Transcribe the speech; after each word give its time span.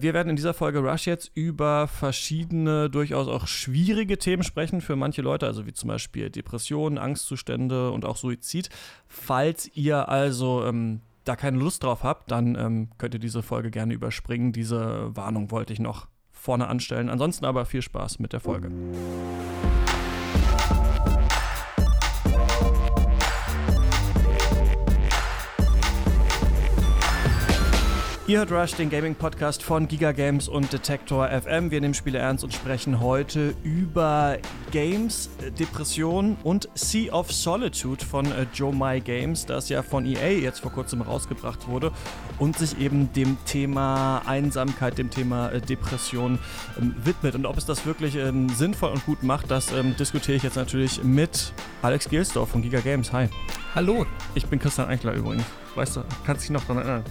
Wir 0.00 0.14
werden 0.14 0.30
in 0.30 0.36
dieser 0.36 0.54
Folge 0.54 0.78
Rush 0.78 1.08
jetzt 1.08 1.32
über 1.34 1.88
verschiedene, 1.88 2.88
durchaus 2.88 3.26
auch 3.26 3.48
schwierige 3.48 4.16
Themen 4.16 4.44
sprechen 4.44 4.80
für 4.80 4.94
manche 4.94 5.22
Leute, 5.22 5.46
also 5.46 5.66
wie 5.66 5.72
zum 5.72 5.88
Beispiel 5.88 6.30
Depressionen, 6.30 6.98
Angstzustände 6.98 7.90
und 7.90 8.04
auch 8.04 8.16
Suizid. 8.16 8.68
Falls 9.08 9.68
ihr 9.74 10.08
also 10.08 10.64
ähm, 10.64 11.00
da 11.24 11.34
keine 11.34 11.58
Lust 11.58 11.82
drauf 11.82 12.04
habt, 12.04 12.30
dann 12.30 12.54
ähm, 12.54 12.90
könnt 12.96 13.14
ihr 13.14 13.20
diese 13.20 13.42
Folge 13.42 13.72
gerne 13.72 13.92
überspringen. 13.92 14.52
Diese 14.52 15.16
Warnung 15.16 15.50
wollte 15.50 15.72
ich 15.72 15.80
noch 15.80 16.06
vorne 16.30 16.68
anstellen. 16.68 17.08
Ansonsten 17.08 17.44
aber 17.44 17.66
viel 17.66 17.82
Spaß 17.82 18.20
mit 18.20 18.32
der 18.32 18.38
Folge. 18.38 18.70
Ihr 28.28 28.40
hört 28.40 28.52
Rush, 28.52 28.74
den 28.74 28.90
Gaming-Podcast 28.90 29.62
von 29.62 29.88
Giga 29.88 30.12
Games 30.12 30.48
und 30.48 30.70
Detektor 30.70 31.30
FM. 31.30 31.70
Wir 31.70 31.80
nehmen 31.80 31.94
Spiele 31.94 32.18
ernst 32.18 32.44
und 32.44 32.52
sprechen 32.52 33.00
heute 33.00 33.54
über 33.62 34.36
Games, 34.70 35.30
Depression 35.58 36.36
und 36.44 36.68
Sea 36.74 37.10
of 37.10 37.32
Solitude 37.32 38.04
von 38.04 38.26
äh, 38.26 38.44
Joe 38.52 38.74
My 38.74 39.00
Games, 39.00 39.46
das 39.46 39.70
ja 39.70 39.82
von 39.82 40.04
EA 40.04 40.28
jetzt 40.28 40.60
vor 40.60 40.70
kurzem 40.70 41.00
rausgebracht 41.00 41.68
wurde 41.68 41.90
und 42.38 42.58
sich 42.58 42.78
eben 42.78 43.10
dem 43.14 43.38
Thema 43.46 44.20
Einsamkeit, 44.26 44.98
dem 44.98 45.08
Thema 45.08 45.48
äh, 45.48 45.62
Depression 45.62 46.38
ähm, 46.78 46.94
widmet. 47.02 47.34
Und 47.34 47.46
ob 47.46 47.56
es 47.56 47.64
das 47.64 47.86
wirklich 47.86 48.14
ähm, 48.16 48.50
sinnvoll 48.50 48.90
und 48.90 49.06
gut 49.06 49.22
macht, 49.22 49.50
das 49.50 49.72
ähm, 49.72 49.96
diskutiere 49.96 50.36
ich 50.36 50.42
jetzt 50.42 50.56
natürlich 50.56 51.02
mit 51.02 51.54
Alex 51.80 52.10
Gelsdorf 52.10 52.50
von 52.50 52.60
Giga 52.60 52.80
Games. 52.80 53.10
Hi. 53.10 53.30
Hallo. 53.74 54.04
Ich 54.34 54.44
bin 54.44 54.58
Christian 54.58 54.90
Eichler 54.90 55.14
übrigens. 55.14 55.46
Weißt 55.78 55.94
du, 55.94 56.02
kannst 56.26 56.42
dich 56.42 56.50
noch 56.50 56.62
daran 56.62 56.78
erinnern? 56.78 57.04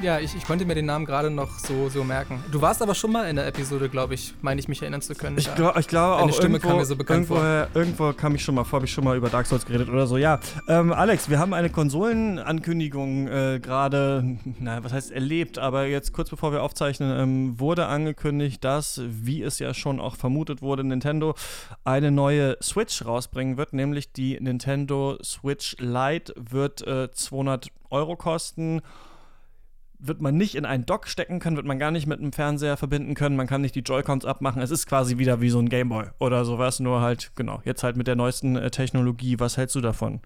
Ja, 0.00 0.20
ich, 0.20 0.34
ich 0.36 0.44
konnte 0.44 0.64
mir 0.64 0.76
den 0.76 0.86
Namen 0.86 1.06
gerade 1.06 1.28
noch 1.28 1.58
so, 1.58 1.88
so 1.88 2.04
merken. 2.04 2.42
Du 2.50 2.60
warst 2.60 2.82
aber 2.82 2.94
schon 2.94 3.10
mal 3.10 3.28
in 3.28 3.34
der 3.34 3.46
Episode, 3.48 3.88
glaube 3.88 4.14
ich, 4.14 4.34
meine 4.40 4.60
ich 4.60 4.68
mich 4.68 4.80
erinnern 4.80 5.02
zu 5.02 5.14
können. 5.14 5.38
Ich, 5.38 5.52
glaub, 5.54 5.76
ich 5.76 5.88
glaube 5.88 6.14
auch. 6.14 6.20
Deine 6.20 6.32
Stimme 6.32 6.54
irgendwo, 6.54 6.68
kam 6.68 6.78
mir 6.78 6.84
so 6.84 6.96
bekannt 6.96 7.28
irgendwo, 7.30 7.34
vor. 7.36 7.68
Irgendwo 7.74 8.12
kam 8.12 8.34
ich 8.36 8.42
schon 8.42 8.54
mal 8.54 8.64
vor, 8.64 8.78
habe 8.78 8.86
ich 8.86 8.92
schon 8.92 9.02
mal 9.02 9.16
über 9.16 9.28
Dark 9.28 9.46
Souls 9.46 9.66
geredet 9.66 9.88
oder 9.88 10.06
so. 10.06 10.16
Ja, 10.16 10.38
ähm, 10.68 10.92
Alex, 10.92 11.30
wir 11.30 11.40
haben 11.40 11.52
eine 11.52 11.68
Konsolenankündigung 11.68 13.26
äh, 13.26 13.60
gerade, 13.60 14.38
naja, 14.60 14.84
was 14.84 14.92
heißt 14.92 15.10
erlebt, 15.10 15.58
aber 15.58 15.86
jetzt 15.86 16.12
kurz 16.12 16.30
bevor 16.30 16.52
wir 16.52 16.62
aufzeichnen, 16.62 17.20
ähm, 17.20 17.60
wurde 17.60 17.86
angekündigt, 17.86 18.62
dass, 18.62 19.00
wie 19.04 19.42
es 19.42 19.58
ja 19.58 19.74
schon 19.74 20.00
auch 20.00 20.14
vermutet 20.14 20.62
wurde, 20.62 20.84
Nintendo 20.84 21.34
eine 21.84 22.12
neue 22.12 22.56
Switch 22.62 23.04
rausbringen 23.04 23.56
wird, 23.56 23.72
nämlich 23.72 24.12
die 24.12 24.38
Nintendo 24.40 25.18
Switch 25.22 25.76
Lite 25.78 26.34
wird 26.36 26.86
äh, 26.86 27.10
200 27.12 27.68
Euro 27.92 28.16
kosten 28.16 28.82
wird 30.04 30.20
man 30.20 30.36
nicht 30.36 30.56
in 30.56 30.64
einen 30.64 30.84
Dock 30.84 31.06
stecken 31.06 31.38
können, 31.38 31.56
wird 31.56 31.66
man 31.66 31.78
gar 31.78 31.92
nicht 31.92 32.06
mit 32.06 32.18
einem 32.18 32.32
Fernseher 32.32 32.76
verbinden 32.76 33.14
können, 33.14 33.36
man 33.36 33.46
kann 33.46 33.60
nicht 33.60 33.74
die 33.74 33.80
Joy-Cons 33.80 34.24
abmachen. 34.24 34.60
Es 34.60 34.70
ist 34.70 34.86
quasi 34.86 35.18
wieder 35.18 35.40
wie 35.40 35.50
so 35.50 35.60
ein 35.60 35.68
Gameboy 35.68 36.06
oder 36.18 36.44
sowas, 36.44 36.80
nur 36.80 37.00
halt, 37.00 37.30
genau, 37.36 37.62
jetzt 37.64 37.84
halt 37.84 37.96
mit 37.96 38.08
der 38.08 38.16
neuesten 38.16 38.56
äh, 38.56 38.70
Technologie. 38.70 39.38
Was 39.38 39.56
hältst 39.56 39.76
du 39.76 39.80
davon? 39.80 40.20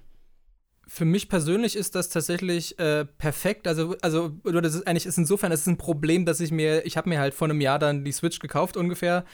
Für 0.88 1.04
mich 1.04 1.28
persönlich 1.28 1.76
ist 1.76 1.94
das 1.94 2.08
tatsächlich 2.08 2.78
äh, 2.78 3.04
perfekt. 3.04 3.66
Also, 3.66 3.96
also 4.00 4.28
das 4.28 4.74
ist 4.74 4.86
eigentlich 4.86 5.04
ist 5.04 5.18
insofern, 5.18 5.52
es 5.52 5.60
ist 5.60 5.66
ein 5.66 5.78
Problem, 5.78 6.24
dass 6.24 6.40
ich 6.40 6.52
mir, 6.52 6.86
ich 6.86 6.96
habe 6.96 7.08
mir 7.08 7.20
halt 7.20 7.34
vor 7.34 7.48
einem 7.48 7.60
Jahr 7.60 7.78
dann 7.78 8.04
die 8.04 8.12
Switch 8.12 8.38
gekauft 8.38 8.76
ungefähr 8.76 9.24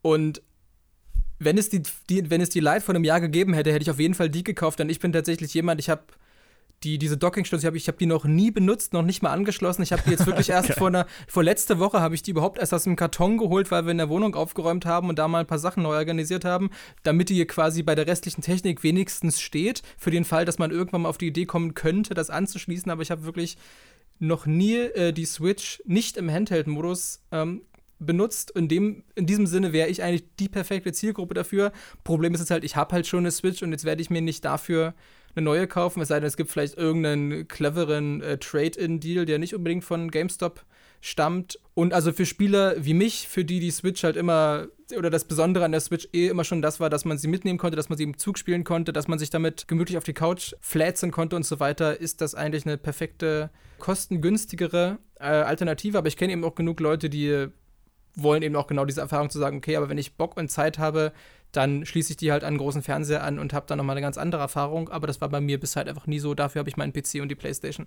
und 0.00 0.42
wenn 1.38 1.58
es 1.58 1.68
die, 1.68 1.82
die, 2.08 2.30
wenn 2.30 2.40
es 2.40 2.50
die 2.50 2.60
Lite 2.60 2.82
vor 2.82 2.94
einem 2.94 3.04
Jahr 3.04 3.20
gegeben 3.20 3.52
hätte, 3.52 3.72
hätte 3.72 3.82
ich 3.82 3.90
auf 3.90 3.98
jeden 3.98 4.14
Fall 4.14 4.30
die 4.30 4.44
gekauft, 4.44 4.78
denn 4.78 4.88
ich 4.88 5.00
bin 5.00 5.12
tatsächlich 5.12 5.52
jemand, 5.54 5.80
ich 5.80 5.90
habe 5.90 6.02
die, 6.84 6.98
diese 6.98 7.16
Dockingstation, 7.16 7.76
ich 7.76 7.86
habe 7.86 7.94
hab 7.94 7.98
die 7.98 8.06
noch 8.06 8.24
nie 8.24 8.50
benutzt, 8.50 8.92
noch 8.92 9.02
nicht 9.02 9.22
mal 9.22 9.30
angeschlossen. 9.30 9.82
Ich 9.82 9.92
habe 9.92 10.02
die 10.04 10.10
jetzt 10.10 10.26
wirklich 10.26 10.50
erst 10.50 10.70
okay. 10.70 10.78
vor 10.78 10.88
einer, 10.88 11.06
vor 11.28 11.44
letzte 11.44 11.78
Woche 11.78 12.00
habe 12.00 12.14
ich 12.14 12.22
die 12.22 12.32
überhaupt 12.32 12.58
erst 12.58 12.74
aus 12.74 12.84
dem 12.84 12.96
Karton 12.96 13.38
geholt, 13.38 13.70
weil 13.70 13.84
wir 13.84 13.92
in 13.92 13.98
der 13.98 14.08
Wohnung 14.08 14.34
aufgeräumt 14.34 14.84
haben 14.86 15.08
und 15.08 15.18
da 15.18 15.28
mal 15.28 15.40
ein 15.40 15.46
paar 15.46 15.58
Sachen 15.58 15.82
neu 15.82 15.96
organisiert 15.96 16.44
haben, 16.44 16.70
damit 17.02 17.28
die 17.28 17.34
hier 17.34 17.46
quasi 17.46 17.82
bei 17.82 17.94
der 17.94 18.06
restlichen 18.06 18.42
Technik 18.42 18.82
wenigstens 18.82 19.40
steht, 19.40 19.82
für 19.96 20.10
den 20.10 20.24
Fall, 20.24 20.44
dass 20.44 20.58
man 20.58 20.70
irgendwann 20.70 21.02
mal 21.02 21.08
auf 21.08 21.18
die 21.18 21.28
Idee 21.28 21.46
kommen 21.46 21.74
könnte, 21.74 22.14
das 22.14 22.30
anzuschließen. 22.30 22.90
Aber 22.90 23.02
ich 23.02 23.10
habe 23.10 23.24
wirklich 23.24 23.56
noch 24.18 24.46
nie 24.46 24.76
äh, 24.76 25.12
die 25.12 25.24
Switch 25.24 25.82
nicht 25.84 26.16
im 26.16 26.30
Handheld-Modus 26.30 27.22
ähm, 27.30 27.62
benutzt. 27.98 28.50
In, 28.52 28.68
dem, 28.68 29.04
in 29.14 29.26
diesem 29.26 29.46
Sinne 29.46 29.72
wäre 29.72 29.88
ich 29.88 30.02
eigentlich 30.02 30.24
die 30.38 30.48
perfekte 30.48 30.92
Zielgruppe 30.92 31.34
dafür. 31.34 31.72
Problem 32.02 32.34
ist 32.34 32.40
jetzt 32.40 32.50
halt, 32.50 32.64
ich 32.64 32.76
habe 32.76 32.94
halt 32.94 33.06
schon 33.06 33.20
eine 33.20 33.30
Switch 33.30 33.62
und 33.62 33.70
jetzt 33.70 33.84
werde 33.84 34.02
ich 34.02 34.10
mir 34.10 34.22
nicht 34.22 34.44
dafür 34.44 34.94
eine 35.34 35.44
neue 35.44 35.66
kaufen, 35.66 36.00
es 36.00 36.08
sei 36.08 36.20
denn, 36.20 36.26
es 36.26 36.36
gibt 36.36 36.50
vielleicht 36.50 36.76
irgendeinen 36.76 37.48
cleveren 37.48 38.20
äh, 38.22 38.38
Trade-in-Deal, 38.38 39.24
der 39.24 39.38
nicht 39.38 39.54
unbedingt 39.54 39.84
von 39.84 40.10
GameStop 40.10 40.64
stammt. 41.00 41.58
Und 41.74 41.92
also 41.92 42.12
für 42.12 42.26
Spieler 42.26 42.76
wie 42.78 42.94
mich, 42.94 43.28
für 43.28 43.44
die 43.44 43.60
die 43.60 43.70
Switch 43.70 44.04
halt 44.04 44.16
immer, 44.16 44.68
oder 44.96 45.10
das 45.10 45.24
Besondere 45.24 45.64
an 45.64 45.72
der 45.72 45.80
Switch 45.80 46.08
eh 46.12 46.28
immer 46.28 46.44
schon 46.44 46.62
das 46.62 46.80
war, 46.80 46.90
dass 46.90 47.04
man 47.04 47.18
sie 47.18 47.28
mitnehmen 47.28 47.58
konnte, 47.58 47.76
dass 47.76 47.88
man 47.88 47.98
sie 47.98 48.04
im 48.04 48.18
Zug 48.18 48.38
spielen 48.38 48.62
konnte, 48.62 48.92
dass 48.92 49.08
man 49.08 49.18
sich 49.18 49.30
damit 49.30 49.66
gemütlich 49.68 49.98
auf 49.98 50.04
die 50.04 50.12
Couch 50.12 50.54
flätzen 50.60 51.10
konnte 51.10 51.36
und 51.36 51.44
so 51.44 51.60
weiter, 51.60 52.00
ist 52.00 52.20
das 52.20 52.34
eigentlich 52.34 52.66
eine 52.66 52.78
perfekte, 52.78 53.50
kostengünstigere 53.78 54.98
äh, 55.18 55.24
Alternative. 55.24 55.98
Aber 55.98 56.08
ich 56.08 56.16
kenne 56.16 56.32
eben 56.32 56.44
auch 56.44 56.54
genug 56.54 56.78
Leute, 56.78 57.10
die 57.10 57.48
wollen 58.14 58.42
eben 58.42 58.56
auch 58.56 58.66
genau 58.66 58.84
diese 58.84 59.00
Erfahrung 59.00 59.30
zu 59.30 59.38
sagen, 59.38 59.56
okay, 59.56 59.76
aber 59.76 59.88
wenn 59.88 59.98
ich 59.98 60.16
Bock 60.16 60.36
und 60.36 60.50
Zeit 60.50 60.78
habe, 60.78 61.12
dann 61.52 61.86
schließe 61.86 62.12
ich 62.12 62.16
die 62.16 62.32
halt 62.32 62.44
an 62.44 62.48
einen 62.48 62.58
großen 62.58 62.82
Fernseher 62.82 63.22
an 63.22 63.38
und 63.38 63.52
habe 63.52 63.66
dann 63.66 63.78
nochmal 63.78 63.94
eine 63.94 64.04
ganz 64.04 64.18
andere 64.18 64.42
Erfahrung. 64.42 64.88
Aber 64.88 65.06
das 65.06 65.20
war 65.20 65.28
bei 65.28 65.40
mir 65.40 65.60
bis 65.60 65.76
halt 65.76 65.88
einfach 65.88 66.06
nie 66.06 66.18
so. 66.18 66.34
Dafür 66.34 66.60
habe 66.60 66.70
ich 66.70 66.76
meinen 66.76 66.92
PC 66.92 67.20
und 67.20 67.28
die 67.28 67.34
Playstation. 67.34 67.86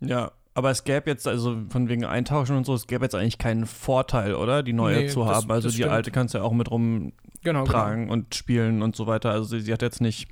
Ja, 0.00 0.32
aber 0.54 0.70
es 0.70 0.84
gäbe 0.84 1.08
jetzt, 1.08 1.26
also 1.26 1.56
von 1.68 1.88
wegen 1.88 2.04
Eintauschen 2.04 2.56
und 2.56 2.64
so, 2.64 2.74
es 2.74 2.86
gäbe 2.86 3.04
jetzt 3.04 3.14
eigentlich 3.14 3.38
keinen 3.38 3.66
Vorteil, 3.66 4.34
oder? 4.34 4.62
Die 4.62 4.72
neue 4.72 5.02
nee, 5.02 5.08
zu 5.08 5.26
haben. 5.26 5.48
Das, 5.48 5.56
also 5.56 5.68
das 5.68 5.74
die 5.74 5.82
stimmt. 5.82 5.92
alte 5.92 6.10
kannst 6.10 6.34
du 6.34 6.38
ja 6.38 6.44
auch 6.44 6.52
mit 6.52 6.70
rumtragen 6.70 7.12
genau, 7.42 7.64
genau. 7.64 8.12
und 8.12 8.34
spielen 8.34 8.82
und 8.82 8.94
so 8.94 9.06
weiter. 9.06 9.30
Also 9.30 9.44
sie, 9.44 9.60
sie 9.60 9.72
hat 9.72 9.82
jetzt 9.82 10.00
nicht. 10.00 10.28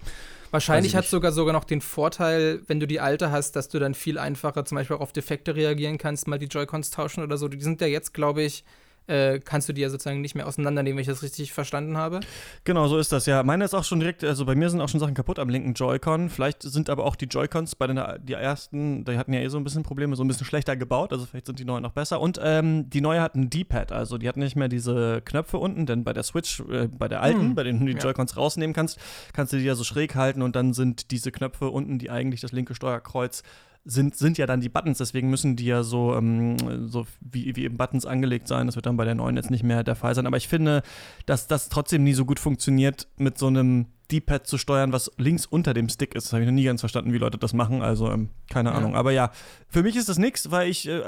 Wahrscheinlich 0.50 0.96
hat 0.96 1.04
es 1.04 1.10
sogar 1.10 1.30
sogar 1.30 1.52
noch 1.52 1.64
den 1.64 1.80
Vorteil, 1.80 2.60
wenn 2.66 2.80
du 2.80 2.86
die 2.86 3.00
alte 3.00 3.30
hast, 3.30 3.54
dass 3.54 3.68
du 3.68 3.78
dann 3.78 3.94
viel 3.94 4.18
einfacher 4.18 4.64
zum 4.64 4.76
Beispiel 4.76 4.96
auch 4.96 5.00
auf 5.00 5.12
Defekte 5.12 5.54
reagieren 5.54 5.96
kannst, 5.96 6.26
mal 6.26 6.40
die 6.40 6.46
Joy-Cons 6.46 6.90
tauschen 6.90 7.22
oder 7.22 7.36
so. 7.36 7.46
Die 7.46 7.60
sind 7.60 7.80
ja 7.80 7.86
jetzt, 7.86 8.12
glaube 8.12 8.42
ich, 8.42 8.64
äh, 9.10 9.40
kannst 9.40 9.68
du 9.68 9.72
die 9.72 9.80
ja 9.80 9.90
sozusagen 9.90 10.20
nicht 10.20 10.34
mehr 10.34 10.46
auseinandernehmen, 10.46 10.96
wenn 10.96 11.02
ich 11.02 11.08
das 11.08 11.22
richtig 11.22 11.52
verstanden 11.52 11.96
habe. 11.96 12.20
Genau, 12.64 12.88
so 12.88 12.98
ist 12.98 13.12
das 13.12 13.26
ja. 13.26 13.42
Meine 13.42 13.64
ist 13.64 13.74
auch 13.74 13.84
schon 13.84 14.00
direkt, 14.00 14.24
also 14.24 14.44
bei 14.44 14.54
mir 14.54 14.70
sind 14.70 14.80
auch 14.80 14.88
schon 14.88 15.00
Sachen 15.00 15.14
kaputt 15.14 15.38
am 15.38 15.48
linken 15.48 15.74
Joy-Con. 15.74 16.30
Vielleicht 16.30 16.62
sind 16.62 16.88
aber 16.88 17.04
auch 17.04 17.16
die 17.16 17.26
Joy-Cons 17.26 17.74
bei 17.74 17.86
den 17.86 18.00
die 18.22 18.34
ersten, 18.34 19.04
die 19.04 19.18
hatten 19.18 19.32
ja 19.32 19.40
eh 19.40 19.48
so 19.48 19.58
ein 19.58 19.64
bisschen 19.64 19.82
Probleme, 19.82 20.16
so 20.16 20.24
ein 20.24 20.28
bisschen 20.28 20.46
schlechter 20.46 20.76
gebaut, 20.76 21.12
also 21.12 21.26
vielleicht 21.26 21.46
sind 21.46 21.58
die 21.58 21.64
neuen 21.64 21.82
noch 21.82 21.92
besser. 21.92 22.20
Und 22.20 22.40
ähm, 22.42 22.88
die 22.88 23.00
neue 23.00 23.20
hat 23.20 23.34
ein 23.34 23.50
D-Pad, 23.50 23.92
also 23.92 24.18
die 24.18 24.28
hat 24.28 24.36
nicht 24.36 24.56
mehr 24.56 24.68
diese 24.68 25.20
Knöpfe 25.24 25.58
unten, 25.58 25.86
denn 25.86 26.04
bei 26.04 26.12
der 26.12 26.22
Switch, 26.22 26.60
äh, 26.70 26.88
bei 26.88 27.08
der 27.08 27.22
alten, 27.22 27.40
hm. 27.40 27.54
bei 27.54 27.64
denen 27.64 27.80
du 27.80 27.86
die 27.86 27.92
ja. 27.92 27.98
Joy-Cons 27.98 28.36
rausnehmen 28.36 28.74
kannst, 28.74 28.98
kannst 29.32 29.52
du 29.52 29.58
die 29.58 29.64
ja 29.64 29.74
so 29.74 29.84
schräg 29.84 30.14
halten 30.14 30.42
und 30.42 30.56
dann 30.56 30.72
sind 30.72 31.10
diese 31.10 31.32
Knöpfe 31.32 31.68
unten, 31.68 31.98
die 31.98 32.10
eigentlich 32.10 32.40
das 32.40 32.52
linke 32.52 32.74
Steuerkreuz 32.74 33.42
sind, 33.84 34.14
sind 34.14 34.38
ja 34.38 34.46
dann 34.46 34.60
die 34.60 34.68
Buttons, 34.68 34.98
deswegen 34.98 35.30
müssen 35.30 35.56
die 35.56 35.64
ja 35.64 35.82
so, 35.82 36.14
ähm, 36.14 36.88
so 36.88 37.06
wie, 37.20 37.56
wie 37.56 37.64
eben 37.64 37.76
Buttons 37.76 38.06
angelegt 38.06 38.46
sein. 38.46 38.66
Das 38.66 38.76
wird 38.76 38.86
dann 38.86 38.96
bei 38.96 39.04
der 39.04 39.14
neuen 39.14 39.36
jetzt 39.36 39.50
nicht 39.50 39.62
mehr 39.62 39.82
der 39.82 39.96
Fall 39.96 40.14
sein. 40.14 40.26
Aber 40.26 40.36
ich 40.36 40.48
finde, 40.48 40.82
dass 41.26 41.46
das 41.46 41.68
trotzdem 41.68 42.04
nie 42.04 42.12
so 42.12 42.24
gut 42.24 42.38
funktioniert, 42.38 43.08
mit 43.16 43.38
so 43.38 43.46
einem 43.46 43.86
D-Pad 44.12 44.46
zu 44.46 44.58
steuern, 44.58 44.92
was 44.92 45.10
links 45.16 45.46
unter 45.46 45.72
dem 45.72 45.88
Stick 45.88 46.14
ist. 46.14 46.26
Das 46.26 46.32
habe 46.32 46.42
ich 46.42 46.48
noch 46.48 46.54
nie 46.54 46.64
ganz 46.64 46.80
verstanden, 46.80 47.12
wie 47.12 47.18
Leute 47.18 47.38
das 47.38 47.54
machen. 47.54 47.80
Also, 47.80 48.10
ähm, 48.10 48.28
keine 48.50 48.70
ja. 48.70 48.76
Ahnung. 48.76 48.96
Aber 48.96 49.12
ja, 49.12 49.30
für 49.68 49.82
mich 49.82 49.96
ist 49.96 50.08
das 50.08 50.18
nichts, 50.18 50.50
weil 50.50 50.68
ich 50.68 50.86
äh, 50.88 51.02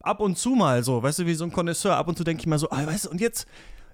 ab 0.00 0.20
und 0.20 0.36
zu 0.36 0.50
mal 0.50 0.82
so, 0.82 1.02
weißt 1.02 1.20
du, 1.20 1.26
wie 1.26 1.34
so 1.34 1.44
ein 1.44 1.52
Connoisseur, 1.52 1.96
ab 1.96 2.08
und 2.08 2.18
zu 2.18 2.24
denke 2.24 2.40
ich 2.40 2.46
mal 2.46 2.58
so, 2.58 2.70
ah, 2.70 2.86
weißt 2.86 3.06
du, 3.06 3.10
und 3.10 3.20
jetzt 3.20 3.46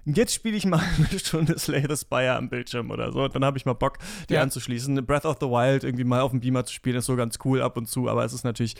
jetzt 0.05 0.33
spiele 0.33 0.55
ich 0.55 0.65
mal 0.65 0.81
eine 0.97 1.19
Stunde 1.19 1.57
Slay 1.57 1.85
the 1.87 1.97
Spire 1.97 2.35
am 2.35 2.49
Bildschirm 2.49 2.91
oder 2.91 3.11
so. 3.11 3.27
dann 3.27 3.43
habe 3.43 3.57
ich 3.57 3.65
mal 3.65 3.73
Bock, 3.73 3.97
die 4.29 4.35
ja. 4.35 4.41
anzuschließen. 4.41 5.05
Breath 5.05 5.25
of 5.25 5.37
the 5.39 5.47
Wild 5.47 5.83
irgendwie 5.83 6.03
mal 6.03 6.21
auf 6.21 6.31
dem 6.31 6.39
Beamer 6.39 6.65
zu 6.65 6.73
spielen, 6.73 6.97
ist 6.97 7.05
so 7.05 7.15
ganz 7.15 7.39
cool 7.43 7.61
ab 7.61 7.77
und 7.77 7.87
zu, 7.87 8.09
aber 8.09 8.23
es 8.23 8.33
ist 8.33 8.43
natürlich. 8.43 8.75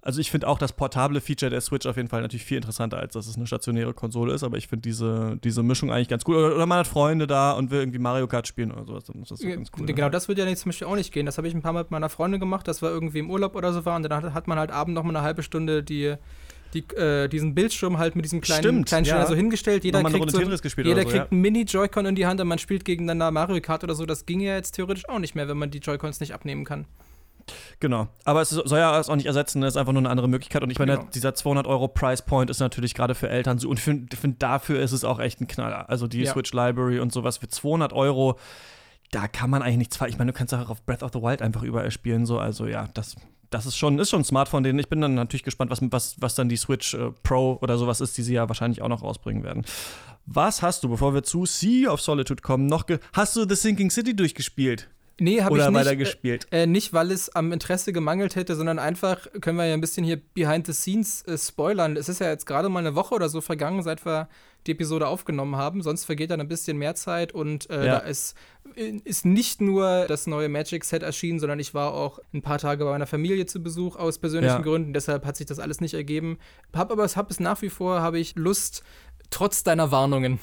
Also 0.00 0.20
ich 0.20 0.30
finde 0.30 0.46
auch 0.46 0.58
das 0.58 0.72
portable 0.72 1.20
Feature 1.20 1.50
der 1.50 1.60
Switch 1.60 1.84
auf 1.84 1.96
jeden 1.96 2.08
Fall 2.08 2.22
natürlich 2.22 2.44
viel 2.44 2.56
interessanter, 2.56 2.98
als 2.98 3.14
dass 3.14 3.26
es 3.26 3.34
eine 3.36 3.48
stationäre 3.48 3.92
Konsole 3.92 4.32
ist, 4.32 4.44
aber 4.44 4.56
ich 4.56 4.68
finde 4.68 4.82
diese, 4.82 5.36
diese 5.42 5.64
Mischung 5.64 5.90
eigentlich 5.90 6.08
ganz 6.08 6.22
cool. 6.28 6.36
Oder, 6.36 6.54
oder, 6.54 6.66
man 6.66 6.78
hat 6.78 6.86
Freunde 6.86 7.26
da 7.26 7.50
und 7.50 7.72
will 7.72 7.80
irgendwie 7.80 7.98
Mario 7.98 8.28
Kart 8.28 8.46
spielen 8.46 8.70
oder 8.70 8.84
sowas, 8.84 9.04
dann 9.04 9.20
ist 9.20 9.32
das 9.32 9.40
so 9.40 9.48
ganz 9.48 9.70
cool. 9.76 9.86
Genau, 9.86 10.08
das 10.08 10.28
würde 10.28 10.48
ja 10.48 10.54
zum 10.54 10.68
Beispiel 10.68 10.86
auch 10.86 10.94
nicht 10.94 11.12
gehen. 11.12 11.26
Das 11.26 11.36
habe 11.36 11.48
ich 11.48 11.54
ein 11.54 11.62
paar 11.62 11.72
Mal 11.72 11.82
mit 11.82 11.90
meiner 11.90 12.08
Freundin 12.08 12.38
gemacht, 12.38 12.68
das 12.68 12.80
war 12.80 12.90
irgendwie 12.90 13.18
im 13.18 13.28
Urlaub 13.28 13.56
oder 13.56 13.72
so 13.72 13.84
war 13.84 13.96
und 13.96 14.04
dann 14.04 14.32
hat 14.32 14.46
man 14.46 14.56
halt 14.56 14.70
abend 14.70 14.94
noch 14.94 15.02
mal 15.02 15.10
eine 15.10 15.22
halbe 15.22 15.42
Stunde 15.42 15.82
die 15.82 16.14
die, 16.74 16.80
äh, 16.96 17.28
diesen 17.28 17.54
Bildschirm 17.54 17.98
halt 17.98 18.16
mit 18.16 18.24
diesem 18.24 18.40
kleinen, 18.40 18.62
Stimmt, 18.62 18.86
kleinen 18.86 19.06
ja. 19.06 19.26
so 19.26 19.34
hingestellt. 19.34 19.84
Jeder 19.84 20.02
kriegt, 20.02 20.30
so, 20.30 20.40
jeder 20.40 20.56
so, 20.56 21.08
kriegt 21.08 21.14
ja. 21.14 21.26
einen 21.30 21.40
Mini-Joy-Con 21.40 22.06
in 22.06 22.14
die 22.14 22.26
Hand 22.26 22.40
und 22.40 22.48
man 22.48 22.58
spielt 22.58 22.84
gegeneinander 22.84 23.30
Mario 23.30 23.60
Kart 23.60 23.84
oder 23.84 23.94
so. 23.94 24.06
Das 24.06 24.26
ging 24.26 24.40
ja 24.40 24.54
jetzt 24.54 24.72
theoretisch 24.72 25.08
auch 25.08 25.18
nicht 25.18 25.34
mehr, 25.34 25.48
wenn 25.48 25.56
man 25.56 25.70
die 25.70 25.78
Joy-Cons 25.78 26.20
nicht 26.20 26.34
abnehmen 26.34 26.64
kann. 26.64 26.86
Genau. 27.80 28.08
Aber 28.24 28.42
es 28.42 28.50
soll 28.50 28.78
ja 28.78 29.00
auch 29.00 29.16
nicht 29.16 29.26
ersetzen, 29.26 29.62
es 29.62 29.74
ist 29.74 29.76
einfach 29.76 29.92
nur 29.92 30.02
eine 30.02 30.10
andere 30.10 30.28
Möglichkeit. 30.28 30.62
Und 30.62 30.70
ich 30.70 30.78
meine, 30.78 30.98
genau. 30.98 31.08
dieser 31.14 31.34
200 31.34 31.66
Euro 31.66 31.88
Price 31.88 32.22
Point 32.22 32.50
ist 32.50 32.60
natürlich 32.60 32.94
gerade 32.94 33.14
für 33.14 33.28
Eltern 33.28 33.58
so. 33.58 33.68
Und 33.68 33.78
ich 33.78 33.84
finde, 33.84 34.14
find, 34.16 34.42
dafür 34.42 34.80
ist 34.80 34.92
es 34.92 35.04
auch 35.04 35.18
echt 35.18 35.40
ein 35.40 35.48
Knaller. 35.48 35.88
Also 35.88 36.06
die 36.06 36.22
ja. 36.22 36.32
Switch 36.32 36.52
Library 36.52 37.00
und 37.00 37.12
sowas 37.12 37.38
für 37.38 37.48
200 37.48 37.92
Euro, 37.92 38.38
da 39.10 39.28
kann 39.28 39.50
man 39.50 39.62
eigentlich 39.62 39.78
nichts 39.78 39.96
falsch. 39.96 40.12
Ich 40.12 40.18
meine, 40.18 40.32
du 40.32 40.38
kannst 40.38 40.52
auch 40.52 40.68
auf 40.68 40.84
Breath 40.84 41.02
of 41.02 41.12
the 41.12 41.20
Wild 41.20 41.42
einfach 41.42 41.62
überall 41.62 41.90
spielen. 41.90 42.26
So. 42.26 42.38
Also 42.38 42.66
ja, 42.66 42.88
das 42.94 43.16
das 43.50 43.66
ist 43.66 43.76
schon, 43.76 43.98
ist 43.98 44.10
schon 44.10 44.24
smart 44.24 44.48
von 44.48 44.62
denen. 44.62 44.78
Ich 44.78 44.88
bin 44.88 45.00
dann 45.00 45.14
natürlich 45.14 45.42
gespannt, 45.42 45.70
was, 45.70 45.80
was, 45.82 46.16
was 46.20 46.34
dann 46.34 46.48
die 46.48 46.56
Switch 46.56 46.94
äh, 46.94 47.10
Pro 47.22 47.58
oder 47.62 47.78
sowas 47.78 48.00
ist, 48.00 48.16
die 48.18 48.22
sie 48.22 48.34
ja 48.34 48.48
wahrscheinlich 48.48 48.82
auch 48.82 48.88
noch 48.88 49.02
rausbringen 49.02 49.42
werden. 49.42 49.64
Was 50.26 50.60
hast 50.62 50.84
du, 50.84 50.88
bevor 50.88 51.14
wir 51.14 51.22
zu 51.22 51.46
Sea 51.46 51.90
of 51.90 52.00
Solitude 52.00 52.42
kommen, 52.42 52.66
noch 52.66 52.84
Hast 53.14 53.36
du 53.36 53.48
The 53.48 53.54
Sinking 53.54 53.90
City 53.90 54.14
durchgespielt? 54.14 54.88
Nee, 55.20 55.42
habe 55.42 55.56
ich 55.56 55.62
nicht. 55.62 55.68
Oder 55.68 55.78
weiter 55.78 55.96
gespielt? 55.96 56.46
Äh, 56.52 56.62
äh, 56.62 56.66
nicht, 56.66 56.92
weil 56.92 57.10
es 57.10 57.34
am 57.34 57.52
Interesse 57.52 57.92
gemangelt 57.92 58.36
hätte, 58.36 58.54
sondern 58.54 58.78
einfach 58.78 59.26
können 59.40 59.58
wir 59.58 59.66
ja 59.66 59.74
ein 59.74 59.80
bisschen 59.80 60.04
hier 60.04 60.20
behind 60.34 60.66
the 60.66 60.72
scenes 60.72 61.22
äh, 61.22 61.36
spoilern. 61.36 61.96
Es 61.96 62.08
ist 62.08 62.20
ja 62.20 62.28
jetzt 62.28 62.46
gerade 62.46 62.68
mal 62.68 62.80
eine 62.80 62.94
Woche 62.94 63.14
oder 63.14 63.28
so 63.28 63.40
vergangen, 63.40 63.82
seit 63.82 64.06
wir 64.06 64.28
die 64.66 64.72
Episode 64.72 65.08
aufgenommen 65.08 65.56
haben. 65.56 65.82
Sonst 65.82 66.04
vergeht 66.04 66.30
dann 66.30 66.40
ein 66.40 66.48
bisschen 66.48 66.76
mehr 66.76 66.94
Zeit 66.94 67.32
und 67.32 67.68
äh, 67.70 67.86
ja. 67.86 67.98
da 67.98 68.06
ist, 68.06 68.36
ist 68.78 69.24
nicht 69.24 69.60
nur 69.60 70.06
das 70.06 70.26
neue 70.26 70.48
Magic 70.48 70.84
Set 70.84 71.02
erschienen, 71.02 71.40
sondern 71.40 71.58
ich 71.58 71.74
war 71.74 71.92
auch 71.92 72.20
ein 72.32 72.42
paar 72.42 72.58
Tage 72.58 72.84
bei 72.84 72.90
meiner 72.90 73.06
Familie 73.06 73.46
zu 73.46 73.62
Besuch 73.62 73.96
aus 73.96 74.18
persönlichen 74.18 74.56
ja. 74.56 74.62
Gründen. 74.62 74.92
Deshalb 74.92 75.24
hat 75.24 75.36
sich 75.36 75.46
das 75.46 75.58
alles 75.58 75.80
nicht 75.80 75.94
ergeben. 75.94 76.38
Hab 76.72 76.90
aber 76.92 77.04
hab 77.06 77.30
es 77.30 77.40
nach 77.40 77.60
wie 77.62 77.70
vor, 77.70 78.00
habe 78.00 78.18
ich 78.18 78.36
Lust, 78.36 78.82
trotz 79.30 79.62
deiner 79.64 79.90
Warnungen. 79.90 80.38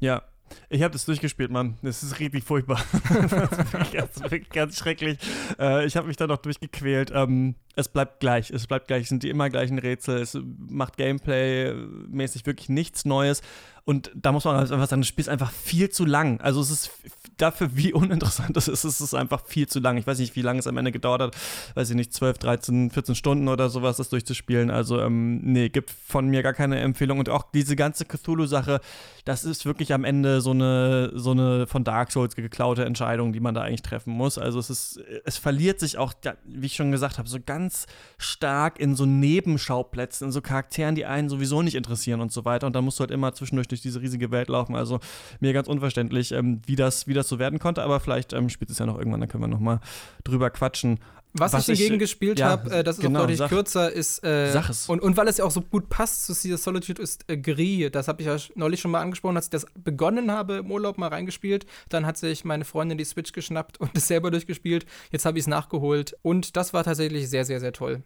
Ja, 0.00 0.22
ich 0.68 0.82
habe 0.82 0.92
das 0.92 1.04
durchgespielt, 1.04 1.50
Mann. 1.50 1.78
Das 1.82 2.02
ist 2.02 2.20
richtig 2.20 2.44
furchtbar. 2.44 2.82
das 3.30 3.58
ist 3.58 3.92
ganz, 3.92 4.48
ganz 4.50 4.78
schrecklich. 4.78 5.18
Äh, 5.58 5.86
ich 5.86 5.96
habe 5.96 6.06
mich 6.06 6.16
da 6.16 6.26
noch 6.26 6.38
durchgequält. 6.38 7.10
Ähm, 7.14 7.54
es 7.76 7.88
bleibt 7.88 8.20
gleich. 8.20 8.50
Es 8.50 8.66
bleibt 8.66 8.88
gleich. 8.88 9.04
Es 9.04 9.08
sind 9.08 9.22
die 9.22 9.30
immer 9.30 9.50
gleichen 9.50 9.78
Rätsel. 9.78 10.18
Es 10.18 10.38
macht 10.68 10.96
Gameplay-mäßig 10.96 12.46
wirklich 12.46 12.68
nichts 12.68 13.04
Neues. 13.04 13.42
Und 13.86 14.10
da 14.14 14.32
muss 14.32 14.44
man 14.44 14.56
halt 14.56 14.72
einfach 14.72 14.88
sagen, 14.88 15.02
das 15.02 15.08
Spiel 15.08 15.22
ist 15.22 15.28
einfach 15.28 15.52
viel 15.52 15.90
zu 15.90 16.06
lang. 16.06 16.40
Also 16.40 16.62
es 16.62 16.70
ist 16.70 16.90
dafür, 17.36 17.76
wie 17.76 17.92
uninteressant 17.92 18.56
es 18.56 18.68
ist, 18.68 18.84
es 18.84 19.00
ist 19.00 19.14
einfach 19.14 19.44
viel 19.44 19.66
zu 19.66 19.80
lang. 19.80 19.98
Ich 19.98 20.06
weiß 20.06 20.18
nicht, 20.18 20.36
wie 20.36 20.42
lange 20.42 20.58
es 20.58 20.66
am 20.66 20.76
Ende 20.76 20.92
gedauert 20.92 21.20
hat. 21.20 21.36
Weiß 21.74 21.90
ich 21.90 21.96
nicht, 21.96 22.14
12, 22.14 22.38
13, 22.38 22.90
14 22.90 23.14
Stunden 23.14 23.48
oder 23.48 23.68
sowas, 23.68 23.96
das 23.96 24.08
durchzuspielen. 24.08 24.70
Also, 24.70 25.00
ähm, 25.00 25.40
nee, 25.42 25.68
gibt 25.68 25.90
von 25.90 26.28
mir 26.28 26.42
gar 26.42 26.54
keine 26.54 26.80
Empfehlung. 26.80 27.18
Und 27.18 27.28
auch 27.28 27.44
diese 27.52 27.76
ganze 27.76 28.04
Cthulhu-Sache, 28.04 28.80
das 29.24 29.44
ist 29.44 29.66
wirklich 29.66 29.92
am 29.92 30.04
Ende 30.04 30.40
so 30.40 30.52
eine, 30.52 31.10
so 31.14 31.32
eine 31.32 31.66
von 31.66 31.84
Dark 31.84 32.12
Souls 32.12 32.36
geklaute 32.36 32.84
Entscheidung, 32.84 33.32
die 33.32 33.40
man 33.40 33.54
da 33.54 33.62
eigentlich 33.62 33.82
treffen 33.82 34.12
muss. 34.12 34.38
Also 34.38 34.58
es 34.58 34.70
ist, 34.70 35.00
es 35.24 35.36
verliert 35.36 35.80
sich 35.80 35.98
auch, 35.98 36.14
wie 36.44 36.66
ich 36.66 36.74
schon 36.74 36.90
gesagt 36.90 37.18
habe, 37.18 37.28
so 37.28 37.38
ganz 37.44 37.86
stark 38.18 38.78
in 38.78 38.96
so 38.96 39.04
Nebenschauplätzen, 39.04 40.28
in 40.28 40.32
so 40.32 40.40
Charakteren, 40.40 40.94
die 40.94 41.04
einen 41.04 41.28
sowieso 41.28 41.62
nicht 41.62 41.74
interessieren 41.74 42.20
und 42.20 42.32
so 42.32 42.44
weiter. 42.44 42.66
Und 42.66 42.74
dann 42.74 42.84
musst 42.84 42.98
du 42.98 43.02
halt 43.02 43.10
immer 43.10 43.34
zwischendurch 43.34 43.68
durch 43.74 43.82
diese 43.82 44.00
riesige 44.00 44.30
Welt 44.30 44.48
laufen. 44.48 44.74
Also 44.74 45.00
mir 45.40 45.52
ganz 45.52 45.68
unverständlich, 45.68 46.32
ähm, 46.32 46.62
wie, 46.66 46.76
das, 46.76 47.06
wie 47.06 47.14
das 47.14 47.28
so 47.28 47.38
werden 47.38 47.58
konnte, 47.58 47.82
aber 47.82 48.00
vielleicht 48.00 48.32
ähm, 48.32 48.48
spielt 48.48 48.70
es 48.70 48.78
ja 48.78 48.86
noch 48.86 48.98
irgendwann, 48.98 49.20
dann 49.20 49.28
können 49.28 49.42
wir 49.42 49.48
noch 49.48 49.60
mal 49.60 49.80
drüber 50.24 50.50
quatschen. 50.50 50.98
Was, 51.36 51.52
was 51.52 51.68
ich 51.68 51.80
hingegen 51.80 51.98
gespielt 51.98 52.38
ja, 52.38 52.46
habe, 52.46 52.70
äh, 52.70 52.84
das 52.84 52.96
ist 52.96 53.02
genau, 53.02 53.18
auch 53.18 53.22
deutlich 53.22 53.38
sag, 53.38 53.48
kürzer, 53.48 53.90
ist 53.90 54.24
äh, 54.24 54.52
sag 54.52 54.70
es. 54.70 54.88
Und, 54.88 55.02
und 55.02 55.16
weil 55.16 55.26
es 55.26 55.38
ja 55.38 55.44
auch 55.44 55.50
so 55.50 55.62
gut 55.62 55.88
passt 55.88 56.26
zu 56.26 56.32
Sea 56.32 56.56
Solitude, 56.56 57.02
ist 57.02 57.24
äh, 57.28 57.36
Gris. 57.36 57.90
Das 57.90 58.06
habe 58.06 58.22
ich 58.22 58.28
ja 58.28 58.36
neulich 58.54 58.80
schon 58.80 58.92
mal 58.92 59.00
angesprochen, 59.00 59.36
als 59.36 59.46
ich 59.46 59.50
das 59.50 59.66
begonnen 59.76 60.30
habe 60.30 60.58
im 60.58 60.70
Urlaub 60.70 60.96
mal 60.96 61.08
reingespielt. 61.08 61.66
Dann 61.88 62.06
hat 62.06 62.18
sich 62.18 62.44
meine 62.44 62.64
Freundin 62.64 62.98
die 62.98 63.04
Switch 63.04 63.32
geschnappt 63.32 63.80
und 63.80 63.90
es 63.96 64.06
selber 64.06 64.30
durchgespielt. 64.30 64.86
Jetzt 65.10 65.26
habe 65.26 65.36
ich 65.36 65.42
es 65.42 65.48
nachgeholt 65.48 66.16
und 66.22 66.56
das 66.56 66.72
war 66.72 66.84
tatsächlich 66.84 67.28
sehr, 67.28 67.44
sehr, 67.44 67.58
sehr 67.58 67.72
toll. 67.72 68.04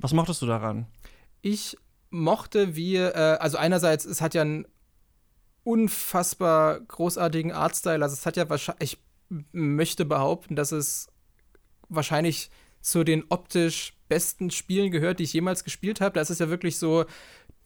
Was 0.00 0.12
mochtest 0.12 0.42
du 0.42 0.46
daran? 0.46 0.86
Ich 1.42 1.76
mochte, 2.10 2.74
wie, 2.74 2.96
äh, 2.96 3.12
also 3.38 3.58
einerseits, 3.58 4.04
es 4.04 4.20
hat 4.20 4.34
ja 4.34 4.42
einen 4.42 4.66
unfassbar 5.66 6.80
großartigen 6.80 7.50
Artstyle. 7.50 8.02
Also 8.02 8.14
es 8.14 8.24
hat 8.24 8.36
ja 8.36 8.48
wahrscheinlich, 8.48 8.92
ich 8.92 8.98
möchte 9.52 10.04
behaupten, 10.04 10.54
dass 10.54 10.70
es 10.70 11.08
wahrscheinlich 11.88 12.50
zu 12.80 13.02
den 13.02 13.24
optisch 13.30 13.94
besten 14.08 14.52
Spielen 14.52 14.92
gehört, 14.92 15.18
die 15.18 15.24
ich 15.24 15.32
jemals 15.32 15.64
gespielt 15.64 16.00
habe. 16.00 16.14
Da 16.14 16.20
ist 16.20 16.30
es 16.30 16.38
ja 16.38 16.48
wirklich 16.48 16.78
so, 16.78 17.04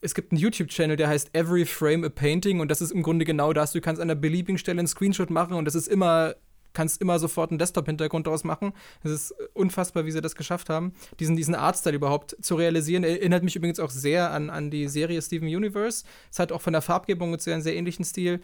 es 0.01 0.15
gibt 0.15 0.31
einen 0.31 0.41
YouTube-Channel, 0.41 0.97
der 0.97 1.09
heißt 1.09 1.35
Every 1.35 1.63
Frame 1.65 2.03
a 2.05 2.09
Painting 2.09 2.59
und 2.59 2.71
das 2.71 2.81
ist 2.81 2.91
im 2.91 3.03
Grunde 3.03 3.23
genau 3.23 3.53
das. 3.53 3.71
Du 3.71 3.81
kannst 3.81 4.01
an 4.01 4.09
einer 4.09 4.19
beliebigen 4.19 4.57
Stelle 4.57 4.79
einen 4.79 4.87
Screenshot 4.87 5.29
machen 5.29 5.53
und 5.53 5.65
das 5.65 5.75
ist 5.75 5.87
immer 5.87 6.33
kannst 6.73 7.01
immer 7.01 7.19
sofort 7.19 7.51
einen 7.51 7.59
Desktop-Hintergrund 7.59 8.27
draus 8.27 8.43
machen. 8.43 8.73
Es 9.03 9.11
ist 9.11 9.35
unfassbar, 9.53 10.05
wie 10.05 10.11
sie 10.11 10.21
das 10.21 10.35
geschafft 10.35 10.69
haben, 10.69 10.93
diesen, 11.19 11.35
diesen 11.35 11.55
Artstyle 11.55 11.95
überhaupt 11.95 12.35
zu 12.41 12.55
realisieren. 12.55 13.03
Erinnert 13.03 13.43
mich 13.43 13.55
übrigens 13.55 13.79
auch 13.79 13.89
sehr 13.89 14.31
an, 14.31 14.49
an 14.49 14.71
die 14.71 14.87
Serie 14.87 15.21
Steven 15.21 15.47
Universe. 15.47 16.03
Es 16.31 16.39
hat 16.39 16.51
auch 16.51 16.61
von 16.61 16.73
der 16.73 16.81
Farbgebung 16.81 17.37
zu 17.39 17.51
einen 17.51 17.61
sehr 17.61 17.75
ähnlichen 17.75 18.05
Stil. 18.05 18.41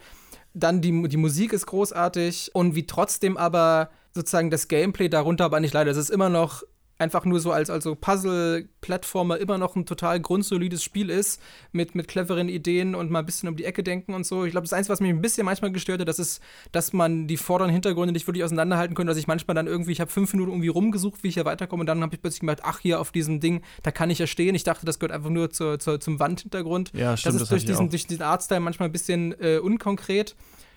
Dann 0.54 0.80
die, 0.80 1.08
die 1.08 1.16
Musik 1.16 1.52
ist 1.52 1.66
großartig 1.66 2.50
und 2.54 2.74
wie 2.74 2.86
trotzdem 2.86 3.36
aber 3.36 3.90
sozusagen 4.14 4.50
das 4.50 4.68
Gameplay 4.68 5.08
darunter 5.08 5.44
aber 5.44 5.60
nicht 5.60 5.74
leider. 5.74 5.90
Es 5.90 5.96
ist 5.96 6.10
immer 6.10 6.28
noch 6.28 6.62
einfach 6.98 7.24
nur 7.24 7.40
so 7.40 7.52
als 7.52 7.70
also 7.70 7.94
Puzzle-Plattformer 7.94 9.38
immer 9.38 9.56
noch 9.56 9.76
ein 9.76 9.86
total 9.86 10.20
grundsolides 10.20 10.82
Spiel 10.82 11.10
ist, 11.10 11.40
mit, 11.72 11.94
mit 11.94 12.08
cleveren 12.08 12.48
Ideen 12.48 12.94
und 12.94 13.10
mal 13.10 13.20
ein 13.20 13.26
bisschen 13.26 13.48
um 13.48 13.56
die 13.56 13.64
Ecke 13.64 13.82
denken 13.82 14.14
und 14.14 14.26
so. 14.26 14.44
Ich 14.44 14.50
glaube, 14.50 14.64
das 14.64 14.72
Einzige, 14.72 14.92
was 14.92 15.00
mich 15.00 15.10
ein 15.10 15.22
bisschen 15.22 15.44
manchmal 15.44 15.70
gestört 15.70 16.00
hat, 16.00 16.08
das 16.08 16.18
ist, 16.18 16.42
dass 16.72 16.92
man 16.92 17.28
die 17.28 17.36
vorderen 17.36 17.72
Hintergründe 17.72 18.12
nicht 18.12 18.26
wirklich 18.26 18.44
auseinanderhalten 18.44 18.96
könnte, 18.96 19.10
dass 19.10 19.18
ich 19.18 19.28
manchmal 19.28 19.54
dann 19.54 19.66
irgendwie, 19.66 19.92
ich 19.92 20.00
habe 20.00 20.10
fünf 20.10 20.32
Minuten 20.32 20.50
irgendwie 20.50 20.68
rumgesucht, 20.68 21.22
wie 21.22 21.28
ich 21.28 21.34
hier 21.34 21.44
weiterkomme 21.44 21.80
und 21.80 21.86
dann 21.86 22.02
habe 22.02 22.14
ich 22.14 22.20
plötzlich 22.20 22.40
gemerkt, 22.40 22.62
ach, 22.64 22.80
hier 22.80 23.00
auf 23.00 23.12
diesem 23.12 23.40
Ding, 23.40 23.62
da 23.82 23.92
kann 23.92 24.10
ich 24.10 24.18
ja 24.18 24.26
stehen. 24.26 24.54
Ich 24.54 24.64
dachte, 24.64 24.84
das 24.84 24.98
gehört 24.98 25.12
einfach 25.12 25.30
nur 25.30 25.50
zur, 25.50 25.78
zur, 25.78 26.00
zum 26.00 26.18
Wandhintergrund. 26.18 26.92
Ja, 26.94 27.16
stimmt. 27.16 27.36
Das 27.36 27.42
ist 27.42 27.52
durch, 27.52 27.64
diesen, 27.64 27.90
durch 27.90 28.06
diesen 28.06 28.22
Artstyle 28.22 28.60
manchmal 28.60 28.88
ein 28.88 28.92
bisschen 28.92 29.34
äh, 29.40 29.58
unkonkret. 29.58 30.34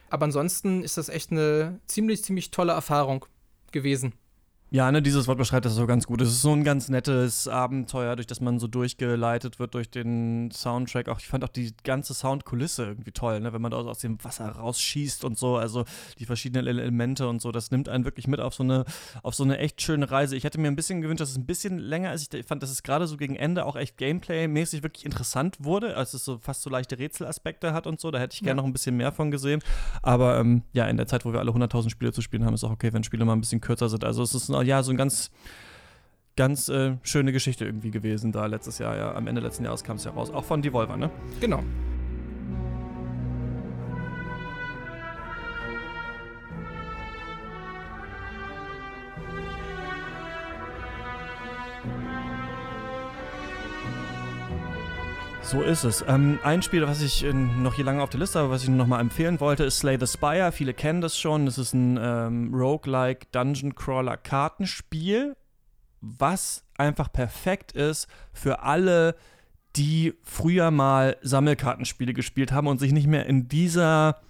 Aber 0.10 0.26
ansonsten 0.26 0.84
ist 0.84 0.98
das 0.98 1.10
echt 1.10 1.32
eine 1.32 1.80
ziemlich, 1.88 2.24
ziemlich 2.24 2.52
tolle 2.52 2.74
Erfahrung 2.74 3.26
gewesen. 3.72 4.14
Ja, 4.74 4.90
ne, 4.90 5.02
dieses 5.02 5.28
Wort 5.28 5.38
beschreibt 5.38 5.66
das 5.66 5.76
so 5.76 5.86
ganz 5.86 6.08
gut. 6.08 6.22
Es 6.22 6.30
ist 6.30 6.42
so 6.42 6.54
ein 6.54 6.64
ganz 6.64 6.88
nettes 6.88 7.50
Abenteuer, 7.50 8.16
durch 8.16 8.26
das 8.26 8.40
man 8.40 8.58
so 8.58 8.68
durchgeleitet 8.68 9.60
wird 9.60 9.74
durch 9.74 9.92
den 9.92 10.50
Soundtrack. 10.50 11.10
Auch 11.10 11.20
ich 11.20 11.28
fand 11.28 11.44
auch 11.44 11.50
die 11.50 11.74
ganze 11.84 12.14
Soundkulisse 12.14 12.86
irgendwie 12.86 13.12
toll, 13.12 13.42
ne, 13.42 13.52
wenn 13.52 13.62
man 13.62 13.72
da 13.72 13.80
aus 13.80 14.00
dem 14.00 14.24
Wasser 14.24 14.48
rausschießt 14.48 15.26
und 15.26 15.38
so, 15.38 15.58
also 15.58 15.84
die 16.20 16.26
verschiedenen 16.26 16.68
Elemente 16.68 17.28
und 17.28 17.42
so, 17.42 17.52
das 17.52 17.70
nimmt 17.72 17.90
einen 17.90 18.06
wirklich 18.06 18.30
mit 18.30 18.40
auf 18.40 18.54
so 18.54 18.64
eine 18.64 18.86
auf 19.24 19.36
so 19.36 19.44
eine 19.44 19.58
echt 19.58 19.82
schöne 19.82 20.10
Reise. 20.10 20.38
Ich 20.38 20.46
hätte 20.46 20.58
mir 20.58 20.70
ein 20.70 20.78
bisschen 20.78 21.02
gewünscht, 21.02 21.20
dass 21.20 21.32
es 21.32 21.38
ein 21.38 21.46
bisschen 21.46 21.78
länger 21.78 22.14
ist. 22.14 22.34
Ich 22.34 22.46
fand, 22.46 22.64
dass 22.64 22.72
es 22.72 22.82
gerade 22.82 23.08
so 23.08 23.18
gegen 23.18 23.36
Ende 23.36 23.66
auch 23.66 23.76
echt 23.76 23.98
Gameplay-mäßig 23.98 24.84
wirklich 24.84 25.04
interessant 25.04 25.58
wurde, 25.60 25.98
als 25.98 26.14
es 26.14 26.24
so 26.24 26.38
fast 26.38 26.62
so 26.62 26.70
leichte 26.70 26.98
Rätselaspekte 26.98 27.74
hat 27.74 27.88
und 27.88 28.00
so. 28.00 28.10
Da 28.10 28.20
hätte 28.20 28.36
ich 28.36 28.40
gerne 28.40 28.52
ja. 28.52 28.56
noch 28.62 28.66
ein 28.66 28.72
bisschen 28.72 28.96
mehr 28.96 29.12
von 29.12 29.32
gesehen. 29.32 29.62
Aber 30.02 30.40
ähm, 30.40 30.64
ja, 30.72 30.88
in 30.88 30.96
der 30.96 31.08
Zeit, 31.08 31.26
wo 31.26 31.34
wir 31.34 31.42
alle 31.42 31.52
100.000 31.52 31.90
Spiele 31.90 32.14
zu 32.14 32.22
spielen 32.22 32.46
haben, 32.46 32.54
ist 32.54 32.64
auch 32.64 32.72
okay, 32.72 32.94
wenn 32.94 33.04
Spiele 33.04 33.26
mal 33.26 33.34
ein 33.34 33.42
bisschen 33.42 33.60
kürzer 33.60 33.90
sind. 33.90 34.06
Also 34.06 34.24
es 34.24 34.34
ist 34.34 34.48
ein 34.48 34.61
ja, 34.64 34.84
so 34.84 34.92
ein 34.92 34.98
ganz, 34.98 35.32
ganz 36.36 36.70
äh, 36.70 36.98
schöne 37.04 37.32
Geschichte 37.32 37.66
irgendwie 37.66 37.92
gewesen 37.92 38.32
da 38.32 38.46
letztes 38.46 38.80
Jahr. 38.80 38.96
Ja, 38.98 39.16
am 39.16 39.28
Ende 39.28 39.42
letzten 39.42 39.66
Jahres 39.66 39.84
kam 39.84 39.98
es 39.98 40.04
ja 40.04 40.12
raus. 40.12 40.32
Auch 40.32 40.46
von 40.46 40.62
Devolver, 40.62 40.98
ne? 40.98 41.10
Genau. 41.40 41.64
So 55.52 55.64
ist 55.64 55.84
es. 55.84 56.02
Ähm, 56.08 56.40
ein 56.44 56.62
Spiel, 56.62 56.88
was 56.88 57.02
ich 57.02 57.26
äh, 57.26 57.34
noch 57.34 57.74
hier 57.74 57.84
lange 57.84 58.02
auf 58.02 58.10
der 58.10 58.22
Liste 58.22 58.40
habe, 58.40 58.50
was 58.50 58.64
ich 58.64 58.70
noch 58.70 58.88
mal 58.88 59.02
empfehlen 59.02 59.42
wollte, 59.42 59.66
ist 59.66 59.80
Slay 59.80 59.98
the 60.00 60.08
Spire. 60.08 60.54
Viele 60.54 60.74
kennen 60.74 61.02
das 61.02 61.20
schon. 61.20 61.46
Das 61.46 61.58
ist 61.58 61.74
ein 61.74 62.00
ähm, 62.02 62.54
Roguelike 62.54 63.28
Dungeon 63.34 63.76
Crawler 63.76 64.16
Kartenspiel, 64.16 65.36
was 66.00 66.64
einfach 66.78 67.12
perfekt 67.12 67.74
ist 67.74 68.08
für 68.32 68.64
alle, 68.64 69.18
die 69.76 70.14
früher 70.24 70.72
mal 70.72 71.18
Sammelkartenspiele 71.22 72.14
gespielt 72.14 72.54
haben 72.54 72.68
und 72.68 72.80
sich 72.80 72.94
nicht 72.94 73.08
mehr 73.08 73.26
in 73.26 73.50
dieser 73.50 74.22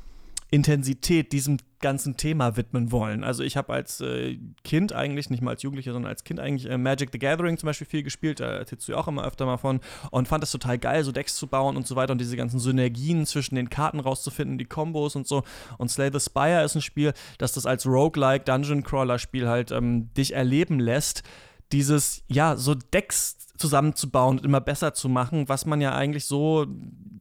Intensität 0.49 1.33
diesem 1.33 1.57
ganzen 1.81 2.17
Thema 2.17 2.55
widmen 2.57 2.91
wollen. 2.91 3.23
Also 3.23 3.43
ich 3.43 3.57
habe 3.57 3.73
als 3.73 4.01
äh, 4.01 4.37
Kind 4.63 4.93
eigentlich, 4.93 5.29
nicht 5.29 5.41
mal 5.41 5.51
als 5.51 5.63
Jugendlicher, 5.63 5.93
sondern 5.93 6.09
als 6.09 6.23
Kind 6.23 6.39
eigentlich 6.39 6.69
äh, 6.69 6.77
Magic 6.77 7.09
the 7.11 7.19
Gathering 7.19 7.57
zum 7.57 7.67
Beispiel 7.67 7.87
viel 7.87 8.03
gespielt, 8.03 8.39
da 8.39 8.45
erzählst 8.45 8.87
du 8.87 8.93
ja 8.93 8.97
auch 8.97 9.07
immer 9.07 9.25
öfter 9.25 9.45
mal 9.45 9.57
von 9.57 9.79
und 10.11 10.27
fand 10.27 10.43
das 10.43 10.51
total 10.51 10.77
geil, 10.77 11.03
so 11.03 11.11
Decks 11.11 11.35
zu 11.35 11.47
bauen 11.47 11.77
und 11.77 11.87
so 11.87 11.95
weiter 11.95 12.11
und 12.11 12.21
diese 12.21 12.37
ganzen 12.37 12.59
Synergien 12.59 13.25
zwischen 13.25 13.55
den 13.55 13.69
Karten 13.69 13.99
rauszufinden, 13.99 14.57
die 14.57 14.65
Kombos 14.65 15.15
und 15.15 15.27
so. 15.27 15.43
Und 15.77 15.89
Slay 15.89 16.09
the 16.11 16.19
Spire 16.19 16.63
ist 16.63 16.75
ein 16.75 16.81
Spiel, 16.81 17.13
das 17.37 17.53
das 17.53 17.65
als 17.65 17.85
Roguelike 17.85 18.45
Dungeon 18.45 18.83
Crawler 18.83 19.19
Spiel 19.19 19.47
halt 19.47 19.71
ähm, 19.71 20.13
dich 20.13 20.33
erleben 20.33 20.79
lässt. 20.79 21.23
Dieses, 21.71 22.23
ja, 22.27 22.55
so 22.55 22.75
Decks 22.75 23.37
zusammenzubauen 23.57 24.39
und 24.39 24.45
immer 24.45 24.59
besser 24.59 24.93
zu 24.93 25.07
machen, 25.07 25.47
was 25.47 25.65
man 25.65 25.79
ja 25.81 25.93
eigentlich 25.93 26.25
so 26.25 26.65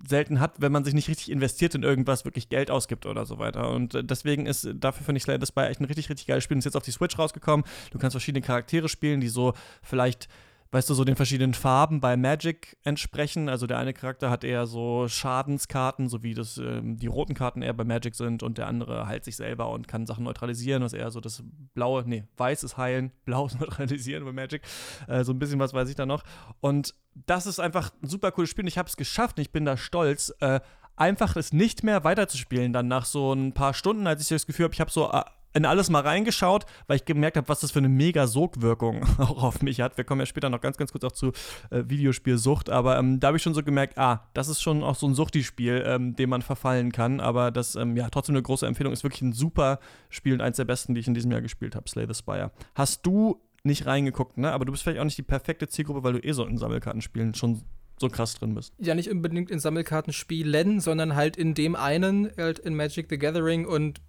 selten 0.08 0.40
hat, 0.40 0.54
wenn 0.58 0.72
man 0.72 0.84
sich 0.84 0.94
nicht 0.94 1.08
richtig 1.08 1.30
investiert 1.30 1.74
in 1.74 1.82
irgendwas, 1.82 2.24
wirklich 2.24 2.48
Geld 2.48 2.70
ausgibt 2.70 3.06
oder 3.06 3.26
so 3.26 3.38
weiter. 3.38 3.70
Und 3.70 3.94
äh, 3.94 4.02
deswegen 4.02 4.46
ist, 4.46 4.68
dafür 4.74 5.04
finde 5.04 5.18
ich 5.18 5.22
Slay 5.22 5.38
the 5.38 5.46
Spy 5.46 5.60
echt 5.62 5.80
ein 5.80 5.84
richtig, 5.84 6.08
richtig 6.10 6.26
geiles 6.26 6.42
Spiel. 6.42 6.58
Ist 6.58 6.64
jetzt 6.64 6.76
auf 6.76 6.82
die 6.82 6.90
Switch 6.90 7.18
rausgekommen. 7.18 7.64
Du 7.92 7.98
kannst 7.98 8.14
verschiedene 8.14 8.42
Charaktere 8.42 8.88
spielen, 8.88 9.20
die 9.20 9.28
so 9.28 9.52
vielleicht 9.82 10.28
weißt 10.72 10.88
du, 10.88 10.94
so 10.94 11.04
den 11.04 11.16
verschiedenen 11.16 11.54
Farben 11.54 12.00
bei 12.00 12.16
Magic 12.16 12.76
entsprechen. 12.84 13.48
Also 13.48 13.66
der 13.66 13.78
eine 13.78 13.92
Charakter 13.92 14.30
hat 14.30 14.44
eher 14.44 14.66
so 14.66 15.08
Schadenskarten, 15.08 16.08
so 16.08 16.22
wie 16.22 16.34
das, 16.34 16.58
ähm, 16.58 16.96
die 16.96 17.08
roten 17.08 17.34
Karten 17.34 17.62
eher 17.62 17.72
bei 17.72 17.84
Magic 17.84 18.14
sind 18.14 18.42
und 18.42 18.56
der 18.58 18.68
andere 18.68 19.06
heilt 19.06 19.24
sich 19.24 19.36
selber 19.36 19.70
und 19.70 19.88
kann 19.88 20.06
Sachen 20.06 20.24
neutralisieren, 20.24 20.82
was 20.82 20.92
eher 20.92 21.10
so 21.10 21.20
das 21.20 21.42
blaue, 21.74 22.04
nee, 22.06 22.24
weiß 22.36 22.62
ist 22.62 22.76
heilen, 22.76 23.10
blau 23.24 23.46
ist 23.46 23.58
neutralisieren 23.58 24.24
bei 24.24 24.32
Magic. 24.32 24.62
Äh, 25.08 25.24
so 25.24 25.32
ein 25.32 25.38
bisschen 25.38 25.58
was 25.58 25.74
weiß 25.74 25.88
ich 25.88 25.96
da 25.96 26.06
noch. 26.06 26.22
Und 26.60 26.94
das 27.14 27.46
ist 27.46 27.58
einfach 27.58 27.90
ein 28.02 28.08
super 28.08 28.30
cooles 28.30 28.50
Spiel 28.50 28.64
und 28.64 28.68
ich 28.68 28.78
habe 28.78 28.88
es 28.88 28.96
geschafft 28.96 29.38
und 29.38 29.42
ich 29.42 29.50
bin 29.50 29.64
da 29.64 29.76
stolz. 29.76 30.32
Äh, 30.40 30.60
einfach 30.96 31.34
es 31.36 31.52
nicht 31.52 31.82
mehr 31.82 32.04
weiterzuspielen, 32.04 32.74
dann 32.74 32.86
nach 32.86 33.06
so 33.06 33.32
ein 33.32 33.54
paar 33.54 33.72
Stunden, 33.72 34.06
als 34.06 34.22
ich 34.22 34.28
das 34.28 34.46
Gefühl 34.46 34.64
habe, 34.64 34.74
ich 34.74 34.80
habe 34.80 34.90
so 34.90 35.10
äh, 35.10 35.22
in 35.52 35.64
alles 35.64 35.90
mal 35.90 36.02
reingeschaut, 36.02 36.66
weil 36.86 36.96
ich 36.96 37.04
gemerkt 37.04 37.36
habe, 37.36 37.48
was 37.48 37.60
das 37.60 37.70
für 37.70 37.80
eine 37.80 37.88
mega 37.88 38.26
Sogwirkung 38.26 39.02
auch 39.18 39.42
auf 39.42 39.62
mich 39.62 39.80
hat. 39.80 39.96
Wir 39.96 40.04
kommen 40.04 40.20
ja 40.20 40.26
später 40.26 40.50
noch 40.50 40.60
ganz, 40.60 40.76
ganz 40.76 40.92
kurz 40.92 41.04
auch 41.04 41.12
zu 41.12 41.32
äh, 41.70 41.82
Videospielsucht, 41.86 42.70
aber 42.70 42.98
ähm, 42.98 43.20
da 43.20 43.28
habe 43.28 43.36
ich 43.36 43.42
schon 43.42 43.54
so 43.54 43.62
gemerkt, 43.62 43.98
ah, 43.98 44.28
das 44.34 44.48
ist 44.48 44.60
schon 44.60 44.82
auch 44.82 44.94
so 44.94 45.06
ein 45.06 45.14
Suchti-Spiel, 45.14 45.82
ähm, 45.86 46.14
dem 46.16 46.30
man 46.30 46.42
verfallen 46.42 46.92
kann, 46.92 47.20
aber 47.20 47.50
das, 47.50 47.74
ähm, 47.74 47.96
ja, 47.96 48.08
trotzdem 48.10 48.34
eine 48.34 48.42
große 48.42 48.66
Empfehlung, 48.66 48.92
ist 48.92 49.02
wirklich 49.02 49.22
ein 49.22 49.32
super 49.32 49.80
Spiel 50.08 50.34
und 50.34 50.40
eins 50.40 50.56
der 50.56 50.64
besten, 50.64 50.94
die 50.94 51.00
ich 51.00 51.08
in 51.08 51.14
diesem 51.14 51.30
Jahr 51.30 51.40
gespielt 51.40 51.74
habe, 51.74 51.88
Slay 51.88 52.06
the 52.06 52.14
Spire. 52.14 52.50
Hast 52.74 53.06
du 53.06 53.40
nicht 53.62 53.86
reingeguckt, 53.86 54.38
ne? 54.38 54.52
Aber 54.52 54.64
du 54.64 54.72
bist 54.72 54.82
vielleicht 54.82 55.00
auch 55.00 55.04
nicht 55.04 55.18
die 55.18 55.22
perfekte 55.22 55.68
Zielgruppe, 55.68 56.02
weil 56.02 56.14
du 56.14 56.26
eh 56.26 56.32
so 56.32 56.44
in 56.46 56.56
Sammelkartenspielen 56.56 57.34
schon 57.34 57.62
so 57.98 58.08
krass 58.08 58.34
drin 58.34 58.54
bist. 58.54 58.72
Ja, 58.78 58.94
nicht 58.94 59.10
unbedingt 59.10 59.50
in 59.50 59.60
Sammelkartenspielen, 59.60 60.80
sondern 60.80 61.14
halt 61.14 61.36
in 61.36 61.54
dem 61.54 61.76
einen, 61.76 62.30
halt 62.38 62.58
in 62.58 62.74
Magic 62.74 63.08
the 63.10 63.18
Gathering 63.18 63.66
und 63.66 64.00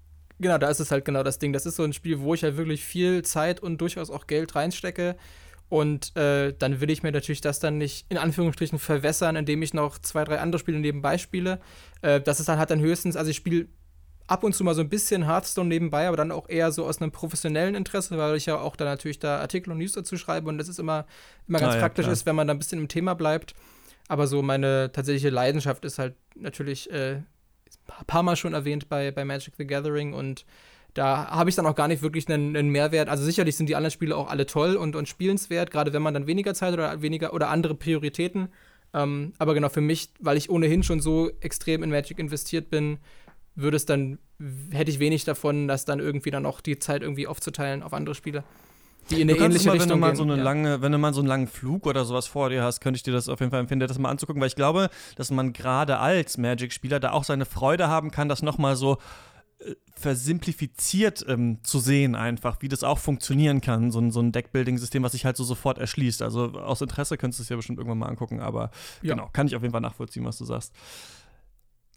genau, 0.41 0.57
da 0.57 0.69
ist 0.69 0.79
es 0.79 0.91
halt 0.91 1.05
genau 1.05 1.23
das 1.23 1.39
Ding. 1.39 1.53
Das 1.53 1.65
ist 1.65 1.75
so 1.75 1.83
ein 1.83 1.93
Spiel, 1.93 2.19
wo 2.19 2.33
ich 2.33 2.43
halt 2.43 2.57
wirklich 2.57 2.83
viel 2.83 3.23
Zeit 3.23 3.61
und 3.61 3.79
durchaus 3.79 4.09
auch 4.09 4.27
Geld 4.27 4.55
reinstecke. 4.55 5.15
Und 5.69 6.17
äh, 6.17 6.53
dann 6.57 6.81
will 6.81 6.89
ich 6.89 7.01
mir 7.01 7.13
natürlich 7.13 7.39
das 7.39 7.59
dann 7.59 7.77
nicht 7.77 8.05
in 8.09 8.17
Anführungsstrichen 8.17 8.77
verwässern, 8.77 9.37
indem 9.37 9.61
ich 9.61 9.73
noch 9.73 9.99
zwei, 9.99 10.25
drei 10.25 10.39
andere 10.39 10.59
Spiele 10.59 10.79
nebenbei 10.79 11.17
spiele. 11.17 11.61
Äh, 12.01 12.19
das 12.19 12.41
ist 12.41 12.49
dann 12.49 12.59
halt 12.59 12.71
dann 12.71 12.81
höchstens, 12.81 13.15
also 13.15 13.31
ich 13.31 13.37
spiele 13.37 13.67
ab 14.27 14.43
und 14.43 14.53
zu 14.53 14.63
mal 14.63 14.75
so 14.75 14.81
ein 14.81 14.89
bisschen 14.89 15.25
Hearthstone 15.25 15.69
nebenbei, 15.69 16.07
aber 16.07 16.17
dann 16.17 16.31
auch 16.31 16.49
eher 16.49 16.71
so 16.71 16.85
aus 16.85 17.01
einem 17.01 17.11
professionellen 17.11 17.75
Interesse, 17.75 18.17
weil 18.17 18.35
ich 18.35 18.47
ja 18.47 18.57
auch 18.57 18.75
da 18.75 18.85
natürlich 18.85 19.19
da 19.19 19.39
Artikel 19.39 19.71
und 19.71 19.77
News 19.77 19.93
dazu 19.93 20.17
schreibe 20.17 20.49
und 20.49 20.57
das 20.57 20.67
ist 20.67 20.79
immer, 20.79 21.05
immer 21.47 21.59
ganz 21.59 21.73
ah, 21.73 21.75
ja, 21.75 21.81
praktisch 21.81 22.03
klar. 22.03 22.13
ist, 22.13 22.25
wenn 22.25 22.35
man 22.35 22.47
da 22.47 22.53
ein 22.53 22.59
bisschen 22.59 22.79
im 22.79 22.87
Thema 22.87 23.13
bleibt. 23.13 23.55
Aber 24.07 24.27
so 24.27 24.41
meine 24.41 24.91
tatsächliche 24.91 25.29
Leidenschaft 25.29 25.85
ist 25.85 25.99
halt 25.99 26.15
natürlich 26.35 26.91
äh, 26.91 27.21
ein 27.87 28.05
paar 28.05 28.23
Mal 28.23 28.35
schon 28.35 28.53
erwähnt 28.53 28.89
bei, 28.89 29.11
bei 29.11 29.25
Magic 29.25 29.53
the 29.57 29.65
Gathering 29.65 30.13
und 30.13 30.45
da 30.93 31.27
habe 31.27 31.49
ich 31.49 31.55
dann 31.55 31.65
auch 31.65 31.75
gar 31.75 31.87
nicht 31.87 32.01
wirklich 32.01 32.27
einen, 32.27 32.55
einen, 32.55 32.69
Mehrwert. 32.69 33.07
Also 33.07 33.23
sicherlich 33.23 33.55
sind 33.55 33.67
die 33.67 33.75
anderen 33.75 33.91
Spiele 33.91 34.15
auch 34.15 34.29
alle 34.29 34.45
toll 34.45 34.75
und, 34.75 34.95
und 34.95 35.07
spielenswert, 35.07 35.71
gerade 35.71 35.93
wenn 35.93 36.01
man 36.01 36.13
dann 36.13 36.27
weniger 36.27 36.53
Zeit 36.53 36.73
oder 36.73 37.01
weniger 37.01 37.33
oder 37.33 37.49
andere 37.49 37.75
Prioritäten. 37.75 38.49
Ähm, 38.93 39.31
aber 39.37 39.53
genau 39.53 39.69
für 39.69 39.79
mich, 39.79 40.09
weil 40.19 40.35
ich 40.35 40.49
ohnehin 40.49 40.83
schon 40.83 40.99
so 40.99 41.31
extrem 41.39 41.81
in 41.83 41.91
Magic 41.91 42.19
investiert 42.19 42.69
bin, 42.69 42.97
würde 43.55 43.77
es 43.77 43.85
dann, 43.85 44.19
hätte 44.71 44.91
ich 44.91 44.99
wenig 44.99 45.23
davon, 45.23 45.69
das 45.69 45.85
dann 45.85 45.99
irgendwie 45.99 46.31
dann 46.31 46.45
auch 46.45 46.59
die 46.59 46.77
Zeit 46.77 47.03
irgendwie 47.03 47.27
aufzuteilen 47.27 47.83
auf 47.83 47.93
andere 47.93 48.15
Spiele 48.15 48.43
die 49.11 49.21
in 49.21 49.29
eine 49.29 49.37
ähnliche 49.37 49.67
mal, 49.67 49.73
Richtung 49.73 49.89
wenn 49.89 49.99
du 49.99 50.07
mal 50.07 50.15
so 50.15 50.23
eine 50.23 50.37
ja. 50.37 50.43
lange, 50.43 50.81
wenn 50.81 50.91
du 50.91 50.97
mal 50.97 51.13
so 51.13 51.21
einen 51.21 51.27
langen 51.27 51.47
Flug 51.47 51.85
oder 51.85 52.05
sowas 52.05 52.27
vor 52.27 52.49
dir 52.49 52.63
hast, 52.63 52.81
könnte 52.81 52.97
ich 52.97 53.03
dir 53.03 53.13
das 53.13 53.29
auf 53.29 53.39
jeden 53.39 53.51
Fall 53.51 53.59
empfehlen, 53.59 53.79
das 53.79 53.97
mal 53.99 54.09
anzugucken, 54.09 54.41
weil 54.41 54.47
ich 54.47 54.55
glaube, 54.55 54.89
dass 55.15 55.31
man 55.31 55.53
gerade 55.53 55.99
als 55.99 56.37
Magic-Spieler 56.37 56.99
da 56.99 57.11
auch 57.11 57.23
seine 57.23 57.45
Freude 57.45 57.87
haben 57.87 58.11
kann, 58.11 58.29
das 58.29 58.41
nochmal 58.41 58.75
so 58.75 58.97
äh, 59.59 59.75
versimplifiziert 59.95 61.25
ähm, 61.27 61.59
zu 61.63 61.79
sehen, 61.79 62.15
einfach, 62.15 62.57
wie 62.61 62.69
das 62.69 62.83
auch 62.83 62.97
funktionieren 62.97 63.61
kann, 63.61 63.91
so 63.91 63.99
ein, 63.99 64.11
so 64.11 64.19
ein 64.19 64.31
Deckbuilding-System, 64.31 65.03
was 65.03 65.11
sich 65.11 65.25
halt 65.25 65.37
so 65.37 65.43
sofort 65.43 65.77
erschließt. 65.77 66.21
Also 66.21 66.53
aus 66.53 66.81
Interesse 66.81 67.17
könntest 67.17 67.39
du 67.39 67.43
es 67.43 67.49
ja 67.49 67.55
bestimmt 67.55 67.77
irgendwann 67.77 67.99
mal 67.99 68.07
angucken, 68.07 68.39
aber 68.39 68.71
ja. 69.01 69.13
genau, 69.13 69.29
kann 69.33 69.47
ich 69.47 69.55
auf 69.55 69.61
jeden 69.61 69.73
Fall 69.73 69.81
nachvollziehen, 69.81 70.25
was 70.25 70.37
du 70.37 70.45
sagst 70.45 70.73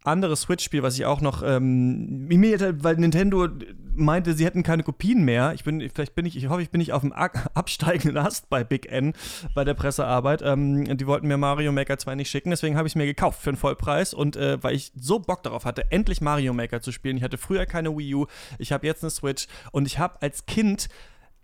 anderes 0.05 0.43
Switch-Spiel, 0.43 0.83
was 0.83 0.95
ich 0.95 1.07
auch 1.07 1.21
noch, 1.21 1.43
ähm, 1.43 2.29
weil 2.29 2.97
Nintendo 2.97 3.49
meinte, 3.97 4.35
sie 4.35 4.45
hätten 4.45 4.63
keine 4.63 4.83
Kopien 4.83 5.25
mehr. 5.25 5.53
Ich 5.55 5.65
bin, 5.65 5.81
vielleicht 5.93 6.15
bin 6.15 6.27
ich, 6.27 6.37
ich 6.37 6.49
hoffe, 6.49 6.63
ich 6.63 6.71
bin 6.71 6.79
nicht 6.79 6.93
auf 6.93 7.01
dem 7.01 7.13
absteigenden 7.55 8.17
Ast 8.17 8.51
bei 8.51 8.65
Big 8.65 8.91
N 8.91 9.15
bei 9.55 9.65
der 9.65 9.75
Pressearbeit. 9.75 10.43
Ähm, 10.43 10.97
die 10.97 11.07
wollten 11.07 11.27
mir 11.27 11.39
Mario 11.39 11.73
Maker 11.73 11.99
2 11.99 12.17
nicht 12.17 12.31
schicken, 12.31 12.51
deswegen 12.51 12.77
habe 12.77 12.87
ich 12.87 12.93
es 12.93 12.97
mir 12.97 13.07
gekauft 13.07 13.41
für 13.41 13.51
einen 13.51 13.57
Vollpreis 13.57 14.15
und 14.15 14.37
äh, 14.37 14.63
weil 14.63 14.75
ich 14.75 14.93
so 14.95 15.19
Bock 15.19 15.43
darauf 15.43 15.65
hatte, 15.65 15.91
endlich 15.91 16.21
Mario 16.21 16.53
Maker 16.53 16.81
zu 16.81 16.93
spielen. 16.93 17.17
Ich 17.17 17.23
hatte 17.23 17.39
früher 17.39 17.67
keine 17.67 17.97
Wii 17.97 18.15
U, 18.15 18.27
ich 18.59 18.73
habe 18.73 18.87
jetzt 18.87 19.03
eine 19.03 19.11
Switch 19.11 19.47
und 19.73 19.87
ich 19.87 19.99
habe 19.99 20.21
als 20.21 20.47
Kind 20.47 20.89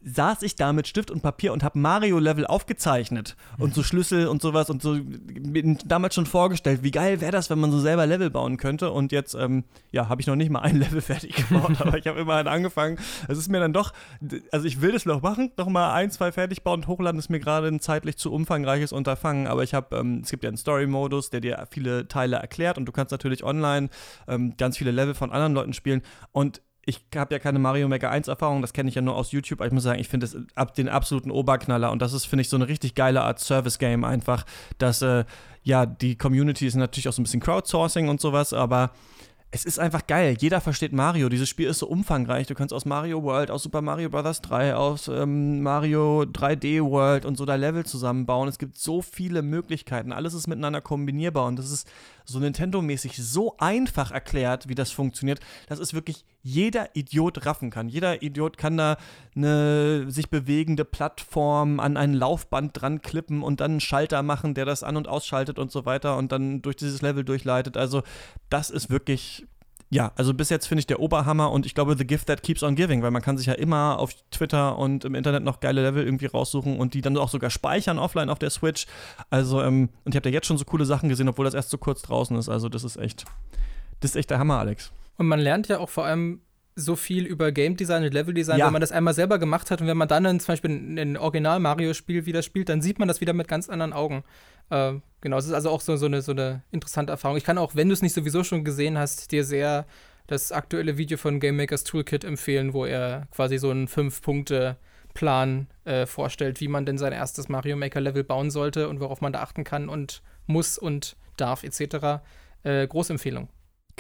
saß 0.03 0.43
ich 0.43 0.57
da 0.57 0.73
mit 0.73 0.89
Stift 0.89 1.11
und 1.11 1.23
Papier 1.23 1.53
und 1.53 1.63
habe 1.63 1.79
Mario-Level 1.79 2.47
aufgezeichnet 2.47 3.37
und 3.59 3.75
so 3.75 3.83
Schlüssel 3.83 4.29
und 4.29 4.41
sowas 4.41 4.71
und 4.71 4.81
so 4.81 4.99
damals 5.85 6.15
schon 6.15 6.27
vorgestellt, 6.27 6.83
wie 6.83 6.91
geil 6.91 7.21
wäre 7.21 7.33
das, 7.33 7.51
wenn 7.51 7.59
man 7.59 7.71
so 7.71 7.81
selber 7.81 8.07
Level 8.07 8.31
bauen 8.31 8.57
könnte. 8.57 8.91
Und 8.91 9.13
jetzt, 9.13 9.35
ähm, 9.35 9.65
ja, 9.91 10.09
habe 10.09 10.21
ich 10.21 10.27
noch 10.27 10.37
nicht 10.37 10.51
mal 10.51 10.61
ein 10.61 10.77
Level 10.81 11.01
fertig 11.01 11.37
gebaut, 11.37 11.81
aber 11.81 11.99
ich 11.99 12.07
habe 12.07 12.21
immerhin 12.21 12.49
angefangen. 12.49 12.99
Es 13.29 13.37
ist 13.37 13.49
mir 13.49 13.61
dann 13.61 13.73
doch, 13.73 13.93
also 14.53 14.67
ich 14.67 14.81
will 14.81 14.93
das 14.93 15.05
noch 15.05 15.23
machen, 15.23 15.53
noch 15.57 15.69
mal 15.69 15.93
ein, 15.93 16.11
zwei 16.11 16.33
fertig 16.33 16.63
bauen 16.63 16.81
und 16.81 16.87
hochladen 16.87 17.19
ist 17.19 17.29
mir 17.29 17.41
gerade 17.41 17.69
ein 17.69 17.81
zeitlich 17.81 18.17
zu 18.17 18.33
umfangreiches 18.33 18.93
Unterfangen. 18.93 19.47
Aber 19.47 19.63
ich 19.63 19.75
habe, 19.75 19.97
ähm, 19.97 20.21
es 20.25 20.31
gibt 20.31 20.45
ja 20.45 20.49
einen 20.49 20.57
Story-Modus, 20.57 21.31
der 21.31 21.41
dir 21.41 21.67
viele 21.71 22.09
Teile 22.09 22.37
erklärt 22.37 22.79
und 22.79 22.87
du 22.87 22.93
kannst 22.93 23.13
natürlich 23.13 23.45
online 23.45 23.91
ähm, 24.29 24.55
ganz 24.57 24.79
viele 24.79 24.93
Level 24.93 25.15
von 25.15 25.31
anderen 25.31 25.53
Leuten 25.53 25.73
spielen 25.75 26.03
und 26.33 26.63
ich 26.91 27.01
habe 27.17 27.35
ja 27.35 27.39
keine 27.39 27.59
Mario 27.59 27.89
Maker 27.89 28.11
1 28.11 28.29
Erfahrung, 28.29 28.61
das 28.61 28.73
kenne 28.73 28.89
ich 28.89 28.95
ja 28.95 29.03
nur 29.03 29.17
aus 29.17 29.33
YouTube, 29.33 29.61
aber 29.61 29.67
ich 29.67 29.73
muss 29.73 29.85
sagen, 29.85 29.99
ich 29.99 30.09
finde 30.09 30.27
es 30.27 30.37
ab 30.55 30.75
den 30.75 30.89
absoluten 30.89 31.31
Oberknaller 31.31 31.91
und 31.91 32.03
das 32.03 32.13
ist, 32.13 32.27
finde 32.27 32.43
ich, 32.43 32.49
so 32.49 32.57
eine 32.57 32.69
richtig 32.69 32.95
geile 32.95 33.23
Art 33.23 33.41
Service-Game 33.41 34.05
einfach, 34.05 34.45
dass, 34.79 35.01
äh, 35.03 35.25
ja, 35.63 35.87
die 35.87 36.17
Community 36.17 36.67
ist 36.67 36.75
natürlich 36.75 37.09
auch 37.09 37.13
so 37.13 37.23
ein 37.23 37.25
bisschen 37.25 37.41
Crowdsourcing 37.41 38.09
und 38.09 38.21
sowas, 38.21 38.53
aber 38.53 38.91
es 39.53 39.65
ist 39.65 39.81
einfach 39.81 40.07
geil. 40.07 40.37
Jeder 40.39 40.61
versteht 40.61 40.93
Mario. 40.93 41.29
Dieses 41.29 41.49
Spiel 41.49 41.69
ist 41.69 41.81
so 41.81 41.89
umfangreich. 41.89 42.47
Du 42.47 42.55
kannst 42.55 42.73
aus 42.73 42.85
Mario 42.85 43.25
World, 43.25 43.51
aus 43.51 43.65
Super 43.65 43.83
Mario 43.83 44.09
Bros. 44.09 44.41
3, 44.43 44.77
aus 44.77 45.09
ähm, 45.09 45.61
Mario 45.63 46.23
3D 46.23 46.85
World 46.85 47.25
und 47.25 47.37
so 47.37 47.45
da 47.45 47.57
Level 47.57 47.85
zusammenbauen. 47.85 48.49
Es 48.49 48.59
gibt 48.59 48.79
so 48.79 49.03
viele 49.03 49.43
Möglichkeiten. 49.43 50.13
Alles 50.13 50.35
ist 50.35 50.47
miteinander 50.47 50.81
kombinierbar 50.81 51.47
und 51.47 51.57
das 51.57 51.73
ist 51.73 51.91
so 52.25 52.39
Nintendo-mäßig 52.39 53.17
so 53.17 53.57
einfach 53.59 54.13
erklärt, 54.13 54.69
wie 54.69 54.77
das 54.77 54.93
funktioniert, 54.93 55.41
dass 55.69 55.81
es 55.81 55.95
wirklich 55.95 56.25
jeder 56.43 56.95
Idiot 56.97 57.45
raffen 57.47 57.71
kann. 57.71 57.89
Jeder 57.89 58.23
Idiot 58.23 58.57
kann 58.57 58.77
da 58.77 58.97
eine 59.37 60.11
sich 60.11 60.31
bewegende 60.31 60.85
Plattform 60.85 61.81
an 61.81 61.97
ein 61.97 62.15
Laufband 62.15 62.81
dran 62.81 63.03
klippen 63.03 63.43
und 63.43 63.61
dann 63.61 63.73
einen 63.73 63.81
Schalter 63.81 64.23
machen, 64.23 64.55
der 64.55 64.65
das 64.65 64.83
an- 64.83 64.97
und 64.97 65.09
ausschaltet 65.09 65.59
und 65.59 65.71
so 65.71 65.85
weiter 65.85 66.17
und 66.17 66.33
dann 66.33 66.63
durch 66.63 66.77
dieses 66.77 67.03
Level 67.03 67.25
durchleitet. 67.25 67.77
Also, 67.77 68.03
das 68.49 68.71
ist 68.71 68.91
wirklich 68.91 69.47
ja, 69.93 70.13
also 70.15 70.33
bis 70.33 70.51
jetzt 70.51 70.67
finde 70.67 70.81
ich 70.81 70.87
der 70.87 71.01
Oberhammer 71.01 71.51
und 71.51 71.67
ich 71.67 71.75
glaube, 71.75 71.97
The 71.99 72.07
Gift 72.07 72.29
That 72.29 72.45
Keeps 72.45 72.63
on 72.63 72.77
Giving, 72.77 73.03
weil 73.03 73.11
man 73.11 73.23
kann 73.23 73.37
sich 73.37 73.47
ja 73.47 73.55
immer 73.55 73.99
auf 73.99 74.15
Twitter 74.31 74.79
und 74.79 75.05
im 75.05 75.17
Internet 75.17 75.43
noch 75.43 75.59
geile 75.59 75.83
Level 75.83 76.05
irgendwie 76.05 76.27
raussuchen 76.27 76.79
und 76.79 76.95
die 76.95 77.01
dann 77.01 77.17
auch 77.17 77.29
sogar 77.29 77.51
speichern 77.51 77.99
offline 77.99 78.31
auf 78.31 78.39
der 78.39 78.51
Switch. 78.51 78.87
Also, 79.31 79.61
ähm, 79.63 79.89
und 80.05 80.15
ich 80.15 80.17
habe 80.17 80.23
da 80.23 80.31
jetzt 80.31 80.47
schon 80.47 80.59
so 80.59 80.65
coole 80.65 80.85
Sachen 80.85 81.09
gesehen, 81.09 81.29
obwohl 81.29 81.45
das 81.45 81.55
erst 81.55 81.71
so 81.71 81.79
kurz 81.79 82.03
draußen 82.03 82.37
ist. 82.37 82.49
Also, 82.49 82.69
das 82.69 82.85
ist 82.85 82.99
echt, 82.99 83.25
das 83.99 84.13
ist 84.13 84.17
echt 84.17 84.31
der 84.31 84.39
Hammer, 84.39 84.61
Alex. 84.61 84.93
Und 85.21 85.29
man 85.29 85.39
lernt 85.39 85.69
ja 85.69 85.81
auch 85.81 85.91
vor 85.91 86.07
allem 86.07 86.41
so 86.77 86.97
viel 86.97 87.27
über 87.27 87.53
Game 87.53 87.77
Design 87.77 88.03
und 88.03 88.15
Level 88.15 88.33
Design, 88.33 88.59
ja. 88.59 88.65
wenn 88.65 88.73
man 88.73 88.81
das 88.81 88.91
einmal 88.91 89.13
selber 89.13 89.39
gemacht 89.39 89.71
hat 89.71 89.83
und 89.83 89.87
wenn 89.87 89.99
man 89.99 90.09
dann 90.09 90.25
in, 90.25 90.41
zum 90.41 90.55
Beispiel 90.55 90.71
ein 90.71 91.19
Original-Mario-Spiel 91.19 92.25
wieder 92.25 92.41
spielt, 92.41 92.71
dann 92.71 92.81
sieht 92.81 92.99
man 92.99 93.07
das 93.07 93.21
wieder 93.21 93.35
mit 93.35 93.47
ganz 93.47 93.69
anderen 93.69 93.93
Augen. 93.93 94.25
Äh, 94.71 94.95
genau, 95.21 95.37
es 95.37 95.45
ist 95.45 95.53
also 95.53 95.69
auch 95.69 95.83
so, 95.83 95.97
so, 95.97 96.07
eine, 96.07 96.23
so 96.23 96.33
eine 96.33 96.63
interessante 96.71 97.13
Erfahrung. 97.13 97.37
Ich 97.37 97.45
kann 97.45 97.59
auch, 97.59 97.75
wenn 97.75 97.91
du 97.91 97.93
es 97.93 98.01
nicht 98.01 98.15
sowieso 98.15 98.45
schon 98.45 98.65
gesehen 98.65 98.97
hast, 98.97 99.31
dir 99.31 99.45
sehr 99.45 99.85
das 100.27 100.53
aktuelle 100.53 100.97
Video 100.97 101.19
von 101.19 101.39
Game 101.39 101.59
Makers 101.59 101.85
Toolkit 101.85 102.25
empfehlen, 102.25 102.73
wo 102.73 102.87
er 102.87 103.29
quasi 103.31 103.59
so 103.59 103.69
einen 103.69 103.89
Fünf-Punkte-Plan 103.89 105.67
äh, 105.85 106.07
vorstellt, 106.07 106.63
wie 106.63 106.69
man 106.69 106.87
denn 106.87 106.97
sein 106.97 107.13
erstes 107.13 107.51
Mario 107.51 107.77
Maker-Level 107.77 108.25
bauen 108.25 108.51
sollte 108.51 108.89
und 108.89 109.01
worauf 109.01 109.21
man 109.21 109.35
da 109.35 109.43
achten 109.43 109.65
kann 109.65 109.91
und 109.91 110.23
muss 110.47 110.79
und 110.79 111.19
darf 111.37 111.63
etc. 111.63 112.23
Äh, 112.63 112.87
große 112.87 113.13
Empfehlung. 113.13 113.51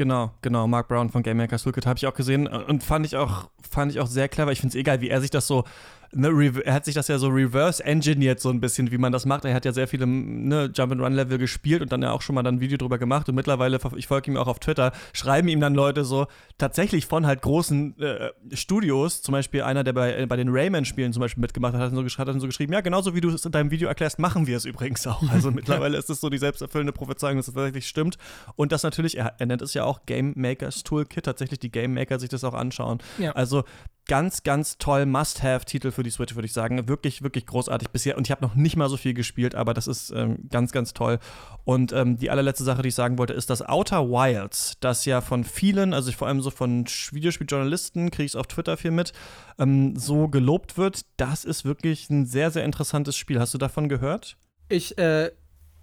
Genau, 0.00 0.30
genau. 0.40 0.66
Mark 0.66 0.88
Brown 0.88 1.10
von 1.10 1.22
Game 1.22 1.36
Makers 1.36 1.62
Toolkit 1.62 1.84
habe 1.84 1.98
ich 1.98 2.06
auch 2.06 2.14
gesehen 2.14 2.46
und 2.46 2.82
fand 2.82 3.04
ich 3.04 3.16
auch, 3.16 3.50
fand 3.70 3.92
ich 3.92 4.00
auch 4.00 4.06
sehr 4.06 4.30
clever. 4.30 4.50
Ich 4.50 4.58
finde 4.58 4.70
es 4.70 4.80
egal, 4.80 5.02
wie 5.02 5.10
er 5.10 5.20
sich 5.20 5.28
das 5.28 5.46
so 5.46 5.64
ne, 6.12 6.62
er 6.64 6.74
hat 6.74 6.84
sich 6.84 6.94
das 6.94 7.08
ja 7.08 7.18
so 7.18 7.28
reverse 7.28 7.84
engineert, 7.84 8.40
so 8.40 8.50
ein 8.50 8.60
bisschen, 8.60 8.90
wie 8.90 8.98
man 8.98 9.12
das 9.12 9.26
macht. 9.26 9.44
Er 9.44 9.54
hat 9.54 9.64
ja 9.64 9.72
sehr 9.72 9.88
viele 9.88 10.06
ne, 10.06 10.70
Jump-and-Run-Level 10.74 11.38
gespielt 11.38 11.82
und 11.82 11.92
dann 11.92 12.02
ja 12.02 12.12
auch 12.12 12.22
schon 12.22 12.34
mal 12.34 12.42
dann 12.42 12.56
ein 12.56 12.60
Video 12.60 12.78
drüber 12.78 12.98
gemacht. 12.98 13.28
Und 13.28 13.34
mittlerweile, 13.34 13.78
ich 13.96 14.06
folge 14.06 14.30
ihm 14.30 14.36
auch 14.36 14.48
auf 14.48 14.58
Twitter, 14.58 14.92
schreiben 15.12 15.48
ihm 15.48 15.60
dann 15.60 15.74
Leute 15.74 16.04
so 16.04 16.26
tatsächlich 16.58 17.06
von 17.06 17.26
halt 17.26 17.42
großen 17.42 17.98
äh, 18.00 18.30
Studios, 18.52 19.22
zum 19.22 19.32
Beispiel 19.32 19.62
einer, 19.62 19.84
der 19.84 19.92
bei, 19.92 20.16
äh, 20.16 20.26
bei 20.26 20.36
den 20.36 20.48
Rayman-Spielen 20.48 21.12
zum 21.12 21.20
Beispiel 21.20 21.40
mitgemacht 21.40 21.74
hat, 21.74 21.80
hat 21.80 21.92
dann, 21.92 22.08
so, 22.08 22.18
hat 22.18 22.28
dann 22.28 22.40
so 22.40 22.46
geschrieben: 22.46 22.72
Ja, 22.72 22.80
genauso 22.80 23.14
wie 23.14 23.20
du 23.20 23.30
es 23.30 23.44
in 23.44 23.52
deinem 23.52 23.70
Video 23.70 23.88
erklärst, 23.88 24.18
machen 24.18 24.46
wir 24.46 24.56
es 24.56 24.64
übrigens 24.64 25.06
auch. 25.06 25.22
Also 25.30 25.50
mittlerweile 25.52 25.96
ist 25.96 26.10
es 26.10 26.20
so 26.20 26.28
die 26.28 26.38
selbsterfüllende 26.38 26.92
Prophezeiung, 26.92 27.36
dass 27.36 27.48
es 27.48 27.54
tatsächlich 27.54 27.86
stimmt. 27.86 28.18
Und 28.56 28.72
das 28.72 28.82
natürlich, 28.82 29.16
er, 29.16 29.34
er 29.38 29.46
nennt 29.46 29.62
es 29.62 29.74
ja 29.74 29.84
auch 29.84 30.06
Game 30.06 30.32
Makers 30.36 30.82
Toolkit, 30.82 31.24
tatsächlich 31.24 31.60
die 31.60 31.70
Game 31.70 31.94
Maker 31.94 32.18
sich 32.18 32.28
das 32.28 32.44
auch 32.44 32.54
anschauen. 32.54 32.98
Ja. 33.18 33.32
Also 33.32 33.64
ganz, 34.10 34.42
ganz 34.42 34.76
toll 34.76 35.06
Must-Have-Titel 35.06 35.92
für 35.92 36.02
die 36.02 36.10
Switch, 36.10 36.34
würde 36.34 36.46
ich 36.46 36.52
sagen. 36.52 36.88
Wirklich, 36.88 37.22
wirklich 37.22 37.46
großartig 37.46 37.90
bisher. 37.90 38.16
Und 38.16 38.26
ich 38.26 38.32
habe 38.32 38.42
noch 38.42 38.56
nicht 38.56 38.76
mal 38.76 38.88
so 38.88 38.96
viel 38.96 39.14
gespielt, 39.14 39.54
aber 39.54 39.72
das 39.72 39.86
ist 39.86 40.10
ähm, 40.10 40.48
ganz, 40.50 40.72
ganz 40.72 40.94
toll. 40.94 41.20
Und 41.62 41.92
ähm, 41.92 42.18
die 42.18 42.28
allerletzte 42.28 42.64
Sache, 42.64 42.82
die 42.82 42.88
ich 42.88 42.96
sagen 42.96 43.18
wollte, 43.18 43.34
ist 43.34 43.50
das 43.50 43.62
Outer 43.62 44.08
Wilds, 44.08 44.74
das 44.80 45.04
ja 45.04 45.20
von 45.20 45.44
vielen, 45.44 45.94
also 45.94 46.10
vor 46.10 46.26
allem 46.26 46.40
so 46.40 46.50
von 46.50 46.86
Videospieljournalisten, 46.86 48.10
kriege 48.10 48.24
ich 48.24 48.32
es 48.32 48.36
auf 48.36 48.48
Twitter 48.48 48.76
viel 48.76 48.90
mit, 48.90 49.12
ähm, 49.60 49.94
so 49.94 50.26
gelobt 50.26 50.76
wird. 50.76 51.02
Das 51.16 51.44
ist 51.44 51.64
wirklich 51.64 52.10
ein 52.10 52.26
sehr, 52.26 52.50
sehr 52.50 52.64
interessantes 52.64 53.16
Spiel. 53.16 53.38
Hast 53.38 53.54
du 53.54 53.58
davon 53.58 53.88
gehört? 53.88 54.36
Ich, 54.68 54.98
äh, 54.98 55.30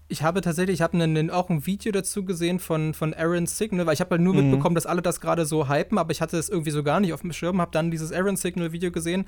ich 0.09 0.23
habe 0.23 0.41
tatsächlich, 0.41 0.75
ich 0.75 0.81
habe 0.81 1.29
auch 1.33 1.49
ein 1.49 1.65
Video 1.65 1.91
dazu 1.91 2.23
gesehen 2.23 2.59
von, 2.59 2.93
von 2.93 3.13
Aaron 3.13 3.45
Signal, 3.45 3.85
weil 3.85 3.93
ich 3.93 3.99
habe 3.99 4.11
halt 4.11 4.21
nur 4.21 4.33
mhm. 4.33 4.49
mitbekommen, 4.49 4.75
dass 4.75 4.85
alle 4.85 5.01
das 5.01 5.19
gerade 5.19 5.45
so 5.45 5.67
hypen, 5.67 5.97
aber 5.97 6.11
ich 6.11 6.21
hatte 6.21 6.37
es 6.37 6.49
irgendwie 6.49 6.71
so 6.71 6.83
gar 6.83 6.99
nicht 6.99 7.13
auf 7.13 7.21
dem 7.21 7.33
Schirm, 7.33 7.59
habe 7.59 7.71
dann 7.71 7.91
dieses 7.91 8.13
Aaron 8.13 8.37
Signal 8.37 8.71
Video 8.71 8.91
gesehen, 8.91 9.25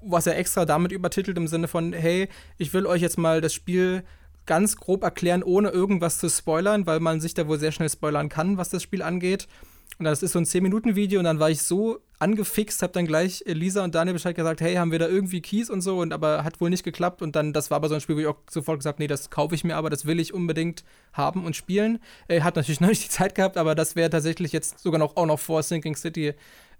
was 0.00 0.26
er 0.26 0.38
extra 0.38 0.64
damit 0.64 0.90
übertitelt 0.90 1.36
im 1.36 1.48
Sinne 1.48 1.68
von, 1.68 1.92
hey, 1.92 2.28
ich 2.56 2.72
will 2.72 2.86
euch 2.86 3.02
jetzt 3.02 3.18
mal 3.18 3.40
das 3.40 3.52
Spiel 3.52 4.04
ganz 4.46 4.76
grob 4.76 5.02
erklären, 5.04 5.42
ohne 5.42 5.68
irgendwas 5.68 6.18
zu 6.18 6.28
spoilern, 6.28 6.86
weil 6.86 7.00
man 7.00 7.20
sich 7.20 7.34
da 7.34 7.46
wohl 7.46 7.58
sehr 7.58 7.72
schnell 7.72 7.90
spoilern 7.90 8.28
kann, 8.28 8.56
was 8.56 8.70
das 8.70 8.82
Spiel 8.82 9.02
angeht. 9.02 9.46
Und 9.98 10.04
das 10.04 10.22
ist 10.22 10.32
so 10.32 10.38
ein 10.38 10.44
10-Minuten-Video 10.44 11.18
und 11.18 11.24
dann 11.24 11.38
war 11.38 11.50
ich 11.50 11.62
so 11.62 12.00
angefixt, 12.18 12.82
habe 12.82 12.92
dann 12.92 13.06
gleich 13.06 13.42
Lisa 13.46 13.82
und 13.82 13.94
Daniel 13.94 14.14
Bescheid 14.14 14.34
gesagt, 14.34 14.60
hey, 14.60 14.74
haben 14.76 14.92
wir 14.92 14.98
da 14.98 15.08
irgendwie 15.08 15.40
Keys 15.40 15.70
und 15.70 15.80
so, 15.80 15.98
und 15.98 16.12
aber 16.12 16.44
hat 16.44 16.60
wohl 16.60 16.70
nicht 16.70 16.84
geklappt. 16.84 17.20
Und 17.20 17.34
dann, 17.34 17.52
das 17.52 17.70
war 17.70 17.76
aber 17.76 17.88
so 17.88 17.96
ein 17.96 18.00
Spiel, 18.00 18.16
wo 18.16 18.20
ich 18.20 18.26
auch 18.26 18.38
sofort 18.48 18.78
gesagt 18.78 18.98
nee, 19.00 19.06
das 19.06 19.30
kaufe 19.30 19.54
ich 19.54 19.64
mir, 19.64 19.76
aber 19.76 19.90
das 19.90 20.06
will 20.06 20.20
ich 20.20 20.32
unbedingt 20.32 20.84
haben 21.12 21.44
und 21.44 21.56
spielen. 21.56 21.98
Er 22.28 22.44
hat 22.44 22.56
natürlich 22.56 22.80
noch 22.80 22.88
nicht 22.88 23.04
die 23.04 23.08
Zeit 23.08 23.34
gehabt, 23.34 23.56
aber 23.56 23.74
das 23.74 23.96
wäre 23.96 24.10
tatsächlich 24.10 24.52
jetzt 24.52 24.78
sogar 24.78 24.98
noch 24.98 25.16
auch 25.16 25.26
noch 25.26 25.40
vor 25.40 25.62
Sinking 25.62 25.96
City 25.96 26.34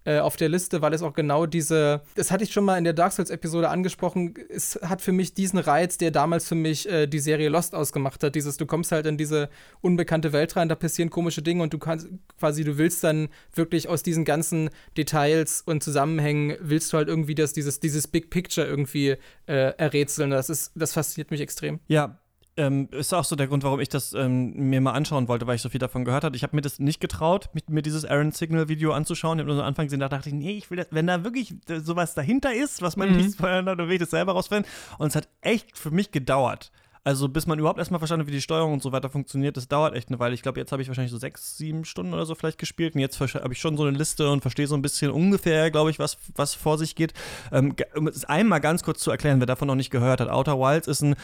äh, 0.05 0.19
auf 0.19 0.37
der 0.37 0.49
Liste, 0.49 0.83
weil 0.83 0.93
es 0.95 1.03
auch 1.03 1.15
genau 1.15 1.47
diese, 1.47 2.03
das 2.15 2.31
hatte 2.31 2.45
ich 2.45 2.53
schon 2.53 2.65
mal 2.65 2.79
in 2.79 2.85
der 2.85 2.93
Dark 2.93 3.13
Souls-Episode 3.13 3.69
angesprochen, 3.69 4.35
es 4.49 4.79
hat 4.83 5.01
für 5.01 5.13
mich 5.13 5.35
diesen 5.35 5.59
Reiz, 5.59 5.99
der 5.99 6.11
damals 6.11 6.49
für 6.49 6.55
mich 6.55 6.89
äh, 6.89 7.07
die 7.07 7.19
Serie 7.19 7.49
Lost 7.49 7.75
ausgemacht 7.75 8.23
hat. 8.23 8.35
Dieses, 8.35 8.57
du 8.57 8.67
kommst 8.67 8.93
halt 8.93 9.07
in 9.07 9.17
diese 9.17 9.49
unbekannte 9.81 10.33
Welt 10.33 10.57
rein, 10.57 10.69
da 10.69 10.75
passieren 10.75 11.11
komische 11.11 11.43
Dinge 11.43 11.63
und 11.63 11.73
du 11.73 11.79
kannst 11.79 12.09
quasi, 12.39 12.65
du 12.65 12.79
willst 12.79 13.05
dann 13.05 13.29
wirklich 13.55 13.89
aus 13.89 14.03
diesen 14.03 14.25
ganzen 14.25 14.71
Details 14.97 15.63
und 15.63 15.83
Zusammenhängen, 15.83 16.57
willst 16.61 16.93
du 16.93 16.97
halt 16.97 17.09
irgendwie 17.09 17.35
das, 17.35 17.53
dieses, 17.53 17.81
dieses 17.81 18.09
Big 18.09 18.31
Picture 18.31 18.67
irgendwie 18.67 19.17
äh, 19.47 19.75
errätseln. 19.77 20.31
Das 20.31 20.51
ist, 20.51 20.73
das 20.75 20.93
fasziniert 20.93 21.31
mich 21.31 21.41
extrem. 21.41 21.81
Ja, 21.89 22.19
ähm, 22.57 22.89
ist 22.91 23.15
auch 23.15 23.25
so 23.25 23.35
der 23.35 23.47
Grund, 23.47 23.65
warum 23.65 23.81
ich 23.81 23.89
das 23.89 24.13
ähm, 24.13 24.53
mir 24.55 24.81
mal 24.81 24.93
anschauen 24.93 25.29
wollte, 25.29 25.47
weil 25.47 25.57
ich 25.57 25.63
so 25.63 25.69
viel 25.69 25.81
davon 25.81 26.05
gehört 26.05 26.25
hatte. 26.25 26.37
Ich 26.37 26.43
habe 26.43 26.55
mir 26.55 26.63
das 26.63 26.79
nicht 26.79 27.01
getraut, 27.01 27.49
mit, 27.55 27.71
mir 27.71 27.83
dieses 27.83 28.05
Aaron 28.05 28.33
Signal 28.33 28.69
Video 28.69 28.93
anzuschauen. 28.93 29.39
Ich 29.39 29.43
habe 29.43 29.49
nur 29.49 29.57
so 29.57 29.63
am 29.63 29.69
Anfang 29.69 29.87
gesehen, 29.87 30.01
da 30.01 30.09
dachte 30.09 30.29
ich, 30.29 30.35
nee, 30.35 30.53
ich 30.53 30.71
will 30.71 30.77
das, 30.77 30.89
wenn 30.91 31.07
da 31.07 31.25
wirklich 31.25 31.55
sowas 31.67 32.15
dahinter 32.15 32.53
ist, 32.53 32.83
was 32.83 32.97
man 32.97 33.11
mhm. 33.11 33.17
nicht 33.17 33.33
spoilern 33.39 33.67
hat, 33.69 33.79
dann 33.79 33.89
will 33.89 33.95
ich 33.95 34.01
das 34.01 34.11
selber 34.11 34.33
rausfinden. 34.33 34.71
Und 34.99 35.09
es 35.09 35.17
hat 35.17 35.29
echt 35.41 35.79
für 35.79 35.91
mich 35.91 36.11
gedauert. 36.11 36.73
Also 37.05 37.29
bis 37.29 37.47
man 37.47 37.59
überhaupt 37.59 37.81
erstmal 37.81 37.99
verstanden 37.99 38.23
hat, 38.23 38.29
wie 38.29 38.37
die 38.37 38.41
Steuerung 38.41 38.75
und 38.75 38.83
so 38.83 38.93
weiter 38.93 39.11
funktioniert, 39.11 39.57
das 39.57 39.67
dauert 39.67 39.95
echt 39.95 40.09
eine 40.09 40.21
Weile. 40.21 40.35
Ich 40.35 40.43
glaube, 40.43 40.61
jetzt 40.61 40.71
habe 40.71 40.83
ich 40.83 40.89
wahrscheinlich 40.89 41.11
so 41.11 41.19
sechs, 41.19 41.57
sieben 41.57 41.85
Stunden 41.85 42.15
oder 42.15 42.27
so 42.27 42.37
vielleicht 42.37 42.59
gespielt 42.59 42.95
und 42.95 43.01
jetzt 43.01 43.19
habe 43.21 43.53
ich 43.53 43.61
schon 43.61 43.77
so 43.77 43.83
eine 43.83 43.97
Liste 43.97 44.31
und 44.31 44.41
verstehe 44.41 44.69
so 44.69 44.77
ein 44.77 44.83
bisschen 44.83 45.11
ungefähr, 45.11 45.73
glaube 45.73 45.91
ich, 45.91 45.99
was, 45.99 46.17
was 46.37 46.55
vor 46.55 46.79
sich 46.79 46.95
geht. 46.95 47.13
Ähm, 47.51 47.75
um 47.97 48.07
es 48.07 48.25
einmal 48.25 48.61
ganz 48.61 48.85
kurz 48.85 49.01
zu 49.01 49.11
erklären, 49.11 49.41
wer 49.41 49.47
davon 49.47 49.67
noch 49.67 49.75
nicht 49.75 49.91
gehört 49.91 50.21
hat, 50.21 50.29
Outer 50.29 50.61
Wilds 50.61 50.87
ist 50.87 51.03
ein 51.03 51.17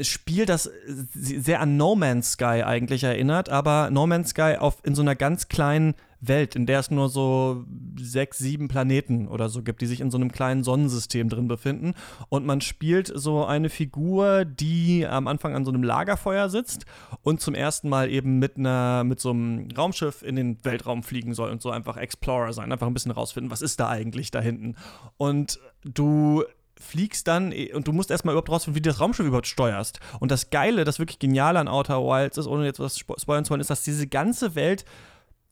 Spiel, 0.00 0.44
das 0.44 0.70
sehr 1.14 1.60
an 1.60 1.76
No 1.76 1.94
Man's 1.94 2.32
Sky 2.32 2.64
eigentlich 2.64 3.04
erinnert, 3.04 3.48
aber 3.48 3.90
No 3.90 4.08
Man's 4.08 4.30
Sky 4.30 4.56
auf, 4.58 4.78
in 4.82 4.96
so 4.96 5.02
einer 5.02 5.14
ganz 5.14 5.48
kleinen 5.48 5.94
Welt, 6.22 6.54
in 6.54 6.66
der 6.66 6.78
es 6.78 6.90
nur 6.90 7.08
so 7.08 7.64
sechs, 7.98 8.38
sieben 8.38 8.68
Planeten 8.68 9.26
oder 9.28 9.48
so 9.48 9.62
gibt, 9.62 9.82
die 9.82 9.86
sich 9.86 10.00
in 10.00 10.10
so 10.10 10.16
einem 10.16 10.30
kleinen 10.30 10.62
Sonnensystem 10.62 11.28
drin 11.28 11.48
befinden. 11.48 11.94
Und 12.28 12.46
man 12.46 12.60
spielt 12.60 13.12
so 13.14 13.44
eine 13.44 13.68
Figur, 13.68 14.44
die 14.44 15.06
am 15.06 15.26
Anfang 15.26 15.54
an 15.54 15.64
so 15.64 15.72
einem 15.72 15.82
Lagerfeuer 15.82 16.48
sitzt 16.48 16.86
und 17.22 17.40
zum 17.40 17.54
ersten 17.54 17.88
Mal 17.88 18.08
eben 18.10 18.38
mit 18.38 18.56
einer, 18.56 19.02
mit 19.04 19.20
so 19.20 19.30
einem 19.30 19.68
Raumschiff 19.76 20.22
in 20.22 20.36
den 20.36 20.64
Weltraum 20.64 21.02
fliegen 21.02 21.34
soll 21.34 21.50
und 21.50 21.60
so 21.60 21.70
einfach 21.70 21.96
Explorer 21.96 22.52
sein, 22.52 22.72
einfach 22.72 22.86
ein 22.86 22.94
bisschen 22.94 23.12
rausfinden, 23.12 23.50
was 23.50 23.62
ist 23.62 23.80
da 23.80 23.88
eigentlich 23.88 24.30
da 24.30 24.40
hinten. 24.40 24.76
Und 25.16 25.58
du 25.84 26.44
fliegst 26.82 27.28
dann 27.28 27.52
und 27.74 27.86
du 27.86 27.92
musst 27.92 28.10
erstmal 28.10 28.34
überhaupt 28.34 28.50
rausfinden, 28.50 28.76
wie 28.76 28.82
du 28.82 28.90
das 28.90 29.00
Raumschiff 29.00 29.26
überhaupt 29.26 29.46
steuerst. 29.46 30.00
Und 30.20 30.30
das 30.30 30.50
Geile, 30.50 30.84
das 30.84 30.98
wirklich 30.98 31.18
Geniale 31.18 31.58
an 31.58 31.68
Outer 31.68 32.02
Wilds 32.02 32.38
ist, 32.38 32.46
ohne 32.46 32.64
jetzt 32.64 32.80
was 32.80 32.98
spoilern 32.98 33.44
zu 33.44 33.50
wollen, 33.50 33.60
ist, 33.60 33.70
dass 33.70 33.82
diese 33.82 34.06
ganze 34.06 34.54
Welt 34.54 34.84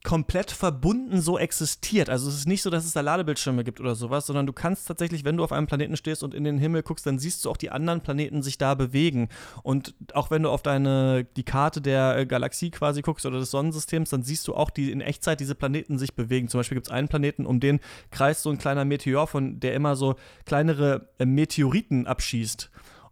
komplett 0.02 0.50
verbunden 0.50 1.20
so 1.20 1.38
existiert. 1.38 2.08
Also 2.08 2.28
es 2.28 2.36
ist 2.36 2.48
nicht 2.48 2.62
so, 2.62 2.70
dass 2.70 2.86
es 2.86 2.92
da 2.92 3.02
Ladebildschirme 3.02 3.64
gibt 3.64 3.80
oder 3.80 3.94
sowas, 3.94 4.26
sondern 4.26 4.46
du 4.46 4.52
kannst 4.52 4.88
tatsächlich, 4.88 5.24
wenn 5.24 5.36
du 5.36 5.44
auf 5.44 5.52
einem 5.52 5.66
Planeten 5.66 5.96
stehst 5.96 6.22
und 6.22 6.32
in 6.32 6.44
den 6.44 6.58
Himmel 6.58 6.82
guckst, 6.82 7.06
dann 7.06 7.18
siehst 7.18 7.44
du 7.44 7.50
auch 7.50 7.58
die 7.58 7.70
anderen 7.70 8.00
Planeten 8.00 8.42
sich 8.42 8.56
da 8.56 8.74
bewegen. 8.74 9.28
Und 9.62 9.94
auch 10.14 10.30
wenn 10.30 10.42
du 10.42 10.50
auf 10.50 10.62
deine 10.62 11.24
die 11.36 11.44
Karte 11.44 11.82
der 11.82 12.16
äh, 12.16 12.26
Galaxie 12.26 12.70
quasi 12.70 13.02
guckst 13.02 13.26
oder 13.26 13.38
des 13.38 13.50
Sonnensystems, 13.50 14.10
dann 14.10 14.22
siehst 14.22 14.48
du 14.48 14.54
auch 14.54 14.70
die 14.70 14.90
in 14.90 15.02
Echtzeit 15.02 15.38
diese 15.38 15.54
Planeten 15.54 15.98
sich 15.98 16.14
bewegen. 16.14 16.48
Zum 16.48 16.60
Beispiel 16.60 16.76
gibt 16.76 16.86
es 16.86 16.92
einen 16.92 17.08
Planeten, 17.08 17.44
um 17.44 17.60
den 17.60 17.80
kreist 18.10 18.42
so 18.42 18.50
ein 18.50 18.58
kleiner 18.58 18.86
Meteor, 18.86 19.26
von 19.26 19.60
der 19.60 19.74
immer 19.74 19.96
so 19.96 20.14
kleinere 20.46 21.08
äh, 21.18 21.26
Meteoriten 21.26 22.06
abschießt. 22.06 22.70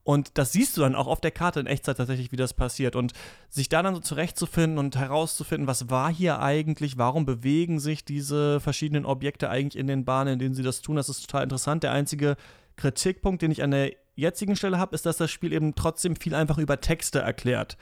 Und 0.08 0.38
das 0.38 0.52
siehst 0.52 0.74
du 0.74 0.80
dann 0.80 0.94
auch 0.94 1.06
auf 1.06 1.20
der 1.20 1.32
Karte 1.32 1.60
in 1.60 1.66
Echtzeit 1.66 1.98
tatsächlich, 1.98 2.32
wie 2.32 2.36
das 2.36 2.54
passiert. 2.54 2.96
Und 2.96 3.12
sich 3.50 3.68
da 3.68 3.82
dann 3.82 3.94
so 3.94 4.00
zurechtzufinden 4.00 4.78
und 4.78 4.96
herauszufinden, 4.96 5.66
was 5.66 5.90
war 5.90 6.10
hier 6.10 6.40
eigentlich, 6.40 6.96
warum 6.96 7.26
bewegen 7.26 7.78
sich 7.78 8.06
diese 8.06 8.58
verschiedenen 8.58 9.04
Objekte 9.04 9.50
eigentlich 9.50 9.78
in 9.78 9.86
den 9.86 10.06
Bahnen, 10.06 10.32
in 10.32 10.38
denen 10.38 10.54
sie 10.54 10.62
das 10.62 10.80
tun, 10.80 10.96
das 10.96 11.10
ist 11.10 11.26
total 11.26 11.42
interessant. 11.42 11.82
Der 11.82 11.92
einzige 11.92 12.38
Kritikpunkt, 12.76 13.42
den 13.42 13.50
ich 13.50 13.62
an 13.62 13.70
der 13.70 13.92
jetzigen 14.14 14.56
Stelle 14.56 14.78
habe, 14.78 14.94
ist, 14.94 15.04
dass 15.04 15.18
das 15.18 15.30
Spiel 15.30 15.52
eben 15.52 15.74
trotzdem 15.74 16.16
viel 16.16 16.34
einfach 16.34 16.56
über 16.56 16.80
Texte 16.80 17.18
erklärt. 17.18 17.76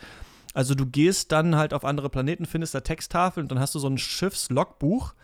Also 0.53 0.75
du 0.75 0.85
gehst 0.85 1.31
dann 1.31 1.55
halt 1.55 1.73
auf 1.73 1.85
andere 1.85 2.11
Planeten, 2.11 2.45
findest 2.45 2.75
da 2.75 2.81
Texttafeln 2.81 3.45
und 3.45 3.53
dann 3.53 3.61
hast 3.61 3.77
du 3.77 3.79
so 3.79 3.89
ein 3.89 3.99
Schiffslogbuch, 3.99 5.15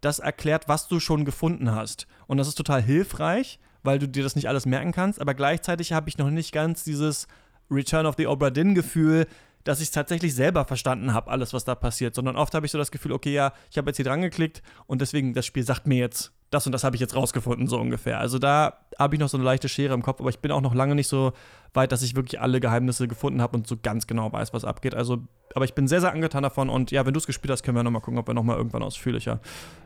das 0.00 0.20
erklärt, 0.20 0.68
was 0.68 0.86
du 0.86 1.00
schon 1.00 1.24
gefunden 1.24 1.74
hast. 1.74 2.06
Und 2.28 2.36
das 2.36 2.46
ist 2.46 2.54
total 2.54 2.80
hilfreich 2.82 3.58
weil 3.82 3.98
du 3.98 4.08
dir 4.08 4.22
das 4.22 4.36
nicht 4.36 4.48
alles 4.48 4.66
merken 4.66 4.92
kannst. 4.92 5.20
Aber 5.20 5.34
gleichzeitig 5.34 5.92
habe 5.92 6.08
ich 6.08 6.18
noch 6.18 6.30
nicht 6.30 6.52
ganz 6.52 6.84
dieses 6.84 7.26
Return 7.70 8.06
of 8.06 8.16
the 8.16 8.26
Obra 8.26 8.50
Dinn-Gefühl, 8.50 9.26
dass 9.64 9.80
ich 9.80 9.88
es 9.88 9.92
tatsächlich 9.92 10.34
selber 10.34 10.64
verstanden 10.64 11.14
habe, 11.14 11.30
alles, 11.30 11.52
was 11.52 11.64
da 11.64 11.74
passiert. 11.74 12.14
Sondern 12.14 12.36
oft 12.36 12.54
habe 12.54 12.66
ich 12.66 12.72
so 12.72 12.78
das 12.78 12.90
Gefühl, 12.90 13.12
okay, 13.12 13.32
ja, 13.32 13.52
ich 13.70 13.78
habe 13.78 13.90
jetzt 13.90 13.96
hier 13.96 14.04
dran 14.04 14.22
geklickt 14.22 14.62
und 14.86 15.00
deswegen, 15.00 15.34
das 15.34 15.46
Spiel 15.46 15.62
sagt 15.62 15.86
mir 15.86 15.98
jetzt, 15.98 16.32
das 16.52 16.66
und 16.66 16.72
das 16.72 16.84
habe 16.84 16.94
ich 16.94 17.00
jetzt 17.00 17.16
rausgefunden, 17.16 17.66
so 17.66 17.78
ungefähr. 17.78 18.20
Also 18.20 18.38
da 18.38 18.74
habe 18.98 19.14
ich 19.14 19.20
noch 19.20 19.28
so 19.28 19.38
eine 19.38 19.44
leichte 19.44 19.68
Schere 19.68 19.94
im 19.94 20.02
Kopf, 20.02 20.20
aber 20.20 20.28
ich 20.28 20.38
bin 20.38 20.52
auch 20.52 20.60
noch 20.60 20.74
lange 20.74 20.94
nicht 20.94 21.08
so 21.08 21.32
weit, 21.72 21.92
dass 21.92 22.02
ich 22.02 22.14
wirklich 22.14 22.40
alle 22.40 22.60
Geheimnisse 22.60 23.08
gefunden 23.08 23.40
habe 23.40 23.56
und 23.56 23.66
so 23.66 23.76
ganz 23.82 24.06
genau 24.06 24.30
weiß, 24.30 24.52
was 24.52 24.64
abgeht. 24.64 24.94
Also, 24.94 25.18
aber 25.54 25.64
ich 25.64 25.74
bin 25.74 25.88
sehr, 25.88 26.02
sehr 26.02 26.12
angetan 26.12 26.42
davon 26.42 26.68
und 26.68 26.90
ja, 26.90 27.06
wenn 27.06 27.14
du 27.14 27.18
es 27.18 27.26
gespielt 27.26 27.50
hast, 27.50 27.62
können 27.62 27.76
wir 27.76 27.82
nochmal 27.82 28.02
gucken, 28.02 28.18
ob 28.18 28.28
wir 28.28 28.34
nochmal 28.34 28.58
irgendwann 28.58 28.82
ausführlicher 28.82 29.40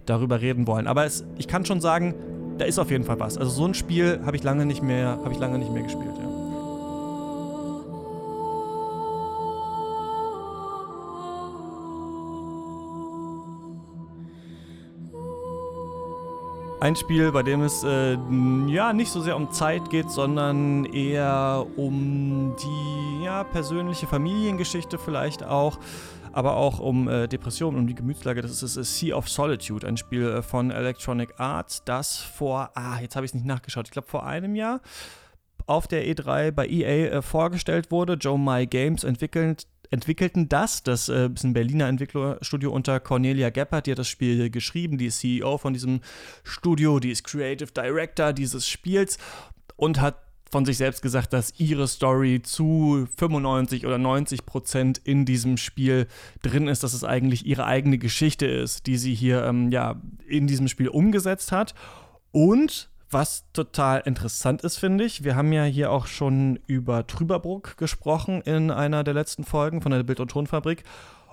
darüber 0.07 0.41
reden 0.41 0.67
wollen. 0.67 0.89
Aber 0.89 1.05
es, 1.05 1.25
ich 1.39 1.47
kann 1.47 1.65
schon 1.65 1.81
sagen, 1.81 2.15
da 2.59 2.65
ist 2.65 2.81
auf 2.81 2.91
jeden 2.91 3.05
Fall 3.05 3.21
was. 3.21 3.39
Also 3.39 3.51
so 3.53 3.65
ein 3.65 3.75
Spiel 3.75 4.21
habe 4.27 4.37
ich 4.37 4.43
lange 4.43 4.67
nicht 4.67 4.83
mehr, 4.83 5.21
habe 5.23 5.33
ich 5.33 5.39
lange 5.39 5.59
nicht 5.59 5.73
mehr 5.73 5.85
gespielt, 5.85 6.15
ja. 6.19 6.26
Ein 16.79 16.95
Spiel, 16.95 17.33
bei 17.33 17.43
dem 17.43 17.63
es 17.63 17.85
äh, 17.85 18.19
ja 18.67 18.93
nicht 18.93 19.11
so 19.11 19.23
sehr 19.23 19.35
um 19.35 19.51
Zeit 19.51 19.89
geht, 19.89 20.11
sondern 20.11 20.85
eher 20.85 21.67
um 21.77 22.55
die 22.63 23.25
ja, 23.25 23.45
persönliche 23.45 24.07
Familiengeschichte 24.07 24.99
vielleicht 24.99 25.43
auch, 25.43 25.79
aber 26.33 26.57
auch 26.57 26.79
um 26.79 27.09
äh, 27.09 27.29
Depressionen, 27.29 27.79
um 27.79 27.87
die 27.87 27.95
Gemütslage. 27.95 28.43
Das 28.43 28.63
ist 28.63 28.77
das 28.77 28.99
Sea 28.99 29.17
of 29.17 29.27
Solitude, 29.27 29.87
ein 29.87 29.97
Spiel 29.97 30.29
äh, 30.29 30.43
von 30.43 30.71
Electronic 30.71 31.41
Arts, 31.41 31.83
das 31.85 32.19
vor, 32.19 32.71
ah, 32.75 33.01
jetzt 33.01 33.17
habe 33.17 33.25
ich 33.25 33.31
es 33.31 33.35
nicht 33.35 33.47
nachgeschaut, 33.47 33.87
ich 33.87 33.93
glaube 33.93 34.09
vor 34.09 34.27
einem 34.27 34.55
Jahr 34.55 34.83
auf 35.67 35.89
der 35.89 36.07
E3 36.07 36.53
bei 36.53 36.67
EA 36.67 37.11
äh, 37.11 37.23
vorgestellt 37.23 37.91
wurde. 37.91 38.15
Joe 38.15 38.39
My 38.39 38.67
Games 38.67 39.03
entwickelt 39.03 39.67
entwickelten 39.91 40.49
das. 40.49 40.83
Das 40.83 41.09
äh, 41.09 41.29
ist 41.35 41.45
ein 41.45 41.53
Berliner 41.53 41.89
Entwicklerstudio 41.89 42.71
unter 42.73 43.01
Cornelia 43.01 43.51
Geppert. 43.51 43.87
Die 43.87 43.93
hat 43.93 43.99
das 43.99 44.09
Spiel 44.09 44.51
geschrieben. 44.51 44.99
Die 44.99 45.07
ist 45.07 45.21
CEO 45.21 45.59
von 45.59 45.73
diesem 45.73 46.01
Studio. 46.45 47.01
Die 47.01 47.11
ist 47.11 47.25
Creative 47.25 47.71
Director 47.73 48.33
dieses 48.33 48.69
Spiels 48.69 49.19
und 49.77 50.01
hat 50.01 50.23
von 50.51 50.65
sich 50.65 50.77
selbst 50.77 51.03
gesagt, 51.03 51.33
dass 51.33 51.59
ihre 51.59 51.89
Story 51.89 52.41
zu 52.43 53.09
95 53.17 53.85
oder 53.85 53.99
90 53.99 54.47
Prozent 54.47 55.01
in 55.03 55.25
diesem 55.25 55.57
Spiel 55.57 56.07
drin 56.43 56.69
ist, 56.69 56.83
dass 56.83 56.93
es 56.93 57.05
eigentlich 57.05 57.47
ihre 57.47 57.67
eigene 57.67 57.99
Geschichte 57.99 58.47
ist, 58.47 58.87
die 58.87 58.97
sie 58.97 59.15
hier 59.15 59.45
ähm, 59.45 59.71
ja, 59.71 60.01
in 60.27 60.47
diesem 60.47 60.69
Spiel 60.69 60.89
umgesetzt 60.89 61.51
hat. 61.51 61.75
Und 62.31 62.89
was 63.17 63.51
total 63.55 64.03
interessant 64.05 64.61
ist, 64.61 64.77
finde 64.77 65.03
ich, 65.05 65.25
wir 65.25 65.37
haben 65.37 65.51
ja 65.51 65.65
hier 65.65 65.91
auch 65.91 66.07
schon 66.07 66.59
über 66.67 67.07
Trüberbruck 67.07 67.79
gesprochen 67.79 68.43
in 68.43 68.71
einer 68.71 69.05
der 69.05 69.15
letzten 69.15 69.43
Folgen 69.43 69.81
von 69.81 69.91
der 69.91 70.03
Bild- 70.03 70.21
und 70.21 70.31
Tonfabrik. 70.31 70.85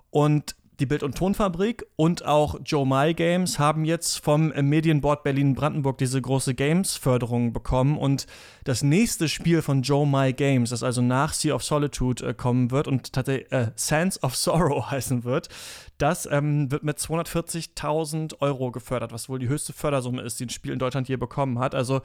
Und 0.09 0.55
die 0.79 0.85
Bild- 0.85 1.03
und 1.03 1.17
Tonfabrik 1.17 1.85
und 1.95 2.25
auch 2.25 2.59
Joe 2.65 2.85
My 2.85 3.13
Games 3.13 3.59
haben 3.59 3.85
jetzt 3.85 4.17
vom 4.17 4.49
Medienboard 4.49 5.23
Berlin-Brandenburg 5.23 5.97
diese 5.97 6.21
große 6.21 6.55
Games-Förderung 6.55 7.53
bekommen. 7.53 7.97
Und 7.97 8.25
das 8.63 8.81
nächste 8.83 9.29
Spiel 9.29 9.61
von 9.61 9.83
Joe 9.83 10.07
My 10.07 10.33
Games, 10.33 10.71
das 10.71 10.83
also 10.83 11.01
nach 11.01 11.33
Sea 11.33 11.53
of 11.53 11.63
Solitude 11.63 12.25
äh, 12.25 12.33
kommen 12.33 12.71
wird 12.71 12.87
und 12.87 13.13
tatsächlich 13.13 13.51
äh, 13.51 13.71
Sands 13.75 14.21
of 14.23 14.35
Sorrow 14.35 14.85
heißen 14.91 15.23
wird, 15.23 15.49
das 15.97 16.25
ähm, 16.25 16.71
wird 16.71 16.83
mit 16.83 16.97
240.000 16.97 18.41
Euro 18.41 18.71
gefördert, 18.71 19.13
was 19.13 19.29
wohl 19.29 19.39
die 19.39 19.47
höchste 19.47 19.73
Fördersumme 19.73 20.21
ist, 20.21 20.39
die 20.39 20.45
ein 20.45 20.49
Spiel 20.49 20.73
in 20.73 20.79
Deutschland 20.79 21.07
je 21.07 21.17
bekommen 21.17 21.59
hat. 21.59 21.75
Also 21.75 22.01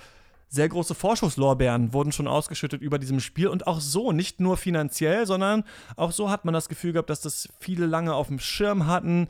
sehr 0.49 0.69
große 0.69 0.95
Vorschusslorbeeren 0.95 1.93
wurden 1.93 2.13
schon 2.13 2.27
ausgeschüttet 2.27 2.81
über 2.81 2.99
diesem 2.99 3.21
Spiel. 3.21 3.49
Und 3.49 3.67
auch 3.67 3.81
so, 3.81 4.13
nicht 4.13 4.41
nur 4.41 4.57
finanziell, 4.57 5.27
sondern 5.27 5.65
auch 5.97 6.13
so 6.13 6.31
hat 6.31 6.45
man 6.45 6.55
das 6.55 6.69
Gefühl 6.69 6.93
gehabt, 6.93 7.11
dass 7.11 7.21
das 7.21 7.49
viele 7.61 7.87
lange 7.87 8.15
auf 8.15 8.29
dem 8.29 8.39
Schirm 8.39 8.87
hatten, 8.87 9.29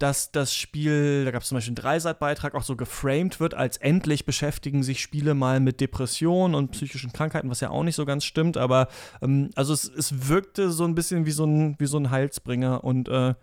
dass 0.00 0.32
das 0.32 0.54
Spiel, 0.54 1.26
da 1.26 1.30
gab 1.30 1.42
es 1.42 1.48
zum 1.48 1.56
Beispiel 1.56 1.72
einen 1.72 1.82
Dreiseitbeitrag, 1.82 2.54
auch 2.54 2.62
so 2.62 2.74
geframed 2.74 3.38
wird, 3.38 3.52
als 3.52 3.76
endlich 3.76 4.24
beschäftigen 4.24 4.82
sich 4.82 5.00
Spiele 5.00 5.34
mal 5.34 5.60
mit 5.60 5.80
Depressionen 5.80 6.54
und 6.54 6.70
psychischen 6.70 7.12
Krankheiten, 7.12 7.50
was 7.50 7.60
ja 7.60 7.68
auch 7.68 7.82
nicht 7.82 7.96
so 7.96 8.06
ganz 8.06 8.24
stimmt, 8.24 8.56
aber 8.56 8.88
ähm, 9.20 9.50
also 9.56 9.74
es, 9.74 9.84
es 9.84 10.28
wirkte 10.28 10.70
so 10.70 10.84
ein 10.84 10.94
bisschen 10.94 11.26
wie 11.26 11.32
so 11.32 11.44
ein, 11.44 11.76
wie 11.78 11.86
so 11.86 11.98
ein 11.98 12.10
Heilsbringer. 12.10 12.82
Und 12.82 13.10
äh, 13.10 13.34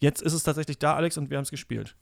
jetzt 0.00 0.20
ist 0.20 0.34
es 0.34 0.42
tatsächlich 0.42 0.78
da, 0.78 0.96
Alex, 0.96 1.16
und 1.16 1.30
wir 1.30 1.38
haben 1.38 1.44
es 1.44 1.50
gespielt. 1.50 1.96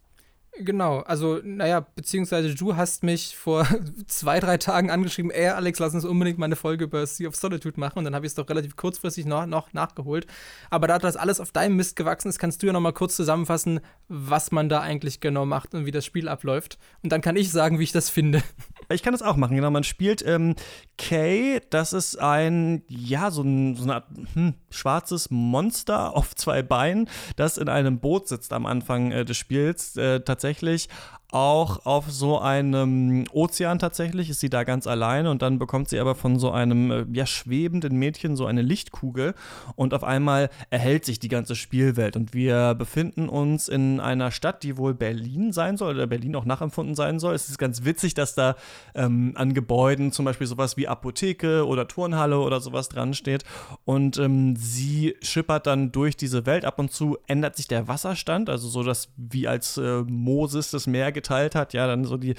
Genau, 0.58 0.98
also, 1.00 1.40
naja, 1.44 1.86
beziehungsweise 1.94 2.54
du 2.54 2.76
hast 2.76 3.02
mich 3.02 3.36
vor 3.36 3.66
zwei, 4.08 4.40
drei 4.40 4.58
Tagen 4.58 4.90
angeschrieben, 4.90 5.30
ey, 5.30 5.48
Alex, 5.48 5.78
lass 5.78 5.94
uns 5.94 6.04
unbedingt 6.04 6.38
mal 6.38 6.46
eine 6.46 6.56
Folge 6.56 6.84
über 6.84 7.06
Sea 7.06 7.28
of 7.28 7.36
Solitude 7.36 7.78
machen 7.78 7.98
und 7.98 8.04
dann 8.04 8.14
habe 8.14 8.26
ich 8.26 8.30
es 8.30 8.34
doch 8.34 8.48
relativ 8.48 8.76
kurzfristig 8.76 9.26
noch, 9.26 9.46
noch 9.46 9.72
nachgeholt. 9.72 10.26
Aber 10.68 10.88
da 10.88 10.98
das 10.98 11.16
alles 11.16 11.40
auf 11.40 11.52
deinem 11.52 11.76
Mist 11.76 11.96
gewachsen 11.96 12.28
ist, 12.28 12.38
kannst 12.38 12.62
du 12.62 12.66
ja 12.66 12.72
noch 12.72 12.80
mal 12.80 12.92
kurz 12.92 13.16
zusammenfassen, 13.16 13.80
was 14.08 14.50
man 14.50 14.68
da 14.68 14.80
eigentlich 14.80 15.20
genau 15.20 15.46
macht 15.46 15.72
und 15.74 15.86
wie 15.86 15.92
das 15.92 16.04
Spiel 16.04 16.28
abläuft. 16.28 16.78
Und 17.02 17.12
dann 17.12 17.20
kann 17.20 17.36
ich 17.36 17.50
sagen, 17.52 17.78
wie 17.78 17.84
ich 17.84 17.92
das 17.92 18.10
finde. 18.10 18.42
Ich 18.92 19.02
kann 19.02 19.12
das 19.12 19.22
auch 19.22 19.36
machen, 19.36 19.56
genau. 19.56 19.70
Man 19.70 19.84
spielt 19.84 20.26
ähm, 20.26 20.56
Kay, 20.98 21.60
das 21.70 21.92
ist 21.92 22.18
ein, 22.18 22.82
ja, 22.88 23.30
so, 23.30 23.42
ein, 23.42 23.76
so 23.76 23.84
eine 23.84 23.94
Art 23.94 24.06
hm, 24.34 24.54
schwarzes 24.70 25.30
Monster 25.30 26.16
auf 26.16 26.34
zwei 26.34 26.62
Beinen, 26.62 27.08
das 27.36 27.56
in 27.56 27.68
einem 27.68 28.00
Boot 28.00 28.26
sitzt 28.26 28.52
am 28.52 28.66
Anfang 28.66 29.12
äh, 29.12 29.24
des 29.24 29.36
Spiels. 29.36 29.96
Äh, 29.96 30.20
tatsächlich 30.20 30.88
auch 31.32 31.86
auf 31.86 32.10
so 32.10 32.38
einem 32.38 33.24
Ozean 33.32 33.78
tatsächlich, 33.78 34.30
ist 34.30 34.40
sie 34.40 34.50
da 34.50 34.64
ganz 34.64 34.86
alleine 34.86 35.30
und 35.30 35.42
dann 35.42 35.58
bekommt 35.58 35.88
sie 35.88 35.98
aber 35.98 36.14
von 36.14 36.38
so 36.38 36.50
einem 36.50 36.90
äh, 36.90 37.06
ja, 37.12 37.26
schwebenden 37.26 37.96
Mädchen 37.96 38.36
so 38.36 38.46
eine 38.46 38.62
Lichtkugel 38.62 39.34
und 39.76 39.94
auf 39.94 40.04
einmal 40.04 40.50
erhält 40.70 41.04
sich 41.04 41.18
die 41.18 41.28
ganze 41.28 41.54
Spielwelt 41.54 42.16
und 42.16 42.34
wir 42.34 42.74
befinden 42.74 43.28
uns 43.28 43.68
in 43.68 44.00
einer 44.00 44.30
Stadt, 44.30 44.62
die 44.62 44.76
wohl 44.76 44.94
Berlin 44.94 45.52
sein 45.52 45.76
soll 45.76 45.94
oder 45.94 46.06
Berlin 46.06 46.34
auch 46.36 46.44
nachempfunden 46.44 46.94
sein 46.94 47.18
soll. 47.18 47.34
Es 47.34 47.48
ist 47.48 47.58
ganz 47.58 47.84
witzig, 47.84 48.14
dass 48.14 48.34
da 48.34 48.56
ähm, 48.94 49.32
an 49.36 49.54
Gebäuden 49.54 50.12
zum 50.12 50.24
Beispiel 50.24 50.46
sowas 50.46 50.76
wie 50.76 50.88
Apotheke 50.88 51.66
oder 51.66 51.86
Turnhalle 51.86 52.40
oder 52.40 52.60
sowas 52.60 52.88
dran 52.88 53.14
steht 53.14 53.44
und 53.84 54.18
ähm, 54.18 54.56
sie 54.56 55.16
schippert 55.22 55.66
dann 55.66 55.92
durch 55.92 56.16
diese 56.16 56.46
Welt. 56.46 56.64
Ab 56.64 56.78
und 56.78 56.90
zu 56.90 57.18
ändert 57.26 57.56
sich 57.56 57.68
der 57.68 57.88
Wasserstand, 57.88 58.50
also 58.50 58.68
so, 58.68 58.82
dass 58.82 59.10
wie 59.16 59.46
als 59.46 59.76
äh, 59.76 60.02
Moses 60.02 60.70
das 60.70 60.86
Meer 60.86 61.12
geteilt 61.20 61.54
hat, 61.54 61.72
ja, 61.72 61.86
dann 61.86 62.04
so 62.04 62.16
die, 62.16 62.34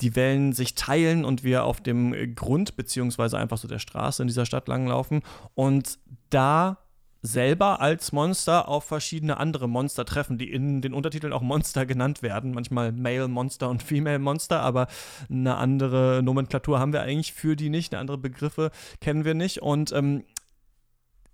die 0.00 0.14
Wellen 0.16 0.52
sich 0.52 0.74
teilen 0.74 1.24
und 1.24 1.44
wir 1.44 1.64
auf 1.64 1.80
dem 1.80 2.34
Grund 2.34 2.76
beziehungsweise 2.76 3.38
einfach 3.38 3.58
so 3.58 3.68
der 3.68 3.78
Straße 3.78 4.22
in 4.22 4.28
dieser 4.28 4.46
Stadt 4.46 4.68
langlaufen 4.68 5.22
und 5.54 5.98
da 6.30 6.78
selber 7.22 7.80
als 7.80 8.12
Monster 8.12 8.68
auf 8.68 8.84
verschiedene 8.84 9.38
andere 9.38 9.68
Monster 9.68 10.04
treffen, 10.04 10.38
die 10.38 10.52
in 10.52 10.80
den 10.80 10.94
Untertiteln 10.94 11.32
auch 11.32 11.42
Monster 11.42 11.84
genannt 11.84 12.22
werden. 12.22 12.52
Manchmal 12.52 12.92
Male 12.92 13.28
Monster 13.28 13.68
und 13.68 13.82
Female 13.82 14.18
Monster, 14.20 14.60
aber 14.60 14.86
eine 15.28 15.56
andere 15.56 16.22
Nomenklatur 16.22 16.78
haben 16.78 16.92
wir 16.92 17.02
eigentlich 17.02 17.32
für 17.32 17.56
die 17.56 17.70
nicht, 17.70 17.92
eine 17.92 18.00
andere 18.00 18.18
Begriffe 18.18 18.70
kennen 19.00 19.24
wir 19.24 19.34
nicht. 19.34 19.62
Und 19.62 19.92
ähm, 19.92 20.24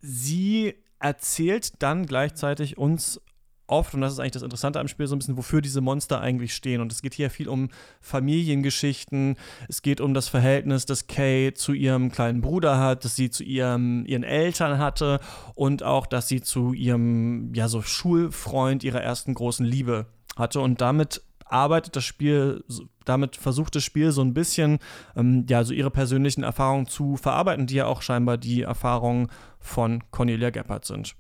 sie 0.00 0.74
erzählt 0.98 1.82
dann 1.82 2.06
gleichzeitig 2.06 2.78
uns 2.78 3.20
oft, 3.66 3.94
und 3.94 4.00
das 4.00 4.12
ist 4.12 4.18
eigentlich 4.18 4.32
das 4.32 4.42
Interessante 4.42 4.80
am 4.80 4.88
Spiel, 4.88 5.06
so 5.06 5.14
ein 5.14 5.18
bisschen, 5.18 5.36
wofür 5.36 5.60
diese 5.60 5.80
Monster 5.80 6.20
eigentlich 6.20 6.54
stehen. 6.54 6.80
Und 6.80 6.92
es 6.92 7.02
geht 7.02 7.14
hier 7.14 7.30
viel 7.30 7.48
um 7.48 7.68
Familiengeschichten, 8.00 9.36
es 9.68 9.82
geht 9.82 10.00
um 10.00 10.14
das 10.14 10.28
Verhältnis, 10.28 10.86
das 10.86 11.06
Kay 11.06 11.54
zu 11.54 11.72
ihrem 11.72 12.10
kleinen 12.10 12.40
Bruder 12.40 12.78
hat, 12.78 13.04
das 13.04 13.16
sie 13.16 13.30
zu 13.30 13.42
ihrem, 13.44 14.04
ihren 14.06 14.22
Eltern 14.22 14.78
hatte 14.78 15.20
und 15.54 15.82
auch, 15.82 16.06
dass 16.06 16.28
sie 16.28 16.42
zu 16.42 16.72
ihrem, 16.72 17.52
ja, 17.54 17.68
so 17.68 17.82
Schulfreund 17.82 18.84
ihrer 18.84 19.02
ersten 19.02 19.34
großen 19.34 19.64
Liebe 19.64 20.06
hatte. 20.36 20.60
Und 20.60 20.80
damit 20.80 21.22
arbeitet 21.46 21.96
das 21.96 22.04
Spiel, 22.04 22.64
damit 23.04 23.36
versucht 23.36 23.76
das 23.76 23.84
Spiel 23.84 24.12
so 24.12 24.22
ein 24.22 24.34
bisschen, 24.34 24.78
ähm, 25.16 25.46
ja, 25.48 25.64
so 25.64 25.72
ihre 25.72 25.90
persönlichen 25.90 26.42
Erfahrungen 26.42 26.86
zu 26.86 27.16
verarbeiten, 27.16 27.66
die 27.66 27.76
ja 27.76 27.86
auch 27.86 28.02
scheinbar 28.02 28.38
die 28.38 28.62
Erfahrungen 28.62 29.28
von 29.58 30.02
Cornelia 30.10 30.50
Geppert 30.50 30.84
sind 30.84 31.16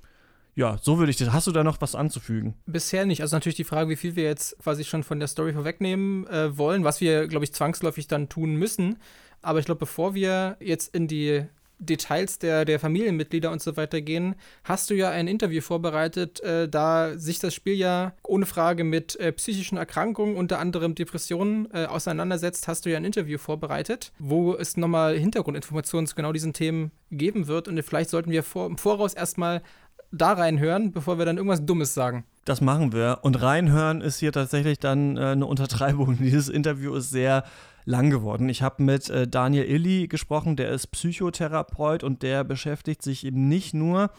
ja, 0.54 0.78
so 0.80 0.98
würde 0.98 1.10
ich 1.10 1.16
das. 1.16 1.32
Hast 1.32 1.46
du 1.46 1.52
da 1.52 1.64
noch 1.64 1.80
was 1.80 1.94
anzufügen? 1.94 2.54
Bisher 2.66 3.06
nicht. 3.06 3.22
Also 3.22 3.34
natürlich 3.36 3.56
die 3.56 3.64
Frage, 3.64 3.90
wie 3.90 3.96
viel 3.96 4.16
wir 4.16 4.24
jetzt 4.24 4.56
quasi 4.62 4.84
schon 4.84 5.02
von 5.02 5.18
der 5.18 5.28
Story 5.28 5.52
vorwegnehmen 5.52 6.26
äh, 6.28 6.56
wollen, 6.56 6.84
was 6.84 7.00
wir, 7.00 7.26
glaube 7.26 7.44
ich, 7.44 7.52
zwangsläufig 7.52 8.06
dann 8.06 8.28
tun 8.28 8.54
müssen. 8.54 8.98
Aber 9.42 9.58
ich 9.58 9.66
glaube, 9.66 9.80
bevor 9.80 10.14
wir 10.14 10.56
jetzt 10.60 10.94
in 10.94 11.08
die 11.08 11.44
Details 11.78 12.38
der, 12.38 12.64
der 12.64 12.78
Familienmitglieder 12.78 13.50
und 13.50 13.60
so 13.60 13.76
weiter 13.76 14.00
gehen, 14.00 14.36
hast 14.62 14.90
du 14.90 14.94
ja 14.94 15.10
ein 15.10 15.28
Interview 15.28 15.60
vorbereitet, 15.60 16.40
äh, 16.40 16.68
da 16.68 17.18
sich 17.18 17.40
das 17.40 17.52
Spiel 17.52 17.74
ja 17.74 18.12
ohne 18.22 18.46
Frage 18.46 18.84
mit 18.84 19.16
äh, 19.16 19.32
psychischen 19.32 19.76
Erkrankungen, 19.76 20.36
unter 20.36 20.60
anderem 20.60 20.94
Depressionen, 20.94 21.68
äh, 21.72 21.86
auseinandersetzt, 21.86 22.68
hast 22.68 22.86
du 22.86 22.90
ja 22.90 22.96
ein 22.96 23.04
Interview 23.04 23.38
vorbereitet, 23.38 24.12
wo 24.18 24.54
es 24.54 24.76
nochmal 24.76 25.18
Hintergrundinformationen 25.18 26.06
zu 26.06 26.14
genau 26.14 26.32
diesen 26.32 26.52
Themen 26.52 26.92
geben 27.10 27.46
wird. 27.46 27.68
Und 27.68 27.82
vielleicht 27.82 28.10
sollten 28.10 28.30
wir 28.30 28.42
vor, 28.42 28.66
im 28.66 28.78
Voraus 28.78 29.14
erstmal 29.14 29.62
da 30.14 30.32
reinhören, 30.32 30.92
bevor 30.92 31.18
wir 31.18 31.24
dann 31.24 31.36
irgendwas 31.36 31.64
Dummes 31.64 31.94
sagen. 31.94 32.24
Das 32.44 32.60
machen 32.60 32.92
wir. 32.92 33.20
Und 33.22 33.40
reinhören 33.40 34.00
ist 34.00 34.18
hier 34.18 34.32
tatsächlich 34.32 34.78
dann 34.78 35.16
äh, 35.16 35.20
eine 35.20 35.46
Untertreibung. 35.46 36.18
Dieses 36.20 36.48
Interview 36.48 36.94
ist 36.94 37.10
sehr 37.10 37.44
lang 37.84 38.10
geworden. 38.10 38.48
Ich 38.48 38.62
habe 38.62 38.82
mit 38.82 39.10
äh, 39.10 39.28
Daniel 39.28 39.64
Illy 39.64 40.08
gesprochen, 40.08 40.56
der 40.56 40.70
ist 40.70 40.88
Psychotherapeut 40.88 42.02
und 42.02 42.22
der 42.22 42.44
beschäftigt 42.44 43.02
sich 43.02 43.26
eben 43.26 43.48
nicht 43.48 43.74
nur 43.74 44.10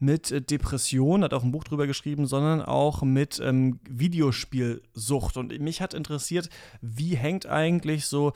mit 0.00 0.32
äh, 0.32 0.42
Depression, 0.42 1.22
hat 1.22 1.32
auch 1.32 1.44
ein 1.44 1.52
Buch 1.52 1.64
drüber 1.64 1.86
geschrieben, 1.86 2.26
sondern 2.26 2.60
auch 2.60 3.02
mit 3.02 3.40
ähm, 3.42 3.78
Videospielsucht. 3.88 5.36
Und 5.36 5.58
mich 5.60 5.80
hat 5.80 5.94
interessiert, 5.94 6.48
wie 6.80 7.16
hängt 7.16 7.46
eigentlich 7.46 8.06
so 8.06 8.32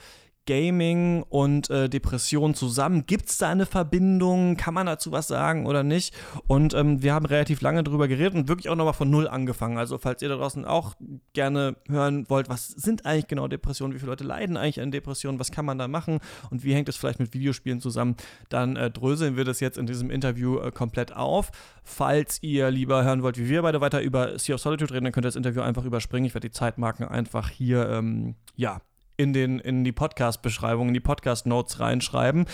Gaming 0.46 1.22
und 1.24 1.68
äh, 1.70 1.88
Depression 1.88 2.54
zusammen? 2.54 3.06
Gibt 3.06 3.28
es 3.28 3.38
da 3.38 3.50
eine 3.50 3.66
Verbindung? 3.66 4.56
Kann 4.56 4.74
man 4.74 4.86
dazu 4.86 5.12
was 5.12 5.28
sagen 5.28 5.66
oder 5.66 5.82
nicht? 5.82 6.14
Und 6.46 6.74
ähm, 6.74 7.02
wir 7.02 7.12
haben 7.12 7.26
relativ 7.26 7.60
lange 7.60 7.84
drüber 7.84 8.08
geredet 8.08 8.34
und 8.34 8.48
wirklich 8.48 8.68
auch 8.68 8.76
nochmal 8.76 8.94
von 8.94 9.10
Null 9.10 9.28
angefangen. 9.28 9.78
Also 9.78 9.98
falls 9.98 10.22
ihr 10.22 10.28
da 10.28 10.36
draußen 10.36 10.64
auch 10.64 10.94
gerne 11.32 11.76
hören 11.88 12.28
wollt, 12.30 12.48
was 12.48 12.68
sind 12.68 13.04
eigentlich 13.04 13.26
genau 13.26 13.48
Depressionen? 13.48 13.94
Wie 13.94 13.98
viele 13.98 14.10
Leute 14.10 14.24
leiden 14.24 14.56
eigentlich 14.56 14.80
an 14.80 14.90
Depressionen? 14.90 15.38
Was 15.40 15.50
kann 15.50 15.64
man 15.64 15.78
da 15.78 15.88
machen? 15.88 16.20
Und 16.50 16.64
wie 16.64 16.74
hängt 16.74 16.88
es 16.88 16.96
vielleicht 16.96 17.18
mit 17.18 17.34
Videospielen 17.34 17.80
zusammen? 17.80 18.16
Dann 18.48 18.76
äh, 18.76 18.90
dröseln 18.90 19.36
wir 19.36 19.44
das 19.44 19.60
jetzt 19.60 19.78
in 19.78 19.86
diesem 19.86 20.10
Interview 20.10 20.58
äh, 20.58 20.70
komplett 20.70 21.14
auf. 21.14 21.50
Falls 21.84 22.42
ihr 22.42 22.70
lieber 22.70 23.04
hören 23.04 23.22
wollt, 23.22 23.38
wie 23.38 23.48
wir 23.48 23.62
beide 23.62 23.80
weiter 23.80 24.00
über 24.00 24.38
Sea 24.38 24.54
of 24.54 24.60
Solitude 24.60 24.92
reden, 24.94 25.04
dann 25.04 25.12
könnt 25.12 25.24
ihr 25.24 25.28
das 25.28 25.36
Interview 25.36 25.62
einfach 25.62 25.84
überspringen. 25.84 26.26
Ich 26.26 26.34
werde 26.34 26.48
die 26.48 26.52
Zeitmarken 26.52 27.06
einfach 27.06 27.50
hier, 27.50 27.88
ähm, 27.88 28.34
ja, 28.54 28.80
in, 29.16 29.32
den, 29.32 29.58
in 29.58 29.84
die 29.84 29.92
Podcast-Beschreibung, 29.92 30.88
in 30.88 30.94
die 30.94 31.00
Podcast-Notes 31.00 31.80
reinschreiben. 31.80 32.46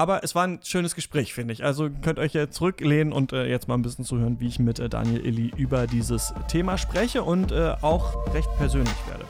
Aber 0.00 0.22
es 0.22 0.36
war 0.36 0.44
ein 0.44 0.60
schönes 0.62 0.94
Gespräch, 0.94 1.34
finde 1.34 1.52
ich. 1.52 1.64
Also 1.64 1.90
könnt 1.90 2.20
euch 2.20 2.32
ja 2.32 2.48
zurücklehnen 2.48 3.12
und 3.12 3.32
äh, 3.32 3.46
jetzt 3.46 3.66
mal 3.66 3.74
ein 3.74 3.82
bisschen 3.82 4.04
zuhören, 4.04 4.38
wie 4.38 4.46
ich 4.46 4.60
mit 4.60 4.78
äh, 4.78 4.88
Daniel 4.88 5.26
Illy 5.26 5.52
über 5.56 5.88
dieses 5.88 6.32
Thema 6.46 6.78
spreche 6.78 7.24
und 7.24 7.50
äh, 7.50 7.74
auch 7.82 8.32
recht 8.32 8.48
persönlich 8.58 8.94
werde. 9.08 9.24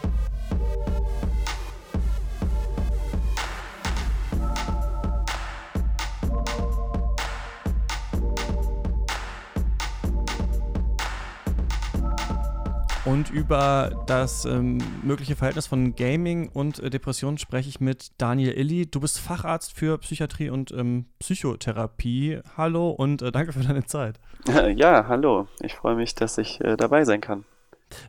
Und 13.08 13.30
über 13.30 14.04
das 14.06 14.44
ähm, 14.44 14.76
mögliche 15.02 15.34
Verhältnis 15.34 15.66
von 15.66 15.96
Gaming 15.96 16.50
und 16.52 16.78
äh, 16.78 16.90
Depression 16.90 17.38
spreche 17.38 17.70
ich 17.70 17.80
mit 17.80 18.10
Daniel 18.18 18.52
Illy. 18.52 18.84
Du 18.84 19.00
bist 19.00 19.18
Facharzt 19.18 19.72
für 19.72 19.96
Psychiatrie 19.96 20.50
und 20.50 20.72
ähm, 20.72 21.06
Psychotherapie. 21.18 22.40
Hallo 22.58 22.90
und 22.90 23.22
äh, 23.22 23.32
danke 23.32 23.54
für 23.54 23.60
deine 23.60 23.86
Zeit. 23.86 24.20
Ja, 24.76 25.06
hallo. 25.08 25.48
Ich 25.62 25.74
freue 25.74 25.94
mich, 25.94 26.16
dass 26.16 26.36
ich 26.36 26.60
äh, 26.60 26.76
dabei 26.76 27.06
sein 27.06 27.22
kann. 27.22 27.46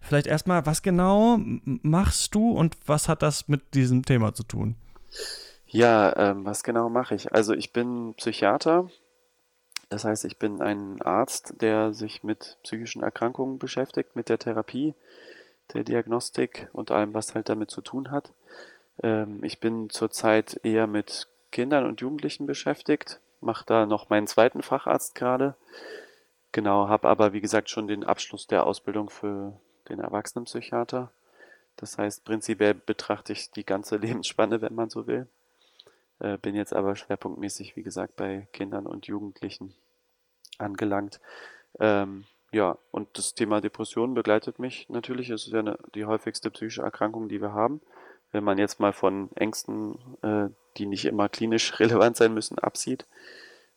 Vielleicht 0.02 0.28
erstmal, 0.28 0.66
was 0.66 0.82
genau 0.82 1.40
machst 1.64 2.36
du 2.36 2.52
und 2.52 2.76
was 2.86 3.08
hat 3.08 3.22
das 3.22 3.48
mit 3.48 3.76
diesem 3.76 4.04
Thema 4.04 4.34
zu 4.34 4.44
tun? 4.44 4.76
Ja, 5.66 6.14
ähm, 6.18 6.44
was 6.44 6.62
genau 6.62 6.90
mache 6.90 7.16
ich? 7.16 7.32
Also 7.32 7.54
ich 7.54 7.72
bin 7.72 8.16
Psychiater 8.18 8.90
Das 9.90 10.06
heißt, 10.06 10.26
ich 10.26 10.38
bin 10.38 10.62
ein 10.62 11.02
Arzt, 11.02 11.62
der 11.62 11.94
sich 11.94 12.24
mit 12.24 12.58
psychischen 12.64 13.02
Erkrankungen 13.02 13.58
beschäftigt, 13.58 14.16
mit 14.16 14.30
der 14.30 14.38
Therapie, 14.38 14.94
der 15.74 15.84
Diagnostik 15.84 16.70
und 16.74 16.92
allem, 16.92 17.14
was 17.14 17.34
halt 17.34 17.50
damit 17.50 17.72
zu 17.72 17.82
tun 17.82 18.12
hat. 18.12 18.32
Ähm, 19.02 19.44
ich 19.44 19.60
bin 19.60 19.90
zurzeit 19.90 20.60
eher 20.64 20.86
mit 20.88 21.28
Kindern 21.52 21.86
und 21.86 22.02
Jugendlichen 22.02 22.46
beschäftigt, 22.46 23.20
mache 23.42 23.66
da 23.66 23.86
noch 23.88 24.10
meinen 24.10 24.28
zweiten 24.28 24.62
Facharzt 24.62 25.16
gerade. 25.16 25.56
Genau, 26.52 26.88
habe 26.88 27.08
aber 27.08 27.34
wie 27.34 27.42
gesagt 27.42 27.70
schon 27.70 27.88
den 27.88 28.04
Abschluss 28.04 28.48
der 28.48 28.66
Ausbildung 28.66 29.10
für 29.10 29.54
den 29.90 30.00
Erwachsenenpsychiater. 30.00 31.12
Das 31.78 31.98
heißt, 31.98 32.26
prinzipiell 32.26 32.74
betrachte 32.74 33.34
ich 33.34 33.52
die 33.52 33.66
ganze 33.66 33.98
Lebensspanne, 33.98 34.62
wenn 34.62 34.76
man 34.76 34.90
so 34.90 35.08
will. 35.08 35.28
Äh, 36.20 36.38
bin 36.38 36.56
jetzt 36.56 36.74
aber 36.74 36.96
schwerpunktmäßig, 36.96 37.76
wie 37.76 37.84
gesagt, 37.84 38.16
bei 38.16 38.48
Kindern 38.52 38.86
und 38.86 39.08
Jugendlichen 39.08 39.74
angelangt. 40.58 41.20
Ähm, 41.80 42.26
ja, 42.52 42.78
und 42.92 43.18
das 43.18 43.36
Thema 43.36 43.62
Depression 43.62 44.14
begleitet 44.14 44.60
mich 44.60 44.90
natürlich. 44.90 45.30
Es 45.30 45.46
ist 45.46 45.54
ja 45.54 45.60
eine, 45.60 45.78
die 45.96 46.06
häufigste 46.06 46.50
psychische 46.52 46.82
Erkrankung, 46.82 47.30
die 47.30 47.42
wir 47.42 47.54
haben. 47.54 47.82
Wenn 48.32 48.44
man 48.44 48.58
jetzt 48.58 48.80
mal 48.80 48.94
von 48.94 49.30
Ängsten, 49.36 49.98
äh, 50.22 50.50
die 50.78 50.86
nicht 50.86 51.06
immer 51.06 51.30
klinisch 51.30 51.80
relevant 51.80 52.18
sein 52.18 52.34
müssen, 52.34 52.60
absieht. 52.60 53.06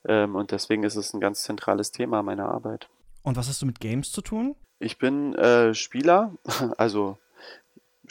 Ähm, 0.04 0.34
und 0.34 0.50
deswegen 0.50 0.82
ist 0.84 0.96
es 0.96 1.14
ein 1.14 1.20
ganz 1.20 1.42
zentrales 1.42 1.92
Thema 1.92 2.22
meiner 2.22 2.48
Arbeit. 2.48 2.88
Und 3.22 3.36
was 3.36 3.48
hast 3.48 3.62
du 3.62 3.66
mit 3.66 3.78
Games 3.78 4.10
zu 4.10 4.20
tun? 4.20 4.56
Ich 4.78 4.98
bin 4.98 5.34
äh, 5.36 5.74
Spieler, 5.74 6.36
also 6.76 7.18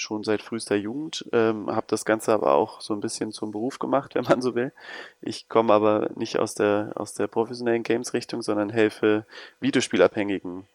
schon 0.01 0.23
seit 0.23 0.41
frühester 0.41 0.75
Jugend, 0.75 1.25
ähm, 1.31 1.73
habe 1.73 1.85
das 1.87 2.05
Ganze 2.05 2.33
aber 2.33 2.53
auch 2.53 2.81
so 2.81 2.93
ein 2.93 2.99
bisschen 2.99 3.31
zum 3.31 3.51
Beruf 3.51 3.79
gemacht, 3.79 4.15
wenn 4.15 4.25
man 4.25 4.41
so 4.41 4.55
will. 4.55 4.73
Ich 5.21 5.49
komme 5.49 5.73
aber 5.73 6.09
nicht 6.15 6.39
aus 6.39 6.55
der, 6.55 6.93
aus 6.95 7.13
der 7.13 7.27
professionellen 7.27 7.83
Games-Richtung, 7.83 8.41
sondern 8.41 8.69
helfe 8.69 9.25
Videospielabhängigen, 9.59 10.65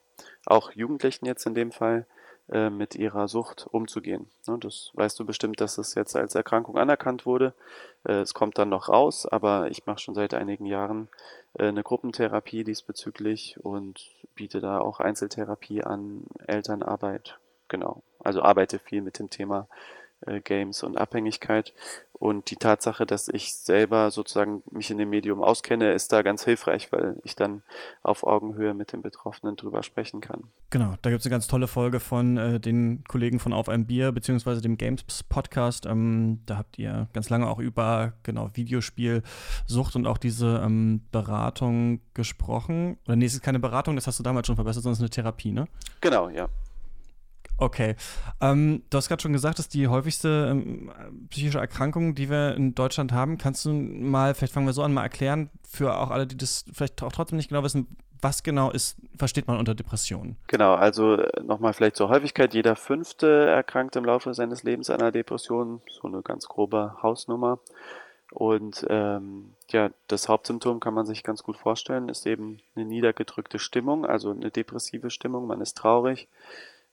auch 0.47 0.73
Jugendlichen 0.73 1.27
jetzt 1.27 1.47
in 1.47 1.55
dem 1.55 1.73
Fall, 1.73 2.07
äh, 2.49 2.71
mit 2.71 2.95
ihrer 2.95 3.27
Sucht 3.27 3.67
umzugehen. 3.73 4.31
Ne, 4.47 4.57
das 4.61 4.93
weißt 4.95 5.19
du 5.19 5.25
bestimmt, 5.25 5.61
dass 5.61 5.79
es 5.79 5.97
jetzt 5.97 6.15
als 6.15 6.37
Erkrankung 6.37 6.79
anerkannt 6.79 7.27
wurde. 7.27 7.55
Äh, 8.05 8.21
es 8.21 8.35
kommt 8.35 8.57
dann 8.57 8.69
noch 8.69 8.89
raus, 8.89 9.27
aber 9.27 9.69
ich 9.73 9.85
mache 9.87 9.99
schon 9.99 10.15
seit 10.15 10.33
einigen 10.33 10.65
Jahren 10.65 11.09
äh, 11.59 11.67
eine 11.67 11.83
Gruppentherapie 11.83 12.63
diesbezüglich 12.63 13.59
und 13.65 14.13
biete 14.37 14.61
da 14.61 14.79
auch 14.79 15.01
Einzeltherapie 15.01 15.83
an, 15.83 16.23
Elternarbeit, 16.47 17.37
genau. 17.69 18.03
Also 18.21 18.43
arbeite 18.43 18.79
viel 18.79 19.03
mit 19.03 19.19
dem 19.19 19.31
Thema 19.31 19.69
äh, 20.23 20.41
Games 20.41 20.83
und 20.83 20.97
Abhängigkeit. 20.97 21.73
Und 22.19 22.51
die 22.51 22.57
Tatsache, 22.57 23.05
dass 23.05 23.29
ich 23.29 23.55
selber 23.55 24.11
sozusagen 24.11 24.63
mich 24.71 24.91
in 24.91 24.97
dem 24.97 25.11
Medium 25.11 25.43
auskenne, 25.43 25.93
ist 25.93 26.13
da 26.13 26.23
ganz 26.23 26.45
hilfreich, 26.45 26.91
weil 26.91 27.17
ich 27.25 27.37
dann 27.37 27.63
auf 28.03 28.25
Augenhöhe 28.25 28.73
mit 28.73 28.95
den 28.95 29.03
Betroffenen 29.03 29.57
drüber 29.57 29.83
sprechen 29.83 30.23
kann. 30.23 30.45
Genau, 30.71 30.95
da 31.03 31.11
gibt 31.11 31.21
es 31.21 31.27
eine 31.27 31.33
ganz 31.33 31.47
tolle 31.47 31.67
Folge 31.67 32.01
von 32.01 32.39
äh, 32.39 32.59
den 32.59 33.05
Kollegen 33.05 33.39
von 33.39 33.53
Auf 33.53 33.69
ein 33.69 33.87
Bier, 33.87 34.13
beziehungsweise 34.13 34.63
dem 34.63 34.79
Games 34.79 35.05
Podcast. 35.29 35.85
Ähm, 35.85 36.41
da 36.47 36.57
habt 36.57 36.79
ihr 36.79 37.09
ganz 37.13 37.29
lange 37.29 37.49
auch 37.51 37.59
über 37.59 38.15
genau 38.23 38.49
Videospielsucht 38.55 39.95
und 39.95 40.07
auch 40.07 40.19
diese 40.19 40.63
ähm, 40.65 41.03
Beratung 41.13 42.01
gesprochen. 42.15 42.97
Oder 43.05 43.17
nee, 43.17 43.27
es 43.27 43.35
ist 43.35 43.43
keine 43.43 43.61
Beratung, 43.61 43.95
das 43.95 44.07
hast 44.07 44.19
du 44.19 44.23
damals 44.23 44.47
schon 44.47 44.57
verbessert, 44.57 44.83
sondern 44.83 44.95
es 44.95 44.99
ist 45.01 45.03
eine 45.03 45.11
Therapie, 45.11 45.53
ne? 45.53 45.67
Genau, 46.01 46.31
ja. 46.31 46.49
Okay. 47.59 47.97
Ähm, 48.41 48.83
du 48.91 48.99
hast 48.99 49.09
gerade 49.09 49.23
schon 49.23 49.33
gesagt, 49.33 49.59
dass 49.59 49.69
die 49.69 49.89
häufigste 49.89 50.49
ähm, 50.51 50.93
psychische 51.31 51.59
Erkrankung, 51.59 52.15
die 52.15 52.29
wir 52.29 52.55
in 52.55 52.75
Deutschland 52.75 53.13
haben, 53.13 53.39
kannst 53.39 53.65
du 53.65 53.71
mal, 53.73 54.35
vielleicht 54.35 54.53
fangen 54.53 54.67
wir 54.67 54.73
so 54.73 54.83
an, 54.83 54.93
mal 54.93 55.03
erklären, 55.03 55.51
für 55.69 55.97
auch 55.97 56.11
alle, 56.11 56.27
die 56.27 56.37
das 56.37 56.65
vielleicht 56.73 57.03
auch 57.03 57.13
trotzdem 57.13 57.37
nicht 57.37 57.49
genau 57.49 57.63
wissen, 57.63 57.97
was 58.21 58.43
genau 58.43 58.71
ist, 58.71 58.97
versteht 59.17 59.47
man 59.47 59.59
unter 59.59 59.75
Depressionen? 59.75 60.37
Genau, 60.47 60.75
also 60.75 61.15
äh, 61.15 61.43
nochmal 61.43 61.73
vielleicht 61.73 61.97
zur 61.97 62.09
Häufigkeit. 62.09 62.55
Jeder 62.55 62.77
fünfte 62.77 63.47
erkrankt 63.47 63.97
im 63.97 64.05
Laufe 64.05 64.33
seines 64.35 64.63
Lebens 64.63 64.91
an 64.91 65.01
einer 65.01 65.13
Depression, 65.13 65.81
so 65.89 66.09
eine 66.09 66.23
ganz 66.23 66.49
grobe 66.49 66.97
Hausnummer. 67.03 67.59
Und 68.33 68.85
ähm, 68.91 69.55
ja, 69.71 69.91
das 70.09 70.29
Hauptsymptom 70.29 70.81
kann 70.81 70.95
man 70.95 71.07
sich 71.07 71.23
ganz 71.23 71.43
gut 71.43 71.57
vorstellen, 71.57 72.09
ist 72.09 72.27
eben 72.27 72.59
eine 72.75 72.85
niedergedrückte 72.85 73.59
Stimmung, 73.59 74.05
also 74.05 74.31
eine 74.31 74.51
depressive 74.51 75.11
Stimmung, 75.11 75.47
man 75.47 75.61
ist 75.61 75.77
traurig 75.77 76.29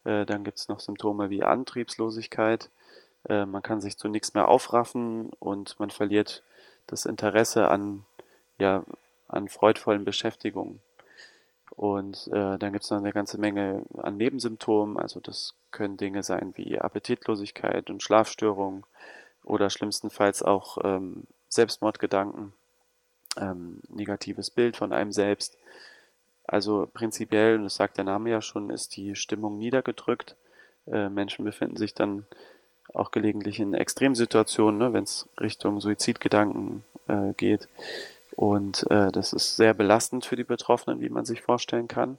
äh, 0.05 0.25
dann 0.25 0.43
gibt 0.43 0.57
es 0.57 0.67
noch 0.67 0.79
Symptome 0.79 1.29
wie 1.29 1.43
Antriebslosigkeit. 1.43 2.69
Äh, 3.27 3.45
man 3.45 3.61
kann 3.61 3.81
sich 3.81 3.97
zu 3.97 4.07
nichts 4.07 4.33
mehr 4.33 4.47
aufraffen 4.47 5.31
und 5.39 5.79
man 5.79 5.89
verliert 5.89 6.43
das 6.87 7.05
Interesse 7.05 7.69
an, 7.69 8.05
ja, 8.57 8.83
an 9.27 9.47
freudvollen 9.47 10.05
Beschäftigungen. 10.05 10.81
Und 11.75 12.27
äh, 12.27 12.57
dann 12.59 12.71
gibt 12.71 12.83
es 12.83 12.91
noch 12.91 12.99
eine 12.99 13.13
ganze 13.13 13.39
Menge 13.39 13.83
an 13.97 14.17
Nebensymptomen. 14.17 14.97
Also 14.97 15.19
das 15.19 15.55
können 15.71 15.97
Dinge 15.97 16.21
sein 16.21 16.53
wie 16.55 16.79
Appetitlosigkeit 16.79 17.89
und 17.89 18.03
Schlafstörungen 18.03 18.83
oder 19.43 19.69
schlimmstenfalls 19.69 20.43
auch 20.43 20.77
ähm, 20.83 21.23
Selbstmordgedanken, 21.49 22.53
ähm, 23.37 23.81
negatives 23.89 24.51
Bild 24.51 24.77
von 24.77 24.93
einem 24.93 25.11
selbst. 25.11 25.57
Also 26.45 26.89
prinzipiell, 26.93 27.61
das 27.61 27.75
sagt 27.75 27.97
der 27.97 28.03
Name 28.03 28.29
ja 28.29 28.41
schon, 28.41 28.69
ist 28.69 28.95
die 28.97 29.15
Stimmung 29.15 29.57
niedergedrückt. 29.57 30.35
Äh, 30.87 31.09
Menschen 31.09 31.45
befinden 31.45 31.77
sich 31.77 31.93
dann 31.93 32.25
auch 32.93 33.11
gelegentlich 33.11 33.59
in 33.59 33.73
Extremsituationen, 33.73 34.77
ne, 34.77 34.93
wenn 34.93 35.03
es 35.03 35.29
Richtung 35.39 35.79
Suizidgedanken 35.79 36.83
äh, 37.07 37.33
geht. 37.37 37.67
Und 38.35 38.89
äh, 38.91 39.11
das 39.11 39.33
ist 39.33 39.55
sehr 39.55 39.73
belastend 39.73 40.25
für 40.25 40.35
die 40.35 40.43
Betroffenen, 40.43 40.99
wie 40.99 41.09
man 41.09 41.25
sich 41.25 41.41
vorstellen 41.41 41.87
kann. 41.87 42.17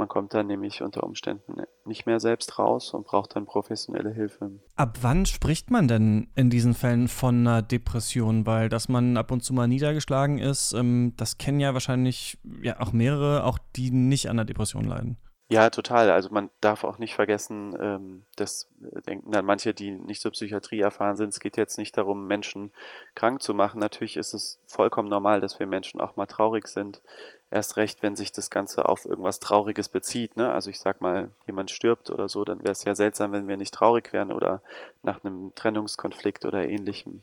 Man 0.00 0.08
kommt 0.08 0.32
dann 0.32 0.46
nämlich 0.46 0.80
unter 0.80 1.02
Umständen 1.04 1.62
nicht 1.84 2.06
mehr 2.06 2.20
selbst 2.20 2.58
raus 2.58 2.94
und 2.94 3.06
braucht 3.06 3.36
dann 3.36 3.44
professionelle 3.44 4.10
Hilfe. 4.10 4.50
Ab 4.74 4.96
wann 5.02 5.26
spricht 5.26 5.70
man 5.70 5.88
denn 5.88 6.30
in 6.34 6.48
diesen 6.48 6.72
Fällen 6.72 7.06
von 7.06 7.46
einer 7.46 7.60
Depression? 7.60 8.46
Weil, 8.46 8.70
dass 8.70 8.88
man 8.88 9.18
ab 9.18 9.30
und 9.30 9.42
zu 9.42 9.52
mal 9.52 9.68
niedergeschlagen 9.68 10.38
ist, 10.38 10.72
ähm, 10.72 11.12
das 11.18 11.36
kennen 11.36 11.60
ja 11.60 11.74
wahrscheinlich 11.74 12.38
ja 12.62 12.80
auch 12.80 12.94
mehrere, 12.94 13.44
auch 13.44 13.58
die 13.76 13.90
nicht 13.90 14.30
an 14.30 14.38
der 14.38 14.46
Depression 14.46 14.84
leiden. 14.84 15.18
Ja, 15.50 15.68
total. 15.68 16.10
Also 16.10 16.30
man 16.30 16.48
darf 16.62 16.84
auch 16.84 16.96
nicht 16.96 17.14
vergessen, 17.14 17.76
ähm, 17.78 18.24
das 18.36 18.70
denken 19.06 19.32
dann 19.32 19.44
manche, 19.44 19.74
die 19.74 19.90
nicht 19.90 20.22
zur 20.22 20.30
Psychiatrie 20.30 20.80
erfahren 20.80 21.16
sind, 21.16 21.30
es 21.30 21.40
geht 21.40 21.58
jetzt 21.58 21.76
nicht 21.76 21.98
darum, 21.98 22.26
Menschen 22.26 22.72
krank 23.14 23.42
zu 23.42 23.52
machen. 23.52 23.80
Natürlich 23.80 24.16
ist 24.16 24.32
es 24.32 24.62
vollkommen 24.66 25.10
normal, 25.10 25.40
dass 25.40 25.58
wir 25.58 25.66
Menschen 25.66 26.00
auch 26.00 26.16
mal 26.16 26.26
traurig 26.26 26.68
sind. 26.68 27.02
Erst 27.50 27.76
recht, 27.76 28.02
wenn 28.02 28.14
sich 28.14 28.30
das 28.30 28.50
Ganze 28.50 28.88
auf 28.88 29.04
irgendwas 29.04 29.40
Trauriges 29.40 29.88
bezieht. 29.88 30.36
Ne? 30.36 30.52
Also 30.52 30.70
ich 30.70 30.78
sag 30.78 31.00
mal, 31.00 31.30
jemand 31.46 31.70
stirbt 31.70 32.10
oder 32.10 32.28
so, 32.28 32.44
dann 32.44 32.60
wäre 32.60 32.72
es 32.72 32.84
ja 32.84 32.94
seltsam, 32.94 33.32
wenn 33.32 33.48
wir 33.48 33.56
nicht 33.56 33.74
traurig 33.74 34.12
wären 34.12 34.30
oder 34.30 34.62
nach 35.02 35.24
einem 35.24 35.52
Trennungskonflikt 35.56 36.44
oder 36.44 36.68
ähnlichem. 36.68 37.22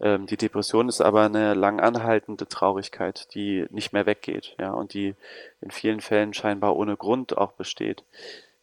Ähm, 0.00 0.26
die 0.26 0.36
Depression 0.36 0.88
ist 0.88 1.00
aber 1.00 1.22
eine 1.22 1.54
lang 1.54 1.80
anhaltende 1.80 2.46
Traurigkeit, 2.46 3.34
die 3.34 3.66
nicht 3.70 3.92
mehr 3.92 4.06
weggeht, 4.06 4.54
ja, 4.58 4.72
und 4.72 4.94
die 4.94 5.14
in 5.60 5.70
vielen 5.70 6.00
Fällen 6.00 6.34
scheinbar 6.34 6.76
ohne 6.76 6.96
Grund 6.96 7.36
auch 7.36 7.52
besteht. 7.52 8.04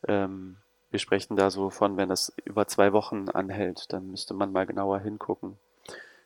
Ähm, 0.07 0.57
wir 0.91 0.99
sprechen 0.99 1.35
da 1.35 1.49
so 1.49 1.69
von, 1.69 1.97
wenn 1.97 2.07
das 2.07 2.31
über 2.45 2.67
zwei 2.67 2.93
Wochen 2.93 3.27
anhält, 3.29 3.91
dann 3.91 4.11
müsste 4.11 4.33
man 4.33 4.53
mal 4.53 4.65
genauer 4.65 4.99
hingucken. 4.99 5.57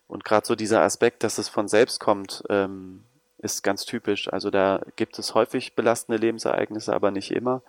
Und 0.08 0.26
gerade 0.26 0.46
so 0.46 0.56
dieser 0.56 0.82
Aspekt, 0.82 1.24
dass 1.24 1.38
es 1.38 1.50
von 1.50 1.68
selbst 1.68 2.00
kommt, 2.00 2.44
ähm, 2.50 3.04
ist 3.40 3.64
ganz 3.64 3.86
typisch. 3.86 4.32
Also 4.32 4.50
da 4.50 4.82
gibt 4.96 5.18
es 5.18 5.34
häufig 5.34 5.74
belastende 5.74 6.20
Lebensereignisse, 6.20 6.94
aber 6.94 7.10
nicht 7.10 7.32
immer. 7.32 7.62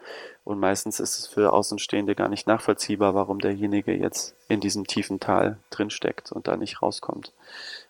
Und 0.44 0.58
meistens 0.58 0.98
ist 0.98 1.18
es 1.18 1.26
für 1.28 1.52
Außenstehende 1.52 2.14
gar 2.14 2.28
nicht 2.28 2.46
nachvollziehbar, 2.46 3.14
warum 3.14 3.38
derjenige 3.38 3.92
jetzt 3.92 4.34
in 4.48 4.60
diesem 4.60 4.86
tiefen 4.86 5.20
Tal 5.20 5.58
drinsteckt 5.70 6.32
und 6.32 6.48
da 6.48 6.56
nicht 6.56 6.82
rauskommt. 6.82 7.32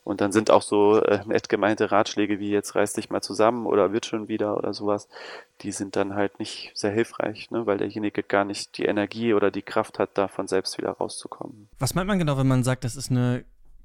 Und 0.04 0.20
dann 0.20 0.30
sind 0.32 0.50
auch 0.50 0.62
so 0.62 1.00
äh, 1.02 1.20
nett 1.26 1.48
gemeinte 1.48 1.90
Ratschläge 1.90 2.38
wie 2.38 2.50
jetzt 2.50 2.74
reiß 2.74 2.92
dich 2.92 3.08
mal 3.08 3.22
zusammen 3.22 3.66
oder 3.66 3.92
wird 3.92 4.04
schon 4.06 4.28
wieder 4.28 4.56
oder 4.58 4.74
sowas, 4.74 5.08
die 5.62 5.72
sind 5.72 5.96
dann 5.96 6.14
halt 6.14 6.38
nicht 6.38 6.72
sehr 6.74 6.90
hilfreich, 6.90 7.50
ne, 7.50 7.66
weil 7.66 7.78
derjenige 7.78 8.22
gar 8.22 8.44
nicht 8.44 8.76
die 8.76 8.84
Energie 8.84 9.32
oder 9.32 9.50
die 9.50 9.62
Kraft 9.62 9.98
hat, 9.98 10.10
da 10.14 10.28
von 10.28 10.48
selbst 10.48 10.76
wieder 10.78 10.90
rauszukommen. 10.90 11.68
Was 11.78 11.94
meint 11.94 12.08
man 12.08 12.18
genau, 12.18 12.36
wenn 12.36 12.48
man 12.48 12.62
sagt, 12.62 12.84
das 12.84 12.96
ist 12.96 13.10
eine 13.10 13.44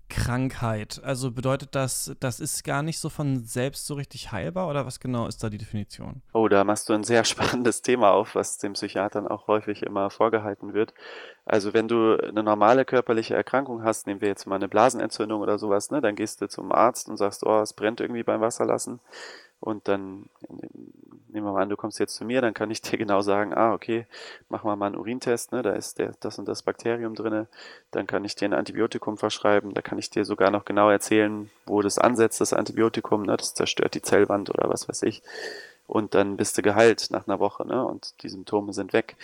Krankheit. 0.09 1.01
Also 1.03 1.31
bedeutet 1.31 1.69
das, 1.73 2.15
das 2.19 2.39
ist 2.39 2.63
gar 2.63 2.83
nicht 2.83 2.99
so 2.99 3.09
von 3.09 3.43
selbst 3.43 3.85
so 3.85 3.95
richtig 3.95 4.31
heilbar 4.31 4.69
oder 4.69 4.85
was 4.85 4.99
genau 4.99 5.27
ist 5.27 5.43
da 5.43 5.49
die 5.49 5.57
Definition? 5.57 6.21
Oh, 6.33 6.47
da 6.47 6.63
machst 6.63 6.89
du 6.89 6.93
ein 6.93 7.03
sehr 7.03 7.23
spannendes 7.25 7.81
Thema 7.81 8.11
auf, 8.11 8.35
was 8.35 8.57
den 8.57 8.73
Psychiatern 8.73 9.27
auch 9.27 9.47
häufig 9.47 9.83
immer 9.83 10.09
vorgehalten 10.09 10.73
wird. 10.73 10.93
Also 11.45 11.73
wenn 11.73 11.87
du 11.87 12.17
eine 12.17 12.43
normale 12.43 12.85
körperliche 12.85 13.35
Erkrankung 13.35 13.83
hast, 13.83 14.07
nehmen 14.07 14.21
wir 14.21 14.27
jetzt 14.27 14.47
mal 14.47 14.55
eine 14.55 14.67
Blasenentzündung 14.67 15.41
oder 15.41 15.57
sowas, 15.57 15.91
ne, 15.91 16.01
dann 16.01 16.15
gehst 16.15 16.41
du 16.41 16.47
zum 16.47 16.71
Arzt 16.71 17.07
und 17.09 17.17
sagst, 17.17 17.45
oh, 17.45 17.61
es 17.61 17.73
brennt 17.73 18.01
irgendwie 18.01 18.23
beim 18.23 18.41
Wasserlassen 18.41 18.99
und 19.59 19.87
dann 19.87 20.29
nehmen 21.35 21.45
wir 21.45 21.51
mal 21.51 21.61
an, 21.61 21.69
du 21.69 21.75
kommst 21.75 21.99
jetzt 21.99 22.15
zu 22.15 22.25
mir, 22.25 22.41
dann 22.41 22.53
kann 22.53 22.71
ich 22.71 22.81
dir 22.81 22.97
genau 22.97 23.21
sagen, 23.21 23.53
ah, 23.53 23.73
okay, 23.73 24.07
machen 24.49 24.67
wir 24.69 24.75
mal 24.75 24.87
einen 24.87 24.97
Urintest, 24.97 25.51
ne, 25.51 25.61
da 25.61 25.73
ist 25.73 25.99
der, 25.99 26.13
das 26.19 26.39
und 26.39 26.47
das 26.47 26.63
Bakterium 26.63 27.13
drin, 27.13 27.47
dann 27.91 28.07
kann 28.07 28.25
ich 28.25 28.35
dir 28.35 28.45
ein 28.45 28.53
Antibiotikum 28.53 29.17
verschreiben, 29.17 29.73
da 29.73 29.81
kann 29.81 29.99
ich 29.99 30.09
dir 30.09 30.25
sogar 30.25 30.49
noch 30.49 30.65
genau 30.65 30.89
erzählen, 30.89 31.51
wo 31.65 31.81
das 31.81 31.99
ansetzt, 31.99 32.41
das 32.41 32.53
Antibiotikum, 32.53 33.23
ne, 33.23 33.37
das 33.37 33.53
zerstört 33.53 33.93
die 33.93 34.01
Zellwand 34.01 34.49
oder 34.49 34.69
was 34.69 34.87
weiß 34.89 35.03
ich. 35.03 35.21
Und 35.87 36.15
dann 36.15 36.35
bist 36.35 36.57
du 36.57 36.63
geheilt 36.63 37.11
nach 37.11 37.27
einer 37.27 37.39
Woche, 37.39 37.67
ne, 37.67 37.85
und 37.85 38.23
die 38.23 38.29
Symptome 38.29 38.73
sind 38.73 38.91
weg. 38.93 39.17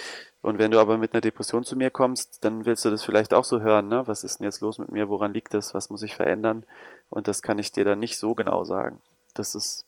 Und 0.43 0.59
wenn 0.59 0.69
du 0.69 0.79
aber 0.79 0.97
mit 0.99 1.13
einer 1.13 1.21
Depression 1.21 1.63
zu 1.63 1.75
mir 1.75 1.89
kommst, 1.89 2.43
dann 2.45 2.65
willst 2.65 2.85
du 2.85 2.91
das 2.91 3.03
vielleicht 3.03 3.33
auch 3.33 3.45
so 3.45 3.61
hören, 3.61 3.87
ne, 3.87 4.03
was 4.05 4.23
ist 4.23 4.39
denn 4.39 4.45
jetzt 4.45 4.61
los 4.61 4.77
mit 4.77 4.91
mir, 4.91 5.09
woran 5.09 5.33
liegt 5.33 5.55
das, 5.55 5.73
was 5.73 5.89
muss 5.89 6.03
ich 6.03 6.15
verändern? 6.15 6.65
Und 7.09 7.27
das 7.27 7.41
kann 7.41 7.57
ich 7.57 7.71
dir 7.71 7.83
dann 7.83 7.99
nicht 7.99 8.17
so 8.17 8.35
genau 8.35 8.63
sagen. 8.63 9.01
Das 9.33 9.55
ist 9.55 9.85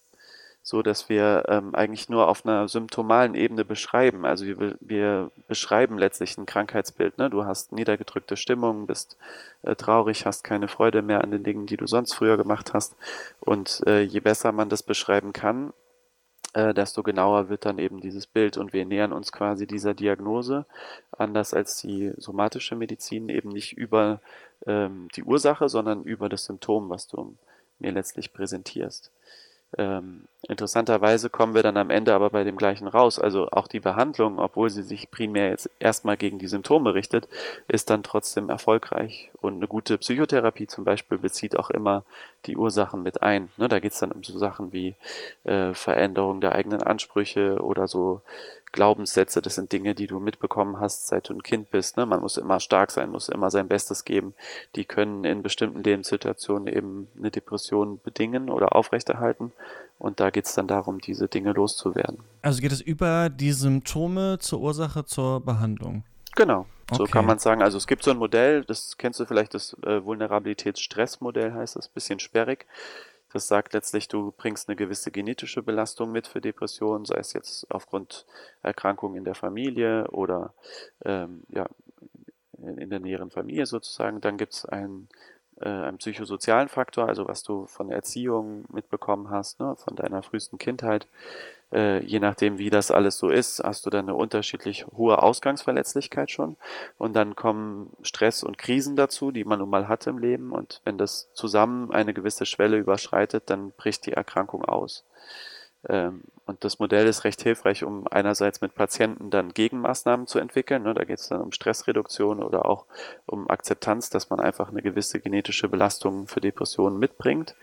so 0.66 0.82
dass 0.82 1.10
wir 1.10 1.44
ähm, 1.50 1.76
eigentlich 1.76 2.08
nur 2.08 2.30
auf 2.30 2.46
einer 2.46 2.70
symptomalen 2.70 3.36
Ebene 3.36 3.66
beschreiben. 3.66 4.26
Also 4.26 4.46
wir, 4.46 4.78
wir 4.80 5.30
beschreiben 5.50 5.98
letztlich 5.98 6.38
ein 6.38 6.46
Krankheitsbild. 6.46 7.18
Ne? 7.18 7.30
Du 7.30 7.44
hast 7.46 7.74
niedergedrückte 7.74 8.38
Stimmung, 8.38 8.88
bist 8.88 9.18
äh, 9.64 9.76
traurig, 9.76 10.26
hast 10.26 10.46
keine 10.46 10.70
Freude 10.70 11.02
mehr 11.02 11.22
an 11.22 11.32
den 11.32 11.44
Dingen, 11.44 11.66
die 11.66 11.76
du 11.76 11.86
sonst 11.86 12.14
früher 12.14 12.38
gemacht 12.38 12.74
hast. 12.74 12.96
Und 13.42 13.84
äh, 13.86 14.04
je 14.04 14.22
besser 14.22 14.54
man 14.54 14.70
das 14.70 14.84
beschreiben 14.84 15.34
kann, 15.34 15.74
äh, 16.54 16.74
desto 16.74 17.04
genauer 17.04 17.50
wird 17.50 17.66
dann 17.66 17.78
eben 17.78 18.00
dieses 18.00 18.26
Bild. 18.26 18.56
Und 18.56 18.72
wir 18.72 18.86
nähern 18.86 19.12
uns 19.12 19.34
quasi 19.34 19.68
dieser 19.68 19.94
Diagnose, 19.94 20.66
anders 21.12 21.54
als 21.54 21.76
die 21.82 22.14
somatische 22.16 22.78
Medizin, 22.78 23.28
eben 23.28 23.50
nicht 23.50 23.74
über 23.74 24.22
ähm, 24.66 25.10
die 25.18 25.24
Ursache, 25.24 25.68
sondern 25.68 26.04
über 26.04 26.30
das 26.30 26.46
Symptom, 26.46 26.90
was 26.90 27.08
du 27.10 27.36
mir 27.80 27.92
letztlich 27.92 28.32
präsentierst. 28.32 29.12
Ähm, 29.78 30.26
interessanterweise 30.48 31.30
kommen 31.30 31.56
wir 31.56 31.64
dann 31.64 31.78
am 31.78 31.90
Ende 31.90 32.14
aber 32.14 32.30
bei 32.30 32.44
dem 32.44 32.58
gleichen 32.58 32.88
raus. 32.88 33.20
Also 33.20 33.48
auch 33.52 33.68
die 33.68 33.80
Behandlung, 33.80 34.40
obwohl 34.40 34.70
sie 34.70 34.84
sich 34.84 35.10
primär 35.10 35.50
jetzt 35.50 35.70
erstmal 35.80 36.18
gegen 36.18 36.40
die 36.40 36.48
Symptome 36.48 36.94
richtet, 36.94 37.28
ist 37.68 37.90
dann 37.90 38.04
trotzdem 38.04 38.50
erfolgreich. 38.50 39.32
Und 39.42 39.56
eine 39.56 39.68
gute 39.68 39.98
Psychotherapie 39.98 40.68
zum 40.68 40.84
Beispiel 40.84 41.18
bezieht 41.18 41.58
auch 41.58 41.70
immer 41.70 42.04
die 42.46 42.58
Ursachen 42.58 43.04
mit 43.04 43.22
ein. 43.22 43.50
Ne, 43.58 43.68
da 43.68 43.80
geht 43.80 43.94
es 43.94 44.00
dann 44.00 44.12
um 44.12 44.24
so 44.24 44.38
Sachen 44.38 44.74
wie 44.74 44.96
äh, 45.44 45.74
Veränderung 45.74 46.42
der 46.42 46.54
eigenen 46.54 46.84
Ansprüche 46.84 47.60
oder 47.62 47.88
so 47.88 48.22
Glaubenssätze, 48.74 49.42
das 49.42 49.56
sind 49.56 49.72
Dinge, 49.72 49.96
die 49.96 50.08
du 50.08 50.20
mitbekommen 50.20 50.80
hast, 50.80 51.08
seit 51.08 51.30
du 51.30 51.34
ein 51.34 51.44
Kind 51.44 51.72
bist. 51.72 51.96
Ne? 51.96 52.06
Man 52.06 52.20
muss 52.20 52.36
immer 52.36 52.60
stark 52.60 52.92
sein, 52.92 53.10
muss 53.10 53.30
immer 53.30 53.50
sein 53.50 53.70
Bestes 53.70 54.04
geben. 54.04 54.34
Die 54.76 54.84
können 54.84 55.24
in 55.24 55.42
bestimmten 55.42 55.82
Lebenssituationen 55.82 56.68
eben 56.68 57.08
eine 57.18 57.32
Depression 57.32 58.02
bedingen 58.04 58.50
oder 58.50 58.76
aufrechterhalten. 58.76 59.54
Und 60.00 60.20
da 60.20 60.32
geht 60.32 60.46
es 60.46 60.56
dann 60.56 60.68
darum, 60.68 61.00
diese 61.00 61.30
Dinge 61.30 61.54
loszuwerden. 61.54 62.20
Also 62.42 62.62
geht 62.62 62.74
es 62.74 62.82
über 62.82 63.30
die 63.30 63.54
Symptome 63.54 64.40
zur 64.40 64.60
Ursache 64.60 65.06
zur 65.06 65.40
Behandlung? 65.40 66.04
Genau, 66.36 66.66
so 66.92 67.06
kann 67.06 67.26
man 67.26 67.38
sagen. 67.38 67.62
Also 67.62 67.78
es 67.78 67.86
gibt 67.86 68.04
so 68.04 68.12
ein 68.12 68.18
Modell, 68.18 68.66
das 68.66 68.98
kennst 68.98 69.20
du 69.20 69.26
vielleicht, 69.26 69.54
das 69.54 69.78
äh, 69.86 70.04
Vulnerabilitätsstressmodell 70.04 71.54
heißt 71.54 71.76
das, 71.76 71.88
bisschen 71.88 72.20
sperrig. 72.20 72.66
Das 73.34 73.48
sagt 73.48 73.74
letztlich, 73.74 74.08
du 74.08 74.32
bringst 74.32 74.70
eine 74.70 74.76
gewisse 74.76 75.10
genetische 75.10 75.64
Belastung 75.64 76.12
mit 76.12 76.28
für 76.28 76.40
Depressionen, 76.40 77.04
sei 77.04 77.18
es 77.18 77.34
jetzt 77.34 77.66
aufgrund 77.72 78.28
Erkrankungen 78.62 79.18
in 79.18 79.24
der 79.26 79.34
Familie 79.34 80.08
oder 80.12 80.54
ähm, 81.04 81.42
ja, 81.50 81.68
in 82.60 82.92
der 82.92 83.00
näheren 83.00 83.32
Familie 83.32 83.66
sozusagen. 83.66 84.22
Dann 84.22 84.38
gibt 84.38 84.54
es 84.54 84.66
einen, 84.66 85.10
äh, 85.62 85.70
einen 85.70 85.98
psychosozialen 85.98 86.70
Faktor, 86.70 87.08
also 87.08 87.28
was 87.28 87.44
du 87.44 87.66
von 87.68 87.90
Erziehung 87.90 88.66
mitbekommen 88.72 89.30
hast, 89.30 89.60
ne, 89.60 89.76
von 89.76 89.96
deiner 89.96 90.24
frühesten 90.24 90.58
Kindheit 90.58 91.08
äh, 91.74 92.04
je 92.06 92.20
nachdem, 92.20 92.60
wie 92.60 92.70
das 92.70 92.92
alles 92.92 93.18
so 93.18 93.30
ist, 93.30 93.60
hast 93.64 93.86
du 93.86 93.90
dann 93.90 94.06
eine 94.06 94.16
unterschiedlich 94.16 94.86
hohe 94.96 95.22
Ausgangsverletzlichkeit 95.22 96.30
schon. 96.30 96.56
Und 96.98 97.16
dann 97.16 97.36
kommen 97.36 97.92
Stress 98.04 98.44
und 98.44 98.58
Krisen 98.58 98.96
dazu, 98.96 99.32
die 99.32 99.44
man 99.44 99.60
nun 99.60 99.70
mal 99.70 99.88
hat 99.88 100.06
im 100.06 100.20
Leben. 100.20 100.52
Und 100.52 100.82
wenn 100.86 100.98
das 101.00 101.30
zusammen 101.34 101.92
eine 101.92 102.14
gewisse 102.14 102.46
Schwelle 102.46 102.78
überschreitet, 102.78 103.50
dann 103.50 103.72
bricht 103.72 104.06
die 104.06 104.14
Erkrankung 104.14 104.64
aus. 104.64 105.04
Ähm, 105.90 106.22
und 106.46 106.66
das 106.66 106.80
Modell 106.80 107.08
ist 107.08 107.24
recht 107.24 107.42
hilfreich, 107.42 107.84
um 107.84 108.06
einerseits 108.08 108.60
mit 108.60 108.76
Patienten 108.76 109.30
dann 109.30 109.54
Gegenmaßnahmen 109.54 110.28
zu 110.28 110.40
entwickeln. 110.40 110.84
Ne? 110.84 110.94
Da 110.94 111.06
geht 111.06 111.20
es 111.20 111.30
dann 111.30 111.42
um 111.42 111.54
Stressreduktion 111.54 112.44
oder 112.44 112.66
auch 112.66 112.86
um 113.26 113.50
Akzeptanz, 113.50 114.10
dass 114.10 114.30
man 114.30 114.42
einfach 114.42 114.70
eine 114.70 114.82
gewisse 114.82 115.22
genetische 115.22 115.70
Belastung 115.70 116.28
für 116.28 116.42
Depressionen 116.42 117.00
mitbringt. 117.00 117.56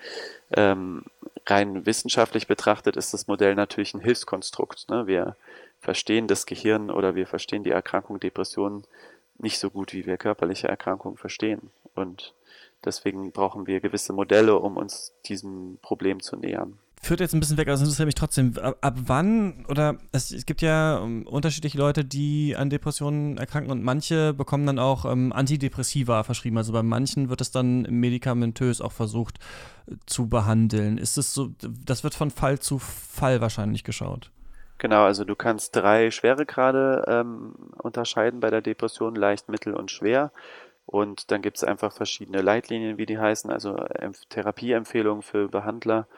Ähm, 0.53 1.05
rein 1.47 1.85
wissenschaftlich 1.85 2.47
betrachtet 2.47 2.97
ist 2.97 3.13
das 3.13 3.27
Modell 3.27 3.55
natürlich 3.55 3.93
ein 3.93 4.01
Hilfskonstrukt. 4.01 4.89
Ne? 4.89 5.07
Wir 5.07 5.37
verstehen 5.81 6.27
das 6.27 6.47
Gehirn 6.47 6.91
oder 6.91 7.15
wir 7.15 7.27
verstehen 7.27 7.65
die 7.65 7.71
Erkrankung 7.71 8.19
Depression 8.19 8.85
nicht 9.37 9.59
so 9.59 9.69
gut, 9.69 9.93
wie 9.93 10.07
wir 10.07 10.17
körperliche 10.17 10.69
Erkrankungen 10.69 11.19
verstehen. 11.19 11.71
Und 11.95 12.33
deswegen 12.83 13.31
brauchen 13.31 13.67
wir 13.67 13.81
gewisse 13.81 14.15
Modelle, 14.15 14.57
um 14.57 14.79
uns 14.79 15.13
diesem 15.27 15.79
Problem 15.83 16.21
zu 16.21 16.37
nähern 16.37 16.79
führt 17.03 17.21
jetzt 17.21 17.33
ein 17.35 17.41
bisschen 17.41 17.57
weg, 17.57 17.67
aber 17.67 17.75
es 17.75 17.81
interessiert 17.81 18.07
mich 18.07 18.15
trotzdem. 18.15 18.57
Ab, 18.59 18.77
ab 18.83 18.95
wann, 19.07 19.65
oder 19.69 19.97
es, 20.13 20.31
es, 20.31 20.45
gibt 20.45 20.61
ja 20.61 20.99
um, 20.99 21.27
unterschiedliche 21.27 21.79
Leute, 21.79 22.05
die 22.05 22.55
an 22.57 22.69
Depressionen 22.69 23.39
erkranken 23.39 23.73
und 23.73 23.83
manche 23.83 24.35
bekommen 24.35 24.67
dann 24.67 24.79
auch 24.79 25.07
ähm, 25.07 25.33
Antidepressiva 25.33 26.23
verschrieben. 26.25 26.59
Also 26.59 26.73
bei 26.73 26.83
manchen 26.83 27.31
wird 27.31 27.41
es 27.41 27.51
dann 27.51 27.83
medikamentös 27.83 28.83
auch 28.83 28.93
versucht 28.93 29.39
äh, 29.87 29.95
zu 30.05 30.29
behandeln. 30.29 30.99
Ist 30.99 31.17
es 31.17 31.33
so, 31.33 31.51
das 31.85 32.05
wird 32.05 32.15
von 32.15 32.31
Fall 32.31 32.59
zu 32.59 32.79
Fall 32.79 33.41
wahrscheinlich 33.41 33.83
geschaut. 33.83 34.31
Genau, 34.77 35.05
also 35.05 35.25
du 35.25 35.35
kannst 35.35 35.77
drei 35.77 36.11
Schweregrade 36.11 37.05
ähm, 37.07 37.55
unterscheiden 37.79 38.41
bei 38.41 38.51
der 38.51 38.63
Depression, 38.63 39.15
leicht, 39.15 39.49
mittel 39.49 39.75
und 39.75 39.91
schwer. 39.91 40.33
Und 40.87 41.31
dann 41.31 41.41
gibt 41.41 41.57
es 41.57 41.65
einfach 41.65 41.93
verschiedene 41.93 42.43
Leitlinien, 42.43 42.99
wie 42.99 43.07
die 43.07 43.19
heißen, 43.19 43.51
also 43.51 43.77
Therapieempfehlungen 44.31 45.23
für 45.23 45.49
Behandler 45.49 46.09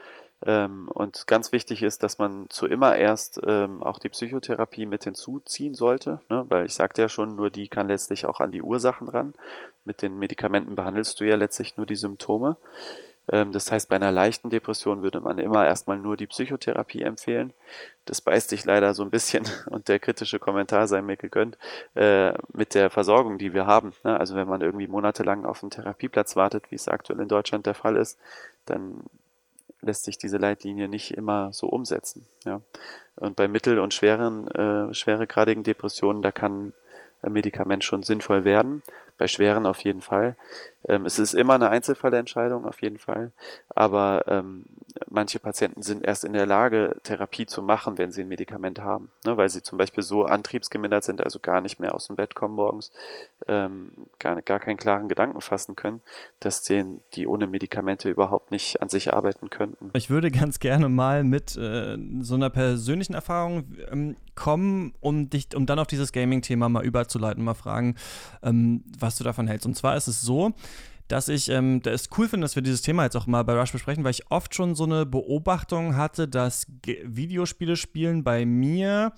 ähm, 0.45 0.89
und 0.89 1.27
ganz 1.27 1.53
wichtig 1.53 1.83
ist, 1.83 2.03
dass 2.03 2.19
man 2.19 2.47
zu 2.51 2.67
immer 2.67 2.97
erst 2.97 3.41
ähm, 3.47 3.83
auch 3.83 3.99
die 3.99 4.09
Psychotherapie 4.09 4.87
mit 4.87 5.05
hinzuziehen 5.05 5.75
sollte, 5.75 6.21
ne? 6.29 6.45
weil 6.49 6.67
ich 6.67 6.75
sagte 6.75 7.03
ja 7.03 7.09
schon, 7.09 7.37
nur 7.37 7.51
die 7.51 7.69
kann 7.69 7.89
letztlich 7.89 8.27
auch 8.27 8.41
an 8.41 8.53
die 8.53 8.63
Ursachen 8.63 9.09
ran. 9.09 9.35
Mit 9.85 10.03
den 10.03 10.19
Medikamenten 10.19 10.75
behandelst 10.75 11.21
du 11.21 11.25
ja 11.25 11.37
letztlich 11.37 11.77
nur 11.77 11.87
die 11.87 11.97
Symptome. 11.97 12.57
Ähm, 13.31 13.53
das 13.53 13.71
heißt, 13.71 13.89
bei 13.89 13.97
einer 13.97 14.11
leichten 14.11 14.51
Depression 14.51 15.03
würde 15.03 15.21
man 15.21 15.39
immer 15.39 15.65
erstmal 15.65 15.99
nur 15.99 16.17
die 16.17 16.27
Psychotherapie 16.27 17.03
empfehlen. 17.03 17.53
Das 18.05 18.21
beißt 18.21 18.49
sich 18.49 18.65
leider 18.65 18.95
so 18.95 19.05
ein 19.05 19.11
bisschen 19.11 19.45
und 19.71 19.89
der 19.89 20.01
kritische 20.01 20.41
Kommentar 20.41 20.89
sei 20.89 21.03
mir 21.03 21.17
gegönnt 21.17 21.57
äh, 21.95 22.33
mit 22.53 22.75
der 22.75 22.91
Versorgung, 22.91 23.39
die 23.39 23.55
wir 23.55 23.67
haben. 23.67 23.93
Ne? 24.03 24.19
Also 24.19 24.35
wenn 24.35 24.49
man 24.49 24.61
irgendwie 24.61 24.89
monatelang 24.89 25.45
auf 25.45 25.63
einen 25.63 25.71
Therapieplatz 25.71 26.35
wartet, 26.37 26.71
wie 26.71 26.77
es 26.77 26.89
aktuell 26.89 27.21
in 27.21 27.29
Deutschland 27.29 27.67
der 27.67 27.75
Fall 27.75 27.97
ist, 27.97 28.19
dann 28.67 29.05
lässt 29.83 30.05
sich 30.05 30.17
diese 30.17 30.39
Leitlinie 30.39 30.89
nicht 30.89 31.15
immer 31.17 31.53
so 31.53 31.67
umsetzen. 31.67 32.27
Ja. 32.45 32.61
Und 33.17 33.37
bei 33.37 33.49
mittel- 33.49 33.79
und 33.79 33.93
schweren, 33.93 34.49
äh, 34.49 34.95
schweregradigen 34.95 35.65
Depressionen, 35.65 36.23
da 36.23 36.33
kann 36.33 36.73
ein 37.21 37.33
Medikament 37.33 37.85
schon 37.85 38.03
sinnvoll 38.03 38.45
werden 38.45 38.83
bei 39.23 39.29
schweren 39.29 39.67
auf 39.67 39.85
jeden 39.85 40.01
Fall. 40.01 40.37
Ähm, 40.89 41.07
es 41.07 41.21
ist 41.21 41.35
immer 41.35 41.55
eine 41.55 41.71
Einzelfallentscheidung 41.71 42.65
auf 42.65 42.83
jeden 42.83 42.99
Fall, 42.99 43.31
aber 43.75 44.25
ähm, 44.27 44.65
manche 45.09 45.39
Patienten 45.39 45.83
sind 45.83 46.05
erst 46.05 46.25
in 46.25 46.33
der 46.33 46.47
Lage, 46.47 46.97
Therapie 47.03 47.47
zu 47.47 47.63
machen, 47.63 47.99
wenn 47.99 48.13
sie 48.13 48.23
ein 48.23 48.29
Medikament 48.29 48.81
haben, 48.81 49.11
ne, 49.25 49.37
weil 49.37 49.49
sie 49.49 49.63
zum 49.63 49.79
Beispiel 49.79 50.03
so 50.03 50.25
antriebsgemindert 50.25 51.05
sind, 51.05 51.23
also 51.23 51.39
gar 51.39 51.61
nicht 51.61 51.81
mehr 51.81 51.95
aus 51.95 52.07
dem 52.07 52.17
Bett 52.17 52.35
kommen 52.35 52.55
morgens, 52.55 52.93
ähm, 53.49 53.93
gar, 54.19 54.41
gar 54.43 54.61
keinen 54.61 54.77
klaren 54.77 55.09
Gedanken 55.09 55.41
fassen 55.41 55.77
können, 55.77 56.01
dass 56.41 56.63
denen, 56.63 57.01
die 57.15 57.27
ohne 57.27 57.47
Medikamente 57.47 58.11
überhaupt 58.11 58.51
nicht 58.51 58.83
an 58.83 58.89
sich 58.89 59.13
arbeiten 59.13 59.51
könnten. 59.51 59.91
Ich 59.95 60.11
würde 60.11 60.31
ganz 60.31 60.59
gerne 60.59 60.89
mal 60.89 61.25
mit 61.25 61.57
äh, 61.57 61.97
so 62.21 62.35
einer 62.35 62.51
persönlichen 62.51 63.15
Erfahrung 63.15 63.65
ähm, 63.91 64.17
kommen, 64.35 64.95
um 65.01 65.31
dich, 65.31 65.55
um 65.55 65.67
dann 65.67 65.79
auf 65.79 65.87
dieses 65.87 66.13
Gaming-Thema 66.13 66.69
mal 66.69 66.85
überzuleiten, 66.85 67.45
mal 67.45 67.55
fragen, 67.55 67.97
ähm, 68.43 68.85
was 68.99 69.17
du 69.17 69.25
davon 69.25 69.47
hältst. 69.47 69.67
Und 69.67 69.75
zwar 69.75 69.97
ist 69.97 70.09
es 70.09 70.23
so, 70.23 70.53
dass 71.13 71.29
ich 71.29 71.51
ähm, 71.51 71.83
es 71.85 72.09
cool 72.17 72.27
finde, 72.27 72.47
dass 72.47 72.57
wir 72.57 72.63
dieses 72.63 72.81
Thema 72.81 73.05
jetzt 73.05 73.17
auch 73.17 73.27
mal 73.27 73.43
bei 73.43 73.53
Rush 73.53 73.71
besprechen, 73.71 74.03
weil 74.03 74.13
ich 74.13 74.31
oft 74.31 74.55
schon 74.55 74.75
so 74.75 74.85
eine 74.85 75.05
Beobachtung 75.05 75.95
hatte, 75.95 76.27
dass 76.27 76.67
G 76.81 77.03
Videospiele 77.05 77.77
spielen 77.77 78.25
bei 78.25 78.47
mir 78.47 79.13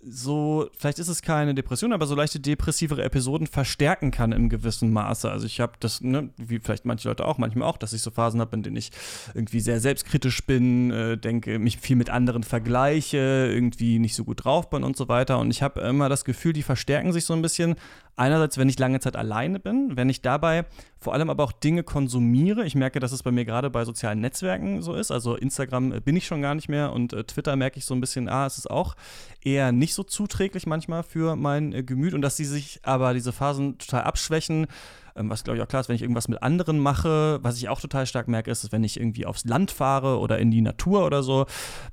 so, 0.00 0.70
vielleicht 0.78 1.00
ist 1.00 1.08
es 1.08 1.22
keine 1.22 1.54
Depression, 1.54 1.92
aber 1.92 2.06
so 2.06 2.14
leichte 2.14 2.38
depressivere 2.38 3.02
Episoden 3.02 3.48
verstärken 3.48 4.12
kann 4.12 4.30
im 4.30 4.48
gewissen 4.48 4.92
Maße. 4.92 5.28
Also 5.28 5.44
ich 5.44 5.58
habe 5.58 5.72
das, 5.80 6.00
ne, 6.00 6.30
wie 6.36 6.60
vielleicht 6.60 6.84
manche 6.84 7.08
Leute 7.08 7.26
auch, 7.26 7.36
manchmal 7.36 7.68
auch, 7.68 7.76
dass 7.76 7.92
ich 7.92 8.00
so 8.00 8.12
Phasen 8.12 8.40
habe, 8.40 8.54
in 8.54 8.62
denen 8.62 8.76
ich 8.76 8.92
irgendwie 9.34 9.58
sehr 9.58 9.80
selbstkritisch 9.80 10.46
bin, 10.46 10.92
äh, 10.92 11.18
denke, 11.18 11.58
mich 11.58 11.78
viel 11.78 11.96
mit 11.96 12.10
anderen 12.10 12.44
vergleiche, 12.44 13.50
irgendwie 13.52 13.98
nicht 13.98 14.14
so 14.14 14.24
gut 14.24 14.44
drauf 14.44 14.70
bin 14.70 14.84
und 14.84 14.96
so 14.96 15.08
weiter. 15.08 15.40
Und 15.40 15.50
ich 15.50 15.62
habe 15.62 15.80
immer 15.80 16.08
das 16.08 16.24
Gefühl, 16.24 16.52
die 16.52 16.62
verstärken 16.62 17.12
sich 17.12 17.24
so 17.24 17.34
ein 17.34 17.42
bisschen. 17.42 17.74
Einerseits, 18.18 18.58
wenn 18.58 18.68
ich 18.68 18.78
lange 18.80 18.98
Zeit 18.98 19.14
alleine 19.14 19.60
bin, 19.60 19.96
wenn 19.96 20.08
ich 20.08 20.22
dabei 20.22 20.64
vor 20.98 21.14
allem 21.14 21.30
aber 21.30 21.44
auch 21.44 21.52
Dinge 21.52 21.84
konsumiere. 21.84 22.64
Ich 22.64 22.74
merke, 22.74 22.98
dass 22.98 23.12
es 23.12 23.22
bei 23.22 23.30
mir 23.30 23.44
gerade 23.44 23.70
bei 23.70 23.84
sozialen 23.84 24.20
Netzwerken 24.20 24.82
so 24.82 24.94
ist. 24.94 25.12
Also 25.12 25.36
Instagram 25.36 25.92
äh, 25.92 26.00
bin 26.00 26.16
ich 26.16 26.26
schon 26.26 26.42
gar 26.42 26.56
nicht 26.56 26.68
mehr 26.68 26.92
und 26.92 27.12
äh, 27.12 27.22
Twitter 27.22 27.54
merke 27.54 27.78
ich 27.78 27.84
so 27.84 27.94
ein 27.94 28.00
bisschen, 28.00 28.28
ah, 28.28 28.46
es 28.46 28.58
ist 28.58 28.68
auch 28.68 28.96
eher 29.44 29.70
nicht 29.70 29.94
so 29.94 30.02
zuträglich 30.02 30.66
manchmal 30.66 31.04
für 31.04 31.36
mein 31.36 31.72
äh, 31.72 31.84
Gemüt 31.84 32.12
und 32.12 32.22
dass 32.22 32.36
sie 32.36 32.44
sich 32.44 32.80
aber 32.82 33.14
diese 33.14 33.32
Phasen 33.32 33.78
total 33.78 34.02
abschwächen. 34.02 34.66
Ähm, 35.14 35.30
was 35.30 35.44
glaube 35.44 35.58
ich 35.58 35.62
auch 35.62 35.68
klar 35.68 35.80
ist, 35.80 35.88
wenn 35.88 35.94
ich 35.94 36.02
irgendwas 36.02 36.26
mit 36.26 36.42
anderen 36.42 36.80
mache, 36.80 37.38
was 37.42 37.56
ich 37.56 37.68
auch 37.68 37.80
total 37.80 38.04
stark 38.06 38.26
merke, 38.26 38.50
ist, 38.50 38.72
wenn 38.72 38.82
ich 38.82 38.98
irgendwie 38.98 39.26
aufs 39.26 39.44
Land 39.44 39.70
fahre 39.70 40.18
oder 40.18 40.40
in 40.40 40.50
die 40.50 40.62
Natur 40.62 41.06
oder 41.06 41.22
so. 41.22 41.46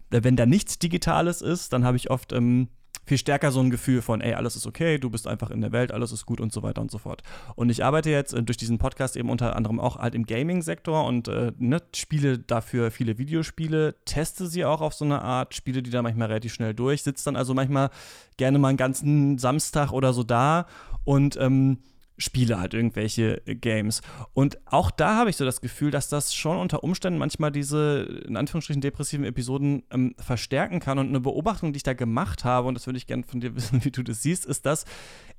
Äh, 0.09 0.23
wenn 0.23 0.35
da 0.35 0.47
nichts 0.47 0.79
Digitales 0.79 1.43
ist, 1.43 1.71
dann 1.71 1.85
habe 1.85 1.97
ich 1.97 2.09
oft 2.09 2.33
ähm, 2.33 2.69
viel 3.05 3.17
stärker 3.17 3.51
so 3.51 3.59
ein 3.59 3.69
Gefühl 3.69 4.01
von, 4.01 4.21
ey, 4.21 4.33
alles 4.33 4.55
ist 4.55 4.65
okay, 4.67 4.97
du 4.97 5.09
bist 5.09 5.27
einfach 5.27 5.51
in 5.51 5.61
der 5.61 5.71
Welt, 5.71 5.91
alles 5.91 6.11
ist 6.11 6.25
gut 6.25 6.41
und 6.41 6.51
so 6.51 6.63
weiter 6.63 6.81
und 6.81 6.91
so 6.91 6.97
fort. 6.97 7.21
Und 7.55 7.69
ich 7.69 7.83
arbeite 7.83 8.09
jetzt 8.09 8.33
äh, 8.33 8.43
durch 8.43 8.57
diesen 8.57 8.77
Podcast 8.77 9.15
eben 9.15 9.29
unter 9.29 9.55
anderem 9.55 9.79
auch 9.79 9.97
halt 9.97 10.15
im 10.15 10.25
Gaming-Sektor 10.25 11.05
und 11.05 11.27
äh, 11.27 11.51
ne, 11.57 11.81
spiele 11.95 12.39
dafür 12.39 12.91
viele 12.91 13.17
Videospiele, 13.17 13.95
teste 14.05 14.47
sie 14.47 14.65
auch 14.65 14.81
auf 14.81 14.93
so 14.93 15.05
eine 15.05 15.21
Art, 15.21 15.53
spiele 15.53 15.83
die 15.83 15.89
dann 15.89 16.03
manchmal 16.03 16.27
relativ 16.27 16.53
schnell 16.53 16.73
durch, 16.73 17.03
sitze 17.03 17.25
dann 17.25 17.35
also 17.35 17.53
manchmal 17.53 17.89
gerne 18.37 18.59
mal 18.59 18.69
einen 18.69 18.77
ganzen 18.77 19.37
Samstag 19.37 19.91
oder 19.91 20.13
so 20.13 20.23
da 20.23 20.65
und 21.03 21.37
ähm, 21.39 21.79
spiele 22.17 22.59
halt 22.59 22.73
irgendwelche 22.73 23.45
äh, 23.45 23.55
Games. 23.55 24.01
Und 24.33 24.57
auch 24.65 24.91
da 24.91 25.17
habe 25.17 25.29
ich 25.29 25.37
so 25.37 25.45
das 25.45 25.61
Gefühl, 25.61 25.91
dass 25.91 26.09
das 26.09 26.33
schon 26.33 26.57
unter 26.57 26.83
Umständen 26.83 27.19
manchmal 27.19 27.51
diese, 27.51 28.23
in 28.25 28.37
Anführungsstrichen, 28.37 28.81
depressiven 28.81 29.25
Episoden 29.25 29.83
ähm, 29.91 30.15
verstärken 30.17 30.79
kann. 30.79 30.99
Und 30.99 31.09
eine 31.09 31.19
Beobachtung, 31.19 31.73
die 31.73 31.77
ich 31.77 31.83
da 31.83 31.93
gemacht 31.93 32.43
habe, 32.43 32.67
und 32.67 32.75
das 32.75 32.85
würde 32.85 32.97
ich 32.97 33.07
gerne 33.07 33.23
von 33.23 33.39
dir 33.39 33.55
wissen, 33.55 33.83
wie 33.83 33.91
du 33.91 34.03
das 34.03 34.21
siehst, 34.21 34.45
ist, 34.45 34.65
dass 34.65 34.85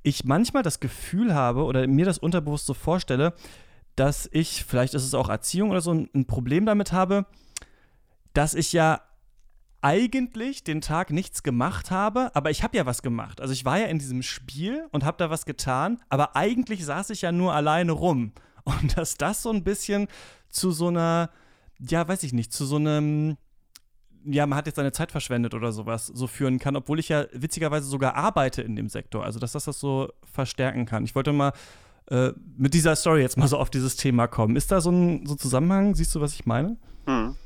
ich 0.03 0.23
manchmal 0.23 0.63
das 0.63 0.79
Gefühl 0.79 1.33
habe 1.33 1.63
oder 1.63 1.87
mir 1.87 2.05
das 2.05 2.17
unterbewusst 2.17 2.65
so 2.65 2.73
vorstelle, 2.73 3.33
dass 3.95 4.29
ich, 4.31 4.63
vielleicht 4.63 4.93
ist 4.93 5.03
es 5.03 5.15
auch 5.15 5.29
Erziehung 5.29 5.71
oder 5.71 5.81
so, 5.81 5.91
ein 5.91 6.27
Problem 6.27 6.67
damit 6.67 6.91
habe, 6.91 7.25
dass 8.33 8.53
ich 8.53 8.71
ja 8.71 9.01
eigentlich 9.81 10.63
den 10.63 10.81
Tag 10.81 11.11
nichts 11.11 11.43
gemacht 11.43 11.91
habe, 11.91 12.31
aber 12.33 12.49
ich 12.49 12.63
habe 12.63 12.77
ja 12.77 12.85
was 12.85 13.01
gemacht. 13.01 13.41
Also 13.41 13.53
ich 13.53 13.65
war 13.65 13.79
ja 13.79 13.85
in 13.87 13.99
diesem 13.99 14.23
Spiel 14.23 14.87
und 14.91 15.05
habe 15.05 15.17
da 15.17 15.29
was 15.29 15.45
getan, 15.45 15.99
aber 16.09 16.35
eigentlich 16.35 16.83
saß 16.83 17.11
ich 17.11 17.21
ja 17.21 17.31
nur 17.31 17.53
alleine 17.53 17.91
rum. 17.91 18.31
Und 18.67 18.97
dass 18.97 19.15
das 19.15 19.43
so 19.43 19.49
ein 19.49 19.63
bisschen 19.63 20.09
zu 20.49 20.71
so 20.71 20.89
einer, 20.89 21.29
ja, 21.79 22.05
weiß 22.05 22.23
ich 22.23 22.33
nicht, 22.33 22.51
zu 22.51 22.65
so 22.65 22.75
einem, 22.75 23.37
ja, 24.25 24.45
man 24.45 24.57
hat 24.57 24.65
jetzt 24.65 24.75
seine 24.75 24.91
Zeit 24.91 25.09
verschwendet 25.09 25.53
oder 25.53 25.71
sowas, 25.71 26.07
so 26.07 26.27
führen 26.27 26.59
kann, 26.59 26.75
obwohl 26.75 26.99
ich 26.99 27.07
ja 27.07 27.27
witzigerweise 27.31 27.87
sogar 27.87 28.15
arbeite 28.15 28.61
in 28.61 28.75
dem 28.75 28.89
Sektor. 28.89 29.23
Also 29.23 29.39
dass 29.39 29.53
das 29.53 29.63
das 29.63 29.79
so 29.79 30.09
verstärken 30.33 30.85
kann. 30.85 31.05
Ich 31.05 31.15
wollte 31.15 31.31
mal 31.31 31.53
äh, 32.07 32.33
mit 32.57 32.73
dieser 32.73 32.97
Story 32.97 33.21
jetzt 33.21 33.37
mal 33.37 33.47
so 33.47 33.57
auf 33.57 33.69
dieses 33.69 33.95
Thema 33.95 34.27
kommen. 34.27 34.57
Ist 34.57 34.69
da 34.69 34.81
so 34.81 34.91
ein 34.91 35.25
so 35.25 35.35
Zusammenhang? 35.35 35.95
Siehst 35.95 36.13
du, 36.13 36.19
was 36.19 36.33
ich 36.33 36.45
meine? 36.45 36.75
Hm 37.05 37.37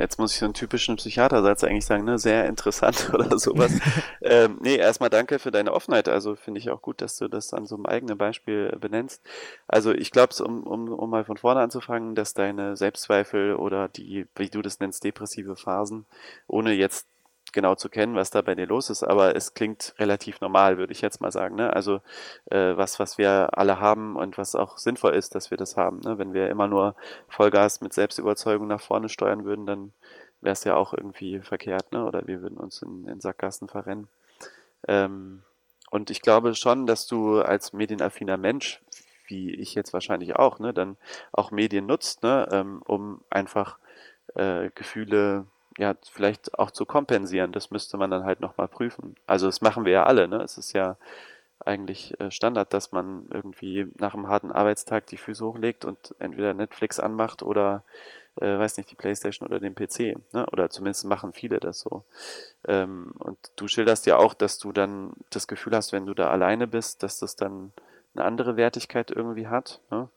jetzt 0.00 0.18
muss 0.18 0.32
ich 0.32 0.38
so 0.38 0.46
einen 0.46 0.54
typischen 0.54 0.96
Psychiatersatz 0.96 1.64
eigentlich 1.64 1.86
sagen, 1.86 2.04
ne, 2.04 2.18
sehr 2.18 2.46
interessant 2.46 3.10
oder 3.14 3.38
sowas. 3.38 3.72
ähm, 4.22 4.58
nee, 4.60 4.76
erstmal 4.76 5.10
danke 5.10 5.38
für 5.38 5.50
deine 5.50 5.72
Offenheit. 5.72 6.08
Also 6.08 6.36
finde 6.36 6.60
ich 6.60 6.70
auch 6.70 6.82
gut, 6.82 7.00
dass 7.00 7.16
du 7.18 7.28
das 7.28 7.52
an 7.52 7.66
so 7.66 7.76
einem 7.76 7.86
eigenen 7.86 8.18
Beispiel 8.18 8.76
benennst. 8.80 9.22
Also 9.66 9.92
ich 9.92 10.10
glaube, 10.10 10.34
um, 10.44 10.62
um, 10.64 10.88
um 10.88 11.10
mal 11.10 11.24
von 11.24 11.36
vorne 11.36 11.60
anzufangen, 11.60 12.14
dass 12.14 12.34
deine 12.34 12.76
Selbstzweifel 12.76 13.54
oder 13.54 13.88
die, 13.88 14.26
wie 14.36 14.48
du 14.48 14.62
das 14.62 14.80
nennst, 14.80 15.04
depressive 15.04 15.56
Phasen, 15.56 16.06
ohne 16.46 16.72
jetzt 16.72 17.06
genau 17.52 17.74
zu 17.74 17.88
kennen, 17.88 18.14
was 18.14 18.30
da 18.30 18.42
bei 18.42 18.54
dir 18.54 18.66
los 18.66 18.90
ist, 18.90 19.02
aber 19.02 19.36
es 19.36 19.54
klingt 19.54 19.94
relativ 19.98 20.40
normal, 20.40 20.78
würde 20.78 20.92
ich 20.92 21.00
jetzt 21.00 21.20
mal 21.20 21.32
sagen. 21.32 21.56
Ne? 21.56 21.72
Also 21.72 22.00
äh, 22.50 22.76
was, 22.76 22.98
was 22.98 23.18
wir 23.18 23.58
alle 23.58 23.80
haben 23.80 24.16
und 24.16 24.38
was 24.38 24.54
auch 24.54 24.78
sinnvoll 24.78 25.14
ist, 25.14 25.34
dass 25.34 25.50
wir 25.50 25.58
das 25.58 25.76
haben. 25.76 26.00
Ne? 26.00 26.18
Wenn 26.18 26.34
wir 26.34 26.48
immer 26.50 26.68
nur 26.68 26.94
Vollgas 27.28 27.80
mit 27.80 27.92
Selbstüberzeugung 27.92 28.66
nach 28.66 28.80
vorne 28.80 29.08
steuern 29.08 29.44
würden, 29.44 29.66
dann 29.66 29.92
wäre 30.40 30.52
es 30.52 30.64
ja 30.64 30.76
auch 30.76 30.92
irgendwie 30.92 31.40
verkehrt, 31.40 31.92
ne? 31.92 32.04
Oder 32.04 32.26
wir 32.26 32.42
würden 32.42 32.58
uns 32.58 32.82
in, 32.82 33.06
in 33.08 33.20
Sackgassen 33.20 33.68
verrennen. 33.68 34.08
Ähm, 34.86 35.42
und 35.90 36.10
ich 36.10 36.22
glaube 36.22 36.54
schon, 36.54 36.86
dass 36.86 37.06
du 37.06 37.40
als 37.40 37.72
medienaffiner 37.72 38.36
Mensch, 38.36 38.80
wie 39.26 39.54
ich 39.54 39.74
jetzt 39.74 39.92
wahrscheinlich 39.92 40.36
auch, 40.36 40.58
ne, 40.58 40.72
dann 40.72 40.96
auch 41.32 41.50
Medien 41.50 41.86
nutzt, 41.86 42.22
ne, 42.22 42.48
ähm, 42.52 42.82
um 42.84 43.22
einfach 43.30 43.78
äh, 44.34 44.70
Gefühle 44.74 45.46
ja, 45.78 45.94
vielleicht 46.10 46.58
auch 46.58 46.70
zu 46.72 46.84
kompensieren. 46.84 47.52
Das 47.52 47.70
müsste 47.70 47.96
man 47.96 48.10
dann 48.10 48.24
halt 48.24 48.40
nochmal 48.40 48.68
prüfen. 48.68 49.16
Also 49.26 49.46
das 49.46 49.60
machen 49.60 49.84
wir 49.84 49.92
ja 49.92 50.04
alle, 50.04 50.28
ne? 50.28 50.42
Es 50.42 50.58
ist 50.58 50.72
ja 50.72 50.96
eigentlich 51.64 52.18
äh, 52.20 52.30
Standard, 52.30 52.72
dass 52.72 52.92
man 52.92 53.26
irgendwie 53.30 53.86
nach 53.98 54.14
einem 54.14 54.28
harten 54.28 54.52
Arbeitstag 54.52 55.06
die 55.06 55.16
Füße 55.16 55.44
hochlegt 55.44 55.84
und 55.84 56.14
entweder 56.18 56.54
Netflix 56.54 57.00
anmacht 57.00 57.42
oder 57.42 57.84
äh, 58.40 58.58
weiß 58.58 58.76
nicht, 58.76 58.90
die 58.90 58.94
Playstation 58.96 59.48
oder 59.48 59.60
den 59.60 59.74
PC. 59.74 60.16
Ne? 60.32 60.46
Oder 60.52 60.70
zumindest 60.70 61.04
machen 61.04 61.32
viele 61.32 61.60
das 61.60 61.80
so. 61.80 62.04
Ähm, 62.66 63.12
und 63.18 63.38
du 63.56 63.68
schilderst 63.68 64.06
ja 64.06 64.16
auch, 64.16 64.34
dass 64.34 64.58
du 64.58 64.72
dann 64.72 65.12
das 65.30 65.48
Gefühl 65.48 65.74
hast, 65.74 65.92
wenn 65.92 66.06
du 66.06 66.14
da 66.14 66.30
alleine 66.30 66.66
bist, 66.66 67.02
dass 67.02 67.18
das 67.18 67.36
dann 67.36 67.72
eine 68.14 68.24
andere 68.24 68.56
Wertigkeit 68.56 69.10
irgendwie 69.10 69.48
hat. 69.48 69.80
Ne? 69.90 70.08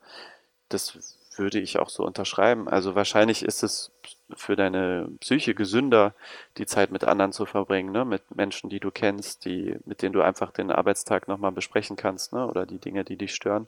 Das 0.70 1.18
würde 1.38 1.59
ich 1.59 1.79
auch 1.79 1.89
so 1.89 2.03
unterschreiben. 2.03 2.67
Also 2.67 2.95
wahrscheinlich 2.95 3.43
ist 3.43 3.63
es 3.63 3.91
für 4.36 4.55
deine 4.55 5.09
Psyche 5.19 5.53
gesünder, 5.53 6.13
die 6.57 6.65
Zeit 6.65 6.91
mit 6.91 7.03
anderen 7.03 7.32
zu 7.32 7.45
verbringen, 7.45 7.91
ne? 7.91 8.05
mit 8.05 8.36
Menschen, 8.36 8.69
die 8.69 8.79
du 8.79 8.91
kennst, 8.91 9.45
die, 9.45 9.77
mit 9.86 10.01
denen 10.01 10.13
du 10.13 10.21
einfach 10.21 10.51
den 10.51 10.71
Arbeitstag 10.71 11.27
nochmal 11.27 11.51
besprechen 11.51 11.95
kannst, 11.95 12.34
ne? 12.34 12.45
oder 12.47 12.65
die 12.65 12.79
Dinge, 12.79 13.03
die 13.03 13.17
dich 13.17 13.34
stören, 13.34 13.67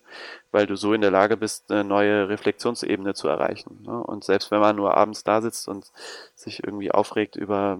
weil 0.51 0.67
du 0.67 0.75
so 0.75 0.93
in 0.93 1.01
der 1.01 1.11
Lage 1.11 1.37
bist, 1.37 1.71
eine 1.71 1.83
neue 1.83 2.29
Reflexionsebene 2.29 3.13
zu 3.13 3.27
erreichen. 3.27 3.83
Ne? 3.85 4.03
Und 4.03 4.23
selbst 4.23 4.51
wenn 4.51 4.59
man 4.59 4.75
nur 4.75 4.95
abends 4.95 5.23
da 5.23 5.41
sitzt 5.41 5.67
und 5.67 5.91
sich 6.35 6.63
irgendwie 6.63 6.91
aufregt 6.91 7.35
über 7.35 7.79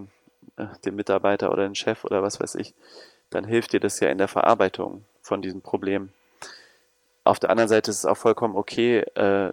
äh, 0.56 0.66
den 0.84 0.96
Mitarbeiter 0.96 1.52
oder 1.52 1.64
den 1.64 1.74
Chef 1.74 2.04
oder 2.04 2.22
was 2.22 2.40
weiß 2.40 2.54
ich, 2.56 2.74
dann 3.30 3.44
hilft 3.44 3.72
dir 3.72 3.80
das 3.80 4.00
ja 4.00 4.08
in 4.08 4.18
der 4.18 4.28
Verarbeitung 4.28 5.04
von 5.22 5.42
diesem 5.42 5.62
Problem. 5.62 6.10
Auf 7.24 7.38
der 7.38 7.50
anderen 7.50 7.68
Seite 7.68 7.90
ist 7.90 7.98
es 7.98 8.06
auch 8.06 8.18
vollkommen 8.18 8.54
okay, 8.54 8.98
äh, 8.98 9.50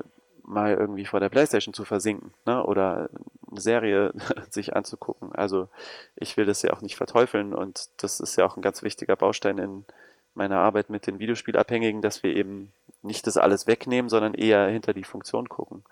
mal 0.51 0.73
irgendwie 0.73 1.05
vor 1.05 1.19
der 1.19 1.29
Playstation 1.29 1.73
zu 1.73 1.85
versinken 1.85 2.33
ne? 2.45 2.63
oder 2.63 3.09
eine 3.49 3.61
Serie 3.61 4.13
sich 4.49 4.75
anzugucken. 4.75 5.33
Also 5.33 5.69
ich 6.15 6.37
will 6.37 6.45
das 6.45 6.61
ja 6.61 6.73
auch 6.73 6.81
nicht 6.81 6.97
verteufeln 6.97 7.53
und 7.53 7.89
das 7.97 8.19
ist 8.19 8.35
ja 8.35 8.45
auch 8.45 8.57
ein 8.57 8.61
ganz 8.61 8.83
wichtiger 8.83 9.15
Baustein 9.15 9.57
in 9.57 9.85
meiner 10.33 10.57
Arbeit 10.57 10.89
mit 10.89 11.07
den 11.07 11.19
Videospielabhängigen, 11.19 12.01
dass 12.01 12.23
wir 12.23 12.35
eben 12.35 12.71
nicht 13.01 13.25
das 13.27 13.37
alles 13.37 13.65
wegnehmen, 13.67 14.09
sondern 14.09 14.33
eher 14.33 14.67
hinter 14.67 14.93
die 14.93 15.03
Funktion 15.03 15.49
gucken. 15.49 15.83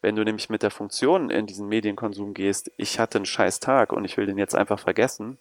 Wenn 0.00 0.16
du 0.16 0.24
nämlich 0.24 0.48
mit 0.48 0.62
der 0.62 0.70
Funktion 0.70 1.30
in 1.30 1.46
diesen 1.46 1.68
Medienkonsum 1.68 2.34
gehst, 2.34 2.70
ich 2.76 2.98
hatte 2.98 3.18
einen 3.18 3.26
scheiß 3.26 3.60
Tag 3.60 3.92
und 3.92 4.04
ich 4.04 4.16
will 4.16 4.26
den 4.26 4.38
jetzt 4.38 4.54
einfach 4.54 4.78
vergessen, 4.78 5.38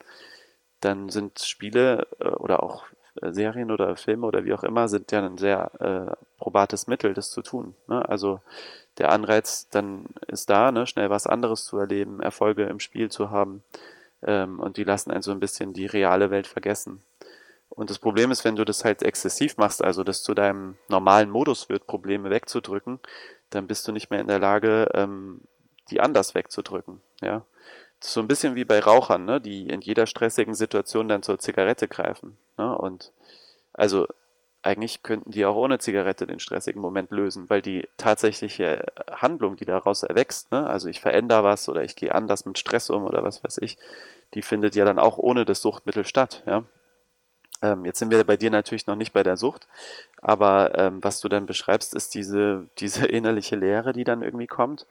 dann 0.80 1.09
sind 1.09 1.39
Spiele 1.39 2.07
äh, 2.19 2.30
oder 2.30 2.63
auch 2.63 2.86
Serien 3.22 3.72
oder 3.72 3.95
Filme 3.95 4.26
oder 4.26 4.45
wie 4.45 4.53
auch 4.53 4.64
immer 4.64 4.88
sind 4.88 5.12
ja 5.12 5.26
ein 5.26 5.38
sehr 5.38 5.72
äh, 5.80 6.16
probates 6.38 6.88
Mittel, 6.88 7.14
das 7.14 7.32
zu 7.32 7.41
tun. 7.41 7.76
Ne? 7.88 8.07
Also 8.07 8.39
der 8.97 9.12
Anreiz 9.12 9.68
dann 9.70 10.05
ist 10.28 10.49
da, 10.49 10.72
ne? 10.72 10.88
schnell 10.88 11.09
was 11.09 11.28
anderes 11.28 11.66
zu 11.66 11.78
erleben, 11.78 12.22
Erfolge 12.22 12.64
im 12.66 12.80
Spiel 12.80 13.09
zu 13.09 13.30
haben 13.30 13.64
ähm, 14.24 14.59
und 14.59 14.78
die 14.78 14.84
lassen 14.84 15.12
einen 15.12 15.22
so 15.22 15.32
ein 15.32 15.39
bisschen 15.39 15.74
die 15.74 15.86
reale 15.86 16.32
Welt 16.32 16.47
vergessen. 16.47 17.03
Und 17.70 17.89
das 17.89 17.99
Problem 17.99 18.32
ist, 18.32 18.43
wenn 18.43 18.57
du 18.57 18.66
das 18.66 18.84
halt 18.84 19.01
exzessiv 19.01 19.57
machst, 19.57 19.84
also 19.84 20.03
das 20.03 20.24
zu 20.24 20.34
deinem 20.34 20.78
normalen 20.89 21.30
Modus 21.30 21.70
wird, 21.70 21.88
Probleme 21.88 22.30
wegzudrücken, 22.30 22.99
dann 23.49 23.68
bist 23.68 23.88
du 23.88 23.93
nicht 23.93 24.09
mehr 24.09 24.20
in 24.20 24.28
der 24.28 24.39
Lage, 24.39 24.89
ähm, 24.93 25.41
die 25.89 26.01
anders 26.01 26.36
wegzudrücken. 26.36 27.01
Ja, 27.22 27.45
so 28.04 28.20
ein 28.20 28.28
bisschen 28.28 28.56
wie 28.56 28.66
bei 28.66 28.80
Rauchern, 28.80 29.26
ne, 29.26 29.39
die 29.39 29.68
in 29.68 29.82
jeder 29.82 30.06
stressigen 30.06 30.54
Situation 30.54 31.08
dann 31.08 31.24
zur 31.24 31.39
Zigarette 31.39 31.88
greifen. 31.88 32.38
Ne? 32.58 32.76
Und 32.78 33.12
also 33.74 34.08
eigentlich 34.64 35.02
könnten 35.02 35.32
die 35.32 35.45
auch 35.45 35.56
ohne 35.56 35.80
Zigarette 35.80 36.28
den 36.28 36.39
stressigen 36.39 36.82
Moment 36.82 37.12
lösen, 37.12 37.49
weil 37.49 37.62
die 37.62 37.88
tatsächliche 37.97 38.86
Handlung, 39.12 39.56
die 39.56 39.66
daraus 39.66 40.04
erwächst, 40.04 40.52
ne, 40.52 40.68
also 40.68 40.88
ich 40.88 41.02
verändere 41.02 41.43
was 41.43 41.68
oder 41.70 41.84
ich 41.84 41.95
gehe 41.95 42.14
anders 42.14 42.45
mit 42.45 42.60
Stress 42.60 42.89
um 42.89 43.06
oder 43.06 43.24
was 43.24 43.43
weiß 43.43 43.60
ich, 43.60 43.78
die 44.34 44.41
findet 44.41 44.76
ja 44.76 44.86
dann 44.86 44.99
auch 44.99 45.18
ohne 45.18 45.45
das 45.45 45.62
Suchtmittel 45.62 46.06
statt. 46.06 46.43
Ja? 46.45 46.64
Ähm, 47.62 47.86
jetzt 47.86 47.99
sind 47.99 48.12
wir 48.12 48.24
bei 48.24 48.38
dir 48.38 48.52
natürlich 48.52 48.88
noch 48.88 48.95
nicht 48.95 49.14
bei 49.14 49.24
der 49.24 49.38
Sucht, 49.38 49.68
aber 50.22 50.78
ähm, 50.78 51.04
was 51.04 51.22
du 51.22 51.30
dann 51.30 51.45
beschreibst, 51.45 51.95
ist 51.95 52.14
diese, 52.14 52.68
diese 52.78 53.06
innerliche 53.08 53.56
Leere, 53.56 53.93
die 53.93 54.04
dann 54.04 54.22
irgendwie 54.22 54.47
kommt 54.47 54.86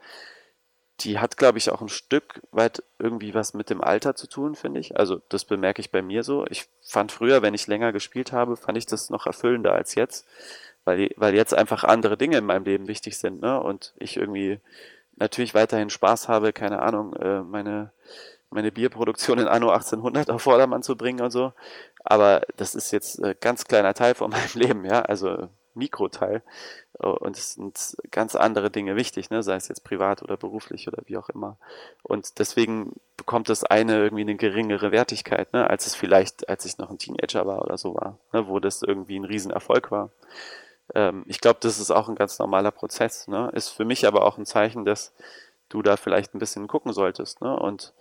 die 1.04 1.18
hat, 1.18 1.36
glaube 1.36 1.58
ich, 1.58 1.70
auch 1.70 1.80
ein 1.80 1.88
Stück 1.88 2.42
weit 2.52 2.82
irgendwie 2.98 3.34
was 3.34 3.54
mit 3.54 3.70
dem 3.70 3.82
Alter 3.82 4.14
zu 4.14 4.26
tun, 4.26 4.54
finde 4.54 4.80
ich. 4.80 4.96
Also 4.98 5.20
das 5.28 5.44
bemerke 5.44 5.80
ich 5.80 5.90
bei 5.90 6.02
mir 6.02 6.22
so. 6.22 6.46
Ich 6.48 6.68
fand 6.82 7.12
früher, 7.12 7.42
wenn 7.42 7.54
ich 7.54 7.66
länger 7.66 7.92
gespielt 7.92 8.32
habe, 8.32 8.56
fand 8.56 8.78
ich 8.78 8.86
das 8.86 9.10
noch 9.10 9.26
erfüllender 9.26 9.72
als 9.72 9.94
jetzt, 9.94 10.26
weil, 10.84 11.10
weil 11.16 11.34
jetzt 11.34 11.54
einfach 11.54 11.84
andere 11.84 12.16
Dinge 12.16 12.38
in 12.38 12.46
meinem 12.46 12.64
Leben 12.64 12.88
wichtig 12.88 13.18
sind, 13.18 13.40
ne? 13.40 13.60
Und 13.60 13.94
ich 13.98 14.16
irgendwie 14.16 14.60
natürlich 15.16 15.54
weiterhin 15.54 15.90
Spaß 15.90 16.28
habe, 16.28 16.52
keine 16.52 16.80
Ahnung, 16.82 17.14
äh, 17.14 17.42
meine 17.42 17.92
meine 18.50 18.72
Bierproduktion 18.72 19.38
in 19.38 19.48
Anno 19.48 19.70
1800 19.70 20.30
auf 20.30 20.42
Vordermann 20.42 20.82
zu 20.82 20.96
bringen 20.96 21.20
und 21.20 21.30
so. 21.30 21.52
Aber 22.04 22.42
das 22.56 22.74
ist 22.74 22.90
jetzt 22.90 23.22
ein 23.22 23.34
ganz 23.40 23.64
kleiner 23.64 23.94
Teil 23.94 24.14
von 24.14 24.30
meinem 24.30 24.50
Leben, 24.54 24.84
ja, 24.84 25.02
also 25.02 25.48
Mikroteil. 25.74 26.42
Und 26.94 27.36
es 27.36 27.54
sind 27.54 27.96
ganz 28.10 28.34
andere 28.34 28.70
Dinge 28.70 28.96
wichtig, 28.96 29.30
ne? 29.30 29.42
sei 29.42 29.56
es 29.56 29.68
jetzt 29.68 29.84
privat 29.84 30.22
oder 30.22 30.36
beruflich 30.36 30.86
oder 30.88 31.02
wie 31.06 31.16
auch 31.16 31.28
immer. 31.30 31.56
Und 32.02 32.38
deswegen 32.38 32.92
bekommt 33.16 33.48
das 33.48 33.64
eine 33.64 33.96
irgendwie 34.02 34.22
eine 34.22 34.36
geringere 34.36 34.92
Wertigkeit, 34.92 35.52
ne? 35.52 35.68
als 35.68 35.86
es 35.86 35.94
vielleicht, 35.94 36.48
als 36.48 36.64
ich 36.64 36.78
noch 36.78 36.90
ein 36.90 36.98
Teenager 36.98 37.46
war 37.46 37.62
oder 37.62 37.78
so 37.78 37.94
war, 37.94 38.18
ne? 38.32 38.48
wo 38.48 38.60
das 38.60 38.82
irgendwie 38.82 39.18
ein 39.18 39.24
Riesenerfolg 39.24 39.90
war. 39.90 40.10
Ähm, 40.94 41.24
ich 41.26 41.40
glaube, 41.40 41.58
das 41.62 41.78
ist 41.78 41.90
auch 41.90 42.08
ein 42.08 42.16
ganz 42.16 42.38
normaler 42.38 42.70
Prozess. 42.70 43.28
Ne? 43.28 43.50
Ist 43.54 43.68
für 43.68 43.84
mich 43.84 44.06
aber 44.06 44.24
auch 44.24 44.38
ein 44.38 44.46
Zeichen, 44.46 44.84
dass 44.84 45.12
du 45.68 45.82
da 45.82 45.96
vielleicht 45.96 46.34
ein 46.34 46.38
bisschen 46.38 46.66
gucken 46.68 46.92
solltest. 46.92 47.40
Ne? 47.40 47.56
Und 47.56 47.94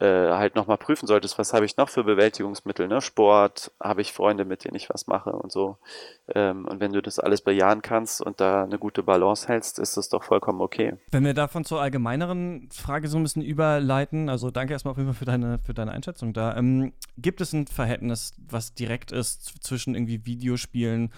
äh, 0.00 0.06
halt 0.06 0.54
nochmal 0.54 0.78
prüfen 0.78 1.06
solltest, 1.06 1.38
was 1.38 1.52
habe 1.52 1.64
ich 1.64 1.76
noch 1.76 1.88
für 1.88 2.04
Bewältigungsmittel, 2.04 2.86
ne? 2.88 3.00
Sport, 3.00 3.72
habe 3.80 4.00
ich 4.00 4.12
Freunde, 4.12 4.44
mit 4.44 4.64
denen 4.64 4.76
ich 4.76 4.90
was 4.90 5.06
mache 5.06 5.30
und 5.30 5.50
so. 5.50 5.76
Ähm, 6.34 6.66
und 6.66 6.80
wenn 6.80 6.92
du 6.92 7.02
das 7.02 7.18
alles 7.18 7.40
bejahen 7.40 7.82
kannst 7.82 8.20
und 8.20 8.40
da 8.40 8.64
eine 8.64 8.78
gute 8.78 9.02
Balance 9.02 9.48
hältst, 9.48 9.78
ist 9.78 9.96
das 9.96 10.08
doch 10.08 10.22
vollkommen 10.22 10.60
okay. 10.60 10.94
Wenn 11.10 11.24
wir 11.24 11.34
davon 11.34 11.64
zur 11.64 11.80
allgemeineren 11.80 12.68
Frage 12.70 13.08
so 13.08 13.16
ein 13.16 13.22
bisschen 13.22 13.42
überleiten, 13.42 14.28
also 14.28 14.50
danke 14.50 14.72
erstmal 14.72 14.92
auf 14.92 14.98
jeden 14.98 15.12
Fall 15.12 15.18
für 15.18 15.24
deine, 15.24 15.58
für 15.58 15.74
deine 15.74 15.92
Einschätzung 15.92 16.32
da. 16.32 16.56
Ähm, 16.56 16.92
gibt 17.16 17.40
es 17.40 17.52
ein 17.52 17.66
Verhältnis, 17.66 18.34
was 18.48 18.74
direkt 18.74 19.10
ist 19.10 19.64
zwischen 19.64 19.94
irgendwie 19.94 20.24
Videospielen 20.24 21.04
und 21.04 21.12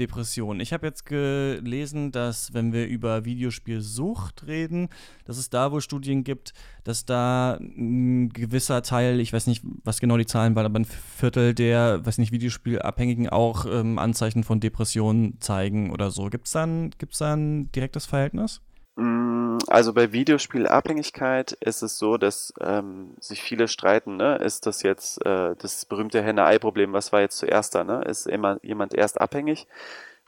Depression. 0.00 0.60
Ich 0.60 0.72
habe 0.72 0.86
jetzt 0.86 1.04
gelesen, 1.04 2.10
dass 2.10 2.54
wenn 2.54 2.72
wir 2.72 2.86
über 2.86 3.24
Videospielsucht 3.26 4.46
reden, 4.46 4.88
dass 5.26 5.36
es 5.36 5.50
da 5.50 5.70
wohl 5.70 5.82
Studien 5.82 6.24
gibt, 6.24 6.54
dass 6.84 7.04
da 7.04 7.58
ein 7.60 8.30
gewisser 8.30 8.82
Teil, 8.82 9.20
ich 9.20 9.32
weiß 9.32 9.46
nicht, 9.46 9.62
was 9.84 10.00
genau 10.00 10.16
die 10.16 10.26
Zahlen 10.26 10.56
waren, 10.56 10.64
aber 10.64 10.78
ein 10.78 10.86
Viertel 10.86 11.54
der, 11.54 12.04
weiß 12.04 12.16
nicht, 12.16 12.32
Videospielabhängigen 12.32 13.28
auch 13.28 13.66
ähm, 13.66 13.98
Anzeichen 13.98 14.42
von 14.42 14.58
Depressionen 14.58 15.38
zeigen 15.40 15.92
oder 15.92 16.10
so. 16.10 16.30
Gibt 16.30 16.46
es 16.46 16.52
da, 16.52 16.64
da 16.64 17.34
ein 17.34 17.70
direktes 17.72 18.06
Verhältnis? 18.06 18.62
Mm, 18.98 19.58
also 19.68 19.92
bei 19.92 20.10
Videospielabhängigkeit 20.12 21.52
ist 21.52 21.82
es 21.82 21.98
so, 21.98 22.16
dass 22.16 22.52
ähm, 22.60 23.14
sich 23.20 23.42
viele 23.42 23.68
streiten, 23.68 24.16
ne? 24.16 24.36
Ist 24.38 24.66
das 24.66 24.82
jetzt 24.82 25.24
äh, 25.24 25.54
das 25.56 25.84
berühmte 25.84 26.20
Henne-Ei-Problem, 26.20 26.92
was 26.92 27.12
war 27.12 27.20
jetzt 27.20 27.38
zuerst 27.38 27.76
da, 27.76 27.84
ne? 27.84 28.02
Ist 28.02 28.26
immer 28.26 28.58
jemand 28.64 28.94
erst 28.94 29.20
abhängig 29.20 29.68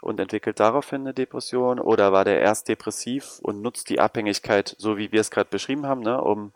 und 0.02 0.20
entwickelt 0.20 0.60
daraufhin 0.60 1.00
eine 1.00 1.14
Depression 1.14 1.80
oder 1.80 2.12
war 2.12 2.24
der 2.24 2.40
erst 2.40 2.68
depressiv 2.68 3.40
und 3.42 3.60
nutzt 3.60 3.90
die 3.90 3.98
Abhängigkeit, 3.98 4.76
so 4.78 4.96
wie 4.96 5.10
wir 5.10 5.20
es 5.20 5.32
gerade 5.32 5.50
beschrieben 5.50 5.86
haben, 5.86 6.02
ne? 6.02 6.22
Um, 6.22 6.52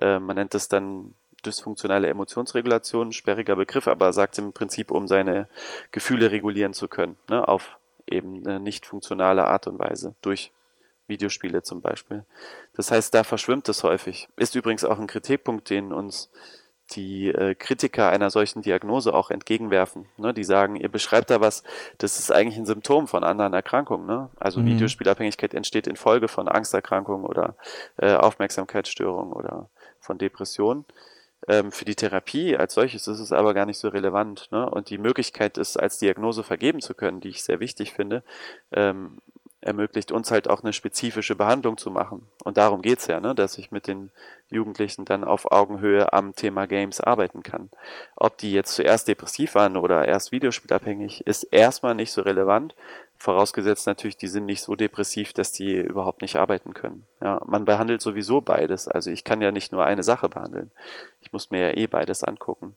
äh, 0.00 0.20
man 0.20 0.36
nennt 0.36 0.54
es 0.54 0.68
dann 0.68 1.14
dysfunktionale 1.44 2.08
Emotionsregulation, 2.08 3.12
sperriger 3.12 3.56
Begriff, 3.56 3.88
aber 3.88 4.12
sagt 4.12 4.38
im 4.38 4.52
Prinzip, 4.52 4.92
um 4.92 5.08
seine 5.08 5.48
Gefühle 5.90 6.30
regulieren 6.30 6.74
zu 6.74 6.86
können, 6.86 7.16
ne? 7.28 7.48
Auf 7.48 7.76
eben 8.06 8.46
eine 8.46 8.60
nicht 8.60 8.86
funktionale 8.86 9.48
Art 9.48 9.66
und 9.66 9.80
Weise 9.80 10.14
durch 10.22 10.52
Videospiele 11.06 11.62
zum 11.62 11.80
Beispiel. 11.80 12.24
Das 12.74 12.90
heißt, 12.90 13.14
da 13.14 13.24
verschwimmt 13.24 13.68
es 13.68 13.82
häufig. 13.82 14.28
Ist 14.36 14.54
übrigens 14.54 14.84
auch 14.84 14.98
ein 14.98 15.06
Kritikpunkt, 15.06 15.70
den 15.70 15.92
uns 15.92 16.30
die 16.92 17.28
äh, 17.28 17.54
Kritiker 17.54 18.10
einer 18.10 18.30
solchen 18.30 18.62
Diagnose 18.62 19.12
auch 19.12 19.30
entgegenwerfen. 19.30 20.06
Ne? 20.18 20.32
Die 20.32 20.44
sagen, 20.44 20.76
ihr 20.76 20.88
beschreibt 20.88 21.30
da 21.30 21.40
was, 21.40 21.64
das 21.98 22.18
ist 22.18 22.30
eigentlich 22.30 22.58
ein 22.58 22.66
Symptom 22.66 23.08
von 23.08 23.24
anderen 23.24 23.54
Erkrankungen. 23.54 24.06
Ne? 24.06 24.30
Also 24.36 24.60
mhm. 24.60 24.66
Videospielabhängigkeit 24.66 25.54
entsteht 25.54 25.86
infolge 25.86 26.28
von 26.28 26.48
Angsterkrankungen 26.48 27.26
oder 27.26 27.56
äh, 27.96 28.14
Aufmerksamkeitsstörungen 28.14 29.32
oder 29.32 29.68
von 30.00 30.18
Depressionen. 30.18 30.84
Ähm, 31.48 31.72
für 31.72 31.84
die 31.84 31.96
Therapie 31.96 32.56
als 32.56 32.74
solches 32.74 33.06
ist 33.08 33.20
es 33.20 33.32
aber 33.32 33.52
gar 33.52 33.66
nicht 33.66 33.78
so 33.78 33.88
relevant. 33.88 34.48
Ne? 34.52 34.68
Und 34.68 34.90
die 34.90 34.98
Möglichkeit, 34.98 35.58
es 35.58 35.76
als 35.76 35.98
Diagnose 35.98 36.44
vergeben 36.44 36.80
zu 36.80 36.94
können, 36.94 37.20
die 37.20 37.30
ich 37.30 37.42
sehr 37.42 37.60
wichtig 37.60 37.92
finde, 37.92 38.22
ähm, 38.72 39.18
ermöglicht 39.66 40.12
uns 40.12 40.30
halt 40.30 40.48
auch 40.48 40.62
eine 40.62 40.72
spezifische 40.72 41.34
Behandlung 41.34 41.76
zu 41.76 41.90
machen. 41.90 42.26
Und 42.44 42.56
darum 42.56 42.82
geht's 42.82 43.06
ja, 43.08 43.20
ne? 43.20 43.34
dass 43.34 43.58
ich 43.58 43.70
mit 43.70 43.86
den 43.86 44.10
Jugendlichen 44.48 45.04
dann 45.04 45.24
auf 45.24 45.50
Augenhöhe 45.50 46.12
am 46.12 46.34
Thema 46.34 46.66
Games 46.66 47.00
arbeiten 47.00 47.42
kann. 47.42 47.70
Ob 48.14 48.38
die 48.38 48.52
jetzt 48.52 48.74
zuerst 48.74 49.08
depressiv 49.08 49.54
waren 49.54 49.76
oder 49.76 50.06
erst 50.06 50.30
videospielabhängig, 50.32 51.26
ist 51.26 51.42
erstmal 51.44 51.94
nicht 51.94 52.12
so 52.12 52.22
relevant. 52.22 52.74
Vorausgesetzt 53.18 53.86
natürlich, 53.86 54.16
die 54.16 54.28
sind 54.28 54.46
nicht 54.46 54.62
so 54.62 54.76
depressiv, 54.76 55.32
dass 55.32 55.50
die 55.50 55.74
überhaupt 55.74 56.22
nicht 56.22 56.36
arbeiten 56.36 56.74
können. 56.74 57.06
Ja, 57.20 57.40
man 57.46 57.64
behandelt 57.64 58.02
sowieso 58.02 58.40
beides. 58.40 58.88
Also 58.88 59.10
ich 59.10 59.24
kann 59.24 59.40
ja 59.40 59.50
nicht 59.50 59.72
nur 59.72 59.84
eine 59.84 60.02
Sache 60.02 60.28
behandeln. 60.28 60.70
Ich 61.20 61.32
muss 61.32 61.50
mir 61.50 61.70
ja 61.70 61.76
eh 61.76 61.86
beides 61.86 62.22
angucken. 62.22 62.76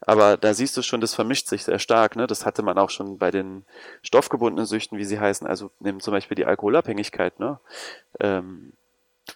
Aber 0.00 0.36
da 0.36 0.54
siehst 0.54 0.76
du 0.76 0.82
schon, 0.82 1.00
das 1.00 1.14
vermischt 1.14 1.48
sich 1.48 1.64
sehr 1.64 1.78
stark. 1.78 2.16
Ne? 2.16 2.26
Das 2.26 2.46
hatte 2.46 2.62
man 2.62 2.78
auch 2.78 2.90
schon 2.90 3.18
bei 3.18 3.30
den 3.30 3.64
stoffgebundenen 4.02 4.66
Süchten, 4.66 4.98
wie 4.98 5.04
sie 5.04 5.18
heißen. 5.18 5.46
Also 5.46 5.70
nehmen 5.80 6.00
zum 6.00 6.12
Beispiel 6.12 6.36
die 6.36 6.46
Alkoholabhängigkeit. 6.46 7.40
Ne? 7.40 7.58
Ähm, 8.20 8.72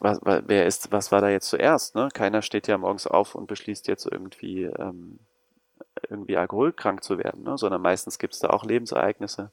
was, 0.00 0.20
wer 0.22 0.66
ist, 0.66 0.92
was 0.92 1.12
war 1.12 1.20
da 1.20 1.28
jetzt 1.28 1.48
zuerst? 1.48 1.94
Ne? 1.94 2.08
Keiner 2.12 2.42
steht 2.42 2.68
ja 2.68 2.78
morgens 2.78 3.06
auf 3.06 3.34
und 3.34 3.46
beschließt 3.48 3.88
jetzt 3.88 4.06
irgendwie 4.06 4.64
ähm, 4.64 5.18
irgendwie 6.08 6.36
alkoholkrank 6.36 7.02
zu 7.02 7.18
werden, 7.18 7.44
ne? 7.44 7.58
sondern 7.58 7.82
meistens 7.82 8.18
gibt 8.18 8.34
es 8.34 8.40
da 8.40 8.50
auch 8.50 8.64
Lebensereignisse 8.64 9.50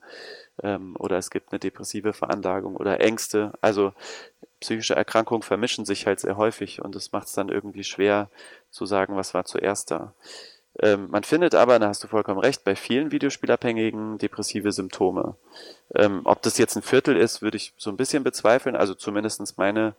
ähm, 0.63 0.95
oder 0.97 1.17
es 1.17 1.29
gibt 1.29 1.51
eine 1.51 1.59
depressive 1.59 2.13
Veranlagung 2.13 2.75
oder 2.75 3.01
Ängste. 3.01 3.53
Also 3.61 3.93
psychische 4.59 4.95
Erkrankungen 4.95 5.43
vermischen 5.43 5.85
sich 5.85 6.05
halt 6.05 6.19
sehr 6.19 6.37
häufig 6.37 6.81
und 6.81 6.95
das 6.95 7.11
macht 7.11 7.27
es 7.27 7.33
dann 7.33 7.49
irgendwie 7.49 7.83
schwer 7.83 8.29
zu 8.69 8.85
sagen, 8.85 9.15
was 9.15 9.33
war 9.33 9.45
zuerst 9.45 9.91
da. 9.91 10.13
Ähm, 10.77 11.09
man 11.09 11.23
findet 11.23 11.55
aber, 11.55 11.79
da 11.79 11.87
hast 11.87 12.03
du 12.03 12.07
vollkommen 12.07 12.39
recht, 12.39 12.63
bei 12.63 12.75
vielen 12.75 13.11
Videospielabhängigen 13.11 14.17
depressive 14.17 14.71
Symptome. 14.71 15.35
Ähm, 15.95 16.21
ob 16.25 16.41
das 16.41 16.57
jetzt 16.57 16.75
ein 16.75 16.83
Viertel 16.83 17.17
ist, 17.17 17.41
würde 17.41 17.57
ich 17.57 17.73
so 17.77 17.89
ein 17.89 17.97
bisschen 17.97 18.23
bezweifeln. 18.23 18.75
Also 18.75 18.93
zumindestens 18.93 19.57
meine, 19.57 19.95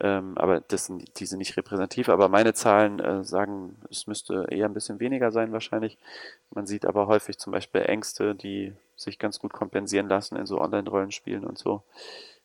ähm, 0.00 0.36
aber 0.36 0.60
das 0.60 0.86
sind, 0.86 1.18
die 1.18 1.26
sind 1.26 1.38
nicht 1.38 1.56
repräsentativ, 1.56 2.08
aber 2.08 2.28
meine 2.28 2.54
Zahlen 2.54 3.00
äh, 3.00 3.24
sagen, 3.24 3.76
es 3.90 4.06
müsste 4.06 4.46
eher 4.50 4.66
ein 4.66 4.74
bisschen 4.74 5.00
weniger 5.00 5.30
sein 5.32 5.52
wahrscheinlich. 5.52 5.98
Man 6.50 6.66
sieht 6.66 6.86
aber 6.86 7.06
häufig 7.06 7.38
zum 7.38 7.52
Beispiel 7.52 7.82
Ängste, 7.82 8.34
die 8.34 8.72
sich 8.96 9.18
ganz 9.18 9.40
gut 9.40 9.52
kompensieren 9.52 10.08
lassen 10.08 10.36
in 10.36 10.46
so 10.46 10.60
Online-Rollenspielen 10.60 11.44
und 11.44 11.58
so. 11.58 11.82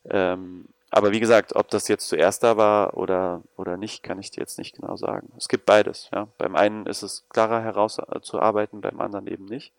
Ähm, 0.05 0.65
aber 0.91 1.11
wie 1.11 1.19
gesagt, 1.19 1.55
ob 1.55 1.69
das 1.69 1.87
jetzt 1.87 2.07
zuerst 2.07 2.43
da 2.43 2.57
war 2.57 2.97
oder, 2.97 3.43
oder 3.55 3.77
nicht, 3.77 4.01
kann 4.03 4.19
ich 4.19 4.31
dir 4.31 4.41
jetzt 4.41 4.57
nicht 4.57 4.75
genau 4.75 4.95
sagen. 4.95 5.31
Es 5.37 5.47
gibt 5.47 5.65
beides. 5.65 6.09
Ja. 6.11 6.27
Beim 6.37 6.55
einen 6.55 6.85
ist 6.87 7.03
es 7.03 7.25
klarer 7.29 7.61
herauszuarbeiten, 7.61 8.81
beim 8.81 8.99
anderen 8.99 9.27
eben 9.27 9.45
nicht. 9.45 9.73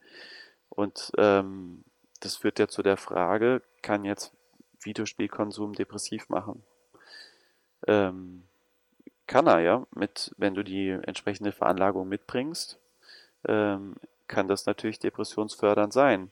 Und 0.69 1.11
ähm, 1.19 1.85
das 2.21 2.37
führt 2.37 2.59
ja 2.59 2.69
zu 2.69 2.83
der 2.83 2.97
Frage, 2.97 3.63
kann 3.83 4.05
jetzt 4.05 4.33
Videospielkonsum 4.83 5.73
depressiv 5.73 6.29
machen? 6.29 6.63
Ähm, 7.87 8.45
kann 9.27 9.47
er 9.47 9.61
ja, 9.61 9.87
mit, 9.95 10.33
wenn 10.39 10.55
du 10.55 10.63
die 10.63 10.91
entsprechende 10.91 11.53
Veranlagung 11.53 12.09
mitbringst, 12.09 12.79
ähm, 13.47 13.95
kann 14.29 14.49
das 14.49 14.67
natürlich 14.67 14.99
depressionsfördernd 15.01 15.93
sein. 15.93 16.31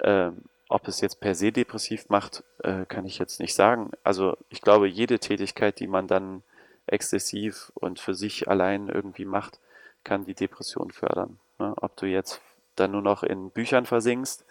Ähm, 0.00 0.42
ob 0.70 0.86
es 0.86 1.00
jetzt 1.00 1.20
per 1.20 1.34
se 1.34 1.50
depressiv 1.50 2.08
macht, 2.08 2.44
äh, 2.62 2.86
kann 2.86 3.04
ich 3.04 3.18
jetzt 3.18 3.40
nicht 3.40 3.54
sagen. 3.54 3.90
Also 4.04 4.36
ich 4.48 4.62
glaube, 4.62 4.86
jede 4.88 5.18
Tätigkeit, 5.18 5.80
die 5.80 5.88
man 5.88 6.06
dann 6.06 6.42
exzessiv 6.86 7.72
und 7.74 7.98
für 7.98 8.14
sich 8.14 8.48
allein 8.48 8.88
irgendwie 8.88 9.24
macht, 9.24 9.58
kann 10.04 10.24
die 10.24 10.34
Depression 10.34 10.92
fördern. 10.92 11.40
Ne? 11.58 11.74
Ob 11.80 11.96
du 11.96 12.06
jetzt 12.06 12.40
dann 12.76 12.92
nur 12.92 13.02
noch 13.02 13.24
in 13.24 13.50
Büchern 13.50 13.84
versinkst 13.84 14.44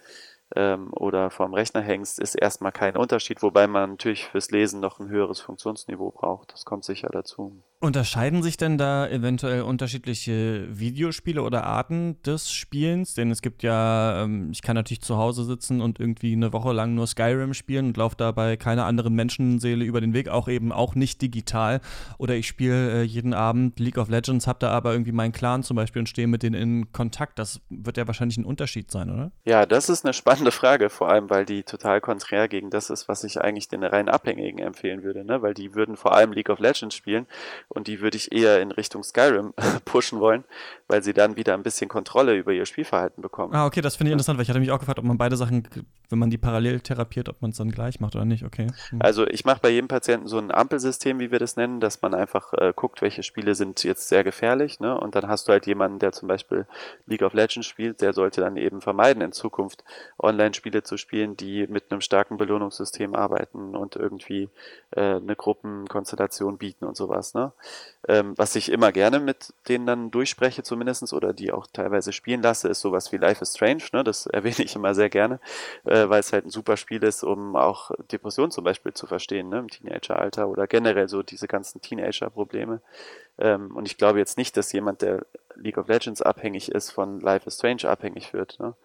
ähm, 0.56 0.92
oder 0.94 1.30
vorm 1.30 1.54
Rechner 1.54 1.82
hängst, 1.82 2.20
ist 2.20 2.36
erstmal 2.36 2.74
kein 2.74 2.98
Unterschied, 2.98 3.42
wobei 3.42 3.68
man 3.68 3.92
natürlich 3.92 4.28
fürs 4.28 4.52
Lesen 4.52 4.82
noch 4.82 5.00
ein 5.00 5.08
höheres 5.08 5.40
Funktionsniveau 5.40 6.12
braucht. 6.12 6.52
Das 6.52 6.66
kommt 6.66 6.84
sicher 6.84 7.10
dazu. 7.10 7.64
Unterscheiden 7.82 8.44
sich 8.44 8.58
denn 8.58 8.78
da 8.78 9.08
eventuell 9.08 9.62
unterschiedliche 9.62 10.68
Videospiele 10.70 11.42
oder 11.42 11.64
Arten 11.64 12.22
des 12.24 12.52
Spielens? 12.52 13.14
Denn 13.14 13.32
es 13.32 13.42
gibt 13.42 13.64
ja, 13.64 14.22
ähm, 14.22 14.50
ich 14.52 14.62
kann 14.62 14.76
natürlich 14.76 15.00
zu 15.00 15.16
Hause 15.16 15.46
sitzen 15.46 15.80
und 15.80 15.98
irgendwie 15.98 16.34
eine 16.34 16.52
Woche 16.52 16.74
lang 16.74 16.94
nur 16.94 17.08
Skyrim 17.08 17.54
spielen 17.54 17.86
und 17.86 17.96
laufe 17.96 18.18
dabei 18.18 18.58
keiner 18.58 18.86
anderen 18.86 19.14
Menschenseele 19.14 19.86
über 19.86 20.02
den 20.02 20.14
Weg, 20.14 20.28
auch 20.28 20.50
eben 20.50 20.74
auch 20.74 20.94
nicht 20.96 21.22
digital. 21.22 21.80
Oder 22.18 22.36
ich 22.36 22.48
spiele 22.48 23.00
äh, 23.00 23.04
jeden 23.04 23.34
Abend 23.34 23.80
League 23.80 23.98
of 23.98 24.10
Legends, 24.10 24.46
habe 24.46 24.60
da 24.60 24.72
aber 24.72 24.92
irgendwie 24.92 25.14
meinen 25.14 25.32
Clan 25.32 25.64
zum 25.64 25.78
Beispiel 25.78 26.02
und 26.02 26.10
stehe 26.10 26.28
mit 26.28 26.44
denen 26.44 26.62
in 26.62 26.92
Kontakt. 26.92 27.40
Das 27.40 27.62
wird 27.70 27.96
ja 27.96 28.06
wahrscheinlich 28.08 28.38
ein 28.38 28.46
Unterschied 28.46 28.92
sein, 28.92 29.10
oder? 29.10 29.32
Ja, 29.46 29.66
das 29.66 29.88
ist 29.88 30.04
eine 30.04 30.14
spannende 30.14 30.52
Frage, 30.52 30.90
vor 30.90 31.08
allem 31.08 31.30
weil 31.30 31.46
die 31.46 31.64
total 31.64 32.02
konträr 32.02 32.50
gegen 32.50 32.72
das 32.72 32.90
ist, 32.90 33.08
was 33.08 33.24
ich 33.24 33.40
eigentlich 33.40 33.70
den 33.70 33.86
rein 33.86 34.10
Abhängigen 34.10 34.60
empfehlen 34.60 35.02
würde, 35.04 35.24
ne? 35.24 35.42
weil 35.42 35.54
die 35.54 35.76
würden 35.76 35.96
vor 35.96 36.14
allem 36.14 36.34
League 36.34 36.50
of 36.50 36.60
Legends 36.60 36.94
spielen 36.94 37.26
und 37.70 37.88
die 37.88 38.02
würde 38.02 38.18
ich 38.18 38.32
eher 38.32 38.62
in 38.62 38.72
Richtung 38.72 39.04
Skyrim 39.04 39.54
pushen 39.86 40.20
wollen, 40.20 40.44
weil 40.88 41.04
sie 41.04 41.14
dann 41.14 41.38
wieder 41.38 41.54
ein 41.54 41.64
bisschen 41.64 41.88
Kontrolle 41.88 42.36
über 42.36 42.52
ihr 42.52 42.66
Spielverhalten 42.66 43.22
bekommen. 43.22 43.54
Ah, 43.54 43.66
okay, 43.66 43.82
das 43.82 43.96
finde 43.96 44.10
ich 44.10 44.14
interessant, 44.14 44.38
weil 44.38 44.44
ich 44.44 44.50
hatte 44.50 44.60
mich 44.60 44.72
auch 44.72 44.80
gefragt, 44.80 45.00
ob 45.00 45.06
man 45.06 45.18
beide 45.18 45.38
Sachen, 45.38 45.68
wenn 46.10 46.20
man 46.20 46.32
die 46.32 46.40
parallel 46.40 46.82
therapiert, 46.82 47.30
ob 47.30 47.42
man 47.42 47.52
es 47.52 47.58
dann 47.58 47.72
gleich 47.72 48.00
macht 48.00 48.16
oder 48.16 48.26
nicht, 48.26 48.44
okay. 48.44 48.68
Hm. 48.90 49.02
Also 49.02 49.28
ich 49.28 49.46
mache 49.46 49.60
bei 49.62 49.70
jedem 49.70 49.88
Patienten 49.88 50.28
so 50.28 50.40
ein 50.40 50.52
Ampelsystem, 50.52 51.20
wie 51.20 51.32
wir 51.32 51.40
das 51.40 51.56
nennen, 51.56 51.80
dass 51.80 52.02
man 52.02 52.16
einfach 52.16 52.54
äh, 52.54 52.74
guckt, 52.76 53.02
welche 53.02 53.22
Spiele 53.22 53.54
sind 53.54 53.84
jetzt 53.84 54.10
sehr 54.10 54.24
gefährlich, 54.24 54.80
ne? 54.80 55.00
Und 55.00 55.16
dann 55.16 55.28
hast 55.28 55.48
du 55.48 55.52
halt 55.52 55.68
jemanden, 55.68 56.00
der 56.00 56.12
zum 56.12 56.28
Beispiel 56.28 56.66
League 57.06 57.22
of 57.22 57.34
Legends 57.34 57.68
spielt, 57.68 58.02
der 58.02 58.14
sollte 58.14 58.42
dann 58.42 58.58
eben 58.58 58.82
vermeiden, 58.82 59.22
in 59.22 59.32
Zukunft 59.32 59.84
Online-Spiele 60.18 60.82
zu 60.84 60.98
spielen, 60.98 61.38
die 61.38 61.68
mit 61.68 61.92
einem 61.92 62.02
starken 62.02 62.38
Belohnungssystem 62.38 63.14
arbeiten 63.14 63.76
und 63.76 63.96
irgendwie 63.96 64.50
äh, 64.92 65.16
eine 65.16 65.36
Gruppenkonstellation 65.36 66.58
bieten 66.58 66.86
und 66.86 66.98
sowas, 66.98 67.36
ne? 67.36 67.52
Ähm, 68.08 68.34
was 68.38 68.56
ich 68.56 68.72
immer 68.72 68.92
gerne 68.92 69.20
mit 69.20 69.54
denen 69.68 69.86
dann 69.86 70.12
durchspreche 70.12 70.64
zumindestens 70.64 71.14
oder 71.14 71.34
die 71.34 71.52
auch 71.52 71.68
teilweise 71.68 72.14
spielen 72.14 72.42
lasse, 72.42 72.70
ist 72.70 72.80
sowas 72.80 73.12
wie 73.12 73.18
Life 73.18 73.42
is 73.42 73.56
Strange. 73.56 73.84
Ne? 73.92 74.04
Das 74.04 74.26
erwähne 74.26 74.60
ich 74.60 74.76
immer 74.76 74.96
sehr 74.96 75.10
gerne, 75.10 75.40
äh, 75.86 76.08
weil 76.08 76.22
es 76.22 76.32
halt 76.32 76.46
ein 76.46 76.50
super 76.50 76.78
Spiel 76.78 77.04
ist, 77.04 77.24
um 77.24 77.56
auch 77.56 77.92
Depressionen 78.12 78.52
zum 78.52 78.64
Beispiel 78.64 78.94
zu 78.94 79.06
verstehen 79.06 79.50
ne? 79.50 79.60
im 79.60 79.68
Teenageralter 79.68 80.48
oder 80.48 80.68
generell 80.68 81.10
so 81.10 81.24
diese 81.24 81.48
ganzen 81.48 81.82
Teenager-Probleme. 81.82 82.82
Ähm, 83.38 83.76
und 83.76 83.86
ich 83.86 83.98
glaube 83.98 84.20
jetzt 84.20 84.38
nicht, 84.38 84.56
dass 84.58 84.72
jemand, 84.72 85.02
der 85.02 85.26
League 85.56 85.78
of 85.78 85.88
Legends 85.88 86.22
abhängig 86.22 86.72
ist, 86.72 86.92
von 86.92 87.20
Life 87.20 87.48
is 87.48 87.56
Strange 87.56 87.84
abhängig 87.86 88.34
wird. 88.34 88.60
Ne? 88.60 88.76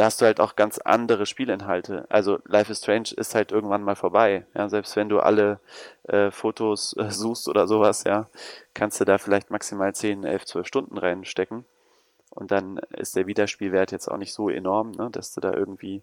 Da 0.00 0.06
hast 0.06 0.22
du 0.22 0.24
halt 0.24 0.40
auch 0.40 0.56
ganz 0.56 0.78
andere 0.78 1.26
Spielinhalte. 1.26 2.06
Also 2.08 2.38
Life 2.46 2.72
is 2.72 2.78
Strange 2.78 3.10
ist 3.14 3.34
halt 3.34 3.52
irgendwann 3.52 3.82
mal 3.82 3.96
vorbei. 3.96 4.46
Ja, 4.54 4.70
selbst 4.70 4.96
wenn 4.96 5.10
du 5.10 5.20
alle 5.20 5.60
äh, 6.04 6.30
Fotos 6.30 6.96
äh, 6.96 7.10
suchst 7.10 7.48
oder 7.48 7.68
sowas, 7.68 8.04
ja, 8.04 8.30
kannst 8.72 8.98
du 8.98 9.04
da 9.04 9.18
vielleicht 9.18 9.50
maximal 9.50 9.94
10, 9.94 10.24
11, 10.24 10.46
12 10.46 10.66
Stunden 10.66 10.96
reinstecken. 10.96 11.66
Und 12.30 12.50
dann 12.50 12.78
ist 12.96 13.14
der 13.14 13.26
Wiederspielwert 13.26 13.92
jetzt 13.92 14.08
auch 14.08 14.16
nicht 14.16 14.32
so 14.32 14.48
enorm, 14.48 14.92
ne, 14.92 15.10
dass 15.12 15.34
du 15.34 15.42
da 15.42 15.52
irgendwie 15.52 16.02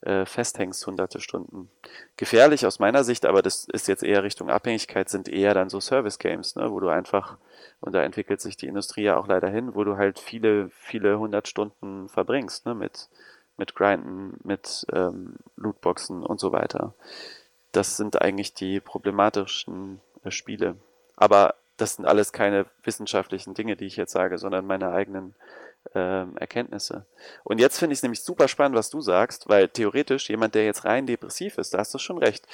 äh, 0.00 0.24
festhängst, 0.24 0.86
hunderte 0.86 1.20
Stunden. 1.20 1.68
Gefährlich 2.16 2.64
aus 2.64 2.78
meiner 2.78 3.04
Sicht, 3.04 3.26
aber 3.26 3.42
das 3.42 3.66
ist 3.70 3.88
jetzt 3.88 4.02
eher 4.02 4.22
Richtung 4.22 4.48
Abhängigkeit, 4.48 5.10
sind 5.10 5.28
eher 5.28 5.52
dann 5.52 5.68
so 5.68 5.80
Service 5.80 6.18
Games, 6.18 6.56
ne, 6.56 6.70
wo 6.70 6.80
du 6.80 6.88
einfach, 6.88 7.36
und 7.80 7.94
da 7.94 8.02
entwickelt 8.02 8.40
sich 8.40 8.56
die 8.56 8.68
Industrie 8.68 9.02
ja 9.02 9.18
auch 9.18 9.26
leider 9.26 9.48
hin, 9.48 9.74
wo 9.74 9.84
du 9.84 9.98
halt 9.98 10.18
viele, 10.18 10.70
viele 10.70 11.18
hundert 11.18 11.46
Stunden 11.46 12.08
verbringst, 12.08 12.64
ne, 12.64 12.74
mit 12.74 13.10
mit 13.56 13.74
Grinden, 13.74 14.38
mit 14.42 14.86
ähm, 14.92 15.36
Lootboxen 15.56 16.22
und 16.22 16.40
so 16.40 16.52
weiter. 16.52 16.94
Das 17.72 17.96
sind 17.96 18.20
eigentlich 18.20 18.54
die 18.54 18.80
problematischen 18.80 20.00
äh, 20.24 20.30
Spiele. 20.30 20.76
Aber 21.16 21.54
das 21.76 21.96
sind 21.96 22.06
alles 22.06 22.32
keine 22.32 22.66
wissenschaftlichen 22.82 23.54
Dinge, 23.54 23.76
die 23.76 23.86
ich 23.86 23.96
jetzt 23.96 24.12
sage, 24.12 24.38
sondern 24.38 24.66
meine 24.66 24.90
eigenen 24.92 25.34
ähm, 25.94 26.36
Erkenntnisse. 26.36 27.04
Und 27.42 27.58
jetzt 27.60 27.78
finde 27.78 27.92
ich 27.92 27.98
es 27.98 28.02
nämlich 28.02 28.22
super 28.22 28.48
spannend, 28.48 28.76
was 28.76 28.90
du 28.90 29.00
sagst, 29.00 29.48
weil 29.48 29.68
theoretisch 29.68 30.28
jemand, 30.30 30.54
der 30.54 30.64
jetzt 30.64 30.84
rein 30.84 31.06
depressiv 31.06 31.58
ist, 31.58 31.74
da 31.74 31.78
hast 31.78 31.92
du 31.92 31.98
schon 31.98 32.18
recht, 32.18 32.46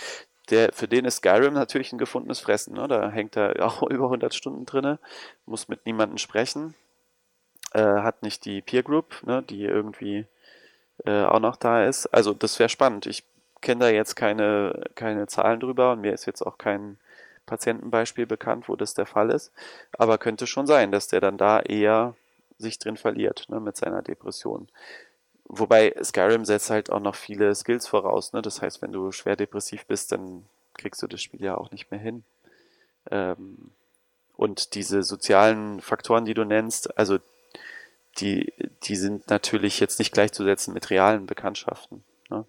der, 0.51 0.73
für 0.73 0.89
den 0.89 1.05
ist 1.05 1.17
Skyrim 1.17 1.55
natürlich 1.55 1.93
ein 1.93 1.99
gefundenes 1.99 2.41
Fressen. 2.41 2.75
Ne? 2.75 2.89
Da 2.89 3.11
hängt 3.11 3.37
er 3.37 3.65
auch 3.65 3.83
über 3.83 4.05
100 4.05 4.35
Stunden 4.35 4.67
drinne, 4.67 4.99
muss 5.47 5.69
mit 5.69 5.87
niemandem 5.87 6.19
sprechen, 6.19 6.75
äh, 7.73 7.83
hat 7.83 8.23
nicht 8.23 8.45
die 8.45 8.63
Peer 8.63 8.83
Group, 8.83 9.23
ne, 9.25 9.43
die 9.43 9.63
irgendwie 9.63 10.27
äh, 11.05 11.25
auch 11.25 11.41
noch 11.41 11.57
da 11.57 11.85
ist. 11.85 12.07
Also 12.07 12.35
das 12.35 12.59
wäre 12.59 12.69
spannend. 12.69 13.07
Ich 13.07 13.25
kenne 13.61 13.81
da 13.81 13.89
jetzt 13.91 14.17
keine, 14.17 14.85
keine 14.95 15.27
Zahlen 15.27 15.61
drüber 15.61 15.93
und 15.93 16.01
mir 16.01 16.13
ist 16.13 16.27
jetzt 16.27 16.43
auch 16.43 16.59
kein 16.59 16.99
Patientenbeispiel 17.47 18.27
bekannt, 18.27 18.69
wo 18.69 18.77
das 18.77 18.95
der 18.95 19.07
Fall 19.07 19.31
ist. 19.31 19.53
Aber 19.99 20.19
könnte 20.19 20.47
schon 20.47 20.67
sein, 20.67 20.93
dass 20.93 21.09
der 21.09 21.21
dann 21.21 21.37
da 21.37 21.61
eher 21.61 22.15
sich 22.59 22.79
drin 22.79 22.97
verliert 22.97 23.47
ne, 23.49 23.61
mit 23.61 23.77
seiner 23.77 24.03
Depression. 24.03 24.69
Wobei 25.45 25.95
Skyrim 26.03 26.45
setzt 26.45 26.71
halt 26.71 26.91
auch 26.91 27.01
noch 27.01 27.17
viele 27.17 27.55
Skills 27.55 27.89
voraus. 27.89 28.33
Ne? 28.33 28.43
Das 28.43 28.63
heißt, 28.63 28.83
wenn 28.83 28.93
du 28.93 29.11
schwer 29.11 29.37
depressiv 29.37 29.85
bist, 29.87 30.13
dann 30.13 30.45
kriegst 30.75 31.03
du 31.03 31.07
das 31.07 31.21
Spiel 31.21 31.43
ja 31.43 31.57
auch 31.57 31.71
nicht 31.73 31.91
mehr 31.91 32.01
hin. 32.01 32.23
Ähm, 33.11 33.73
und 34.37 34.75
diese 34.75 35.03
sozialen 35.03 35.81
Faktoren, 35.81 36.25
die 36.25 36.35
du 36.35 36.45
nennst, 36.45 36.97
also 36.97 37.19
die, 38.19 38.53
die 38.83 38.97
sind 38.97 39.29
natürlich 39.31 39.81
jetzt 39.81 39.99
nicht 39.99 40.13
gleichzusetzen 40.13 40.75
mit 40.75 40.91
realen 40.91 41.27
Bekanntschaften. 41.27 42.05
Ne? 42.29 42.45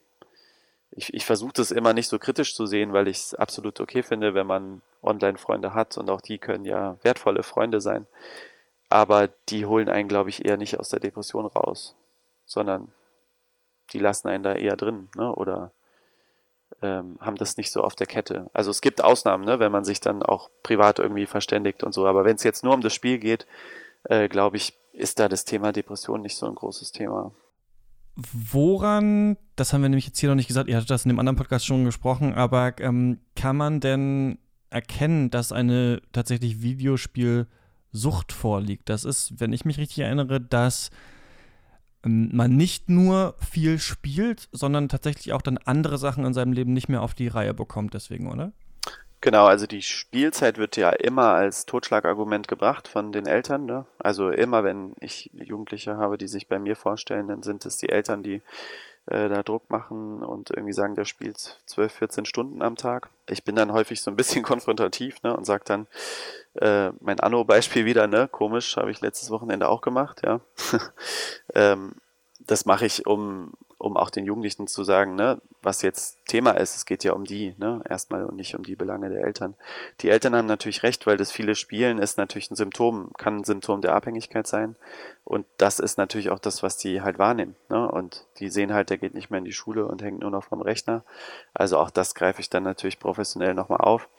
Ich, 0.91 1.13
ich 1.13 1.25
versuche 1.25 1.53
das 1.53 1.71
immer 1.71 1.93
nicht 1.93 2.07
so 2.07 2.19
kritisch 2.19 2.55
zu 2.55 2.65
sehen, 2.65 2.93
weil 2.93 3.07
ich 3.07 3.17
es 3.17 3.35
absolut 3.35 3.79
okay 3.79 4.03
finde, 4.03 4.33
wenn 4.33 4.47
man 4.47 4.81
Online-Freunde 5.01 5.73
hat 5.73 5.97
und 5.97 6.09
auch 6.09 6.21
die 6.21 6.37
können 6.37 6.65
ja 6.65 6.97
wertvolle 7.03 7.43
Freunde 7.43 7.81
sein. 7.81 8.07
Aber 8.89 9.29
die 9.49 9.65
holen 9.65 9.87
einen, 9.87 10.09
glaube 10.09 10.29
ich, 10.29 10.45
eher 10.45 10.57
nicht 10.57 10.79
aus 10.79 10.89
der 10.89 10.99
Depression 10.99 11.45
raus, 11.45 11.95
sondern 12.45 12.91
die 13.93 13.99
lassen 13.99 14.27
einen 14.27 14.43
da 14.43 14.53
eher 14.53 14.75
drin, 14.75 15.09
ne? 15.15 15.33
Oder 15.33 15.71
ähm, 16.81 17.17
haben 17.21 17.35
das 17.35 17.57
nicht 17.57 17.71
so 17.71 17.81
auf 17.81 17.95
der 17.95 18.07
Kette. 18.07 18.49
Also 18.53 18.71
es 18.71 18.81
gibt 18.81 19.03
Ausnahmen, 19.03 19.45
ne? 19.45 19.59
wenn 19.59 19.71
man 19.71 19.83
sich 19.83 19.99
dann 19.99 20.23
auch 20.23 20.49
privat 20.63 20.99
irgendwie 20.99 21.25
verständigt 21.25 21.83
und 21.83 21.93
so. 21.93 22.07
Aber 22.07 22.25
wenn 22.25 22.35
es 22.35 22.43
jetzt 22.43 22.63
nur 22.63 22.73
um 22.73 22.81
das 22.81 22.93
Spiel 22.93 23.19
geht, 23.19 23.45
äh, 24.05 24.27
glaube 24.27 24.57
ich, 24.57 24.77
ist 24.93 25.19
da 25.19 25.29
das 25.29 25.45
Thema 25.45 25.71
Depression 25.71 26.21
nicht 26.21 26.35
so 26.35 26.45
ein 26.45 26.55
großes 26.55 26.91
Thema. 26.91 27.31
Woran, 28.15 29.37
das 29.55 29.71
haben 29.71 29.81
wir 29.81 29.89
nämlich 29.89 30.07
jetzt 30.07 30.19
hier 30.19 30.29
noch 30.29 30.35
nicht 30.35 30.47
gesagt, 30.47 30.69
ihr 30.69 30.75
hattet 30.75 30.89
das 30.89 31.05
in 31.05 31.09
dem 31.09 31.19
anderen 31.19 31.37
Podcast 31.37 31.65
schon 31.65 31.85
gesprochen, 31.85 32.33
aber 32.33 32.73
ähm, 32.79 33.19
kann 33.35 33.55
man 33.55 33.79
denn 33.79 34.37
erkennen, 34.69 35.29
dass 35.29 35.51
eine 35.51 36.01
tatsächlich 36.11 36.61
Videospielsucht 36.61 38.31
vorliegt? 38.31 38.89
Das 38.89 39.05
ist, 39.05 39.39
wenn 39.39 39.53
ich 39.53 39.65
mich 39.65 39.77
richtig 39.77 39.99
erinnere, 39.99 40.41
dass 40.41 40.91
ähm, 42.03 42.29
man 42.33 42.55
nicht 42.57 42.89
nur 42.89 43.35
viel 43.39 43.79
spielt, 43.79 44.49
sondern 44.51 44.89
tatsächlich 44.89 45.31
auch 45.31 45.41
dann 45.41 45.57
andere 45.57 45.97
Sachen 45.97 46.25
in 46.25 46.33
seinem 46.33 46.53
Leben 46.53 46.73
nicht 46.73 46.89
mehr 46.89 47.01
auf 47.01 47.13
die 47.13 47.29
Reihe 47.29 47.53
bekommt, 47.53 47.93
deswegen, 47.93 48.29
oder? 48.29 48.51
Genau, 49.21 49.45
also 49.45 49.67
die 49.67 49.83
Spielzeit 49.83 50.57
wird 50.57 50.77
ja 50.77 50.89
immer 50.89 51.33
als 51.33 51.67
Totschlagargument 51.67 52.47
gebracht 52.47 52.87
von 52.87 53.11
den 53.11 53.27
Eltern. 53.27 53.65
Ne? 53.65 53.85
Also 53.99 54.31
immer, 54.31 54.63
wenn 54.63 54.95
ich 54.99 55.29
Jugendliche 55.33 55.95
habe, 55.97 56.17
die 56.17 56.27
sich 56.27 56.47
bei 56.47 56.57
mir 56.57 56.75
vorstellen, 56.75 57.27
dann 57.27 57.43
sind 57.43 57.63
es 57.67 57.77
die 57.77 57.89
Eltern, 57.89 58.23
die 58.23 58.41
äh, 59.05 59.29
da 59.29 59.43
Druck 59.43 59.69
machen 59.69 60.23
und 60.23 60.49
irgendwie 60.49 60.73
sagen, 60.73 60.95
der 60.95 61.05
spielt 61.05 61.59
12, 61.65 61.93
14 61.93 62.25
Stunden 62.25 62.63
am 62.63 62.75
Tag. 62.75 63.09
Ich 63.29 63.43
bin 63.43 63.55
dann 63.55 63.71
häufig 63.71 64.01
so 64.01 64.09
ein 64.09 64.17
bisschen 64.17 64.43
konfrontativ 64.43 65.21
ne, 65.21 65.37
und 65.37 65.45
sage 65.45 65.65
dann, 65.65 65.87
äh, 66.55 66.91
mein 66.99 67.19
Anno-Beispiel 67.19 67.85
wieder, 67.85 68.07
ne, 68.07 68.27
komisch, 68.27 68.75
habe 68.77 68.89
ich 68.89 69.01
letztes 69.01 69.29
Wochenende 69.29 69.69
auch 69.69 69.81
gemacht, 69.81 70.21
ja. 70.25 70.39
ähm, 71.53 71.93
das 72.39 72.65
mache 72.65 72.87
ich, 72.87 73.05
um, 73.05 73.53
um 73.81 73.97
auch 73.97 74.11
den 74.11 74.25
Jugendlichen 74.25 74.67
zu 74.67 74.83
sagen, 74.83 75.15
ne, 75.15 75.41
was 75.63 75.81
jetzt 75.81 76.23
Thema 76.27 76.51
ist, 76.51 76.75
es 76.75 76.85
geht 76.85 77.03
ja 77.03 77.13
um 77.13 77.23
die, 77.23 77.55
ne, 77.57 77.81
erstmal 77.89 78.25
und 78.25 78.35
nicht 78.35 78.55
um 78.55 78.63
die 78.63 78.75
Belange 78.75 79.09
der 79.09 79.23
Eltern. 79.23 79.55
Die 80.01 80.09
Eltern 80.09 80.35
haben 80.35 80.45
natürlich 80.45 80.83
recht, 80.83 81.07
weil 81.07 81.17
das 81.17 81.31
viele 81.31 81.55
Spielen 81.55 81.97
ist 81.97 82.17
natürlich 82.17 82.51
ein 82.51 82.55
Symptom, 82.55 83.11
kann 83.17 83.37
ein 83.37 83.43
Symptom 83.43 83.81
der 83.81 83.95
Abhängigkeit 83.95 84.45
sein. 84.45 84.75
Und 85.23 85.45
das 85.57 85.79
ist 85.79 85.97
natürlich 85.97 86.29
auch 86.29 86.39
das, 86.39 86.61
was 86.61 86.77
die 86.77 87.01
halt 87.01 87.17
wahrnehmen. 87.17 87.55
Ne? 87.69 87.89
Und 87.89 88.27
die 88.37 88.49
sehen 88.49 88.73
halt, 88.73 88.91
der 88.91 88.99
geht 88.99 89.15
nicht 89.15 89.31
mehr 89.31 89.39
in 89.39 89.45
die 89.45 89.51
Schule 89.51 89.85
und 89.87 90.03
hängt 90.03 90.19
nur 90.19 90.31
noch 90.31 90.43
vom 90.43 90.61
Rechner. 90.61 91.03
Also 91.53 91.79
auch 91.79 91.89
das 91.89 92.13
greife 92.13 92.41
ich 92.41 92.49
dann 92.49 92.63
natürlich 92.63 92.99
professionell 92.99 93.55
nochmal 93.55 93.81
auf. 93.81 94.09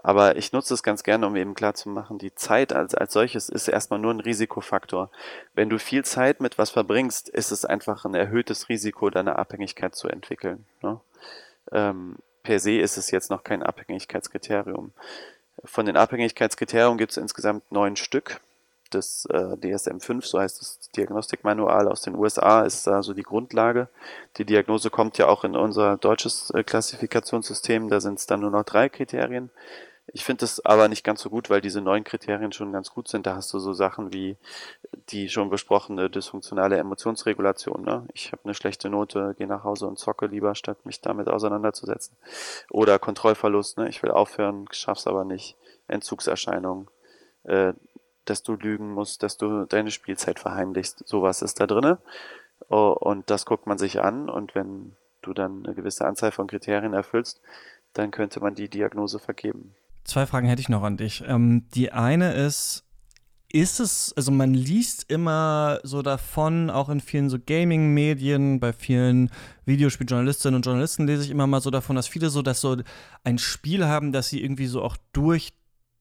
Aber 0.00 0.36
ich 0.36 0.52
nutze 0.52 0.74
es 0.74 0.82
ganz 0.82 1.02
gerne, 1.02 1.26
um 1.26 1.34
eben 1.34 1.54
klarzumachen, 1.54 2.18
die 2.18 2.34
Zeit 2.34 2.72
als, 2.72 2.94
als 2.94 3.12
solches 3.12 3.48
ist 3.48 3.66
erstmal 3.66 3.98
nur 3.98 4.14
ein 4.14 4.20
Risikofaktor. 4.20 5.10
Wenn 5.54 5.68
du 5.68 5.78
viel 5.78 6.04
Zeit 6.04 6.40
mit 6.40 6.56
was 6.56 6.70
verbringst, 6.70 7.28
ist 7.28 7.50
es 7.50 7.64
einfach 7.64 8.04
ein 8.04 8.14
erhöhtes 8.14 8.68
Risiko, 8.68 9.10
deine 9.10 9.36
Abhängigkeit 9.36 9.96
zu 9.96 10.08
entwickeln. 10.08 10.66
Ne? 10.82 11.00
Ähm, 11.72 12.16
per 12.44 12.60
se 12.60 12.78
ist 12.78 12.96
es 12.96 13.10
jetzt 13.10 13.30
noch 13.30 13.42
kein 13.42 13.62
Abhängigkeitskriterium. 13.62 14.92
Von 15.64 15.86
den 15.86 15.96
Abhängigkeitskriterien 15.96 16.96
gibt 16.96 17.10
es 17.10 17.16
insgesamt 17.16 17.70
neun 17.72 17.96
Stück. 17.96 18.40
Das 18.90 19.26
äh, 19.26 19.56
DSM-5, 19.56 20.24
so 20.24 20.40
heißt 20.40 20.60
das 20.60 20.78
Diagnostikmanual 20.96 21.88
aus 21.88 22.00
den 22.02 22.14
USA, 22.14 22.62
ist 22.62 22.86
da 22.86 23.02
so 23.02 23.12
die 23.12 23.22
Grundlage. 23.22 23.88
Die 24.38 24.46
Diagnose 24.46 24.88
kommt 24.88 25.18
ja 25.18 25.26
auch 25.26 25.44
in 25.44 25.56
unser 25.56 25.98
deutsches 25.98 26.50
äh, 26.50 26.62
Klassifikationssystem, 26.62 27.90
da 27.90 28.00
sind 28.00 28.18
es 28.18 28.26
dann 28.26 28.40
nur 28.40 28.50
noch 28.50 28.64
drei 28.64 28.88
Kriterien 28.88 29.50
Ich 30.12 30.24
finde 30.24 30.40
das 30.40 30.64
aber 30.64 30.88
nicht 30.88 31.04
ganz 31.04 31.20
so 31.20 31.28
gut, 31.28 31.50
weil 31.50 31.60
diese 31.60 31.80
neuen 31.80 32.04
Kriterien 32.04 32.52
schon 32.52 32.72
ganz 32.72 32.90
gut 32.90 33.08
sind. 33.08 33.26
Da 33.26 33.36
hast 33.36 33.52
du 33.52 33.58
so 33.58 33.72
Sachen 33.72 34.12
wie 34.12 34.36
die 35.10 35.28
schon 35.28 35.50
besprochene 35.50 36.08
dysfunktionale 36.08 36.78
Emotionsregulation. 36.78 37.82
Ne? 37.82 38.06
Ich 38.14 38.32
habe 38.32 38.42
eine 38.44 38.54
schlechte 38.54 38.88
Note, 38.88 39.34
gehe 39.36 39.46
nach 39.46 39.64
Hause 39.64 39.86
und 39.86 39.98
zocke 39.98 40.26
lieber, 40.26 40.54
statt 40.54 40.86
mich 40.86 41.00
damit 41.00 41.28
auseinanderzusetzen. 41.28 42.16
Oder 42.70 42.98
Kontrollverlust, 42.98 43.78
ne? 43.78 43.88
ich 43.88 44.02
will 44.02 44.10
aufhören, 44.10 44.66
schaff's 44.70 45.06
aber 45.06 45.24
nicht. 45.24 45.56
Entzugserscheinungen, 45.88 46.88
äh, 47.44 47.72
dass 48.24 48.42
du 48.42 48.54
lügen 48.54 48.92
musst, 48.92 49.22
dass 49.22 49.36
du 49.36 49.66
deine 49.66 49.90
Spielzeit 49.90 50.38
verheimlichst. 50.38 51.06
Sowas 51.06 51.42
ist 51.42 51.60
da 51.60 51.66
drinne. 51.66 51.98
Und 52.68 53.30
das 53.30 53.46
guckt 53.46 53.66
man 53.66 53.78
sich 53.78 54.00
an 54.00 54.28
und 54.28 54.54
wenn 54.54 54.96
du 55.22 55.32
dann 55.32 55.64
eine 55.64 55.74
gewisse 55.74 56.06
Anzahl 56.06 56.32
von 56.32 56.46
Kriterien 56.46 56.92
erfüllst, 56.92 57.40
dann 57.94 58.10
könnte 58.10 58.40
man 58.40 58.54
die 58.54 58.68
Diagnose 58.68 59.18
vergeben. 59.18 59.74
Zwei 60.08 60.24
Fragen 60.24 60.48
hätte 60.48 60.62
ich 60.62 60.70
noch 60.70 60.82
an 60.84 60.96
dich. 60.96 61.22
Ähm, 61.26 61.66
die 61.74 61.92
eine 61.92 62.32
ist, 62.32 62.82
ist 63.52 63.78
es, 63.78 64.14
also 64.16 64.32
man 64.32 64.54
liest 64.54 65.04
immer 65.10 65.80
so 65.82 66.00
davon, 66.00 66.70
auch 66.70 66.88
in 66.88 67.00
vielen 67.00 67.28
so 67.28 67.36
Gaming-Medien, 67.38 68.58
bei 68.58 68.72
vielen 68.72 69.30
Videospieljournalistinnen 69.66 70.56
und 70.56 70.64
Journalisten 70.64 71.06
lese 71.06 71.24
ich 71.24 71.30
immer 71.30 71.46
mal 71.46 71.60
so 71.60 71.70
davon, 71.70 71.94
dass 71.94 72.08
viele 72.08 72.30
so, 72.30 72.40
dass 72.40 72.62
so 72.62 72.78
ein 73.22 73.36
Spiel 73.36 73.84
haben, 73.86 74.10
dass 74.10 74.30
sie 74.30 74.42
irgendwie 74.42 74.66
so 74.66 74.82
auch 74.82 74.96
durch 75.12 75.52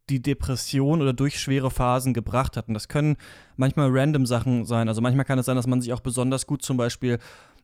die 0.09 0.21
Depression 0.21 1.01
oder 1.01 1.11
durch 1.11 1.37
schwere 1.37 1.69
Phasen 1.69 2.13
gebracht 2.13 2.55
hatten. 2.55 2.73
Das 2.73 2.87
können 2.87 3.17
manchmal 3.57 3.89
random 3.91 4.25
Sachen 4.25 4.63
sein. 4.63 4.87
Also 4.87 5.01
manchmal 5.01 5.25
kann 5.25 5.37
es 5.37 5.47
sein, 5.47 5.57
dass 5.57 5.67
man 5.67 5.81
sich 5.81 5.91
auch 5.91 5.99
besonders 5.99 6.47
gut 6.47 6.61
zum 6.61 6.77
Beispiel 6.77 7.19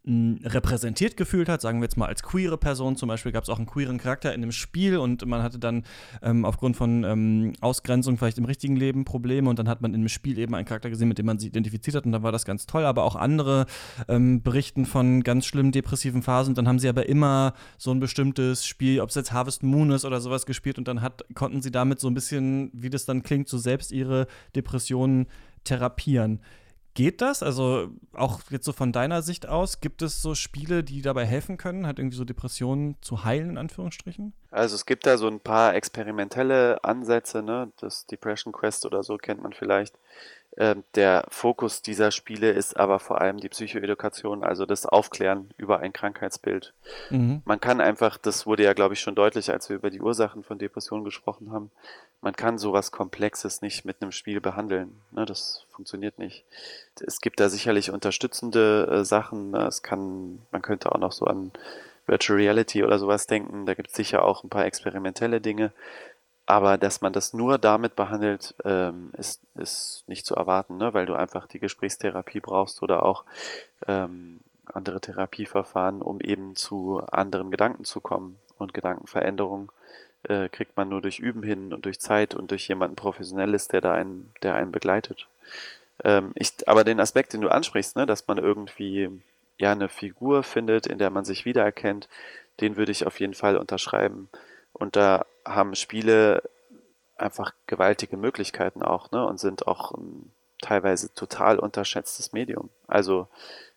repräsentiert 0.06 1.16
gefühlt 1.16 1.47
hat, 1.47 1.62
sagen 1.62 1.80
wir 1.80 1.86
jetzt 1.86 1.95
mal 1.95 2.08
als 2.08 2.24
queere 2.24 2.58
Person 2.58 2.97
zum 2.97 3.08
Beispiel, 3.08 3.32
gab 3.32 3.43
es 3.43 3.49
auch 3.49 3.58
einen 3.58 3.68
queeren 3.68 3.97
Charakter 3.97 4.34
in 4.34 4.41
dem 4.41 4.51
Spiel 4.51 4.97
und 4.97 5.26
man 5.26 5.41
hatte 5.41 5.60
dann 5.60 5.84
ähm, 6.22 6.43
aufgrund 6.43 6.76
von 6.76 7.06
ähm, 7.06 7.54
Ausgrenzung 7.62 8.18
vielleicht 8.18 8.38
im 8.38 8.43
richtigen 8.43 8.76
Leben 8.76 9.06
Probleme 9.06 9.49
und 9.49 9.60
dann 9.60 9.70
hat 9.70 9.82
man 9.82 9.93
in 9.93 10.01
dem 10.01 10.10
Spiel 10.10 10.38
eben 10.39 10.56
einen 10.56 10.66
Charakter 10.66 10.89
gesehen, 10.89 11.08
mit 11.08 11.20
dem 11.20 11.26
man 11.26 11.39
sich 11.39 11.47
identifiziert 11.47 11.95
hat 11.95 12.06
und 12.06 12.12
dann 12.12 12.22
war 12.22 12.34
das 12.34 12.43
ganz 12.43 12.66
toll, 12.66 12.84
aber 12.84 13.04
auch 13.04 13.16
andere 13.16 13.66
ähm, 14.10 14.41
berichten 14.43 14.86
von 14.86 15.24
ganz 15.24 15.45
schlimmen 15.45 15.72
depressiven 15.72 16.22
Phasen 16.22 16.51
und 16.51 16.58
dann 16.58 16.68
haben 16.68 16.80
sie 16.80 16.89
aber 16.89 17.08
immer 17.08 17.54
so 17.78 17.91
ein 17.91 18.01
bestimmtes 18.01 18.66
Spiel, 18.66 18.99
ob 18.99 19.08
es 19.08 19.16
jetzt 19.16 19.32
Harvest 19.32 19.64
Moon 19.64 19.91
ist 19.91 20.04
oder 20.04 20.20
sowas 20.20 20.45
gespielt 20.45 20.78
und 20.78 20.89
dann 20.89 21.01
hat, 21.01 21.24
konnten 21.34 21.62
sie 21.62 21.72
damit 21.72 22.01
so 22.01 22.10
ein 22.10 22.14
bisschen, 22.14 22.72
wie 22.74 22.89
das 22.89 23.06
dann 23.06 23.24
klingt, 23.24 23.47
so 23.47 23.58
selbst 23.58 23.93
ihre 23.93 24.28
Depressionen 24.54 25.28
therapieren. 25.64 26.41
Geht 26.95 27.21
das? 27.21 27.41
Also 27.41 27.89
auch 28.13 28.41
jetzt 28.51 28.65
so 28.65 28.71
von 28.71 28.91
deiner 28.91 29.23
Sicht 29.23 29.47
aus, 29.47 29.81
gibt 29.81 30.03
es 30.03 30.21
so 30.21 30.35
Spiele, 30.35 30.83
die 30.83 31.01
dabei 31.01 31.25
helfen 31.25 31.57
können, 31.57 31.87
halt 31.87 31.97
irgendwie 31.97 32.17
so 32.17 32.23
Depressionen 32.23 32.97
zu 33.01 33.23
heilen, 33.23 33.51
in 33.51 33.57
Anführungsstrichen? 33.57 34.33
Also 34.51 34.75
es 34.75 34.85
gibt 34.85 35.07
da 35.07 35.17
so 35.17 35.27
ein 35.27 35.39
paar 35.39 35.73
experimentelle 35.73 36.83
Ansätze, 36.83 37.41
ne? 37.41 37.71
Das 37.79 38.05
Depression 38.05 38.53
Quest 38.53 38.85
oder 38.85 39.01
so 39.01 39.17
kennt 39.17 39.41
man 39.41 39.53
vielleicht. 39.53 39.97
Ähm, 40.56 40.84
der 40.95 41.26
Fokus 41.30 41.82
dieser 41.82 42.12
Spiele 42.12 42.51
ist 42.51 42.78
aber 42.78 42.99
vor 42.99 43.22
allem 43.22 43.39
die 43.39 43.49
Psychoedukation, 43.49 44.43
also 44.43 44.66
das 44.66 44.86
Aufklären 44.86 45.49
über 45.58 45.80
ein 45.80 45.93
Krankheitsbild. 45.93 46.74
Mhm. 47.10 47.41
Man 47.45 47.60
kann 47.60 47.82
einfach, 47.82 48.18
das 48.18 48.45
wurde 48.45 48.64
ja, 48.64 48.74
glaube 48.74 48.93
ich, 48.93 48.99
schon 48.99 49.16
deutlich, 49.16 49.51
als 49.51 49.70
wir 49.70 49.78
über 49.78 49.89
die 49.89 50.01
Ursachen 50.01 50.43
von 50.43 50.60
Depressionen 50.60 51.06
gesprochen 51.06 51.51
haben, 51.51 51.72
man 52.22 52.36
kann 52.36 52.58
sowas 52.58 52.91
Komplexes 52.91 53.62
nicht 53.62 53.84
mit 53.84 54.01
einem 54.01 54.14
Spiel 54.14 54.39
behandeln. 54.39 55.01
Ne, 55.12 55.26
das 55.26 55.66
funktioniert 55.70 56.20
nicht. 56.20 56.45
Es 57.06 57.20
gibt 57.20 57.39
da 57.39 57.49
sicherlich 57.49 57.91
unterstützende 57.91 58.88
äh, 58.89 59.06
Sachen. 59.06 59.51
Ne, 59.51 59.66
es 59.68 59.84
kann, 59.84 60.41
man 60.51 60.62
könnte 60.62 60.93
auch 60.93 60.99
noch 60.99 61.12
so 61.12 61.26
an 61.26 61.51
Virtual 62.06 62.38
Reality 62.38 62.84
oder 62.84 62.97
sowas 62.97 63.28
denken. 63.28 63.66
Da 63.66 63.74
gibt 63.74 63.89
es 63.89 63.95
sicher 63.95 64.24
auch 64.24 64.43
ein 64.43 64.49
paar 64.49 64.66
experimentelle 64.66 65.41
Dinge. 65.41 65.74
Aber 66.45 66.77
dass 66.77 67.01
man 67.01 67.13
das 67.13 67.33
nur 67.33 67.57
damit 67.57 67.95
behandelt, 67.95 68.53
ähm, 68.65 69.11
ist, 69.17 69.41
ist 69.55 70.03
nicht 70.07 70.25
zu 70.25 70.35
erwarten, 70.35 70.77
ne? 70.77 70.93
weil 70.93 71.05
du 71.05 71.13
einfach 71.13 71.47
die 71.47 71.59
Gesprächstherapie 71.59 72.41
brauchst 72.41 72.83
oder 72.83 73.03
auch 73.03 73.23
ähm, 73.87 74.41
andere 74.65 74.99
Therapieverfahren, 74.99 76.01
um 76.01 76.19
eben 76.19 76.55
zu 76.55 77.01
anderen 77.11 77.49
Gedanken 77.51 77.85
zu 77.85 78.01
kommen. 78.01 78.37
Und 78.57 78.73
Gedankenveränderung 78.73 79.71
äh, 80.23 80.49
kriegt 80.49 80.75
man 80.77 80.89
nur 80.89 81.01
durch 81.01 81.19
Üben 81.19 81.43
hin 81.43 81.73
und 81.73 81.85
durch 81.85 81.99
Zeit 81.99 82.35
und 82.35 82.51
durch 82.51 82.67
jemanden 82.67 82.95
Professionelles, 82.95 83.67
der 83.67 83.81
da 83.81 83.93
einen, 83.93 84.33
der 84.41 84.55
einen 84.55 84.71
begleitet. 84.71 85.27
Ähm, 86.03 86.31
ich, 86.35 86.67
aber 86.67 86.83
den 86.83 86.99
Aspekt, 86.99 87.33
den 87.33 87.41
du 87.41 87.49
ansprichst, 87.49 87.95
ne, 87.95 88.05
dass 88.05 88.27
man 88.27 88.37
irgendwie 88.37 89.09
ja 89.57 89.71
eine 89.71 89.89
Figur 89.89 90.43
findet, 90.43 90.87
in 90.87 90.97
der 90.97 91.09
man 91.09 91.25
sich 91.25 91.45
wiedererkennt, 91.45 92.09
den 92.61 92.75
würde 92.75 92.91
ich 92.91 93.05
auf 93.05 93.19
jeden 93.19 93.33
Fall 93.33 93.57
unterschreiben. 93.57 94.29
Und 94.74 94.95
da 94.95 95.26
haben 95.45 95.76
Spiele 95.76 96.43
einfach 97.15 97.53
gewaltige 97.67 98.17
Möglichkeiten 98.17 98.82
auch, 98.82 99.11
ne? 99.11 99.26
Und 99.26 99.39
sind 99.39 99.67
auch 99.67 99.91
ein 99.91 100.32
teilweise 100.61 101.13
total 101.13 101.59
unterschätztes 101.59 102.34
Medium. 102.34 102.69
Also 102.88 103.28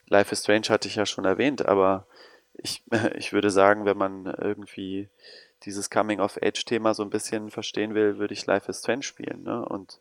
Life 0.09 0.33
is 0.33 0.43
Strange 0.43 0.69
hatte 0.69 0.89
ich 0.89 0.95
ja 0.95 1.07
schon 1.07 1.25
erwähnt, 1.25 1.67
aber 1.67 2.07
ich, 2.55 2.83
ich 3.17 3.33
würde 3.33 3.51
sagen, 3.51 3.85
wenn 3.85 3.99
man 3.99 4.27
irgendwie 4.27 5.09
dieses 5.65 5.91
Coming-of-Age-Thema 5.91 6.95
so 6.95 7.03
ein 7.03 7.11
bisschen 7.11 7.51
verstehen 7.51 7.95
will, 7.95 8.19
würde 8.19 8.35
ich 8.35 8.47
Life 8.47 8.71
is 8.71 8.81
Strange 8.81 9.03
spielen. 9.03 9.43
Ne? 9.43 9.65
Und 9.65 10.01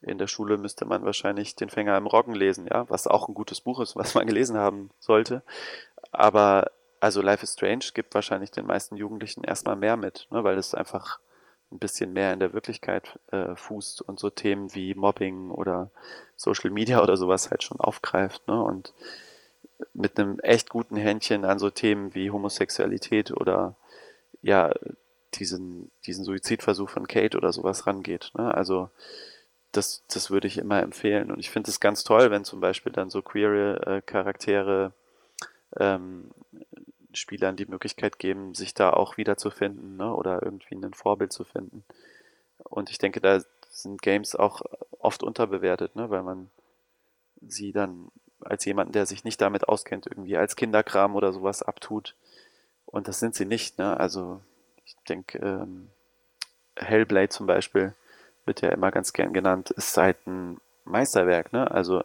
in 0.00 0.18
der 0.18 0.26
Schule 0.26 0.58
müsste 0.58 0.84
man 0.84 1.04
wahrscheinlich 1.04 1.54
den 1.54 1.70
Fänger 1.70 1.96
im 1.96 2.06
Roggen 2.06 2.34
lesen, 2.34 2.66
ja, 2.66 2.88
was 2.90 3.06
auch 3.06 3.28
ein 3.28 3.34
gutes 3.34 3.60
Buch 3.60 3.80
ist, 3.80 3.94
was 3.94 4.14
man 4.14 4.26
gelesen 4.26 4.56
haben 4.56 4.90
sollte. 4.98 5.42
Aber 6.10 6.70
also 7.02 7.20
Life 7.20 7.42
is 7.42 7.54
Strange 7.54 7.86
gibt 7.94 8.14
wahrscheinlich 8.14 8.52
den 8.52 8.64
meisten 8.64 8.96
Jugendlichen 8.96 9.42
erstmal 9.42 9.74
mehr 9.74 9.96
mit, 9.96 10.28
ne, 10.30 10.44
weil 10.44 10.56
es 10.56 10.72
einfach 10.72 11.18
ein 11.72 11.80
bisschen 11.80 12.12
mehr 12.12 12.32
in 12.32 12.38
der 12.38 12.52
Wirklichkeit 12.52 13.18
äh, 13.32 13.56
fußt 13.56 14.02
und 14.02 14.20
so 14.20 14.30
Themen 14.30 14.72
wie 14.72 14.94
Mobbing 14.94 15.50
oder 15.50 15.90
Social 16.36 16.70
Media 16.70 17.02
oder 17.02 17.16
sowas 17.16 17.50
halt 17.50 17.64
schon 17.64 17.80
aufgreift. 17.80 18.46
Ne, 18.46 18.62
und 18.62 18.94
mit 19.94 20.16
einem 20.16 20.38
echt 20.40 20.68
guten 20.70 20.94
Händchen 20.94 21.44
an 21.44 21.58
so 21.58 21.70
Themen 21.70 22.14
wie 22.14 22.30
Homosexualität 22.30 23.32
oder 23.32 23.74
ja, 24.40 24.72
diesen, 25.34 25.90
diesen 26.06 26.24
Suizidversuch 26.24 26.88
von 26.88 27.08
Kate 27.08 27.36
oder 27.36 27.52
sowas 27.52 27.88
rangeht. 27.88 28.30
Ne? 28.38 28.54
Also 28.54 28.90
das, 29.72 30.04
das 30.06 30.30
würde 30.30 30.46
ich 30.46 30.56
immer 30.56 30.80
empfehlen. 30.80 31.32
Und 31.32 31.40
ich 31.40 31.50
finde 31.50 31.68
es 31.68 31.80
ganz 31.80 32.04
toll, 32.04 32.30
wenn 32.30 32.44
zum 32.44 32.60
Beispiel 32.60 32.92
dann 32.92 33.10
so 33.10 33.22
queere 33.22 33.86
äh, 33.86 34.02
Charaktere 34.02 34.92
ähm, 35.80 36.30
Spielern 37.14 37.56
die 37.56 37.66
Möglichkeit 37.66 38.18
geben, 38.18 38.54
sich 38.54 38.74
da 38.74 38.90
auch 38.92 39.16
wiederzufinden 39.16 39.96
ne? 39.96 40.14
oder 40.14 40.42
irgendwie 40.42 40.74
ein 40.74 40.94
Vorbild 40.94 41.32
zu 41.32 41.44
finden. 41.44 41.84
Und 42.58 42.90
ich 42.90 42.98
denke, 42.98 43.20
da 43.20 43.40
sind 43.68 44.02
Games 44.02 44.36
auch 44.36 44.62
oft 44.98 45.22
unterbewertet, 45.22 45.96
ne? 45.96 46.10
weil 46.10 46.22
man 46.22 46.50
sie 47.40 47.72
dann 47.72 48.10
als 48.40 48.64
jemanden, 48.64 48.92
der 48.92 49.06
sich 49.06 49.24
nicht 49.24 49.40
damit 49.40 49.68
auskennt, 49.68 50.06
irgendwie 50.06 50.36
als 50.36 50.56
Kinderkram 50.56 51.16
oder 51.16 51.32
sowas 51.32 51.62
abtut. 51.62 52.14
Und 52.86 53.08
das 53.08 53.20
sind 53.20 53.34
sie 53.34 53.44
nicht. 53.44 53.78
Ne? 53.78 53.98
Also 53.98 54.40
ich 54.84 54.96
denke, 55.08 55.38
ähm, 55.38 55.90
Hellblade 56.76 57.28
zum 57.28 57.46
Beispiel 57.46 57.94
wird 58.44 58.60
ja 58.60 58.70
immer 58.70 58.90
ganz 58.90 59.12
gern 59.12 59.32
genannt, 59.32 59.70
ist 59.70 59.96
halt 59.96 60.26
ein 60.26 60.60
Meisterwerk. 60.84 61.52
Ne? 61.52 61.70
Also 61.70 62.02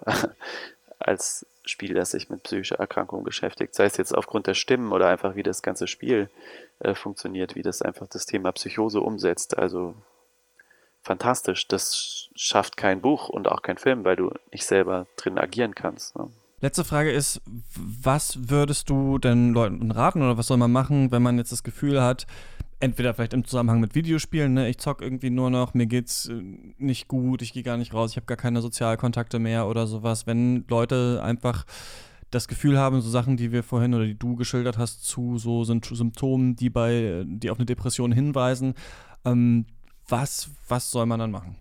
als 0.99 1.45
Spiel, 1.68 1.93
das 1.93 2.11
sich 2.11 2.30
mit 2.30 2.43
psychischer 2.43 2.78
Erkrankung 2.78 3.24
beschäftigt, 3.24 3.76
sei 3.76 3.86
es 3.86 3.97
jetzt 3.97 4.15
aufgrund 4.15 4.47
der 4.47 4.53
Stimmen 4.53 4.91
oder 4.91 5.07
einfach 5.07 5.36
wie 5.36 5.43
das 5.43 5.61
ganze 5.61 5.88
Spiel 5.88 6.30
äh, 6.80 6.95
funktioniert, 6.95 7.55
wie 7.55 7.61
das 7.61 7.82
einfach 7.82 8.07
das 8.07 8.26
Thema 8.26 8.51
Psychose 8.51 9.01
umsetzt. 9.01 9.57
Also 9.57 9.95
fantastisch. 11.01 11.68
Das 11.68 12.30
schafft 12.36 12.78
kein 12.78 13.01
Buch 13.01 13.30
und 13.30 13.47
auch 13.47 13.61
kein 13.61 13.78
Film, 13.78 14.03
weil 14.03 14.15
du 14.15 14.32
nicht 14.51 14.65
selber 14.65 15.07
drin 15.15 15.38
agieren 15.38 15.76
kannst. 15.76 16.15
Ne? 16.18 16.30
Letzte 16.59 16.84
Frage 16.84 17.11
ist, 17.11 17.41
was 17.76 18.49
würdest 18.49 18.89
du 18.89 19.20
denn 19.20 19.53
Leuten 19.53 19.91
raten 19.91 20.24
oder 20.24 20.38
was 20.38 20.47
soll 20.47 20.57
man 20.57 20.72
machen, 20.72 21.11
wenn 21.11 21.22
man 21.22 21.38
jetzt 21.38 21.51
das 21.51 21.63
Gefühl 21.63 22.01
hat, 22.01 22.26
entweder 22.80 23.13
vielleicht 23.13 23.34
im 23.34 23.45
Zusammenhang 23.45 23.80
mit 23.80 23.95
Videospielen, 23.95 24.53
ne, 24.53 24.69
ich 24.69 24.78
zock 24.78 25.01
irgendwie 25.01 25.30
nur 25.30 25.49
noch, 25.49 25.73
mir 25.73 25.88
geht's 25.88 26.28
äh, 26.28 26.41
nicht 26.78 27.07
gut, 27.07 27.41
ich 27.41 27.53
gehe 27.53 27.63
gar 27.63 27.78
nicht 27.78 27.93
raus, 27.93 28.11
ich 28.11 28.17
habe 28.17 28.28
gar 28.28 28.38
keine 28.38 28.61
Sozialkontakte 28.61 29.39
mehr 29.39 29.67
oder 29.67 29.88
sowas, 29.88 30.28
wenn 30.28 30.65
Leute 30.67 31.21
einfach 31.23 31.65
das 32.30 32.47
Gefühl 32.47 32.78
haben, 32.78 33.01
so 33.01 33.09
Sachen, 33.09 33.38
die 33.38 33.51
wir 33.51 33.63
vorhin 33.63 33.93
oder 33.93 34.05
die 34.05 34.17
du 34.17 34.36
geschildert 34.36 34.78
hast, 34.78 35.05
zu 35.05 35.38
so 35.38 35.63
sind 35.63 35.86
Symptomen, 35.86 36.55
die 36.55 36.69
bei, 36.69 37.23
die 37.25 37.49
auf 37.49 37.57
eine 37.57 37.65
Depression 37.65 38.11
hinweisen, 38.11 38.75
ähm, 39.25 39.65
was, 40.07 40.49
was 40.67 40.91
soll 40.91 41.05
man 41.05 41.19
dann 41.19 41.32
machen? 41.32 41.55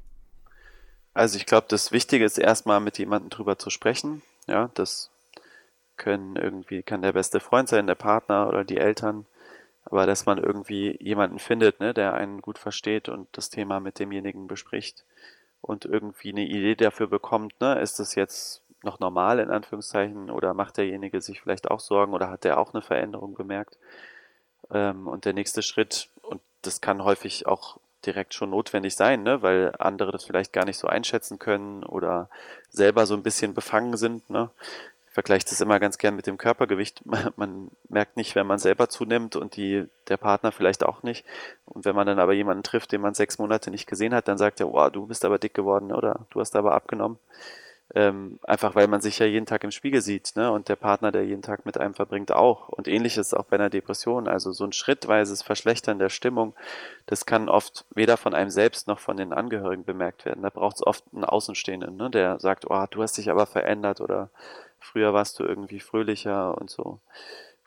Also 1.15 1.39
ich 1.39 1.47
glaube, 1.47 1.67
das 1.71 1.93
Wichtige 1.93 2.25
ist 2.25 2.37
erstmal 2.37 2.81
mit 2.81 2.99
jemandem 2.99 3.31
drüber 3.31 3.59
zu 3.59 3.71
sprechen, 3.71 4.23
ja, 4.47 4.71
das 4.75 5.11
können 5.97 6.37
irgendwie, 6.37 6.83
kann 6.83 7.03
der 7.03 7.13
beste 7.13 7.41
Freund 7.41 7.69
sein, 7.69 7.87
der 7.87 7.95
Partner 7.95 8.49
oder 8.49 8.65
die 8.65 8.77
Eltern. 8.77 9.25
Aber 9.87 10.07
dass 10.07 10.27
man 10.27 10.39
irgendwie 10.39 10.97
jemanden 11.01 11.39
findet, 11.39 11.81
ne, 11.81 11.95
der 11.95 12.15
einen 12.15 12.43
gut 12.43 12.59
versteht 12.59 13.09
und 13.09 13.29
das 13.33 13.51
Thema 13.51 13.81
mit 13.81 13.99
demjenigen 13.99 14.49
bespricht 14.49 15.05
und 15.61 15.85
irgendwie 15.85 16.31
eine 16.31 16.45
Idee 16.45 16.75
dafür 16.75 17.07
bekommt, 17.07 17.61
ne, 17.61 17.81
ist 17.81 17.99
das 17.99 18.15
jetzt 18.17 18.63
noch 18.83 18.99
normal 19.01 19.39
in 19.39 19.51
Anführungszeichen 19.51 20.31
oder 20.31 20.55
macht 20.55 20.77
derjenige 20.77 21.21
sich 21.21 21.41
vielleicht 21.41 21.71
auch 21.71 21.81
Sorgen 21.81 22.15
oder 22.15 22.31
hat 22.31 22.45
der 22.45 22.59
auch 22.59 22.75
eine 22.75 22.83
Veränderung 22.83 23.35
bemerkt? 23.35 23.79
Ähm, 24.71 25.07
und 25.07 25.25
der 25.25 25.33
nächste 25.33 25.63
Schritt, 25.63 26.09
und 26.23 26.41
das 26.63 26.81
kann 26.81 27.05
häufig 27.05 27.47
auch 27.47 27.79
direkt 28.05 28.35
schon 28.35 28.51
notwendig 28.51 28.97
sein, 28.97 29.23
ne? 29.23 29.43
weil 29.43 29.73
andere 29.79 30.13
das 30.13 30.25
vielleicht 30.25 30.53
gar 30.53 30.65
nicht 30.65 30.79
so 30.79 30.89
einschätzen 30.89 31.39
können 31.39 31.85
oder 31.85 32.29
selber 32.71 33.07
so 33.07 33.15
ein 33.15 33.23
bisschen 33.23 33.55
befangen 33.55 33.97
sind. 33.97 34.29
Ne? 34.31 34.51
Ich 35.17 35.19
vergleiche 35.19 35.47
das 35.49 35.63
immer 35.63 35.81
ganz 35.81 35.97
gern 35.97 36.15
mit 36.15 36.27
dem 36.27 36.37
Körpergewicht. 36.37 37.01
Man, 37.37 37.71
merkt 37.89 38.19
nicht, 38.19 38.35
wenn 38.35 38.47
man 38.47 38.59
selber 38.59 38.91
zunimmt 38.91 39.35
und 39.35 39.57
die, 39.57 39.87
der 40.09 40.19
Partner 40.19 40.53
vielleicht 40.53 40.85
auch 40.85 41.03
nicht. 41.03 41.25
Und 41.65 41.87
wenn 41.87 41.97
man 41.97 42.07
dann 42.07 42.19
aber 42.19 42.35
jemanden 42.35 42.63
trifft, 42.63 42.93
den 42.93 43.01
man 43.01 43.15
sechs 43.15 43.39
Monate 43.39 43.71
nicht 43.71 43.87
gesehen 43.87 44.13
hat, 44.13 44.29
dann 44.29 44.37
sagt 44.37 44.61
er, 44.61 44.71
wow, 44.71 44.93
du 44.93 45.07
bist 45.07 45.25
aber 45.25 45.39
dick 45.39 45.55
geworden 45.55 45.91
oder 45.91 46.27
du 46.29 46.41
hast 46.41 46.55
aber 46.55 46.75
abgenommen. 46.75 47.19
Ähm, 47.97 48.39
einfach 48.43 48.75
weil 48.75 48.89
man 48.89 49.01
sich 49.01 49.19
ja 49.21 49.25
jeden 49.25 49.47
Tag 49.47 49.65
im 49.65 49.71
Spiegel 49.71 50.03
sieht, 50.03 50.37
ne? 50.37 50.53
Und 50.53 50.69
der 50.69 50.77
Partner, 50.77 51.13
der 51.13 51.25
jeden 51.25 51.41
Tag 51.41 51.65
mit 51.65 51.79
einem 51.79 51.95
verbringt, 51.95 52.31
auch. 52.31 52.69
Und 52.69 52.89
ähnliches 52.89 53.33
auch 53.33 53.45
bei 53.45 53.57
einer 53.57 53.71
Depression. 53.71 54.29
Also 54.29 54.53
so 54.53 54.65
ein 54.65 54.73
schrittweises 54.73 55.41
Verschlechtern 55.43 55.99
der 55.99 56.11
Stimmung, 56.11 56.55
das 57.07 57.25
kann 57.25 57.49
oft 57.49 57.87
weder 57.95 58.19
von 58.19 58.35
einem 58.35 58.51
selbst 58.51 58.87
noch 58.87 58.99
von 58.99 59.17
den 59.17 59.33
Angehörigen 59.33 59.85
bemerkt 59.87 60.27
werden. 60.27 60.43
Da 60.43 60.51
braucht 60.51 60.77
es 60.77 60.87
oft 60.87 61.05
einen 61.15 61.25
Außenstehenden, 61.25 61.97
ne? 61.97 62.11
der 62.11 62.39
sagt, 62.39 62.67
oh, 62.69 62.85
du 62.91 63.03
hast 63.03 63.17
dich 63.17 63.31
aber 63.31 63.47
verändert 63.47 64.03
oder 64.03 64.29
früher 64.79 65.15
warst 65.15 65.39
du 65.39 65.45
irgendwie 65.45 65.81
fröhlicher 65.81 66.59
und 66.59 66.69
so. 66.69 67.01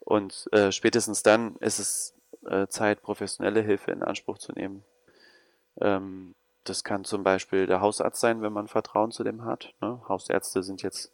Und 0.02 0.48
äh, 0.52 0.72
spätestens 0.72 1.24
dann 1.24 1.56
ist 1.56 1.80
es 1.80 2.14
äh, 2.46 2.68
Zeit, 2.68 3.02
professionelle 3.02 3.62
Hilfe 3.62 3.90
in 3.90 4.04
Anspruch 4.04 4.38
zu 4.38 4.52
nehmen. 4.52 4.84
Ähm, 5.82 6.36
das 6.70 6.84
kann 6.84 7.04
zum 7.04 7.24
Beispiel 7.24 7.68
der 7.68 7.82
Hausarzt 7.82 8.22
sein, 8.22 8.42
wenn 8.42 8.54
man 8.54 8.68
Vertrauen 8.68 9.12
zu 9.12 9.24
dem 9.24 9.44
hat. 9.44 9.74
Ne? 9.82 10.02
Hausärzte 10.08 10.64
sind 10.64 10.82
jetzt 10.84 11.12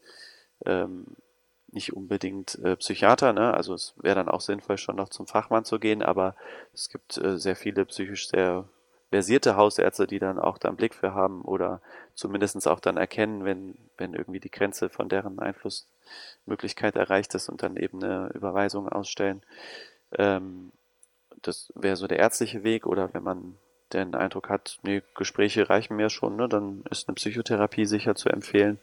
ähm, 0.66 1.06
nicht 1.72 1.94
unbedingt 1.94 2.56
äh, 2.64 2.76
Psychiater, 2.76 3.34
ne? 3.34 3.54
also 3.54 3.74
es 3.74 3.94
wäre 4.02 4.16
dann 4.16 4.30
auch 4.30 4.42
sinnvoll, 4.42 4.78
schon 4.78 4.96
noch 4.96 5.10
zum 5.10 5.28
Fachmann 5.28 5.66
zu 5.66 5.80
gehen, 5.80 6.02
aber 6.02 6.36
es 6.74 6.90
gibt 6.90 7.18
äh, 7.18 7.38
sehr 7.38 7.56
viele 7.56 7.86
psychisch 7.86 8.30
sehr 8.30 8.68
versierte 9.10 9.56
Hausärzte, 9.56 10.08
die 10.08 10.20
dann 10.20 10.40
auch 10.40 10.58
da 10.58 10.68
einen 10.68 10.78
Blick 10.78 10.94
für 10.94 11.14
haben 11.14 11.42
oder 11.42 11.82
zumindest 12.16 12.68
auch 12.68 12.80
dann 12.80 12.98
erkennen, 12.98 13.46
wenn, 13.46 13.78
wenn 13.98 14.14
irgendwie 14.14 14.40
die 14.42 14.52
Grenze 14.52 14.90
von 14.90 15.08
deren 15.08 15.40
Einflussmöglichkeit 15.40 16.96
erreicht 16.96 17.34
ist 17.34 17.48
und 17.48 17.64
dann 17.64 17.78
eben 17.78 18.04
eine 18.04 18.30
Überweisung 18.34 18.90
ausstellen. 18.90 19.42
Ähm, 20.18 20.72
das 21.42 21.72
wäre 21.76 21.96
so 21.96 22.08
der 22.08 22.20
ärztliche 22.20 22.64
Weg 22.64 22.86
oder 22.88 23.14
wenn 23.14 23.24
man 23.24 23.58
den 23.94 24.16
Eindruck 24.16 24.50
hat, 24.50 24.80
nee, 24.84 25.02
Gespräche 25.16 25.70
reichen 25.70 25.96
mir 25.96 26.10
schon, 26.10 26.36
ne, 26.36 26.50
dann 26.50 26.84
ist 26.90 27.08
eine 27.08 27.16
Psychotherapie 27.16 27.86
sicher 27.86 28.16
zu 28.16 28.30
empfehlen. 28.30 28.80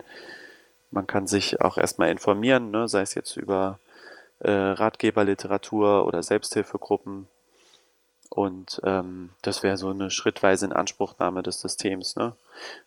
Man 0.90 1.06
kann 1.06 1.26
sich 1.26 1.60
auch 1.60 1.78
erstmal 1.78 2.10
informieren, 2.10 2.70
ne, 2.70 2.88
sei 2.88 3.02
es 3.02 3.14
jetzt 3.14 3.36
über 3.36 3.78
äh, 4.40 4.50
Ratgeberliteratur 4.50 6.06
oder 6.06 6.22
Selbsthilfegruppen. 6.22 7.28
Und 8.28 8.80
ähm, 8.84 9.30
das 9.42 9.62
wäre 9.62 9.76
so 9.76 9.90
eine 9.90 10.10
schrittweise 10.10 10.66
Inanspruchnahme 10.66 11.42
des 11.42 11.60
Systems. 11.60 12.16
Ne? 12.16 12.32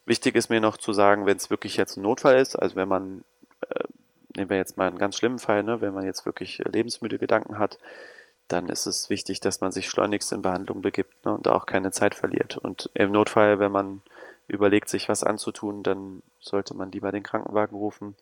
Wichtig 0.06 0.36
ist 0.36 0.50
mir 0.50 0.60
noch 0.60 0.78
zu 0.78 0.92
sagen, 0.92 1.28
wenn 1.28 1.38
es 1.38 1.52
wirklich 1.52 1.78
jetzt 1.78 1.98
ein 1.98 2.02
Notfall 2.02 2.38
ist, 2.38 2.56
also 2.56 2.76
wenn 2.76 2.88
man, 2.88 3.24
äh, 3.70 3.84
nehmen 4.36 4.50
wir 4.50 4.58
jetzt 4.58 4.78
mal 4.78 4.88
einen 4.88 4.98
ganz 4.98 5.18
schlimmen 5.18 5.38
Fall, 5.38 5.62
ne, 5.62 5.82
wenn 5.82 5.94
man 5.94 6.04
jetzt 6.04 6.26
wirklich 6.26 6.64
lebensmüde 6.66 7.20
Gedanken 7.20 7.60
hat, 7.60 7.78
dann 8.48 8.70
ist 8.70 8.86
es 8.86 9.10
wichtig, 9.10 9.40
dass 9.40 9.62
man 9.62 9.72
sich 9.72 9.90
schleunigst 9.90 10.32
in 10.32 10.42
Behandlung 10.42 10.82
begibt 10.82 11.26
ne, 11.26 11.34
und 11.34 11.48
auch 11.48 11.66
keine 11.66 11.92
Zeit 11.92 12.16
verliert. 12.16 12.58
Und 12.58 12.90
im 12.94 13.12
Notfall, 13.12 13.60
wenn 13.60 13.72
man 13.72 14.02
überlegt, 14.48 14.90
sich 14.90 15.10
was 15.10 15.24
anzutun, 15.24 15.84
dann 15.84 16.22
sollte 16.40 16.76
man 16.76 16.92
lieber 16.92 17.12
den 17.12 17.24
Krankenwagen 17.24 17.76
rufen 17.76 18.16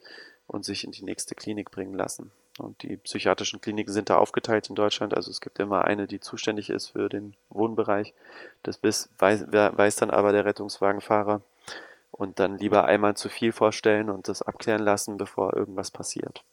und 0.47 0.63
sich 0.63 0.84
in 0.86 0.91
die 0.91 1.03
nächste 1.03 1.36
Klinik 1.36 1.71
bringen 1.71 1.93
lassen. 1.93 2.32
Und 2.59 2.84
die 2.84 2.97
psychiatrischen 2.97 3.61
Kliniken 3.61 3.91
sind 3.91 4.09
da 4.09 4.17
aufgeteilt 4.17 4.69
in 4.69 4.76
Deutschland. 4.76 5.15
Also 5.15 5.32
es 5.32 5.41
gibt 5.41 5.59
immer 5.59 5.86
eine, 5.86 6.07
die 6.07 6.19
zuständig 6.19 6.69
ist 6.69 6.89
für 6.89 7.09
den 7.09 7.36
Wohnbereich. 7.49 8.13
Das 8.61 8.82
weiß, 8.84 9.47
weiß 9.51 9.95
dann 9.95 10.11
aber 10.11 10.32
der 10.32 10.45
Rettungswagenfahrer. 10.45 11.41
Und 12.11 12.39
dann 12.39 12.59
lieber 12.59 12.86
einmal 12.86 13.17
zu 13.17 13.28
viel 13.28 13.51
vorstellen 13.51 14.11
und 14.11 14.28
das 14.28 14.43
abklären 14.43 14.84
lassen, 14.84 15.17
bevor 15.17 15.55
irgendwas 15.55 15.89
passiert. 15.89 16.43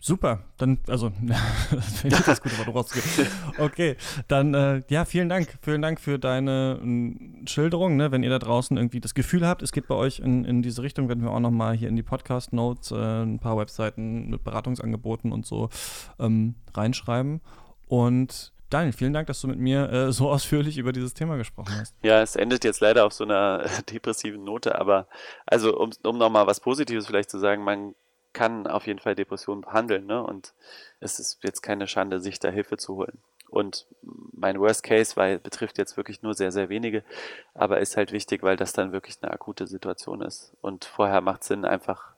Super, 0.00 0.44
dann, 0.58 0.78
also, 0.86 1.10
das 2.04 2.24
das 2.24 2.40
Gute, 2.40 2.54
rausgibst. 2.70 3.26
Okay, 3.58 3.96
dann, 4.28 4.54
äh, 4.54 4.82
ja, 4.88 5.04
vielen 5.04 5.28
Dank. 5.28 5.58
Vielen 5.60 5.82
Dank 5.82 6.00
für 6.00 6.20
deine 6.20 6.80
äh, 6.80 7.48
Schilderung. 7.48 7.96
Ne? 7.96 8.12
Wenn 8.12 8.22
ihr 8.22 8.30
da 8.30 8.38
draußen 8.38 8.76
irgendwie 8.76 9.00
das 9.00 9.14
Gefühl 9.14 9.44
habt, 9.44 9.62
es 9.62 9.72
geht 9.72 9.88
bei 9.88 9.96
euch 9.96 10.20
in, 10.20 10.44
in 10.44 10.62
diese 10.62 10.82
Richtung, 10.82 11.08
werden 11.08 11.24
wir 11.24 11.32
auch 11.32 11.40
nochmal 11.40 11.74
hier 11.74 11.88
in 11.88 11.96
die 11.96 12.04
Podcast-Notes 12.04 12.92
äh, 12.92 13.22
ein 13.22 13.40
paar 13.40 13.58
Webseiten 13.58 14.30
mit 14.30 14.44
Beratungsangeboten 14.44 15.32
und 15.32 15.44
so 15.44 15.68
ähm, 16.20 16.54
reinschreiben. 16.74 17.40
Und 17.88 18.52
Daniel, 18.70 18.92
vielen 18.92 19.14
Dank, 19.14 19.26
dass 19.26 19.40
du 19.40 19.48
mit 19.48 19.58
mir 19.58 19.90
äh, 19.90 20.12
so 20.12 20.30
ausführlich 20.30 20.78
über 20.78 20.92
dieses 20.92 21.14
Thema 21.14 21.36
gesprochen 21.38 21.74
hast. 21.80 21.96
Ja, 22.02 22.22
es 22.22 22.36
endet 22.36 22.62
jetzt 22.62 22.80
leider 22.80 23.04
auf 23.04 23.14
so 23.14 23.24
einer 23.24 23.64
depressiven 23.90 24.44
Note, 24.44 24.78
aber 24.78 25.08
also 25.44 25.76
um, 25.76 25.90
um 26.04 26.18
nochmal 26.18 26.46
was 26.46 26.60
Positives 26.60 27.06
vielleicht 27.06 27.30
zu 27.30 27.38
sagen, 27.38 27.64
man 27.64 27.94
kann 28.38 28.68
auf 28.68 28.86
jeden 28.86 29.00
Fall 29.00 29.16
Depressionen 29.16 29.62
behandeln. 29.62 30.06
Ne? 30.06 30.22
Und 30.22 30.54
es 31.00 31.18
ist 31.18 31.42
jetzt 31.42 31.60
keine 31.60 31.88
Schande, 31.88 32.20
sich 32.20 32.38
da 32.38 32.50
Hilfe 32.50 32.76
zu 32.76 32.94
holen. 32.94 33.18
Und 33.48 33.86
mein 34.32 34.60
Worst 34.60 34.84
Case, 34.84 35.16
weil 35.16 35.40
betrifft 35.40 35.76
jetzt 35.76 35.96
wirklich 35.96 36.22
nur 36.22 36.34
sehr, 36.34 36.52
sehr 36.52 36.68
wenige, 36.68 37.02
aber 37.54 37.80
ist 37.80 37.96
halt 37.96 38.12
wichtig, 38.12 38.44
weil 38.44 38.56
das 38.56 38.72
dann 38.72 38.92
wirklich 38.92 39.16
eine 39.22 39.32
akute 39.32 39.66
Situation 39.66 40.20
ist. 40.20 40.52
Und 40.60 40.84
vorher 40.84 41.20
macht 41.20 41.42
es 41.42 41.48
Sinn, 41.48 41.64
einfach 41.64 42.12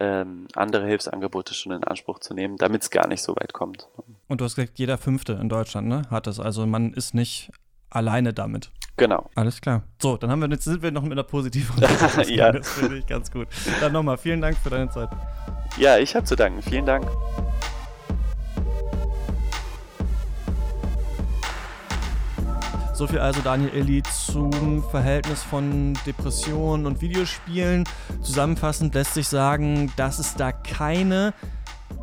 ähm, 0.00 0.48
andere 0.54 0.86
Hilfsangebote 0.86 1.54
schon 1.54 1.72
in 1.72 1.84
Anspruch 1.84 2.18
zu 2.18 2.34
nehmen, 2.34 2.56
damit 2.56 2.82
es 2.82 2.90
gar 2.90 3.06
nicht 3.06 3.22
so 3.22 3.36
weit 3.36 3.52
kommt. 3.52 3.86
Und 4.26 4.40
du 4.40 4.44
hast 4.44 4.56
gesagt, 4.56 4.80
jeder 4.80 4.98
Fünfte 4.98 5.34
in 5.34 5.48
Deutschland 5.48 5.86
ne, 5.86 6.02
hat 6.10 6.26
es. 6.26 6.40
Also 6.40 6.66
man 6.66 6.92
ist 6.92 7.14
nicht 7.14 7.52
alleine 7.88 8.32
damit. 8.32 8.72
Genau. 8.96 9.30
Alles 9.34 9.60
klar. 9.60 9.82
So, 10.00 10.16
dann 10.16 10.30
haben 10.30 10.40
wir, 10.40 10.48
jetzt 10.50 10.64
sind 10.64 10.82
wir 10.82 10.90
noch 10.90 11.02
mit 11.02 11.12
einer 11.12 11.22
positiven 11.22 11.74
ja. 12.28 12.52
Das 12.52 12.68
finde 12.68 12.98
ich 12.98 13.06
ganz 13.06 13.30
gut. 13.30 13.48
Dann 13.80 13.92
nochmal 13.92 14.18
vielen 14.18 14.40
Dank 14.40 14.56
für 14.58 14.70
deine 14.70 14.90
Zeit. 14.90 15.08
Ja, 15.78 15.98
ich 15.98 16.14
habe 16.14 16.24
zu 16.24 16.36
danken. 16.36 16.62
Vielen 16.62 16.84
Dank. 16.84 17.06
So 22.94 23.06
viel 23.08 23.18
also 23.18 23.40
Daniel 23.40 23.74
Illy 23.74 24.02
zum 24.02 24.84
Verhältnis 24.90 25.42
von 25.42 25.98
Depressionen 26.06 26.86
und 26.86 27.00
Videospielen. 27.00 27.84
Zusammenfassend 28.20 28.94
lässt 28.94 29.14
sich 29.14 29.26
sagen, 29.26 29.90
dass 29.96 30.18
es 30.18 30.34
da 30.34 30.52
keine 30.52 31.32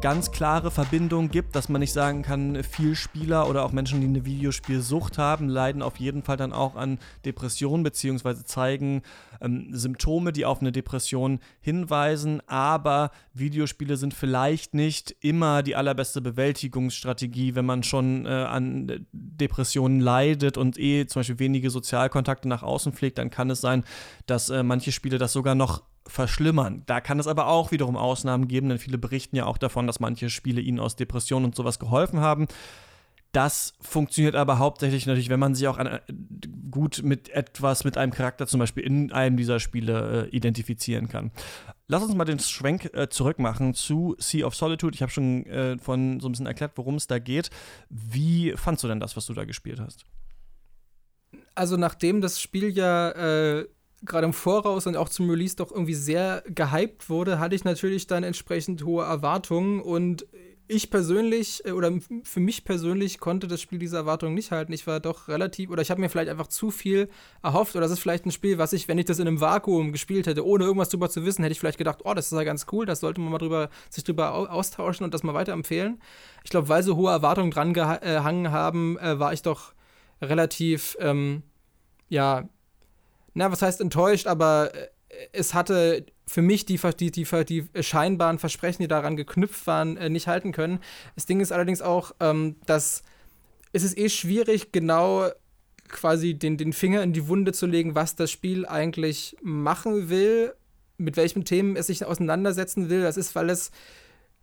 ganz 0.02 0.32
klare 0.32 0.72
Verbindung 0.72 1.30
gibt, 1.30 1.56
dass 1.56 1.70
man 1.70 1.82
nicht 1.82 1.94
sagen 1.94 2.22
kann, 2.22 2.64
viel 2.64 2.96
Spieler 2.96 3.50
oder 3.50 3.64
auch 3.64 3.72
Menschen, 3.72 4.02
die 4.02 4.08
eine 4.08 4.26
Videospielsucht 4.26 5.18
haben, 5.18 5.50
leiden 5.50 5.82
auf 5.82 5.98
jeden 5.98 6.24
Fall 6.24 6.38
dann 6.38 6.54
auch 6.54 6.76
an 6.76 7.00
Depressionen 7.26 7.84
beziehungsweise 7.84 8.46
zeigen 8.46 9.02
ähm, 9.42 9.70
Symptome, 9.72 10.32
die 10.32 10.46
auf 10.46 10.62
eine 10.62 10.72
Depression 10.72 11.40
hinweisen. 11.62 12.42
Aber 12.48 13.12
Videospiele 13.34 13.98
sind 13.98 14.14
vielleicht 14.14 14.74
nicht 14.74 15.16
immer 15.20 15.64
die 15.64 15.76
allerbeste 15.76 16.22
Bewältigungsstrategie, 16.22 17.56
wenn 17.56 17.66
man 17.66 17.84
schon 17.84 18.26
äh, 18.26 18.30
an 18.30 19.06
Depressionen 19.12 20.00
leidet 20.00 20.58
und 20.58 20.80
eh 20.80 21.08
zum 21.08 21.22
Beispiel 21.22 21.40
wenige 21.40 21.70
Sozialkontakte 21.70 22.48
nach 22.48 22.64
außen 22.64 22.94
pflegt, 22.94 23.18
dann 23.18 23.30
kann 23.30 23.50
es 23.50 23.62
sein, 23.62 23.84
dass 24.26 24.50
äh, 24.50 24.64
manche 24.64 24.92
Spiele 24.92 25.18
das 25.18 25.34
sogar 25.34 25.56
noch 25.56 25.84
verschlimmern. 26.10 26.84
Da 26.86 27.02
kann 27.02 27.20
es 27.20 27.28
aber 27.28 27.48
auch 27.48 27.72
wiederum 27.72 27.96
Ausnahmen 27.96 28.48
geben, 28.48 28.70
denn 28.70 28.80
viele 28.80 28.98
berichten 28.98 29.36
ja 29.36 29.46
auch 29.46 29.58
davon, 29.58 29.88
dass 29.88 30.00
manche 30.00 30.30
Spiele 30.30 30.62
ihnen 30.62 30.80
aus 30.80 30.96
Depressionen 30.96 31.46
und 31.46 31.56
sowas 31.56 31.80
geholfen 31.80 32.20
haben. 32.20 32.48
Das 33.32 33.74
funktioniert 33.80 34.36
aber 34.36 34.58
hauptsächlich 34.58 35.06
natürlich, 35.06 35.30
wenn 35.30 35.40
man 35.40 35.54
sich 35.54 35.68
auch 35.68 35.78
an, 35.78 36.00
gut 36.72 37.02
mit 37.04 37.30
etwas, 37.30 37.84
mit 37.84 37.96
einem 37.96 38.12
Charakter 38.12 38.48
zum 38.48 38.60
Beispiel 38.60 38.84
in 38.84 39.12
einem 39.12 39.38
dieser 39.38 39.60
Spiele 39.60 40.28
äh, 40.32 40.36
identifizieren 40.36 41.08
kann. 41.08 41.32
Lass 41.88 42.04
uns 42.04 42.16
mal 42.16 42.26
den 42.26 42.40
Schwenk 42.40 42.92
äh, 42.94 43.10
zurück 43.10 43.38
machen 43.38 43.76
zu 43.76 44.16
Sea 44.18 44.46
of 44.46 44.56
Solitude. 44.56 44.96
Ich 44.96 45.04
habe 45.04 45.12
schon 45.12 45.46
äh, 45.46 45.78
von 45.78 46.20
so 46.20 46.28
ein 46.28 46.32
bisschen 46.32 46.48
erklärt, 46.48 46.72
worum 46.76 46.96
es 46.96 47.06
da 47.06 47.20
geht. 47.20 47.52
Wie 47.90 48.54
fandst 48.56 48.84
du 48.84 48.88
denn 48.88 49.00
das, 49.00 49.16
was 49.16 49.28
du 49.28 49.34
da 49.34 49.46
gespielt 49.46 49.80
hast? 49.80 50.06
Also 51.54 51.78
nachdem 51.78 52.22
das 52.22 52.42
Spiel 52.42 52.70
ja 52.70 53.12
äh, 53.12 53.68
gerade 54.04 54.26
im 54.26 54.34
Voraus 54.34 54.88
und 54.88 54.96
auch 54.96 55.10
zum 55.10 55.30
Release 55.30 55.56
doch 55.56 55.72
irgendwie 55.72 55.94
sehr 55.94 56.44
gehypt 56.48 57.10
wurde, 57.10 57.40
hatte 57.40 57.56
ich 57.56 57.64
natürlich 57.64 58.08
dann 58.08 58.24
entsprechend 58.24 58.84
hohe 58.84 59.04
Erwartungen 59.04 59.82
und 59.82 60.26
ich 60.70 60.92
persönlich 60.92 61.66
äh, 61.66 61.72
oder 61.72 61.92
für 62.24 62.40
mich 62.40 62.64
persönlich 62.64 63.20
konnte 63.20 63.48
das 63.48 63.60
Spiel 63.60 63.80
diese 63.80 63.98
Erwartungen 63.98 64.36
nicht 64.36 64.52
halten. 64.52 64.72
Ich 64.72 64.86
war 64.88 65.00
doch 65.00 65.28
relativ 65.28 65.72
oder 65.72 65.82
ich 65.82 65.90
habe 65.90 66.00
mir 66.00 66.10
vielleicht 66.10 66.30
einfach 66.30 66.48
zu 66.48 66.72
viel 66.72 67.10
erhofft 67.42 67.76
oder 67.76 67.82
das 67.82 67.92
ist 67.92 68.00
vielleicht 68.00 68.26
ein 68.26 68.32
Spiel, 68.32 68.58
was 68.60 68.72
ich, 68.72 68.88
wenn 68.88 69.00
ich 69.00 69.06
das 69.06 69.20
in 69.20 69.28
einem 69.28 69.42
Vakuum 69.42 69.92
gespielt 69.92 70.28
hätte, 70.28 70.46
ohne 70.46 70.66
irgendwas 70.66 70.90
drüber 70.90 71.10
zu 71.10 71.26
wissen, 71.26 71.44
hätte 71.44 71.54
ich 71.54 71.60
vielleicht 71.60 71.80
gedacht, 71.80 72.02
oh, 72.04 72.14
das 72.14 72.32
ist 72.32 72.38
ja 72.38 72.44
ganz 72.44 72.68
cool, 72.72 72.86
das 72.86 73.00
sollte 73.00 73.20
man 73.20 73.32
mal 73.32 73.40
drüber, 73.40 73.70
sich 73.90 74.04
drüber 74.04 74.32
austauschen 74.52 75.04
und 75.04 75.14
das 75.14 75.24
mal 75.24 75.34
weiterempfehlen. 75.34 76.00
Ich 76.44 76.52
glaube, 76.52 76.70
weil 76.70 76.84
so 76.84 76.96
hohe 76.96 77.12
Erwartungen 77.12 77.52
dran 77.52 77.74
gehangen 77.74 78.46
äh, 78.46 78.50
haben, 78.50 78.98
äh, 79.00 79.20
war 79.20 79.34
ich 79.34 79.42
doch 79.42 79.74
relativ, 80.22 80.96
ähm, 81.00 81.42
ja, 82.10 82.48
na, 83.40 83.50
was 83.52 83.62
heißt 83.62 83.80
enttäuscht, 83.80 84.28
aber 84.28 84.72
äh, 84.76 84.90
es 85.32 85.54
hatte 85.54 86.06
für 86.28 86.42
mich 86.42 86.66
die, 86.66 86.78
die, 87.00 87.12
die, 87.12 87.46
die 87.46 87.84
scheinbaren 87.84 88.38
Versprechen, 88.38 88.84
die 88.84 88.88
daran 88.90 89.16
geknüpft 89.16 89.66
waren, 89.66 89.96
äh, 89.96 90.10
nicht 90.10 90.28
halten 90.28 90.52
können. 90.52 90.80
Das 91.16 91.26
Ding 91.26 91.40
ist 91.40 91.54
allerdings 91.54 91.82
auch, 91.82 92.12
ähm, 92.20 92.58
dass 92.66 93.02
es 93.72 93.84
ist 93.84 93.98
eh 93.98 94.10
schwierig, 94.10 94.74
genau 94.74 95.30
quasi 95.88 96.34
den, 96.34 96.58
den 96.58 96.74
Finger 96.74 97.02
in 97.02 97.14
die 97.14 97.28
Wunde 97.30 97.54
zu 97.54 97.66
legen, 97.66 97.96
was 97.96 98.16
das 98.16 98.30
Spiel 98.30 98.66
eigentlich 98.66 99.38
machen 99.42 100.10
will, 100.10 100.54
mit 100.98 101.16
welchen 101.16 101.46
Themen 101.46 101.78
es 101.78 101.88
sich 101.88 102.04
auseinandersetzen 102.04 102.90
will. 102.90 103.02
Das 103.04 103.16
ist, 103.16 103.34
weil 103.36 103.50
es 103.50 103.72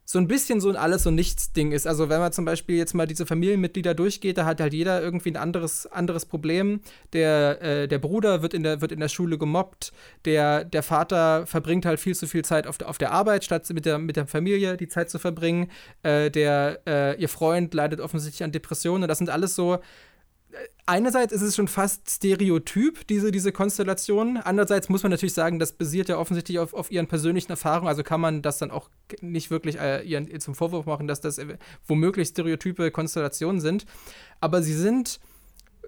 so 0.08 0.20
ein 0.20 0.28
bisschen 0.28 0.60
so 0.60 0.68
ein 0.68 0.76
Alles- 0.76 1.04
und 1.04 1.16
Nichts-Ding 1.16 1.72
ist. 1.72 1.86
Also 1.86 2.08
wenn 2.08 2.20
man 2.20 2.32
zum 2.32 2.44
Beispiel 2.44 2.76
jetzt 2.76 2.94
mal 2.94 3.06
diese 3.08 3.26
Familienmitglieder 3.26 3.92
durchgeht, 3.92 4.38
da 4.38 4.44
hat 4.44 4.60
halt 4.60 4.72
jeder 4.72 5.02
irgendwie 5.02 5.32
ein 5.32 5.36
anderes, 5.36 5.86
anderes 5.86 6.24
Problem. 6.24 6.80
Der, 7.12 7.60
äh, 7.60 7.88
der 7.88 7.98
Bruder 7.98 8.40
wird 8.40 8.54
in 8.54 8.62
der, 8.62 8.80
wird 8.80 8.92
in 8.92 9.00
der 9.00 9.08
Schule 9.08 9.36
gemobbt, 9.36 9.92
der, 10.24 10.64
der 10.64 10.84
Vater 10.84 11.44
verbringt 11.46 11.84
halt 11.84 11.98
viel 11.98 12.14
zu 12.14 12.28
viel 12.28 12.44
Zeit 12.44 12.68
auf 12.68 12.78
der, 12.78 12.88
auf 12.88 12.98
der 12.98 13.10
Arbeit, 13.10 13.44
statt 13.44 13.68
mit 13.70 13.84
der, 13.84 13.98
mit 13.98 14.14
der 14.14 14.28
Familie 14.28 14.76
die 14.76 14.86
Zeit 14.86 15.10
zu 15.10 15.18
verbringen. 15.18 15.72
Äh, 16.04 16.30
der, 16.30 16.80
äh, 16.86 17.20
ihr 17.20 17.28
Freund 17.28 17.74
leidet 17.74 18.00
offensichtlich 18.00 18.44
an 18.44 18.52
Depressionen. 18.52 19.02
Und 19.02 19.08
das 19.08 19.18
sind 19.18 19.28
alles 19.28 19.56
so 19.56 19.80
einerseits 20.86 21.32
ist 21.32 21.42
es 21.42 21.56
schon 21.56 21.68
fast 21.68 22.08
Stereotyp, 22.08 23.06
diese, 23.08 23.32
diese 23.32 23.52
Konstellation. 23.52 24.38
Andererseits 24.38 24.88
muss 24.88 25.02
man 25.02 25.10
natürlich 25.10 25.34
sagen, 25.34 25.58
das 25.58 25.72
basiert 25.72 26.08
ja 26.08 26.16
offensichtlich 26.16 26.58
auf, 26.58 26.72
auf 26.74 26.90
ihren 26.90 27.08
persönlichen 27.08 27.50
Erfahrungen. 27.50 27.88
Also 27.88 28.02
kann 28.02 28.20
man 28.20 28.40
das 28.42 28.58
dann 28.58 28.70
auch 28.70 28.88
nicht 29.20 29.50
wirklich 29.50 29.78
äh, 29.78 30.02
ihren, 30.02 30.40
zum 30.40 30.54
Vorwurf 30.54 30.86
machen, 30.86 31.08
dass 31.08 31.20
das 31.20 31.40
womöglich 31.86 32.28
stereotype 32.28 32.90
Konstellationen 32.90 33.60
sind. 33.60 33.84
Aber 34.40 34.62
sie 34.62 34.74
sind, 34.74 35.20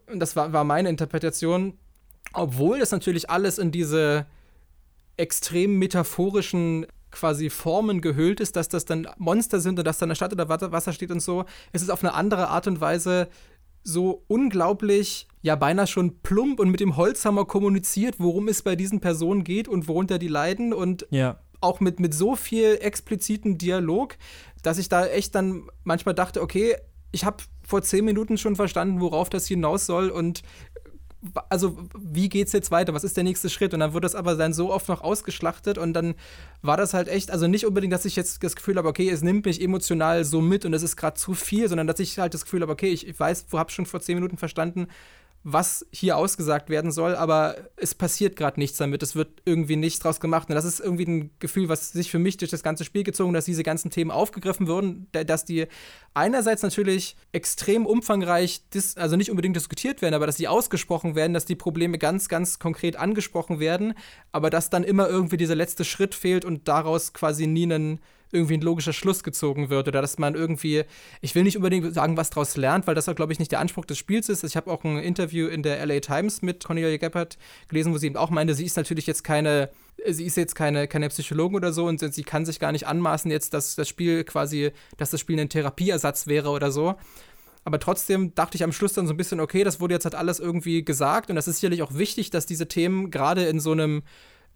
und 0.07 0.19
das 0.19 0.37
war, 0.37 0.53
war 0.53 0.65
meine 0.65 0.89
Interpretation, 0.89 1.79
obwohl 2.33 2.81
das 2.81 2.91
natürlich 2.91 3.31
alles 3.31 3.59
in 3.59 3.71
diese 3.71 4.27
extrem 5.17 5.79
metaphorischen 5.79 6.87
quasi 7.11 7.49
Formen 7.49 8.01
gehüllt 8.01 8.41
ist, 8.41 8.57
dass 8.57 8.69
das 8.69 8.85
dann 8.85 9.09
Monster 9.17 9.61
sind 9.61 9.79
und 9.79 9.87
dass 9.87 9.99
dann 9.99 10.09
eine 10.09 10.17
Stadt 10.17 10.33
oder 10.33 10.49
Wasser 10.49 10.93
steht 10.93 11.11
und 11.11 11.21
so, 11.21 11.47
ist 11.73 11.83
es 11.83 11.91
auf 11.91 12.05
eine 12.05 12.13
andere 12.13 12.49
Art 12.49 12.67
und 12.67 12.81
Weise 12.81 13.29
so 13.89 14.25
unglaublich, 14.29 15.27
ja 15.41 15.57
beinahe 15.57 15.87
schon 15.87 16.19
plump 16.21 16.61
und 16.61 16.71
mit 16.71 16.81
dem 16.81 16.97
Holzhammer 16.97 17.47
kommuniziert, 17.47 18.17
worum 18.19 18.49
es 18.49 18.63
bei 18.63 18.77
diesen 18.77 19.01
Personen 19.01 19.45
geht 19.45 19.67
und 19.67 19.89
worunter 19.89 20.19
die 20.19 20.29
leiden 20.29 20.75
und 20.75 21.07
ja. 21.11 21.41
auch 21.61 21.81
mit, 21.81 21.99
mit 21.99 22.13
so 22.13 22.37
viel 22.37 22.79
explizitem 22.81 23.57
Dialog, 23.57 24.17
dass 24.63 24.79
ich 24.79 24.89
da 24.89 25.07
echt 25.07 25.35
dann 25.35 25.69
manchmal 25.85 26.15
dachte, 26.15 26.43
okay, 26.43 26.77
ich 27.11 27.25
habe 27.25 27.39
vor 27.63 27.83
zehn 27.83 28.05
Minuten 28.05 28.37
schon 28.37 28.57
verstanden, 28.57 29.01
worauf 29.01 29.31
das 29.31 29.47
hinaus 29.47 29.87
soll 29.87 30.11
und 30.11 30.43
also 31.49 31.77
wie 31.99 32.29
geht's 32.29 32.53
jetzt 32.53 32.71
weiter? 32.71 32.95
Was 32.95 33.05
ist 33.05 33.17
der 33.17 33.25
nächste 33.25 33.51
Schritt? 33.51 33.75
Und 33.75 33.81
dann 33.81 33.93
wurde 33.93 34.05
das 34.05 34.15
aber 34.15 34.37
dann 34.37 34.53
so 34.53 34.73
oft 34.73 34.89
noch 34.89 35.01
ausgeschlachtet 35.01 35.79
und 35.79 35.93
dann 35.93 36.15
war 36.63 36.77
das 36.77 36.95
halt 36.95 37.09
echt, 37.09 37.31
also 37.31 37.49
nicht 37.49 37.67
unbedingt, 37.67 37.93
dass 37.93 38.05
ich 38.05 38.17
jetzt 38.17 38.43
das 38.43 38.57
Gefühl 38.57 38.77
habe, 38.77 38.89
okay, 38.89 39.11
es 39.11 39.23
nimmt 39.23 39.47
mich 39.47 39.61
emotional 39.61 40.25
so 40.25 40.41
mit 40.41 40.65
und 40.65 40.75
es 40.75 40.83
ist 40.83 40.97
gerade 40.97 41.17
zu 41.17 41.35
viel, 41.35 41.69
sondern 41.69 41.87
dass 41.87 41.99
ich 41.99 42.19
halt 42.19 42.35
das 42.35 42.45
Gefühl 42.45 42.63
habe, 42.63 42.73
okay, 42.73 42.91
ich, 42.91 43.07
ich 43.07 43.19
weiß, 43.19 43.47
wo 43.51 43.59
habe 43.59 43.71
schon 43.71 43.87
vor 43.87 44.01
zehn 44.01 44.15
Minuten 44.15 44.37
verstanden, 44.37 44.87
was 45.51 45.87
hier 45.91 46.19
ausgesagt 46.19 46.69
werden 46.69 46.93
soll, 46.93 47.17
aber 47.17 47.57
es 47.77 47.95
passiert 47.95 48.37
gerade 48.37 48.61
nichts 48.61 48.77
damit. 48.77 49.03
Es 49.03 49.17
wird 49.17 49.41
irgendwie 49.47 49.77
nichts 49.77 50.01
draus 50.01 50.21
gemacht. 50.21 50.51
Und 50.51 50.55
das 50.55 50.67
ist 50.67 50.79
irgendwie 50.79 51.07
ein 51.07 51.31
Gefühl, 51.39 51.71
was 51.71 51.93
sich 51.93 52.11
für 52.11 52.19
mich 52.19 52.37
durch 52.37 52.51
das 52.51 52.63
ganze 52.63 52.85
Spiel 52.85 53.03
gezogen, 53.03 53.33
dass 53.33 53.47
diese 53.47 53.63
ganzen 53.63 53.91
Themen 53.91 54.11
aufgegriffen 54.11 54.67
wurden, 54.67 55.07
dass 55.13 55.47
die 55.47 55.67
einerseits 56.13 56.63
natürlich 56.63 57.17
extrem 57.33 57.87
umfangreich, 57.87 58.61
also 58.97 59.17
nicht 59.17 59.31
unbedingt 59.31 59.57
diskutiert 59.57 60.03
werden, 60.03 60.15
aber 60.15 60.27
dass 60.27 60.37
sie 60.37 60.49
ausgesprochen 60.49 61.15
werden, 61.15 61.33
dass 61.33 61.47
die 61.47 61.57
Probleme 61.57 61.97
ganz, 61.97 62.29
ganz 62.29 62.59
konkret 62.59 62.97
angesprochen 62.97 63.59
werden, 63.59 63.95
aber 64.33 64.51
dass 64.51 64.69
dann 64.69 64.85
immer 64.85 65.09
irgendwie 65.09 65.39
dieser 65.39 65.55
letzte 65.55 65.85
Schritt 65.85 66.15
fehlt 66.15 66.45
und 66.45 66.69
daraus 66.69 67.15
quasi 67.15 67.47
nie 67.47 67.63
einen 67.65 68.01
irgendwie 68.33 68.55
ein 68.55 68.61
logischer 68.61 68.93
Schluss 68.93 69.23
gezogen 69.23 69.71
wird 69.71 69.89
oder 69.89 70.03
dass 70.03 70.19
man 70.19 70.35
irgendwie, 70.35 70.85
ich 71.21 71.35
will 71.35 71.43
nicht 71.43 71.57
unbedingt 71.57 71.93
sagen, 71.95 72.17
was 72.17 72.31
daraus 72.31 72.57
lernt, 72.57 72.87
weil 72.87 72.95
das, 72.95 73.07
glaube 73.07 73.33
ich, 73.33 73.39
nicht 73.39 73.53
der 73.53 73.61
Anspruch 73.61 73.85
des 73.85 73.99
Spiels 73.99 74.29
ist. 74.29 74.45
Ich 74.45 74.57
habe 74.57 74.71
auch 74.71 74.85
ein 74.85 74.99
Interview 74.99 75.49
in 75.49 75.63
der 75.63 75.85
LA 75.85 76.01
Times 76.01 76.43
mit 76.43 76.65
Cornelia 76.65 76.97
Gebhardt 76.97 77.39
gelesen, 77.69 77.93
wo 77.93 77.99
sie 77.99 78.07
eben 78.07 78.17
auch 78.17 78.31
meinte, 78.31 78.55
sie 78.55 78.65
ist 78.65 78.77
natürlich 78.77 79.07
jetzt 79.07 79.25
keine, 79.25 79.71
sie 80.07 80.25
ist 80.25 80.37
jetzt 80.37 80.55
keine, 80.55 80.89
keine 80.89 81.09
Psychologin 81.09 81.57
oder 81.57 81.73
so 81.73 81.87
und 81.87 82.01
sie 82.01 82.25
kann 82.25 82.45
sich 82.45 82.61
gar 82.61 82.73
nicht 82.73 82.87
anmaßen, 82.87 83.31
jetzt, 83.31 83.55
dass 83.55 83.75
das 83.75 83.89
Spiel 83.89 84.25
quasi, 84.25 84.73
dass 84.97 85.11
das 85.11 85.21
Spiel 85.21 85.39
ein 85.41 85.49
Therapieersatz 85.49 86.27
wäre 86.27 86.51
oder 86.51 86.71
so. 86.71 86.97
Aber 87.65 87.79
trotzdem 87.79 88.35
dachte 88.35 88.57
ich 88.57 88.65
am 88.65 88.73
Schluss 88.73 88.95
dann 88.95 89.07
so 89.07 89.13
ein 89.13 89.19
bisschen, 89.19 89.41
okay, 89.41 89.63
das 89.63 89.79
wurde 89.81 89.95
jetzt 89.95 90.05
halt 90.05 90.15
alles 90.15 90.41
irgendwie 90.41 90.85
gesagt 90.85 91.29
und 91.29 91.37
das 91.37 91.49
ist 91.49 91.61
sicherlich 91.61 91.83
auch 91.83 91.95
wichtig, 91.95 92.31
dass 92.31 92.47
diese 92.47 92.69
Themen 92.69 93.11
gerade 93.11 93.45
in 93.45 93.61
so 93.61 93.73
einem 93.73 94.03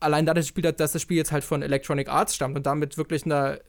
allein 0.03 0.27
dadurch, 0.27 0.47
Spiel, 0.47 0.63
dass 0.63 0.93
das 0.93 1.03
Spiel 1.03 1.17
jetzt 1.17 1.33
halt 1.33 1.45
von 1.45 1.63
Electronic 1.63 2.09
Arts 2.09 2.35
stammt 2.35 2.57
und 2.57 2.67
damit 2.67 2.99
wirklich 2.99 3.25
eine, 3.25 3.61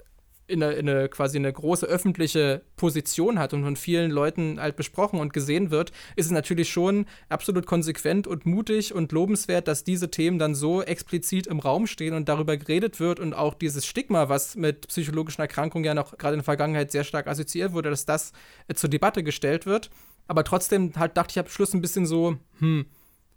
in 0.47 0.61
eine, 0.61 0.73
in 0.73 0.89
eine, 0.89 1.09
quasi 1.09 1.38
eine 1.38 1.51
große 1.51 1.86
öffentliche 1.86 2.63
Position 2.75 3.39
hat 3.39 3.53
und 3.53 3.63
von 3.63 3.75
vielen 3.75 4.11
Leuten 4.11 4.59
halt 4.59 4.75
besprochen 4.75 5.19
und 5.19 5.34
gesehen 5.34 5.71
wird, 5.71 5.91
ist 6.15 6.25
es 6.25 6.31
natürlich 6.31 6.69
schon 6.69 7.05
absolut 7.29 7.65
konsequent 7.65 8.27
und 8.27 8.45
mutig 8.45 8.93
und 8.93 9.11
lobenswert, 9.11 9.67
dass 9.67 9.84
diese 9.84 10.11
Themen 10.11 10.39
dann 10.39 10.53
so 10.53 10.81
explizit 10.81 11.47
im 11.47 11.59
Raum 11.59 11.88
stehen 11.88 12.13
und 12.13 12.27
darüber 12.27 12.57
geredet 12.57 12.99
wird 12.99 13.19
und 13.19 13.34
auch 13.34 13.53
dieses 13.53 13.86
Stigma, 13.86 14.27
was 14.27 14.55
mit 14.55 14.88
psychologischen 14.88 15.41
Erkrankungen 15.41 15.86
ja 15.86 15.93
noch 15.93 16.17
gerade 16.17 16.34
in 16.34 16.39
der 16.39 16.45
Vergangenheit 16.45 16.91
sehr 16.91 17.03
stark 17.03 17.27
assoziiert 17.27 17.73
wurde, 17.73 17.89
dass 17.89 18.05
das 18.05 18.34
äh, 18.67 18.73
zur 18.73 18.89
Debatte 18.89 19.23
gestellt 19.23 19.65
wird. 19.65 19.89
Aber 20.27 20.43
trotzdem 20.43 20.93
halt 20.95 21.17
dachte 21.17 21.31
ich 21.31 21.39
am 21.39 21.47
Schluss 21.47 21.73
ein 21.73 21.81
bisschen 21.81 22.05
so, 22.05 22.38
hm, 22.59 22.86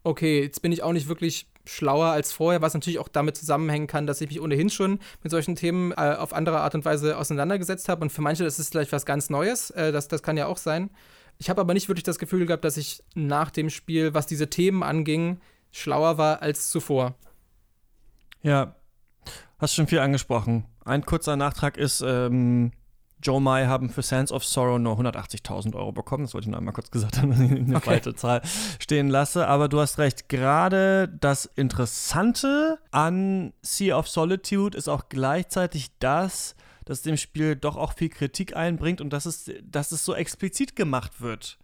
okay, 0.07 0.41
jetzt 0.41 0.63
bin 0.63 0.73
ich 0.73 0.83
auch 0.83 0.93
nicht 0.93 1.09
wirklich 1.09 1.49
schlauer 1.65 2.07
als 2.07 2.33
vorher, 2.33 2.63
was 2.63 2.75
natürlich 2.75 3.01
auch 3.01 3.09
damit 3.09 3.37
zusammenhängen 3.37 3.89
kann, 3.89 4.07
dass 4.07 4.21
ich 4.21 4.29
mich 4.29 4.41
ohnehin 4.41 4.71
schon 4.71 5.01
mit 5.23 5.33
solchen 5.33 5.57
Themen 5.57 5.91
äh, 5.93 6.17
auf 6.17 6.33
andere 6.33 6.61
Art 6.61 6.77
und 6.77 6.85
Weise 6.85 7.19
auseinandergesetzt 7.19 7.89
habe. 7.89 8.03
Und 8.03 8.11
für 8.11 8.23
manche 8.23 8.45
ist 8.45 8.61
es 8.61 8.69
vielleicht 8.69 8.93
was 8.93 9.05
ganz 9.05 9.31
Neues. 9.31 9.71
Äh, 9.71 9.91
das, 9.91 10.07
das 10.07 10.23
kann 10.23 10.37
ja 10.37 10.47
auch 10.47 10.59
sein. 10.59 10.91
Ich 11.39 11.51
habe 11.51 11.61
aber 11.61 11.75
nicht 11.75 11.89
wirklich 11.89 12.05
das 12.05 12.19
Gefühl 12.19 12.47
gehabt, 12.47 12.65
dass 12.65 12.77
ich 12.77 13.03
nach 13.15 13.51
dem 13.51 13.69
Spiel, 13.69 14.15
was 14.15 14.27
diese 14.27 14.49
Themen 14.49 14.85
anging, 14.85 15.41
schlauer 15.73 16.19
war 16.19 16.41
als 16.41 16.71
zuvor. 16.71 17.17
Ja, 18.43 18.77
hast 19.59 19.75
schon 19.75 19.89
viel 19.89 19.99
angesprochen. 19.99 20.67
Ein 20.85 21.05
kurzer 21.05 21.37
Nachtrag 21.37 21.77
ist, 21.77 22.01
ähm, 22.07 22.71
Joe 23.23 23.41
Mai 23.41 23.67
haben 23.67 23.89
für 23.89 24.03
Sands 24.03 24.31
of 24.31 24.45
Sorrow 24.45 24.79
nur 24.79 24.99
180.000 24.99 25.75
Euro 25.75 25.93
bekommen. 25.93 26.25
Das 26.25 26.35
wollte 26.35 26.47
ich 26.47 26.51
nur 26.51 26.59
einmal 26.59 26.75
kurz 26.75 26.91
gesagt 26.91 27.19
haben, 27.19 27.31
dass 27.31 27.41
ich 27.41 27.51
eine 27.51 27.77
okay. 27.77 27.85
falsche 27.85 28.15
Zahl 28.15 28.43
stehen 28.79 29.09
lasse. 29.09 29.47
Aber 29.47 29.69
du 29.69 29.81
hast 29.81 29.99
recht. 29.99 30.29
Gerade 30.29 31.09
das 31.09 31.47
Interessante 31.47 32.79
an 32.91 33.53
Sea 33.63 33.97
of 33.97 34.09
Solitude 34.09 34.77
ist 34.77 34.89
auch 34.89 35.09
gleichzeitig 35.09 35.91
das, 35.99 36.57
dass 36.85 37.03
dem 37.03 37.17
Spiel 37.17 37.57
doch 37.57 37.77
auch 37.77 37.95
viel 37.95 38.11
Kritik 38.11 38.55
einbringt 38.55 39.01
und 39.01 39.13
dass 39.13 39.27
es, 39.27 39.51
dass 39.63 39.93
es 39.93 40.05
so 40.05 40.15
explizit 40.15 40.77
gemacht 40.77 41.21
wird, 41.21 41.59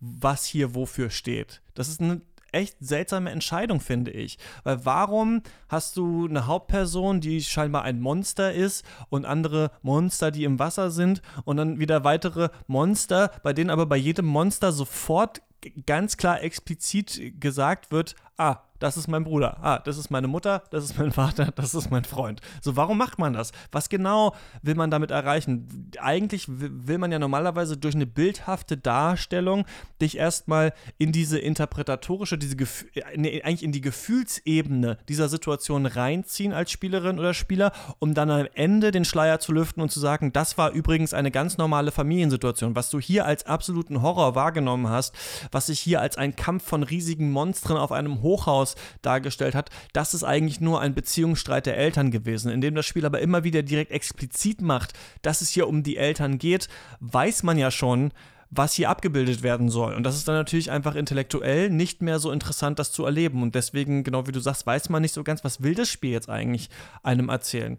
was 0.00 0.44
hier 0.44 0.74
wofür 0.74 1.10
steht. 1.10 1.62
Das 1.74 1.88
ist 1.88 2.00
eine 2.00 2.20
echt 2.56 2.76
seltsame 2.80 3.30
Entscheidung, 3.30 3.80
finde 3.80 4.10
ich. 4.10 4.38
Weil 4.64 4.84
warum 4.84 5.42
hast 5.68 5.96
du 5.96 6.26
eine 6.26 6.46
Hauptperson, 6.46 7.20
die 7.20 7.42
scheinbar 7.42 7.82
ein 7.82 8.00
Monster 8.00 8.52
ist 8.52 8.84
und 9.10 9.26
andere 9.26 9.70
Monster, 9.82 10.30
die 10.30 10.44
im 10.44 10.58
Wasser 10.58 10.90
sind 10.90 11.22
und 11.44 11.58
dann 11.58 11.78
wieder 11.78 12.04
weitere 12.04 12.48
Monster, 12.66 13.30
bei 13.42 13.52
denen 13.52 13.70
aber 13.70 13.86
bei 13.86 13.96
jedem 13.96 14.26
Monster 14.26 14.72
sofort 14.72 15.42
ganz 15.86 16.16
klar 16.16 16.42
explizit 16.42 17.40
gesagt 17.40 17.90
wird, 17.90 18.14
ah, 18.36 18.60
das 18.78 18.96
ist 18.96 19.08
mein 19.08 19.24
Bruder, 19.24 19.58
ah, 19.62 19.78
das 19.78 19.98
ist 19.98 20.10
meine 20.10 20.28
Mutter, 20.28 20.62
das 20.70 20.84
ist 20.84 20.98
mein 20.98 21.12
Vater, 21.12 21.52
das 21.56 21.74
ist 21.74 21.90
mein 21.90 22.04
Freund. 22.04 22.40
So, 22.60 22.76
warum 22.76 22.98
macht 22.98 23.18
man 23.18 23.32
das? 23.32 23.52
Was 23.72 23.88
genau 23.88 24.34
will 24.62 24.74
man 24.74 24.90
damit 24.90 25.10
erreichen? 25.10 25.90
Eigentlich 26.00 26.46
will 26.48 26.98
man 26.98 27.12
ja 27.12 27.18
normalerweise 27.18 27.76
durch 27.76 27.94
eine 27.94 28.06
bildhafte 28.06 28.76
Darstellung 28.76 29.64
dich 30.00 30.16
erstmal 30.16 30.72
in 30.98 31.12
diese 31.12 31.38
interpretatorische, 31.38 32.38
diese 32.38 32.56
Gef 32.56 32.84
nee, 33.14 33.42
eigentlich 33.42 33.62
in 33.62 33.72
die 33.72 33.80
Gefühlsebene 33.80 34.98
dieser 35.08 35.28
Situation 35.28 35.86
reinziehen 35.86 36.52
als 36.52 36.70
Spielerin 36.70 37.18
oder 37.18 37.34
Spieler, 37.34 37.72
um 37.98 38.14
dann 38.14 38.30
am 38.30 38.46
Ende 38.54 38.90
den 38.90 39.04
Schleier 39.04 39.38
zu 39.40 39.52
lüften 39.52 39.80
und 39.80 39.90
zu 39.90 40.00
sagen, 40.00 40.32
das 40.32 40.58
war 40.58 40.70
übrigens 40.72 41.14
eine 41.14 41.30
ganz 41.30 41.58
normale 41.58 41.90
Familiensituation. 41.92 42.76
Was 42.76 42.90
du 42.90 43.00
hier 43.00 43.24
als 43.26 43.46
absoluten 43.46 44.02
Horror 44.02 44.34
wahrgenommen 44.34 44.88
hast, 44.88 45.14
was 45.52 45.66
sich 45.66 45.80
hier 45.80 46.00
als 46.00 46.18
ein 46.18 46.36
Kampf 46.36 46.64
von 46.64 46.82
riesigen 46.82 47.30
Monstern 47.30 47.76
auf 47.76 47.92
einem 47.92 48.22
Hochhaus 48.22 48.65
Chaos 48.66 48.74
dargestellt 49.02 49.54
hat, 49.54 49.70
das 49.92 50.14
ist 50.14 50.24
eigentlich 50.24 50.60
nur 50.60 50.80
ein 50.80 50.94
Beziehungsstreit 50.94 51.66
der 51.66 51.76
Eltern 51.76 52.10
gewesen. 52.10 52.50
Indem 52.50 52.74
das 52.74 52.86
Spiel 52.86 53.06
aber 53.06 53.20
immer 53.20 53.44
wieder 53.44 53.62
direkt 53.62 53.92
explizit 53.92 54.60
macht, 54.60 54.92
dass 55.22 55.40
es 55.40 55.50
hier 55.50 55.68
um 55.68 55.82
die 55.82 55.96
Eltern 55.96 56.38
geht, 56.38 56.68
weiß 57.00 57.42
man 57.42 57.58
ja 57.58 57.70
schon, 57.70 58.12
was 58.48 58.74
hier 58.74 58.90
abgebildet 58.90 59.42
werden 59.42 59.68
soll. 59.68 59.94
Und 59.94 60.04
das 60.04 60.16
ist 60.16 60.28
dann 60.28 60.36
natürlich 60.36 60.70
einfach 60.70 60.94
intellektuell 60.94 61.68
nicht 61.68 62.00
mehr 62.00 62.20
so 62.20 62.30
interessant, 62.30 62.78
das 62.78 62.92
zu 62.92 63.04
erleben. 63.04 63.42
Und 63.42 63.54
deswegen, 63.54 64.04
genau 64.04 64.26
wie 64.26 64.32
du 64.32 64.40
sagst, 64.40 64.66
weiß 64.66 64.88
man 64.88 65.02
nicht 65.02 65.14
so 65.14 65.24
ganz, 65.24 65.42
was 65.42 65.62
will 65.62 65.74
das 65.74 65.88
Spiel 65.88 66.12
jetzt 66.12 66.30
eigentlich 66.30 66.70
einem 67.02 67.28
erzählen. 67.28 67.78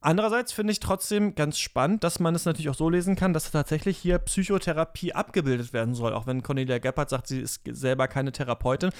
Andererseits 0.00 0.52
finde 0.52 0.72
ich 0.72 0.80
trotzdem 0.80 1.34
ganz 1.34 1.58
spannend, 1.58 2.04
dass 2.04 2.20
man 2.20 2.34
es 2.34 2.44
natürlich 2.44 2.68
auch 2.68 2.74
so 2.74 2.88
lesen 2.88 3.16
kann, 3.16 3.32
dass 3.32 3.50
tatsächlich 3.50 3.98
hier 3.98 4.18
Psychotherapie 4.18 5.12
abgebildet 5.14 5.72
werden 5.72 5.94
soll. 5.94 6.12
Auch 6.12 6.26
wenn 6.26 6.42
Cornelia 6.42 6.78
Gebhardt 6.78 7.10
sagt, 7.10 7.28
sie 7.28 7.40
ist 7.40 7.62
selber 7.66 8.06
keine 8.06 8.32
Therapeutin 8.32 8.90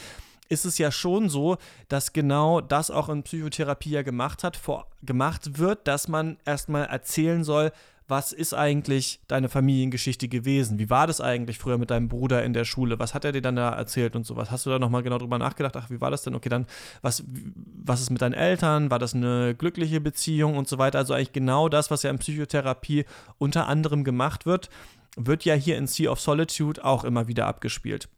ist 0.49 0.65
es 0.65 0.79
ja 0.79 0.91
schon 0.91 1.29
so, 1.29 1.57
dass 1.89 2.13
genau 2.13 2.61
das 2.61 2.91
auch 2.91 3.09
in 3.09 3.23
Psychotherapie 3.23 3.91
ja 3.91 4.03
gemacht 4.03 4.45
hat, 4.45 4.57
vor, 4.57 4.87
gemacht 5.03 5.59
wird, 5.59 5.87
dass 5.87 6.09
man 6.09 6.39
erstmal 6.45 6.85
erzählen 6.85 7.45
soll, 7.45 7.73
was 8.09 8.33
ist 8.33 8.55
eigentlich 8.55 9.21
deine 9.27 9.49
Familiengeschichte 9.49 10.29
gewesen? 10.29 10.79
Wie 10.79 10.91
war 10.91 11.07
das 11.07 11.21
eigentlich 11.21 11.59
früher 11.59 11.79
mit 11.79 11.91
deinem 11.91 12.09
Bruder 12.09 12.45
in 12.45 12.53
der 12.53 12.65
Schule? 12.65 12.99
Was 12.99 13.15
hat 13.15 13.25
er 13.25 13.33
dir 13.33 13.43
dann 13.43 13.57
da 13.57 13.71
erzählt 13.71 14.15
und 14.15 14.25
sowas? 14.25 14.51
Hast 14.51 14.65
du 14.67 14.71
da 14.71 14.79
nochmal 14.79 15.03
genau 15.03 15.19
drüber 15.19 15.39
nachgedacht? 15.39 15.77
Ach, 15.77 15.91
wie 15.91 16.01
war 16.01 16.11
das 16.11 16.23
denn? 16.23 16.35
Okay, 16.35 16.49
dann, 16.49 16.67
was, 17.03 17.25
was 17.27 18.01
ist 18.01 18.11
mit 18.11 18.23
deinen 18.23 18.35
Eltern? 18.35 18.91
War 18.91 19.01
das 19.01 19.15
eine 19.15 19.55
glückliche 19.57 20.01
Beziehung 20.01 20.57
und 20.57 20.69
so 20.69 20.79
weiter? 20.79 20.99
Also 20.99 21.15
eigentlich 21.15 21.33
genau 21.33 21.69
das, 21.69 21.91
was 21.91 22.05
ja 22.05 22.11
in 22.11 22.19
Psychotherapie 22.19 23.05
unter 23.39 23.67
anderem 23.67 24.05
gemacht 24.05 24.47
wird, 24.47 24.71
wird 25.17 25.45
ja 25.45 25.55
hier 25.55 25.77
in 25.77 25.87
Sea 25.87 26.11
of 26.11 26.21
Solitude 26.21 26.85
auch 26.85 27.03
immer 27.03 27.27
wieder 27.27 27.47
abgespielt. 27.47 28.09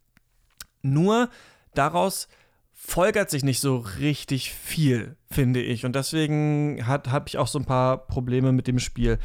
Nur 0.83 1.31
daraus 1.75 2.29
folgert 2.75 3.31
sich 3.31 3.43
nicht 3.43 3.61
so 3.61 3.79
richtig 3.99 4.53
viel, 4.53 5.17
finde 5.31 5.61
ich. 5.61 5.85
Und 5.85 5.97
deswegen 5.97 6.87
habe 6.87 7.25
ich 7.27 7.39
auch 7.39 7.49
so 7.49 7.59
ein 7.59 7.65
paar 7.65 7.99
Probleme 7.99 8.53
mit 8.53 8.67
dem 8.67 8.79
Spiel. 8.79 9.19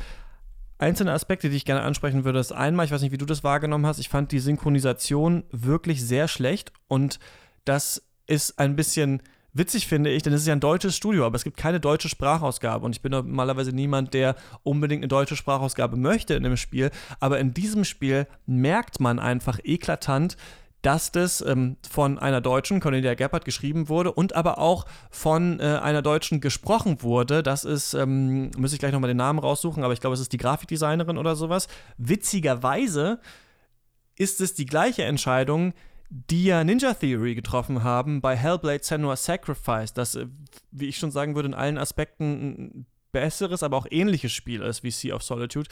Einzelne 0.78 1.12
Aspekte, 1.12 1.50
die 1.50 1.56
ich 1.56 1.66
gerne 1.66 1.82
ansprechen 1.82 2.26
würde, 2.26 2.40
ist 2.40 2.52
einmal, 2.52 2.86
ich 2.86 2.92
weiß 2.92 3.02
nicht, 3.02 3.12
wie 3.12 3.18
du 3.18 3.26
das 3.26 3.44
wahrgenommen 3.44 3.86
hast, 3.86 4.00
ich 4.00 4.10
fand 4.10 4.32
die 4.32 4.40
Synchronisation 4.40 5.44
wirklich 5.52 6.06
sehr 6.06 6.28
schlecht 6.28 6.74
und 6.88 7.20
das 7.66 8.04
ist 8.28 8.60
ein 8.60 8.76
bisschen 8.76 9.22
witzig, 9.54 9.88
finde 9.88 10.10
ich, 10.10 10.24
denn 10.24 10.34
es 10.34 10.42
ist 10.42 10.48
ja 10.48 10.54
ein 10.54 10.60
deutsches 10.60 10.96
Studio, 10.96 11.26
aber 11.26 11.36
es 11.36 11.44
gibt 11.44 11.58
keine 11.58 11.80
deutsche 11.80 12.10
Sprachausgabe 12.10 12.86
und 12.86 12.96
ich 12.96 13.02
bin 13.02 13.12
normalerweise 13.12 13.72
niemand, 13.72 14.14
der 14.14 14.36
unbedingt 14.64 15.02
eine 15.02 15.08
deutsche 15.08 15.36
Sprachausgabe 15.36 15.96
möchte 15.96 16.34
in 16.34 16.46
einem 16.46 16.58
Spiel, 16.58 16.90
aber 17.20 17.40
in 17.40 17.54
diesem 17.54 17.86
Spiel 17.86 18.28
merkt 18.46 19.00
man 19.00 19.20
einfach 19.20 19.60
eklatant, 19.64 20.38
dass 20.84 21.12
das 21.12 21.42
ähm, 21.42 21.78
von 21.90 22.20
einer 22.20 22.42
Deutschen, 22.42 22.80
Cornelia 22.80 23.16
Gebhardt, 23.16 23.46
geschrieben 23.46 23.90
wurde 23.90 24.12
und 24.12 24.36
aber 24.36 24.60
auch 24.60 24.86
von 25.10 25.60
äh, 25.60 25.80
einer 25.82 26.02
Deutschen 26.02 26.42
gesprochen 26.42 27.02
wurde. 27.02 27.42
Das 27.42 27.64
ist, 27.64 27.94
ähm, 27.94 28.52
müsste 28.58 28.76
ich 28.76 28.80
gleich 28.80 28.92
nochmal 28.92 29.08
den 29.08 29.18
Namen 29.18 29.40
raussuchen, 29.40 29.84
aber 29.84 29.94
ich 29.94 30.02
glaube, 30.02 30.14
es 30.14 30.20
ist 30.20 30.34
die 30.34 30.38
Grafikdesignerin 30.38 31.18
oder 31.18 31.36
sowas. 31.36 31.68
Witzigerweise 31.98 33.20
ist 34.18 34.42
es 34.42 34.54
die 34.54 34.66
gleiche 34.66 35.04
Entscheidung, 35.06 35.74
die 36.10 36.44
ja 36.46 36.64
Ninja 36.64 36.94
Theory 36.94 37.34
getroffen 37.34 37.84
haben 37.84 38.22
bei 38.22 38.36
Hellblade 38.36 38.84
Senua's 38.84 39.24
Sacrifice, 39.24 39.94
das, 39.94 40.16
äh, 40.16 40.28
wie 40.72 40.88
ich 40.88 40.98
schon 40.98 41.12
sagen 41.12 41.36
würde, 41.36 41.48
in 41.48 41.56
allen 41.56 41.78
Aspekten 41.78 42.86
besseres, 43.14 43.64
aber 43.64 43.78
auch 43.78 43.88
ähnliches 43.90 44.34
Spiel 44.34 44.62
ist 44.62 44.84
wie 44.84 44.92
Sea 44.92 45.16
of 45.16 45.24
Solitude. 45.24 45.70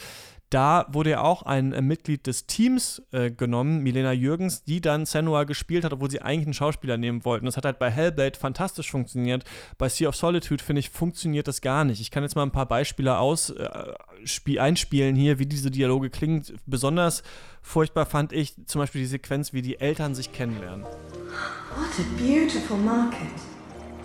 Da 0.51 0.85
wurde 0.89 1.11
ja 1.11 1.21
auch 1.21 1.43
ein 1.43 1.71
äh, 1.71 1.81
Mitglied 1.81 2.27
des 2.27 2.45
Teams 2.45 3.01
äh, 3.13 3.31
genommen, 3.31 3.79
Milena 3.83 4.11
Jürgens, 4.11 4.65
die 4.65 4.81
dann 4.81 5.05
Senua 5.05 5.45
gespielt 5.45 5.85
hat, 5.85 5.93
obwohl 5.93 6.11
sie 6.11 6.21
eigentlich 6.21 6.45
einen 6.45 6.53
Schauspieler 6.53 6.97
nehmen 6.97 7.23
wollten. 7.23 7.45
Das 7.45 7.55
hat 7.55 7.63
halt 7.63 7.79
bei 7.79 7.89
Hellblade 7.89 8.37
fantastisch 8.37 8.91
funktioniert. 8.91 9.45
Bei 9.77 9.87
Sea 9.87 10.09
of 10.09 10.15
Solitude, 10.17 10.61
finde 10.61 10.81
ich, 10.81 10.89
funktioniert 10.89 11.47
das 11.47 11.61
gar 11.61 11.85
nicht. 11.85 12.01
Ich 12.01 12.11
kann 12.11 12.23
jetzt 12.23 12.35
mal 12.35 12.43
ein 12.43 12.51
paar 12.51 12.65
Beispiele 12.65 13.17
aus, 13.17 13.51
äh, 13.51 14.59
einspielen 14.59 15.15
hier, 15.15 15.39
wie 15.39 15.45
diese 15.45 15.71
Dialoge 15.71 16.09
klingen. 16.09 16.43
Besonders 16.65 17.23
furchtbar 17.61 18.05
fand 18.05 18.33
ich 18.33 18.53
zum 18.65 18.79
Beispiel 18.79 19.01
die 19.01 19.07
Sequenz, 19.07 19.53
wie 19.53 19.61
die 19.61 19.79
Eltern 19.79 20.15
sich 20.15 20.33
kennenlernen. 20.33 20.83
What 20.83 21.97
a 21.97 22.21
beautiful 22.21 22.75
market. 22.75 23.31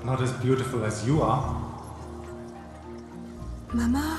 Not 0.05 0.21
as 0.21 0.33
beautiful 0.35 0.85
as 0.85 1.05
you 1.05 1.21
are. 1.25 1.57
Mama? 3.73 4.19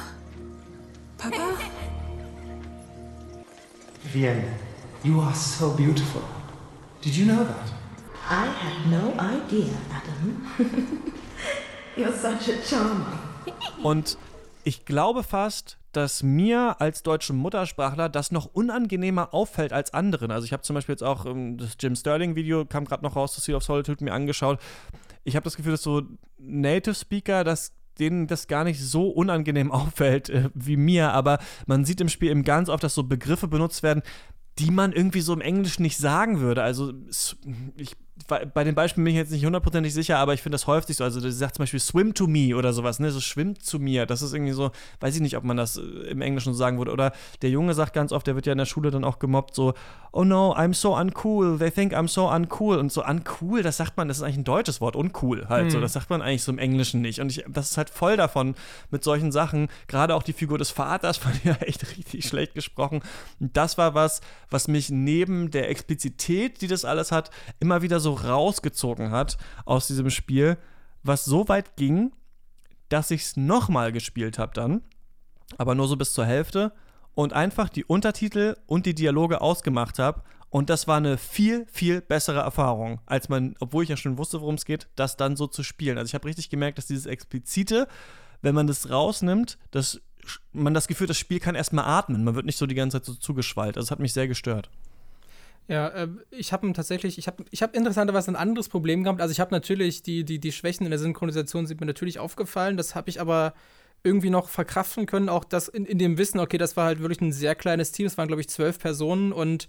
Papa? 1.17 1.37
Vienne, 4.13 4.43
you 5.03 5.19
are 5.21 5.35
so 5.35 5.71
beautiful. 5.75 6.21
Did 7.01 7.15
you 7.15 7.25
know 7.25 7.43
that? 7.43 7.71
I 8.29 8.47
had 8.47 8.89
no 8.89 9.13
idea, 9.19 9.73
Adam. 9.91 10.47
You're 11.97 12.13
such 12.13 12.49
a 12.49 12.61
charmer. 12.65 13.19
Und 13.83 14.17
ich 14.63 14.85
glaube 14.85 15.23
fast, 15.23 15.77
dass 15.91 16.23
mir 16.23 16.79
als 16.79 17.03
deutschem 17.03 17.37
Muttersprachler 17.37 18.07
das 18.09 18.31
noch 18.31 18.45
unangenehmer 18.45 19.33
auffällt 19.33 19.73
als 19.73 19.93
anderen. 19.93 20.31
Also 20.31 20.45
ich 20.45 20.53
habe 20.53 20.63
zum 20.63 20.73
Beispiel 20.75 20.93
jetzt 20.93 21.03
auch 21.03 21.25
um, 21.25 21.57
das 21.57 21.75
Jim 21.79 21.95
Sterling-Video, 21.95 22.65
kam 22.65 22.85
gerade 22.85 23.03
noch 23.03 23.15
raus, 23.15 23.35
das 23.35 23.45
Sea 23.45 23.55
of 23.55 23.63
Solitude, 23.63 24.03
mir 24.03 24.13
angeschaut. 24.13 24.59
Ich 25.23 25.35
habe 25.35 25.43
das 25.43 25.55
Gefühl, 25.55 25.71
dass 25.73 25.83
so 25.83 26.03
Native 26.37 26.95
Speaker 26.95 27.43
das 27.43 27.73
denen 27.99 28.27
das 28.27 28.47
gar 28.47 28.63
nicht 28.63 28.81
so 28.81 29.09
unangenehm 29.09 29.71
auffällt 29.77 30.29
äh, 30.29 30.49
wie 30.53 30.77
mir, 30.77 31.11
aber 31.11 31.39
man 31.65 31.85
sieht 31.85 32.01
im 32.01 32.09
Spiel 32.09 32.31
eben 32.31 32.43
ganz 32.43 32.69
oft, 32.69 32.83
dass 32.83 32.95
so 32.95 33.03
Begriffe 33.03 33.47
benutzt 33.47 33.83
werden, 33.83 34.03
die 34.59 34.71
man 34.71 34.91
irgendwie 34.91 35.21
so 35.21 35.33
im 35.33 35.41
Englisch 35.41 35.79
nicht 35.79 35.97
sagen 35.97 36.39
würde. 36.39 36.63
Also 36.63 36.93
ich 37.75 37.95
bei 38.27 38.63
den 38.63 38.75
Beispielen 38.75 39.05
bin 39.05 39.13
ich 39.13 39.17
jetzt 39.17 39.31
nicht 39.31 39.45
hundertprozentig 39.45 39.93
sicher, 39.93 40.17
aber 40.17 40.33
ich 40.33 40.41
finde 40.41 40.55
das 40.55 40.67
häufig 40.67 40.97
so. 40.97 41.03
Also, 41.03 41.19
sie 41.19 41.31
sagt 41.31 41.55
zum 41.55 41.63
Beispiel 41.63 41.79
swim 41.79 42.13
to 42.13 42.27
me 42.27 42.55
oder 42.55 42.73
sowas, 42.73 42.99
ne? 42.99 43.11
So 43.11 43.19
schwimmt 43.19 43.63
zu 43.63 43.79
mir. 43.79 44.05
Das 44.05 44.21
ist 44.21 44.33
irgendwie 44.33 44.53
so, 44.53 44.71
weiß 44.99 45.15
ich 45.15 45.21
nicht, 45.21 45.37
ob 45.37 45.43
man 45.43 45.55
das 45.55 45.77
äh, 45.77 45.81
im 45.81 46.21
Englischen 46.21 46.53
so 46.53 46.57
sagen 46.57 46.77
würde. 46.77 46.91
Oder 46.91 47.13
der 47.41 47.49
Junge 47.49 47.73
sagt 47.73 47.93
ganz 47.93 48.11
oft, 48.11 48.27
der 48.27 48.35
wird 48.35 48.45
ja 48.45 48.51
in 48.51 48.57
der 48.57 48.65
Schule 48.65 48.91
dann 48.91 49.03
auch 49.03 49.19
gemobbt, 49.19 49.55
so, 49.55 49.73
oh 50.11 50.23
no, 50.23 50.53
I'm 50.55 50.73
so 50.73 50.97
uncool, 50.97 51.57
they 51.57 51.71
think 51.71 51.93
I'm 51.93 52.07
so 52.07 52.29
uncool. 52.29 52.77
Und 52.77 52.91
so 52.91 53.05
uncool, 53.05 53.61
das 53.61 53.77
sagt 53.77 53.97
man, 53.97 54.07
das 54.07 54.17
ist 54.17 54.23
eigentlich 54.23 54.37
ein 54.37 54.43
deutsches 54.43 54.81
Wort, 54.81 54.95
uncool 54.95 55.47
halt 55.47 55.65
hm. 55.65 55.71
so. 55.71 55.81
Das 55.81 55.93
sagt 55.93 56.09
man 56.09 56.21
eigentlich 56.21 56.43
so 56.43 56.51
im 56.51 56.59
Englischen 56.59 57.01
nicht. 57.01 57.21
Und 57.21 57.31
ich, 57.31 57.45
das 57.47 57.71
ist 57.71 57.77
halt 57.77 57.89
voll 57.89 58.17
davon 58.17 58.55
mit 58.91 59.03
solchen 59.03 59.31
Sachen. 59.31 59.69
Gerade 59.87 60.15
auch 60.15 60.23
die 60.23 60.33
Figur 60.33 60.57
des 60.57 60.71
Vaters 60.71 61.19
ich 61.37 61.43
ja 61.43 61.55
echt 61.55 61.97
richtig 61.97 62.25
schlecht 62.25 62.55
gesprochen. 62.55 63.01
Und 63.39 63.55
das 63.55 63.77
war 63.77 63.93
was, 63.93 64.21
was 64.49 64.67
mich 64.67 64.89
neben 64.89 65.51
der 65.51 65.69
Explizität, 65.69 66.61
die 66.61 66.67
das 66.67 66.83
alles 66.83 67.11
hat, 67.11 67.31
immer 67.59 67.81
wieder 67.81 67.99
so 67.99 68.06
rausgezogen 68.13 69.11
hat 69.11 69.37
aus 69.65 69.87
diesem 69.87 70.09
Spiel, 70.09 70.57
was 71.03 71.25
so 71.25 71.47
weit 71.47 71.75
ging, 71.75 72.11
dass 72.89 73.11
ich 73.11 73.23
es 73.23 73.37
nochmal 73.37 73.91
gespielt 73.91 74.39
habe 74.39 74.53
dann, 74.53 74.81
aber 75.57 75.75
nur 75.75 75.87
so 75.87 75.95
bis 75.95 76.13
zur 76.13 76.25
Hälfte 76.25 76.73
und 77.13 77.33
einfach 77.33 77.69
die 77.69 77.85
Untertitel 77.85 78.55
und 78.65 78.85
die 78.85 78.95
Dialoge 78.95 79.41
ausgemacht 79.41 79.99
habe. 79.99 80.21
Und 80.49 80.69
das 80.69 80.87
war 80.87 80.97
eine 80.97 81.17
viel, 81.17 81.65
viel 81.69 81.99
bessere 81.99 82.39
Erfahrung, 82.39 83.01
als 83.05 83.27
man, 83.27 83.55
obwohl 83.59 83.83
ich 83.83 83.89
ja 83.89 83.97
schon 83.97 84.17
wusste, 84.17 84.39
worum 84.39 84.55
es 84.55 84.63
geht, 84.63 84.87
das 84.95 85.17
dann 85.17 85.35
so 85.35 85.47
zu 85.47 85.61
spielen. 85.61 85.97
Also 85.97 86.09
ich 86.09 86.13
habe 86.13 86.27
richtig 86.27 86.49
gemerkt, 86.49 86.77
dass 86.77 86.87
dieses 86.87 87.05
Explizite, 87.05 87.87
wenn 88.41 88.55
man 88.55 88.67
das 88.67 88.89
rausnimmt, 88.89 89.57
dass 89.71 89.99
man 90.53 90.73
das 90.73 90.87
Gefühl, 90.87 91.07
das 91.07 91.17
Spiel 91.17 91.39
kann 91.39 91.55
erstmal 91.55 91.85
atmen. 91.85 92.23
Man 92.23 92.35
wird 92.35 92.45
nicht 92.45 92.57
so 92.57 92.65
die 92.65 92.75
ganze 92.75 92.97
Zeit 92.97 93.05
so 93.05 93.13
zugeschwallt. 93.15 93.77
Also 93.77 93.87
das 93.87 93.91
hat 93.91 93.99
mich 93.99 94.13
sehr 94.13 94.27
gestört. 94.27 94.69
Ja, 95.67 95.89
äh, 95.89 96.07
ich 96.31 96.53
habe 96.53 96.71
tatsächlich, 96.73 97.17
ich 97.17 97.27
habe 97.27 97.43
ich 97.51 97.61
hab 97.61 97.75
interessanterweise 97.75 98.31
ein 98.31 98.35
anderes 98.35 98.69
Problem 98.69 99.03
gehabt. 99.03 99.21
Also 99.21 99.31
ich 99.31 99.39
habe 99.39 99.53
natürlich 99.53 100.01
die, 100.01 100.23
die, 100.23 100.39
die 100.39 100.51
Schwächen 100.51 100.85
in 100.85 100.91
der 100.91 100.99
Synchronisation 100.99 101.67
sind 101.67 101.81
mir 101.81 101.87
natürlich 101.87 102.19
aufgefallen. 102.19 102.77
Das 102.77 102.95
habe 102.95 103.09
ich 103.09 103.19
aber 103.19 103.53
irgendwie 104.03 104.29
noch 104.29 104.47
verkraften 104.47 105.05
können. 105.05 105.27
Auch 105.27 105.43
das 105.43 105.67
in, 105.67 105.85
in 105.85 105.99
dem 105.99 106.17
Wissen, 106.17 106.39
okay, 106.39 106.57
das 106.57 106.77
war 106.77 106.85
halt 106.85 106.99
wirklich 106.99 107.21
ein 107.21 107.33
sehr 107.33 107.55
kleines 107.55 107.91
Team. 107.91 108.05
Es 108.05 108.17
waren, 108.17 108.27
glaube 108.27 108.41
ich, 108.41 108.49
zwölf 108.49 108.79
Personen 108.79 109.33
und 109.33 109.67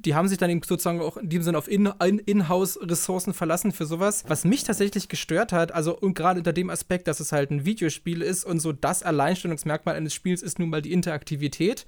die 0.00 0.14
haben 0.14 0.28
sich 0.28 0.38
dann 0.38 0.50
eben 0.50 0.62
sozusagen 0.62 1.00
auch 1.00 1.16
in 1.16 1.28
dem 1.28 1.42
Sinne 1.42 1.58
auf 1.58 1.66
In-House-Ressourcen 1.66 3.34
verlassen 3.34 3.72
für 3.72 3.84
sowas. 3.84 4.24
Was 4.28 4.44
mich 4.44 4.62
tatsächlich 4.62 5.08
gestört 5.08 5.52
hat, 5.52 5.72
also 5.72 5.98
und 5.98 6.14
gerade 6.14 6.38
unter 6.38 6.52
dem 6.52 6.70
Aspekt, 6.70 7.08
dass 7.08 7.18
es 7.18 7.32
halt 7.32 7.50
ein 7.50 7.64
Videospiel 7.64 8.22
ist 8.22 8.44
und 8.44 8.60
so 8.60 8.72
das 8.72 9.02
Alleinstellungsmerkmal 9.02 9.96
eines 9.96 10.14
Spiels 10.14 10.42
ist 10.42 10.60
nun 10.60 10.70
mal 10.70 10.82
die 10.82 10.92
Interaktivität 10.92 11.84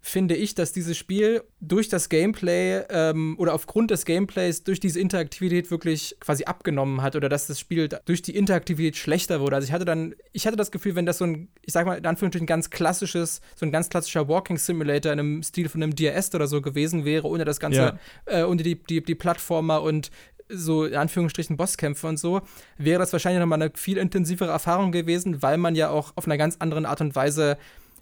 finde 0.00 0.36
ich, 0.36 0.54
dass 0.54 0.72
dieses 0.72 0.96
Spiel 0.96 1.42
durch 1.60 1.88
das 1.88 2.08
Gameplay 2.08 2.84
ähm, 2.90 3.34
oder 3.38 3.54
aufgrund 3.54 3.90
des 3.90 4.04
Gameplays 4.04 4.62
durch 4.62 4.78
diese 4.78 5.00
Interaktivität 5.00 5.70
wirklich 5.70 6.16
quasi 6.20 6.44
abgenommen 6.44 7.02
hat 7.02 7.16
oder 7.16 7.28
dass 7.28 7.48
das 7.48 7.58
Spiel 7.58 7.88
durch 8.04 8.22
die 8.22 8.36
Interaktivität 8.36 8.96
schlechter 8.96 9.40
wurde. 9.40 9.56
Also 9.56 9.66
ich 9.66 9.72
hatte 9.72 9.84
dann, 9.84 10.14
ich 10.32 10.46
hatte 10.46 10.56
das 10.56 10.70
Gefühl, 10.70 10.94
wenn 10.94 11.06
das 11.06 11.18
so 11.18 11.24
ein, 11.24 11.48
ich 11.62 11.72
sag 11.72 11.86
mal 11.86 11.98
in 11.98 12.06
Anführungsstrichen 12.06 12.44
ein 12.44 12.46
ganz 12.46 12.70
klassisches, 12.70 13.40
so 13.56 13.66
ein 13.66 13.72
ganz 13.72 13.88
klassischer 13.88 14.28
Walking 14.28 14.58
Simulator 14.58 15.12
in 15.12 15.18
einem 15.18 15.42
Stil 15.42 15.68
von 15.68 15.82
einem 15.82 15.94
DRS 15.96 16.32
oder 16.34 16.46
so 16.46 16.62
gewesen 16.62 17.04
wäre, 17.04 17.26
ohne 17.26 17.44
das 17.44 17.58
Ganze, 17.58 17.78
ja. 17.78 17.98
äh, 18.26 18.44
ohne 18.44 18.62
die, 18.62 18.76
die, 18.76 19.02
die 19.02 19.14
Plattformer 19.16 19.82
und 19.82 20.10
so 20.48 20.84
in 20.84 20.94
Anführungsstrichen 20.94 21.56
Bosskämpfe 21.56 22.06
und 22.06 22.18
so, 22.18 22.42
wäre 22.78 23.00
das 23.00 23.12
wahrscheinlich 23.12 23.40
nochmal 23.40 23.60
eine 23.60 23.72
viel 23.74 23.98
intensivere 23.98 24.50
Erfahrung 24.50 24.92
gewesen, 24.92 25.42
weil 25.42 25.58
man 25.58 25.74
ja 25.74 25.90
auch 25.90 26.12
auf 26.16 26.26
einer 26.26 26.38
ganz 26.38 26.56
anderen 26.60 26.86
Art 26.86 27.00
und 27.00 27.16
Weise 27.16 27.58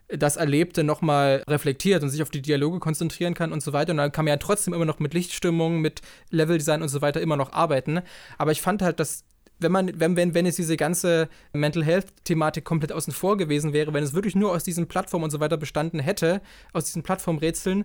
das 0.08 0.36
Erlebte 0.36 0.84
nochmal 0.84 1.42
reflektiert 1.48 2.02
und 2.02 2.10
sich 2.10 2.22
auf 2.22 2.30
die 2.30 2.42
Dialoge 2.42 2.78
konzentrieren 2.78 3.34
kann 3.34 3.52
und 3.52 3.62
so 3.62 3.72
weiter. 3.72 3.92
Und 3.92 3.98
dann 3.98 4.12
kann 4.12 4.24
man 4.24 4.32
ja 4.32 4.36
trotzdem 4.36 4.74
immer 4.74 4.84
noch 4.84 4.98
mit 4.98 5.14
Lichtstimmung, 5.14 5.80
mit 5.80 6.02
Leveldesign 6.30 6.82
und 6.82 6.88
so 6.88 7.00
weiter 7.00 7.20
immer 7.20 7.36
noch 7.36 7.52
arbeiten. 7.52 8.00
Aber 8.38 8.52
ich 8.52 8.60
fand 8.60 8.82
halt, 8.82 9.00
dass 9.00 9.24
wenn 9.60 9.72
man, 9.72 10.00
wenn, 10.00 10.16
wenn, 10.16 10.34
wenn 10.34 10.46
es 10.46 10.56
diese 10.56 10.76
ganze 10.76 11.28
Mental 11.52 11.84
Health-Thematik 11.84 12.64
komplett 12.64 12.92
außen 12.92 13.12
vor 13.12 13.36
gewesen 13.36 13.72
wäre, 13.72 13.94
wenn 13.94 14.04
es 14.04 14.12
wirklich 14.12 14.34
nur 14.34 14.52
aus 14.52 14.64
diesen 14.64 14.88
Plattformen 14.88 15.24
und 15.24 15.30
so 15.30 15.40
weiter 15.40 15.56
bestanden 15.56 16.00
hätte, 16.00 16.42
aus 16.72 16.86
diesen 16.86 17.02
Plattformrätseln, 17.02 17.84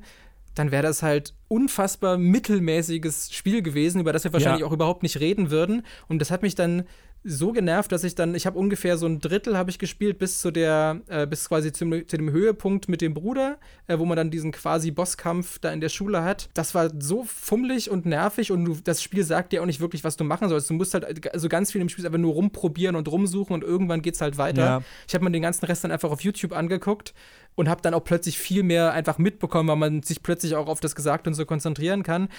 dann 0.56 0.72
wäre 0.72 0.84
das 0.84 1.04
halt 1.04 1.36
unfassbar 1.48 2.18
mittelmäßiges 2.18 3.32
Spiel 3.32 3.62
gewesen, 3.62 4.02
über 4.02 4.14
das 4.14 4.24
wir 4.24 4.34
wahrscheinlich 4.34 4.62
ja. 4.62 4.68
auch 4.68 4.72
überhaupt 4.72 5.04
nicht 5.04 5.20
reden 5.20 5.52
würden. 5.52 5.84
Und 6.08 6.20
das 6.20 6.32
hat 6.32 6.42
mich 6.42 6.56
dann 6.56 6.84
so 7.24 7.52
genervt, 7.52 7.92
dass 7.92 8.04
ich 8.04 8.16
dann, 8.16 8.34
ich 8.34 8.46
habe 8.46 8.58
ungefähr 8.58 8.98
so 8.98 9.06
ein 9.06 9.20
Drittel 9.20 9.58
habe 9.58 9.70
ich 9.70 9.78
gespielt 9.78 10.18
bis 10.20 10.40
zu 10.40 10.52
der, 10.52 11.02
äh, 11.08 11.28
bis 11.28 11.50
quasi 11.50 11.74
zum, 11.74 11.92
zu 12.08 12.18
dem 12.18 12.32
Höhepunkt 12.32 12.88
mit 12.88 13.02
dem 13.02 13.14
Bruder, 13.14 13.58
äh, 13.88 14.00
wo 14.00 14.06
man 14.06 14.16
dann 14.16 14.32
diesen 14.32 14.52
quasi 14.52 14.92
Bosskampf 14.92 15.60
da 15.60 15.72
in 15.72 15.82
der 15.82 15.90
Schule 15.90 16.24
hat. 16.24 16.50
Das 16.54 16.74
war 16.76 16.90
so 16.98 17.26
fummelig 17.26 17.90
und 17.90 18.06
nervig 18.06 18.52
und 18.52 18.64
du, 18.64 18.78
das 18.84 19.04
Spiel 19.04 19.24
sagt 19.24 19.52
dir 19.52 19.62
auch 19.62 19.66
nicht 19.66 19.82
wirklich, 19.82 20.06
was 20.06 20.16
du 20.16 20.24
machen 20.24 20.48
sollst. 20.48 20.70
Du 20.70 20.74
musst 20.74 20.94
halt, 20.94 21.34
also 21.34 21.50
ganz 21.50 21.72
viel 21.74 21.82
im 21.82 21.90
Spiel 21.90 22.06
einfach 22.06 22.18
nur 22.18 22.34
rumprobieren 22.34 22.96
und 22.96 23.08
rumsuchen 23.10 23.54
und 23.54 23.64
irgendwann 23.64 24.02
geht 24.02 24.16
es 24.16 24.22
halt 24.22 24.38
weiter. 24.38 24.64
Ja. 24.64 24.82
Ich 25.08 25.14
habe 25.14 25.26
mir 25.26 25.32
den 25.32 25.42
ganzen 25.42 25.66
Rest 25.66 25.84
dann 25.84 25.92
einfach 25.92 26.12
auf 26.12 26.22
YouTube 26.22 26.54
angeguckt 26.54 27.14
und 27.56 27.68
habe 27.68 27.82
dann 27.82 27.94
auch 27.94 28.04
plötzlich 28.04 28.40
viel 28.40 28.64
mehr 28.64 28.94
einfach 28.94 29.18
mitbekommen, 29.18 29.68
weil 29.68 29.76
man 29.76 30.04
sich 30.04 30.24
plötzlich 30.24 30.56
auch 30.56 30.68
auf 30.68 30.80
das 30.80 30.96
Gesagte 30.96 31.30
und 31.30 31.34
so 31.34 31.46
konzentrieren 31.46 32.04
kann. 32.04 32.30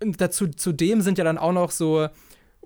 Und 0.00 0.20
dazu, 0.20 0.46
zudem 0.48 1.00
sind 1.00 1.18
ja 1.18 1.24
dann 1.24 1.38
auch 1.38 1.52
noch 1.52 1.72
so 1.72 2.08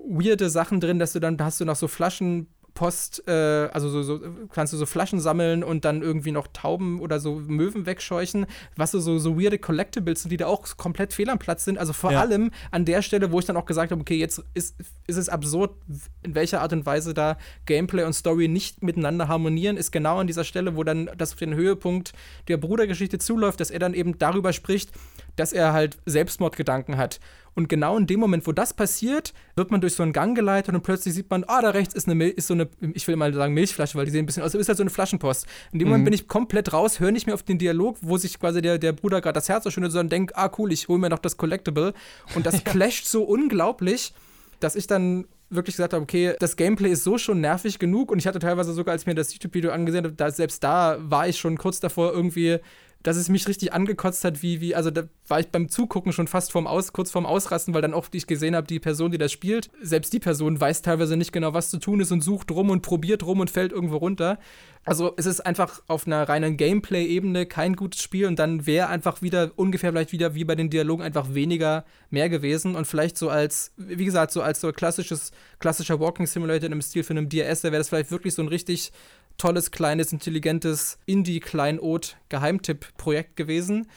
weirde 0.08 0.50
Sachen 0.50 0.80
drin, 0.80 0.98
dass 0.98 1.12
du 1.12 1.20
dann 1.20 1.36
hast 1.40 1.60
du 1.60 1.64
noch 1.64 1.76
so 1.76 1.88
Flaschen 1.88 2.48
Post, 2.76 3.26
äh, 3.26 3.32
also 3.72 3.88
so, 3.88 4.02
so, 4.02 4.20
kannst 4.52 4.72
du 4.72 4.76
so 4.76 4.86
Flaschen 4.86 5.18
sammeln 5.18 5.64
und 5.64 5.84
dann 5.84 6.02
irgendwie 6.02 6.30
noch 6.30 6.46
Tauben 6.52 7.00
oder 7.00 7.18
so 7.18 7.34
Möwen 7.34 7.86
wegscheuchen, 7.86 8.46
was 8.76 8.92
so, 8.92 9.00
so, 9.00 9.18
so 9.18 9.40
weirde 9.40 9.58
Collectibles 9.58 10.22
sind, 10.22 10.30
die 10.30 10.36
da 10.36 10.46
auch 10.46 10.76
komplett 10.76 11.12
fehl 11.12 11.28
am 11.28 11.40
Platz 11.40 11.64
sind. 11.64 11.78
Also 11.78 11.92
vor 11.92 12.12
ja. 12.12 12.20
allem 12.20 12.52
an 12.70 12.84
der 12.84 13.02
Stelle, 13.02 13.32
wo 13.32 13.40
ich 13.40 13.46
dann 13.46 13.56
auch 13.56 13.64
gesagt 13.64 13.90
habe, 13.90 14.00
okay, 14.00 14.16
jetzt 14.16 14.44
ist, 14.54 14.76
ist 15.08 15.16
es 15.16 15.28
absurd, 15.28 15.74
in 16.22 16.34
welcher 16.36 16.60
Art 16.60 16.72
und 16.72 16.86
Weise 16.86 17.14
da 17.14 17.38
Gameplay 17.64 18.04
und 18.04 18.12
Story 18.12 18.46
nicht 18.46 18.82
miteinander 18.82 19.26
harmonieren, 19.26 19.76
ist 19.76 19.90
genau 19.90 20.18
an 20.18 20.26
dieser 20.26 20.44
Stelle, 20.44 20.76
wo 20.76 20.84
dann 20.84 21.10
das 21.16 21.32
auf 21.32 21.38
den 21.38 21.54
Höhepunkt 21.54 22.12
der 22.46 22.58
Brudergeschichte 22.58 23.18
zuläuft, 23.18 23.58
dass 23.58 23.70
er 23.70 23.78
dann 23.78 23.94
eben 23.94 24.18
darüber 24.18 24.52
spricht, 24.52 24.90
dass 25.36 25.52
er 25.52 25.72
halt 25.72 25.98
Selbstmordgedanken 26.06 26.96
hat. 26.96 27.20
Und 27.56 27.70
genau 27.70 27.96
in 27.96 28.06
dem 28.06 28.20
Moment, 28.20 28.46
wo 28.46 28.52
das 28.52 28.74
passiert, 28.74 29.32
wird 29.56 29.70
man 29.70 29.80
durch 29.80 29.94
so 29.94 30.02
einen 30.02 30.12
Gang 30.12 30.36
geleitet 30.36 30.74
und 30.74 30.82
plötzlich 30.82 31.14
sieht 31.14 31.30
man, 31.30 31.42
ah, 31.44 31.62
da 31.62 31.70
rechts 31.70 31.94
ist, 31.94 32.06
eine 32.06 32.14
Mil 32.14 32.28
ist 32.28 32.48
so 32.48 32.54
eine, 32.54 32.68
ich 32.92 33.08
will 33.08 33.16
mal 33.16 33.32
sagen 33.32 33.54
Milchflasche, 33.54 33.96
weil 33.96 34.04
die 34.04 34.10
sehen 34.10 34.24
ein 34.24 34.26
bisschen 34.26 34.42
aus, 34.42 34.54
ist 34.54 34.68
halt 34.68 34.76
so 34.76 34.82
eine 34.82 34.90
Flaschenpost. 34.90 35.46
In 35.72 35.78
dem 35.78 35.88
mhm. 35.88 35.92
Moment 35.92 36.04
bin 36.04 36.12
ich 36.12 36.28
komplett 36.28 36.74
raus, 36.74 37.00
höre 37.00 37.12
nicht 37.12 37.24
mehr 37.24 37.34
auf 37.34 37.42
den 37.42 37.56
Dialog, 37.56 37.96
wo 38.02 38.18
sich 38.18 38.38
quasi 38.38 38.60
der, 38.60 38.76
der 38.76 38.92
Bruder 38.92 39.22
gerade 39.22 39.34
das 39.36 39.48
Herz 39.48 39.72
schön 39.72 39.90
sondern 39.90 40.10
denkt, 40.10 40.36
ah, 40.36 40.50
cool, 40.58 40.70
ich 40.70 40.88
hole 40.88 40.98
mir 40.98 41.08
noch 41.08 41.18
das 41.18 41.38
Collectible. 41.38 41.94
Und 42.34 42.44
das 42.44 42.62
clasht 42.64 43.06
so 43.06 43.22
unglaublich, 43.22 44.12
dass 44.60 44.76
ich 44.76 44.86
dann 44.86 45.24
wirklich 45.48 45.76
gesagt 45.76 45.94
habe, 45.94 46.02
okay, 46.02 46.34
das 46.38 46.56
Gameplay 46.56 46.90
ist 46.90 47.04
so 47.04 47.16
schon 47.16 47.40
nervig 47.40 47.78
genug 47.78 48.10
und 48.10 48.18
ich 48.18 48.26
hatte 48.26 48.38
teilweise 48.38 48.72
sogar, 48.74 48.92
als 48.92 49.02
ich 49.02 49.06
mir 49.06 49.14
das 49.14 49.32
YouTube-Video 49.32 49.70
angesehen 49.70 50.04
habe, 50.04 50.14
da, 50.14 50.30
selbst 50.30 50.62
da 50.62 50.98
war 51.00 51.28
ich 51.28 51.38
schon 51.38 51.56
kurz 51.56 51.80
davor, 51.80 52.12
irgendwie 52.12 52.58
dass 53.02 53.16
es 53.16 53.28
mich 53.28 53.46
richtig 53.46 53.72
angekotzt 53.72 54.24
hat, 54.24 54.42
wie, 54.42 54.60
wie, 54.60 54.74
also 54.74 54.90
da 54.90 55.04
war 55.28 55.40
ich 55.40 55.48
beim 55.48 55.68
Zugucken 55.68 56.12
schon 56.12 56.26
fast 56.26 56.52
vorm 56.52 56.66
Aus, 56.66 56.92
kurz 56.92 57.10
vorm 57.10 57.26
Ausrasten, 57.26 57.74
weil 57.74 57.82
dann 57.82 57.94
auch 57.94 58.06
ich 58.12 58.26
gesehen 58.26 58.56
habe, 58.56 58.66
die 58.66 58.80
Person, 58.80 59.10
die 59.10 59.18
das 59.18 59.32
spielt, 59.32 59.70
selbst 59.80 60.12
die 60.12 60.20
Person 60.20 60.60
weiß 60.60 60.82
teilweise 60.82 61.16
nicht 61.16 61.32
genau, 61.32 61.54
was 61.54 61.70
zu 61.70 61.78
tun 61.78 62.00
ist 62.00 62.12
und 62.12 62.22
sucht 62.22 62.50
rum 62.50 62.70
und 62.70 62.82
probiert 62.82 63.24
rum 63.24 63.40
und 63.40 63.50
fällt 63.50 63.72
irgendwo 63.72 63.96
runter. 63.96 64.38
Also 64.84 65.14
es 65.16 65.26
ist 65.26 65.40
einfach 65.40 65.82
auf 65.88 66.06
einer 66.06 66.28
reinen 66.28 66.56
Gameplay-Ebene 66.56 67.46
kein 67.46 67.74
gutes 67.74 68.00
Spiel 68.00 68.26
und 68.26 68.38
dann 68.38 68.66
wäre 68.66 68.86
einfach 68.86 69.20
wieder 69.20 69.50
ungefähr 69.56 69.90
vielleicht 69.90 70.12
wieder 70.12 70.36
wie 70.36 70.44
bei 70.44 70.54
den 70.54 70.70
Dialogen 70.70 71.02
einfach 71.02 71.34
weniger 71.34 71.84
mehr 72.10 72.28
gewesen 72.28 72.76
und 72.76 72.86
vielleicht 72.86 73.18
so 73.18 73.28
als, 73.28 73.72
wie 73.76 74.04
gesagt, 74.04 74.30
so 74.30 74.42
als 74.42 74.60
so 74.60 74.70
klassisches, 74.70 75.32
klassischer 75.58 75.98
Walking 75.98 76.26
Simulator 76.26 76.66
in 76.66 76.72
einem 76.72 76.82
Stil 76.82 77.02
für 77.02 77.14
einen 77.14 77.28
DRS, 77.28 77.62
da 77.62 77.72
wäre 77.72 77.80
das 77.80 77.88
vielleicht 77.88 78.12
wirklich 78.12 78.34
so 78.34 78.42
ein 78.42 78.48
richtig 78.48 78.92
tolles, 79.38 79.70
kleines, 79.70 80.12
intelligentes 80.12 80.98
Indie-Kleinod-Geheimtipp-Projekt 81.06 83.36
gewesen. 83.36 83.88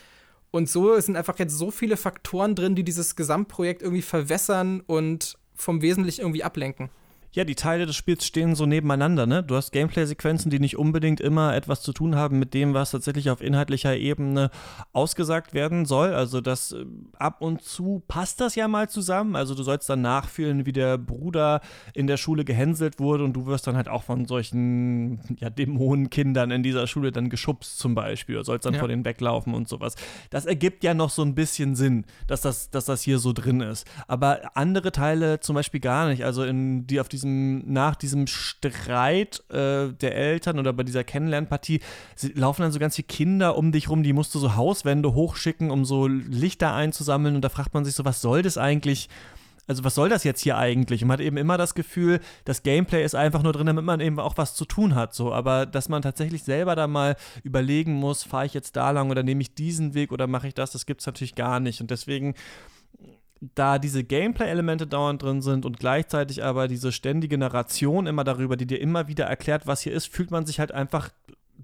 Und 0.51 0.69
so 0.69 0.99
sind 0.99 1.15
einfach 1.15 1.39
jetzt 1.39 1.57
so 1.57 1.71
viele 1.71 1.97
Faktoren 1.97 2.53
drin, 2.55 2.75
die 2.75 2.83
dieses 2.83 3.15
Gesamtprojekt 3.15 3.81
irgendwie 3.81 4.01
verwässern 4.01 4.81
und 4.81 5.37
vom 5.53 5.81
Wesentlichen 5.81 6.21
irgendwie 6.21 6.43
ablenken. 6.43 6.89
Ja, 7.31 7.43
die 7.43 7.55
Teile 7.55 7.85
des 7.85 7.95
Spiels 7.95 8.25
stehen 8.25 8.55
so 8.55 8.65
nebeneinander, 8.65 9.27
ne? 9.27 9.43
Du 9.43 9.55
hast 9.55 9.71
Gameplay-Sequenzen, 9.71 10.49
die 10.49 10.59
nicht 10.59 10.77
unbedingt 10.77 11.21
immer 11.21 11.55
etwas 11.55 11.83
zu 11.83 11.93
tun 11.93 12.15
haben 12.15 12.39
mit 12.39 12.55
dem, 12.55 12.73
was 12.73 12.89
tatsächlich 12.89 13.29
auf 13.29 13.41
inhaltlicher 13.41 13.95
Ebene 13.95 14.49
ausgesagt 14.93 15.53
werden 15.53 15.85
soll. 15.85 16.15
Also 16.15 16.41
das 16.41 16.71
äh, 16.71 16.85
ab 17.13 17.41
und 17.41 17.61
zu 17.61 18.01
passt 18.07 18.41
das 18.41 18.55
ja 18.55 18.67
mal 18.67 18.89
zusammen. 18.89 19.35
Also 19.35 19.53
du 19.53 19.61
sollst 19.61 19.87
dann 19.89 20.01
nachfühlen, 20.01 20.65
wie 20.65 20.71
der 20.71 20.97
Bruder 20.97 21.61
in 21.93 22.07
der 22.07 22.17
Schule 22.17 22.43
gehänselt 22.45 22.99
wurde 22.99 23.25
und 23.25 23.33
du 23.33 23.45
wirst 23.45 23.67
dann 23.67 23.75
halt 23.75 23.89
auch 23.89 24.03
von 24.03 24.25
solchen 24.25 25.19
ja, 25.39 25.51
Dämonenkindern 25.51 26.49
in 26.49 26.63
dieser 26.63 26.87
Schule 26.87 27.11
dann 27.11 27.29
geschubst 27.29 27.77
zum 27.77 27.93
Beispiel. 27.93 28.37
Du 28.37 28.43
sollst 28.43 28.65
dann 28.65 28.73
ja. 28.73 28.79
vor 28.79 28.87
denen 28.87 29.05
weglaufen 29.05 29.53
und 29.53 29.67
sowas. 29.67 29.93
Das 30.31 30.47
ergibt 30.47 30.83
ja 30.83 30.95
noch 30.95 31.11
so 31.11 31.21
ein 31.21 31.35
bisschen 31.35 31.75
Sinn, 31.75 32.05
dass 32.25 32.41
das, 32.41 32.71
dass 32.71 32.85
das 32.85 33.03
hier 33.03 33.19
so 33.19 33.33
drin 33.33 33.61
ist. 33.61 33.85
Aber 34.07 34.57
andere 34.57 34.91
Teile 34.91 35.41
zum 35.41 35.53
Beispiel 35.53 35.79
gar 35.79 36.07
nicht. 36.07 36.25
Also 36.25 36.43
in 36.43 36.87
die 36.87 36.99
auf 36.99 37.07
die 37.07 37.18
diesem, 37.19 37.71
nach 37.71 37.95
diesem 37.95 38.27
Streit 38.27 39.43
äh, 39.49 39.91
der 39.91 40.15
Eltern 40.15 40.59
oder 40.59 40.73
bei 40.73 40.83
dieser 40.83 41.03
Kennenlernpartie 41.03 41.81
laufen 42.33 42.61
dann 42.61 42.71
so 42.71 42.79
ganz 42.79 42.95
viele 42.95 43.07
Kinder 43.07 43.57
um 43.57 43.71
dich 43.71 43.89
rum, 43.89 44.03
die 44.03 44.13
musst 44.13 44.33
du 44.33 44.39
so 44.39 44.55
Hauswände 44.55 45.13
hochschicken, 45.13 45.71
um 45.71 45.85
so 45.85 46.07
Lichter 46.07 46.73
einzusammeln. 46.73 47.35
Und 47.35 47.41
da 47.41 47.49
fragt 47.49 47.73
man 47.73 47.85
sich 47.85 47.95
so, 47.95 48.05
was 48.05 48.21
soll 48.21 48.41
das 48.41 48.57
eigentlich? 48.57 49.09
Also 49.67 49.83
was 49.83 49.93
soll 49.93 50.09
das 50.09 50.23
jetzt 50.23 50.41
hier 50.41 50.57
eigentlich? 50.57 51.03
Und 51.03 51.09
man 51.09 51.19
hat 51.19 51.25
eben 51.25 51.37
immer 51.37 51.57
das 51.57 51.75
Gefühl, 51.75 52.21
das 52.43 52.63
Gameplay 52.63 53.03
ist 53.03 53.13
einfach 53.13 53.43
nur 53.43 53.53
drin, 53.53 53.67
damit 53.67 53.85
man 53.85 53.99
eben 53.99 54.19
auch 54.19 54.35
was 54.37 54.55
zu 54.55 54.65
tun 54.65 54.95
hat. 54.95 55.13
So, 55.13 55.31
aber 55.31 55.67
dass 55.67 55.89
man 55.89 56.01
tatsächlich 56.01 56.43
selber 56.43 56.75
da 56.75 56.87
mal 56.87 57.17
überlegen 57.43 57.93
muss, 57.93 58.23
fahre 58.23 58.47
ich 58.47 58.55
jetzt 58.55 58.75
da 58.75 58.89
lang 58.89 59.11
oder 59.11 59.21
nehme 59.21 59.41
ich 59.41 59.53
diesen 59.53 59.93
Weg 59.93 60.11
oder 60.11 60.25
mache 60.25 60.47
ich 60.47 60.55
das, 60.55 60.71
das 60.71 60.87
gibt 60.87 61.01
es 61.01 61.07
natürlich 61.07 61.35
gar 61.35 61.59
nicht. 61.59 61.81
Und 61.81 61.91
deswegen 61.91 62.33
da 63.41 63.79
diese 63.79 64.03
Gameplay-Elemente 64.03 64.85
dauernd 64.87 65.21
drin 65.21 65.41
sind 65.41 65.65
und 65.65 65.79
gleichzeitig 65.79 66.43
aber 66.43 66.67
diese 66.67 66.91
ständige 66.91 67.37
Narration 67.37 68.07
immer 68.07 68.23
darüber, 68.23 68.57
die 68.57 68.67
dir 68.67 68.81
immer 68.81 69.07
wieder 69.07 69.25
erklärt, 69.25 69.65
was 69.65 69.81
hier 69.81 69.93
ist, 69.93 70.13
fühlt 70.13 70.31
man 70.31 70.45
sich 70.45 70.59
halt 70.59 70.71
einfach 70.73 71.09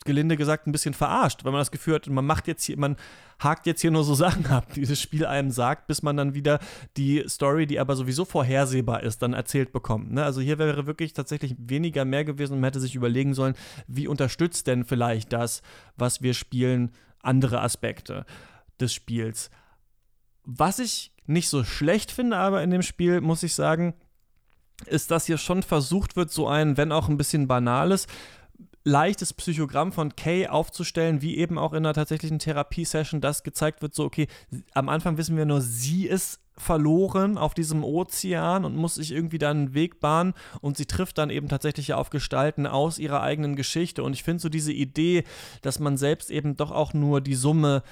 gelinde 0.04 0.36
gesagt 0.36 0.68
ein 0.68 0.72
bisschen 0.72 0.94
verarscht, 0.94 1.46
weil 1.46 1.52
man 1.52 1.62
das 1.62 1.72
Gefühl 1.72 1.96
hat, 1.96 2.08
man 2.08 2.26
macht 2.26 2.48
jetzt 2.48 2.64
hier, 2.64 2.78
man 2.78 2.98
hakt 3.40 3.66
jetzt 3.66 3.82
hier 3.82 3.92
nur 3.92 4.04
so 4.04 4.14
Sachen 4.16 4.46
ab, 4.48 4.68
die 4.74 4.82
dieses 4.82 5.02
Spiel 5.02 5.26
einem 5.26 5.52
sagt, 5.52 5.88
bis 5.88 6.02
man 6.04 6.18
dann 6.18 6.34
wieder 6.34 6.60
die 6.98 7.24
Story, 7.28 7.66
die 7.66 7.80
aber 7.80 7.96
sowieso 7.96 8.26
vorhersehbar 8.26 9.04
ist, 9.04 9.22
dann 9.22 9.34
erzählt 9.34 9.72
bekommt. 9.72 10.12
Ne? 10.12 10.24
Also 10.24 10.42
hier 10.42 10.58
wäre 10.58 10.86
wirklich 10.86 11.14
tatsächlich 11.14 11.56
weniger 11.58 12.04
mehr 12.04 12.26
gewesen 12.26 12.54
und 12.54 12.60
man 12.60 12.70
hätte 12.70 12.80
sich 12.80 12.96
überlegen 12.96 13.34
sollen, 13.34 13.56
wie 13.88 14.08
unterstützt 14.08 14.68
denn 14.68 14.84
vielleicht 14.84 15.32
das, 15.32 15.62
was 15.96 16.22
wir 16.22 16.34
spielen, 16.34 16.92
andere 17.22 17.62
Aspekte 17.62 18.26
des 18.80 18.94
Spiels. 18.94 19.50
Was 20.44 20.80
ich 20.80 21.15
nicht 21.28 21.50
so 21.50 21.64
schlecht 21.64 22.12
finde, 22.12 22.38
aber 22.38 22.64
in 22.64 22.70
dem 22.70 22.82
Spiel 22.82 23.22
muss 23.22 23.44
ich 23.44 23.54
sagen, 23.54 23.94
ist, 24.86 25.12
dass 25.12 25.26
hier 25.26 25.38
schon 25.38 25.64
versucht 25.64 26.16
wird, 26.16 26.32
so 26.32 26.48
ein, 26.48 26.78
wenn 26.78 26.92
auch 26.92 27.08
ein 27.08 27.18
bisschen 27.18 27.48
banales, 27.48 28.08
leichtes 28.84 29.34
Psychogramm 29.34 29.92
von 29.92 30.16
Kay 30.16 30.48
aufzustellen, 30.48 31.22
wie 31.22 31.38
eben 31.38 31.58
auch 31.58 31.74
in 31.74 31.80
einer 31.80 31.94
tatsächlichen 31.94 32.40
Therapiesession, 32.40 33.20
das 33.20 33.44
gezeigt 33.44 33.82
wird, 33.82 33.96
so, 33.96 34.04
okay, 34.06 34.28
am 34.74 34.90
Anfang 34.90 35.18
wissen 35.18 35.38
wir 35.38 35.46
nur, 35.46 35.62
sie 35.62 36.06
ist 36.06 36.40
verloren 36.58 37.38
auf 37.38 37.54
diesem 37.54 37.84
Ozean 37.84 38.64
und 38.64 38.76
muss 38.76 38.96
sich 38.96 39.12
irgendwie 39.12 39.40
dann 39.40 39.58
einen 39.58 39.74
Weg 39.74 40.00
bahnen 40.00 40.34
und 40.62 40.78
sie 40.78 40.86
trifft 40.86 41.18
dann 41.18 41.30
eben 41.30 41.50
tatsächlich 41.50 41.94
auf 41.94 42.12
Gestalten 42.12 42.66
aus 42.66 42.98
ihrer 42.98 43.22
eigenen 43.22 43.56
Geschichte. 43.56 44.04
Und 44.04 44.14
ich 44.14 44.24
finde 44.24 44.42
so 44.42 44.50
diese 44.50 44.72
Idee, 44.72 45.26
dass 45.62 45.80
man 45.80 45.98
selbst 45.98 46.32
eben 46.32 46.56
doch 46.56 46.72
auch 46.72 46.94
nur 46.94 47.20
die 47.20 47.36
Summe 47.36 47.84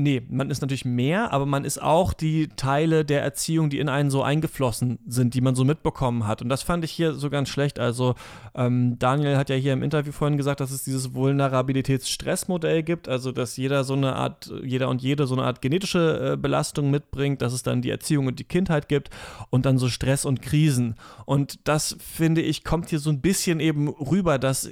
Nee, 0.00 0.22
man 0.30 0.48
ist 0.48 0.60
natürlich 0.60 0.84
mehr, 0.84 1.32
aber 1.32 1.44
man 1.44 1.64
ist 1.64 1.82
auch 1.82 2.12
die 2.12 2.46
Teile 2.54 3.04
der 3.04 3.20
Erziehung, 3.20 3.68
die 3.68 3.80
in 3.80 3.88
einen 3.88 4.12
so 4.12 4.22
eingeflossen 4.22 5.00
sind, 5.08 5.34
die 5.34 5.40
man 5.40 5.56
so 5.56 5.64
mitbekommen 5.64 6.24
hat. 6.24 6.40
Und 6.40 6.50
das 6.50 6.62
fand 6.62 6.84
ich 6.84 6.92
hier 6.92 7.14
so 7.14 7.30
ganz 7.30 7.48
schlecht. 7.48 7.80
Also 7.80 8.14
ähm, 8.54 8.96
Daniel 9.00 9.36
hat 9.36 9.50
ja 9.50 9.56
hier 9.56 9.72
im 9.72 9.82
Interview 9.82 10.12
vorhin 10.12 10.36
gesagt, 10.36 10.60
dass 10.60 10.70
es 10.70 10.84
dieses 10.84 11.14
Vulnerabilitätsstressmodell 11.14 12.84
gibt, 12.84 13.08
also 13.08 13.32
dass 13.32 13.56
jeder 13.56 13.82
so 13.82 13.94
eine 13.94 14.14
Art, 14.14 14.52
jeder 14.62 14.88
und 14.88 15.02
jede 15.02 15.26
so 15.26 15.34
eine 15.34 15.42
Art 15.42 15.62
genetische 15.62 16.34
äh, 16.34 16.36
Belastung 16.36 16.92
mitbringt, 16.92 17.42
dass 17.42 17.52
es 17.52 17.64
dann 17.64 17.82
die 17.82 17.90
Erziehung 17.90 18.28
und 18.28 18.38
die 18.38 18.44
Kindheit 18.44 18.88
gibt 18.88 19.10
und 19.50 19.66
dann 19.66 19.78
so 19.78 19.88
Stress 19.88 20.24
und 20.24 20.42
Krisen. 20.42 20.94
Und 21.26 21.66
das 21.66 21.96
finde 21.98 22.40
ich 22.40 22.62
kommt 22.62 22.90
hier 22.90 23.00
so 23.00 23.10
ein 23.10 23.20
bisschen 23.20 23.58
eben 23.58 23.88
rüber, 23.88 24.38
dass 24.38 24.70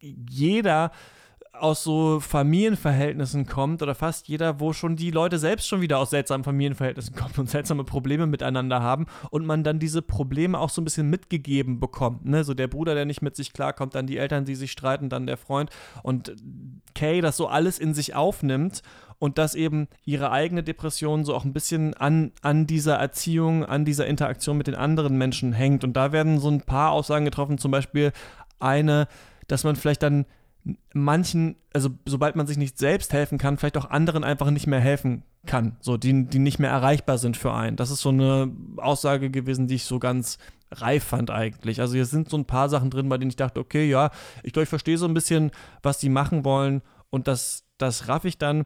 jeder 0.00 0.90
aus 1.58 1.84
so 1.84 2.20
Familienverhältnissen 2.20 3.46
kommt 3.46 3.82
oder 3.82 3.94
fast 3.94 4.28
jeder, 4.28 4.60
wo 4.60 4.72
schon 4.72 4.96
die 4.96 5.10
Leute 5.10 5.38
selbst 5.38 5.68
schon 5.68 5.80
wieder 5.80 5.98
aus 5.98 6.10
seltsamen 6.10 6.44
Familienverhältnissen 6.44 7.14
kommen 7.14 7.34
und 7.36 7.50
seltsame 7.50 7.84
Probleme 7.84 8.26
miteinander 8.26 8.82
haben 8.82 9.06
und 9.30 9.46
man 9.46 9.62
dann 9.62 9.78
diese 9.78 10.02
Probleme 10.02 10.58
auch 10.58 10.70
so 10.70 10.80
ein 10.80 10.84
bisschen 10.84 11.08
mitgegeben 11.08 11.80
bekommt. 11.80 12.24
Ne? 12.24 12.44
So 12.44 12.54
der 12.54 12.68
Bruder, 12.68 12.94
der 12.94 13.04
nicht 13.04 13.22
mit 13.22 13.36
sich 13.36 13.52
klarkommt, 13.52 13.94
dann 13.94 14.06
die 14.06 14.18
Eltern, 14.18 14.44
die 14.44 14.54
sich 14.56 14.72
streiten, 14.72 15.08
dann 15.08 15.26
der 15.26 15.36
Freund 15.36 15.70
und 16.02 16.34
Kay 16.94 17.20
das 17.20 17.36
so 17.36 17.46
alles 17.46 17.78
in 17.78 17.94
sich 17.94 18.14
aufnimmt 18.14 18.82
und 19.18 19.38
dass 19.38 19.54
eben 19.54 19.88
ihre 20.04 20.30
eigene 20.30 20.62
Depression 20.62 21.24
so 21.24 21.34
auch 21.34 21.44
ein 21.44 21.52
bisschen 21.52 21.94
an, 21.94 22.32
an 22.42 22.66
dieser 22.66 22.96
Erziehung, 22.96 23.64
an 23.64 23.84
dieser 23.84 24.06
Interaktion 24.06 24.58
mit 24.58 24.66
den 24.66 24.74
anderen 24.74 25.16
Menschen 25.16 25.52
hängt. 25.52 25.84
Und 25.84 25.94
da 25.94 26.12
werden 26.12 26.38
so 26.40 26.48
ein 26.48 26.62
paar 26.62 26.90
Aussagen 26.90 27.24
getroffen, 27.24 27.58
zum 27.58 27.70
Beispiel 27.70 28.12
eine, 28.58 29.08
dass 29.46 29.64
man 29.64 29.76
vielleicht 29.76 30.02
dann 30.02 30.26
manchen, 30.92 31.56
also 31.72 31.90
sobald 32.06 32.36
man 32.36 32.46
sich 32.46 32.56
nicht 32.56 32.78
selbst 32.78 33.12
helfen 33.12 33.38
kann, 33.38 33.58
vielleicht 33.58 33.76
auch 33.76 33.90
anderen 33.90 34.24
einfach 34.24 34.50
nicht 34.50 34.66
mehr 34.66 34.80
helfen 34.80 35.22
kann, 35.46 35.76
so 35.80 35.96
die, 35.96 36.26
die 36.26 36.38
nicht 36.38 36.58
mehr 36.58 36.70
erreichbar 36.70 37.18
sind 37.18 37.36
für 37.36 37.52
einen. 37.52 37.76
Das 37.76 37.90
ist 37.90 38.00
so 38.00 38.08
eine 38.08 38.50
Aussage 38.78 39.30
gewesen, 39.30 39.66
die 39.66 39.74
ich 39.74 39.84
so 39.84 39.98
ganz 39.98 40.38
reif 40.70 41.04
fand 41.04 41.30
eigentlich. 41.30 41.80
Also 41.80 41.94
hier 41.94 42.06
sind 42.06 42.30
so 42.30 42.38
ein 42.38 42.46
paar 42.46 42.68
Sachen 42.68 42.90
drin, 42.90 43.08
bei 43.08 43.18
denen 43.18 43.30
ich 43.30 43.36
dachte, 43.36 43.60
okay, 43.60 43.88
ja, 43.88 44.10
ich 44.42 44.52
glaube, 44.52 44.64
ich 44.64 44.68
verstehe 44.68 44.98
so 44.98 45.06
ein 45.06 45.14
bisschen, 45.14 45.50
was 45.82 45.98
die 45.98 46.08
machen 46.08 46.44
wollen 46.44 46.82
und 47.10 47.28
das, 47.28 47.64
das 47.78 48.08
raff 48.08 48.24
ich 48.24 48.38
dann 48.38 48.64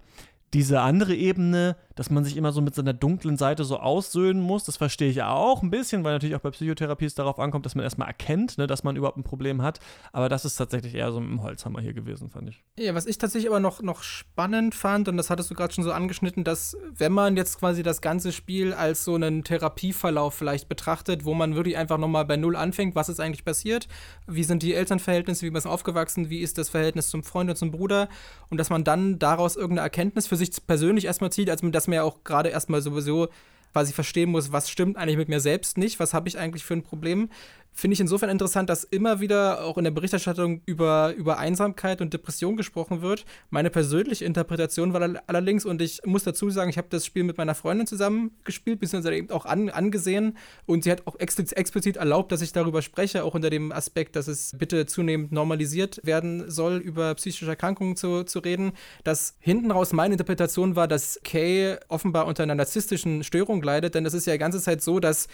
diese 0.55 0.81
andere 0.81 1.15
Ebene, 1.15 1.77
dass 1.99 2.11
man 2.11 2.23
sich 2.23 2.37
immer 2.37 2.53
so 2.53 2.61
mit 2.61 2.77
seiner 2.77 2.93
dunklen 2.93 3.37
Seite 3.37 3.65
so 3.65 3.79
aussöhnen 3.79 4.41
muss, 4.41 4.62
das 4.62 4.77
verstehe 4.77 5.11
ich 5.11 5.25
auch 5.25 5.65
ein 5.65 5.70
bisschen, 5.70 6.05
weil 6.05 6.12
natürlich 6.12 6.37
auch 6.37 6.41
bei 6.41 6.53
Psychotherapie 6.53 7.07
es 7.07 7.16
darauf 7.16 7.41
ankommt, 7.41 7.66
dass 7.66 7.75
man 7.75 7.83
erstmal 7.83 8.07
erkennt, 8.07 8.57
ne, 8.57 8.69
dass 8.69 8.85
man 8.85 8.95
überhaupt 8.95 9.16
ein 9.16 9.25
Problem 9.25 9.62
hat. 9.62 9.81
Aber 10.12 10.29
das 10.29 10.45
ist 10.45 10.55
tatsächlich 10.55 10.95
eher 10.95 11.11
so 11.11 11.19
ein 11.19 11.43
Holzhammer 11.43 11.81
hier 11.81 11.95
gewesen, 11.95 12.31
fand 12.31 12.51
ich. 12.51 12.62
Ja, 12.79 12.95
was 12.95 13.07
ich 13.07 13.19
tatsächlich 13.19 13.51
aber 13.51 13.59
noch, 13.59 13.83
noch 13.83 14.05
spannend 14.05 14.77
fand, 14.77 15.09
und 15.09 15.16
das 15.16 15.29
hattest 15.29 15.51
du 15.51 15.57
gerade 15.57 15.75
schon 15.75 15.83
so 15.83 15.91
angeschnitten, 15.91 16.45
dass 16.45 16.77
wenn 16.95 17.11
man 17.11 17.37
jetzt 17.37 17.59
quasi 17.59 17.83
das 17.83 18.01
ganze 18.01 18.31
Spiel 18.31 18.75
als 18.75 19.05
so 19.05 19.16
einen 19.16 19.43
Therapieverlauf 19.43 20.35
vielleicht 20.35 20.69
betrachtet, 20.69 21.25
wo 21.25 21.35
man 21.35 21.57
wirklich 21.57 21.77
einfach 21.77 21.99
nochmal 21.99 22.27
bei 22.27 22.37
Null 22.37 22.55
anfängt, 22.55 22.95
was 22.95 23.09
ist 23.09 23.19
eigentlich 23.19 23.45
passiert, 23.45 23.89
wie 24.29 24.45
sind 24.45 24.62
die 24.62 24.73
Elternverhältnisse, 24.73 25.45
wie 25.45 25.51
man 25.51 25.59
ist 25.59 25.66
aufgewachsen, 25.66 26.31
wie 26.31 26.43
ist 26.43 26.59
das 26.59 26.69
Verhältnis 26.69 27.11
zum 27.11 27.25
Freund 27.25 27.51
und 27.51 27.57
zum 27.57 27.73
Bruder? 27.73 28.09
Und 28.51 28.59
dass 28.59 28.70
man 28.70 28.85
dann 28.85 29.19
daraus 29.19 29.57
irgendeine 29.57 29.81
Erkenntnis 29.81 30.29
für 30.29 30.37
sich 30.37 30.51
persönlich 30.65 31.07
erstmal 31.07 31.33
zieht, 31.33 31.51
als 31.51 31.61
dass 31.61 31.88
man 31.89 31.97
ja 31.97 32.02
auch 32.05 32.23
gerade 32.24 32.51
erstmal 32.51 32.82
sowieso 32.82 33.28
quasi 33.73 33.93
verstehen 33.93 34.31
muss, 34.31 34.52
was 34.52 34.70
stimmt 34.70 34.97
eigentlich 34.97 35.19
mit 35.19 35.28
mir 35.28 35.40
selbst 35.40 35.78
nicht, 35.78 36.01
was 36.01 36.15
habe 36.15 36.28
ich 36.28 36.39
eigentlich 36.39 36.65
für 36.65 36.74
ein 36.74 36.82
Problem, 36.82 37.31
finde 37.78 37.94
ich 37.94 38.00
insofern 38.00 38.28
interessant, 38.28 38.68
dass 38.68 38.82
immer 38.82 39.20
wieder 39.20 39.62
auch 39.62 39.78
in 39.78 39.84
der 39.84 39.92
Berichterstattung 39.92 40.62
über, 40.66 41.14
über 41.16 41.38
Einsamkeit 41.38 42.00
und 42.00 42.12
Depression 42.12 42.56
gesprochen 42.56 43.02
wird. 43.02 43.24
Meine 43.50 43.70
persönliche 43.70 44.24
Interpretation 44.24 44.92
war 44.92 45.22
allerdings, 45.28 45.64
und 45.64 45.80
ich 45.80 46.00
muss 46.05 46.24
dazu 46.24 46.50
sagen, 46.50 46.70
ich 46.70 46.76
habe 46.76 46.88
das 46.90 47.06
Spiel 47.06 47.22
mit 47.22 47.38
meiner 47.38 47.55
Freundin 47.55 47.86
zusammen 47.86 48.32
gespielt, 48.42 48.80
beziehungsweise 48.80 49.14
eben 49.14 49.30
auch 49.30 49.46
an, 49.46 49.68
angesehen. 49.68 50.36
Und 50.66 50.82
sie 50.82 50.90
hat 50.90 51.06
auch 51.06 51.14
explizit 51.20 51.96
erlaubt, 51.96 52.32
dass 52.32 52.42
ich 52.42 52.52
darüber 52.52 52.82
spreche, 52.82 53.22
auch 53.22 53.34
unter 53.34 53.48
dem 53.48 53.70
Aspekt, 53.70 54.16
dass 54.16 54.26
es 54.26 54.56
bitte 54.59 54.86
zunehmend 54.86 55.30
normalisiert 55.30 56.00
werden 56.02 56.50
soll, 56.50 56.78
über 56.78 57.14
psychische 57.14 57.46
Erkrankungen 57.46 57.94
zu, 57.94 58.24
zu 58.24 58.40
reden. 58.40 58.72
Dass 59.05 59.36
hinten 59.38 59.70
raus 59.70 59.92
meine 59.92 60.14
Interpretation 60.14 60.74
war, 60.74 60.88
dass 60.88 61.20
Kay 61.22 61.76
offenbar 61.86 62.26
unter 62.26 62.42
einer 62.42 62.56
narzisstischen 62.56 63.22
Störung 63.22 63.62
leidet, 63.62 63.94
denn 63.94 64.05
es 64.05 64.14
ist 64.14 64.26
ja 64.26 64.32
die 64.32 64.40
ganze 64.40 64.60
Zeit 64.60 64.82
so, 64.82 64.98
dass 64.98 65.28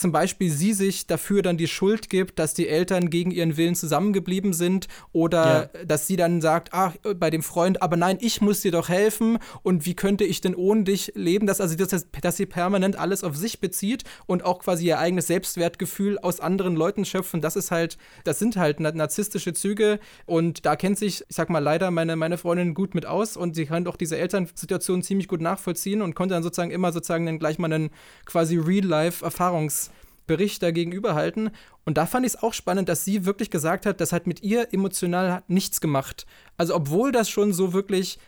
zum 0.00 0.12
Beispiel 0.12 0.50
sie 0.50 0.72
sich 0.72 1.06
dafür 1.06 1.42
dann 1.42 1.58
die 1.58 1.68
Schuld 1.68 2.08
gibt, 2.08 2.38
dass 2.38 2.54
die 2.54 2.68
Eltern 2.68 3.10
gegen 3.10 3.30
ihren 3.30 3.58
Willen 3.58 3.74
zusammengeblieben 3.74 4.54
sind 4.54 4.88
oder 5.12 5.70
ja. 5.74 5.84
dass 5.84 6.06
sie 6.06 6.16
dann 6.16 6.40
sagt, 6.40 6.70
ach, 6.72 6.94
bei 7.16 7.28
dem 7.28 7.42
Freund, 7.42 7.82
aber 7.82 7.98
nein, 7.98 8.16
ich 8.20 8.40
muss 8.40 8.62
dir 8.62 8.72
doch 8.72 8.88
helfen 8.88 9.38
und 9.62 9.84
wie 9.84 9.94
könnte 9.94 10.24
ich 10.24 10.40
denn 10.40 10.54
ohne 10.54 10.84
dich 10.84 11.12
leben, 11.14 11.46
dass 11.46 11.60
also 11.60 11.76
das, 11.76 12.06
dass 12.22 12.36
sie 12.38 12.46
permanent 12.46 12.96
alles 12.96 13.22
auf 13.22 13.36
sich 13.36 13.60
bezieht 13.60 14.04
und 14.26 14.42
auch 14.42 14.60
quasi 14.60 14.86
ihr 14.86 14.98
eigenes 14.98 15.26
Selbstwertgefühl 15.26 16.18
aus 16.18 16.40
anderen 16.40 16.76
Leuten 16.76 17.04
schöpfen, 17.04 17.42
das 17.42 17.56
ist 17.56 17.70
halt, 17.70 17.98
das 18.24 18.38
sind 18.38 18.56
halt 18.56 18.80
narzisstische 18.80 19.52
Züge 19.52 20.00
und 20.24 20.64
da 20.64 20.76
kennt 20.76 20.98
sich, 20.98 21.24
ich 21.28 21.36
sag 21.36 21.50
mal 21.50 21.58
leider 21.58 21.90
meine, 21.90 22.16
meine 22.16 22.38
Freundin 22.38 22.72
gut 22.72 22.94
mit 22.94 23.04
aus 23.04 23.36
und 23.36 23.54
sie 23.54 23.66
kann 23.66 23.86
auch 23.86 23.96
diese 23.96 24.16
Elternsituation 24.16 25.02
ziemlich 25.02 25.28
gut 25.28 25.42
nachvollziehen 25.42 26.00
und 26.00 26.14
konnte 26.14 26.34
dann 26.34 26.42
sozusagen 26.42 26.70
immer 26.70 26.90
sozusagen 26.90 27.26
dann 27.26 27.38
gleich 27.38 27.58
mal 27.58 27.70
einen 27.70 27.90
quasi 28.24 28.56
Real-Life-Erfahrungs- 28.56 29.89
Bericht 30.30 30.62
dagegenüber 30.62 31.16
halten. 31.16 31.50
Und 31.84 31.98
da 31.98 32.06
fand 32.06 32.24
ich 32.24 32.34
es 32.34 32.42
auch 32.42 32.54
spannend, 32.54 32.88
dass 32.88 33.04
sie 33.04 33.24
wirklich 33.24 33.50
gesagt 33.50 33.84
hat, 33.84 34.00
das 34.00 34.12
hat 34.12 34.28
mit 34.28 34.44
ihr 34.44 34.72
emotional 34.72 35.42
nichts 35.48 35.80
gemacht. 35.80 36.24
Also 36.56 36.76
obwohl 36.76 37.10
das 37.10 37.28
schon 37.28 37.52
so 37.52 37.72
wirklich 37.72 38.20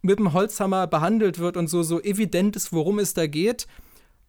mit 0.00 0.20
dem 0.20 0.32
Holzhammer 0.32 0.86
behandelt 0.86 1.40
wird 1.40 1.56
und 1.56 1.68
so, 1.68 1.82
so 1.82 2.00
evident 2.00 2.54
ist, 2.54 2.72
worum 2.72 3.00
es 3.00 3.14
da 3.14 3.26
geht, 3.26 3.66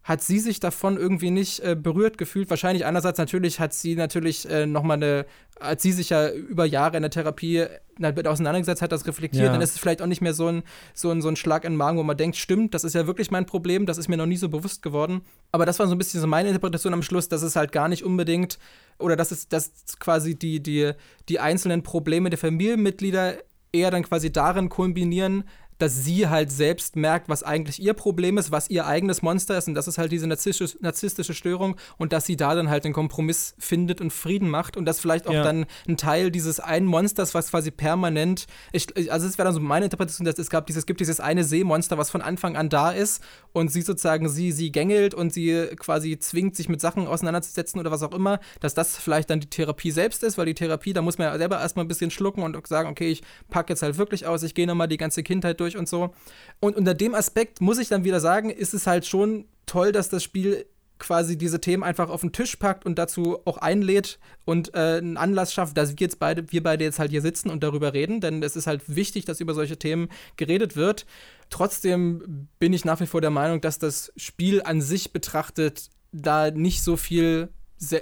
hat 0.03 0.22
sie 0.22 0.40
sich 0.40 0.60
davon 0.60 0.98
irgendwie 0.98 1.30
nicht 1.30 1.60
äh, 1.60 1.76
berührt 1.76 2.18
gefühlt. 2.18 2.49
Wahrscheinlich 2.49 2.86
einerseits 2.86 3.19
natürlich 3.19 3.60
hat 3.60 3.73
sie 3.73 3.95
natürlich 3.95 4.49
äh, 4.49 4.65
nochmal 4.65 4.98
eine, 4.98 5.26
als 5.60 5.84
sie 5.84 5.91
sich 5.91 6.10
ja 6.10 6.30
über 6.30 6.65
Jahre 6.65 6.98
in 6.98 7.03
der 7.03 7.11
Therapie 7.11 7.68
damit 7.99 8.28
auseinandergesetzt 8.28 8.82
hat, 8.82 8.91
das 8.91 9.06
reflektiert, 9.06 9.45
ja. 9.45 9.52
dann 9.52 9.61
ist 9.61 9.76
es 9.76 9.80
vielleicht 9.80 10.02
auch 10.02 10.07
nicht 10.07 10.22
mehr 10.22 10.34
so 10.34 10.48
ein, 10.48 10.64
so, 10.95 11.11
ein, 11.11 11.22
so 11.22 11.28
ein 11.28 11.36
Schlag 11.36 11.65
in 11.65 11.73
den 11.73 11.78
Magen, 11.78 11.99
wo 11.99 12.03
man 12.03 12.18
denkt, 12.18 12.36
stimmt, 12.36 12.73
das 12.73 12.84
ist 12.84 12.95
ja 12.95 13.06
wirklich 13.06 13.30
mein 13.30 13.45
Problem, 13.45 13.86
das 13.86 13.99
ist 13.99 14.07
mir 14.07 14.18
noch 14.18 14.26
nie 14.26 14.38
so 14.38 14.49
bewusst 14.49 14.82
geworden. 14.82 15.22
Aber 15.52 15.68
das 15.68 15.78
war 15.78 15.86
so 15.86 15.94
ein 15.94 15.98
bisschen 15.99 16.19
so 16.19 16.26
meine 16.26 16.49
Interpretation 16.49 16.94
am 16.94 17.03
Schluss, 17.03 17.30
dass 17.30 17.44
es 17.44 17.56
halt 17.56 17.72
gar 17.72 17.88
nicht 17.88 18.03
unbedingt, 18.03 18.57
oder 18.98 19.15
dass 19.15 19.32
es 19.32 19.49
dass 19.49 19.72
quasi 19.99 20.36
die, 20.36 20.61
die, 20.61 20.94
die 21.30 21.40
einzelnen 21.40 21.84
Probleme 21.84 22.32
der 22.32 22.40
Familienmitglieder 22.40 23.36
eher 23.72 23.91
dann 23.91 24.03
quasi 24.03 24.32
darin 24.32 24.69
kombinieren, 24.69 25.44
dass 25.81 26.03
sie 26.03 26.27
halt 26.27 26.51
selbst 26.51 26.95
merkt, 26.95 27.27
was 27.27 27.41
eigentlich 27.41 27.81
ihr 27.81 27.93
Problem 27.93 28.37
ist, 28.37 28.51
was 28.51 28.69
ihr 28.69 28.85
eigenes 28.85 29.21
Monster 29.23 29.57
ist. 29.57 29.67
Und 29.67 29.73
das 29.73 29.87
ist 29.87 29.97
halt 29.97 30.11
diese 30.11 30.27
narzisstische, 30.27 30.77
narzisstische 30.79 31.33
Störung. 31.33 31.75
Und 31.97 32.13
dass 32.13 32.25
sie 32.25 32.37
da 32.37 32.53
dann 32.53 32.69
halt 32.69 32.85
den 32.85 32.93
Kompromiss 32.93 33.55
findet 33.57 33.99
und 33.99 34.11
Frieden 34.11 34.47
macht. 34.47 34.77
Und 34.77 34.85
das 34.85 34.99
vielleicht 34.99 35.27
auch 35.27 35.33
ja. 35.33 35.43
dann 35.43 35.65
ein 35.87 35.97
Teil 35.97 36.29
dieses 36.29 36.59
einen 36.59 36.85
Monsters, 36.85 37.33
was 37.33 37.49
quasi 37.49 37.71
permanent, 37.71 38.45
ich, 38.71 39.11
also 39.11 39.25
es 39.25 39.37
wäre 39.39 39.47
dann 39.47 39.55
so 39.55 39.59
meine 39.59 39.85
Interpretation, 39.85 40.25
dass 40.25 40.37
es 40.37 40.51
gab 40.51 40.67
dieses, 40.67 40.85
gibt 40.85 40.99
dieses 40.99 41.19
eine 41.19 41.43
Seemonster, 41.43 41.97
was 41.97 42.11
von 42.11 42.21
Anfang 42.21 42.55
an 42.55 42.69
da 42.69 42.91
ist. 42.91 43.23
Und 43.51 43.71
sie 43.71 43.81
sozusagen 43.81 44.29
sie, 44.29 44.51
sie 44.51 44.71
gängelt 44.71 45.15
und 45.15 45.33
sie 45.33 45.67
quasi 45.77 46.19
zwingt, 46.19 46.55
sich 46.55 46.69
mit 46.69 46.79
Sachen 46.79 47.07
auseinanderzusetzen 47.07 47.79
oder 47.79 47.89
was 47.89 48.03
auch 48.03 48.13
immer, 48.13 48.39
dass 48.59 48.75
das 48.75 48.97
vielleicht 48.97 49.31
dann 49.31 49.39
die 49.39 49.49
Therapie 49.49 49.91
selbst 49.91 50.23
ist, 50.23 50.37
weil 50.37 50.45
die 50.45 50.53
Therapie, 50.53 50.93
da 50.93 51.01
muss 51.01 51.17
man 51.17 51.27
ja 51.27 51.37
selber 51.37 51.59
erstmal 51.59 51.85
ein 51.85 51.87
bisschen 51.87 52.11
schlucken 52.11 52.43
und 52.43 52.67
sagen, 52.67 52.87
okay, 52.87 53.09
ich 53.09 53.23
packe 53.49 53.73
jetzt 53.73 53.81
halt 53.81 53.97
wirklich 53.97 54.27
aus, 54.27 54.43
ich 54.43 54.53
gehe 54.53 54.67
nochmal 54.67 54.87
die 54.87 54.97
ganze 54.97 55.23
Kindheit 55.23 55.59
durch 55.59 55.70
durch 55.72 55.77
und 55.77 55.88
so. 55.88 56.14
Und 56.60 56.76
unter 56.76 56.93
dem 56.93 57.15
Aspekt 57.15 57.61
muss 57.61 57.80
ich 57.80 57.89
dann 57.89 58.03
wieder 58.03 58.19
sagen, 58.19 58.49
ist 58.49 58.73
es 58.73 58.88
halt 58.88 59.06
schon 59.06 59.45
toll, 59.65 59.91
dass 59.91 60.10
das 60.10 60.23
Spiel 60.23 60.65
quasi 60.99 61.35
diese 61.35 61.60
Themen 61.60 61.81
einfach 61.81 62.11
auf 62.11 62.22
den 62.22 62.31
Tisch 62.31 62.56
packt 62.57 62.85
und 62.85 62.99
dazu 62.99 63.39
auch 63.45 63.57
einlädt 63.57 64.19
und 64.45 64.76
äh, 64.76 64.99
einen 64.99 65.18
Anlass 65.18 65.52
schafft, 65.52 65.76
dass 65.76 65.89
wir 65.89 65.95
jetzt 65.99 66.19
beide, 66.19 66.52
wir 66.52 66.61
beide 66.61 66.84
jetzt 66.84 66.99
halt 66.99 67.10
hier 67.10 67.23
sitzen 67.23 67.49
und 67.49 67.64
darüber 67.64 67.93
reden, 67.93 68.22
denn 68.22 68.43
es 68.43 68.56
ist 68.56 68.68
halt 68.68 68.84
wichtig, 68.88 69.26
dass 69.26 69.39
über 69.39 69.56
solche 69.56 69.77
Themen 69.77 70.10
geredet 70.38 70.76
wird. 70.76 71.07
Trotzdem 71.49 72.48
bin 72.60 72.72
ich 72.72 72.85
nach 72.85 72.99
wie 72.99 73.07
vor 73.07 73.19
der 73.19 73.31
Meinung, 73.31 73.61
dass 73.61 73.80
das 73.80 74.14
Spiel 74.15 74.61
an 74.61 74.80
sich 74.80 75.11
betrachtet 75.11 75.89
da 76.11 76.52
nicht 76.52 76.84
so 76.84 76.98
viel 76.98 77.49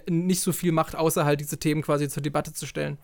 nicht 0.09 0.41
so 0.41 0.51
viel 0.51 0.73
macht, 0.73 0.97
außer 0.97 1.23
halt 1.23 1.39
diese 1.39 1.57
Themen 1.57 1.81
quasi 1.81 2.09
zur 2.09 2.21
Debatte 2.21 2.51
zu 2.51 2.65
stellen. 2.65 2.97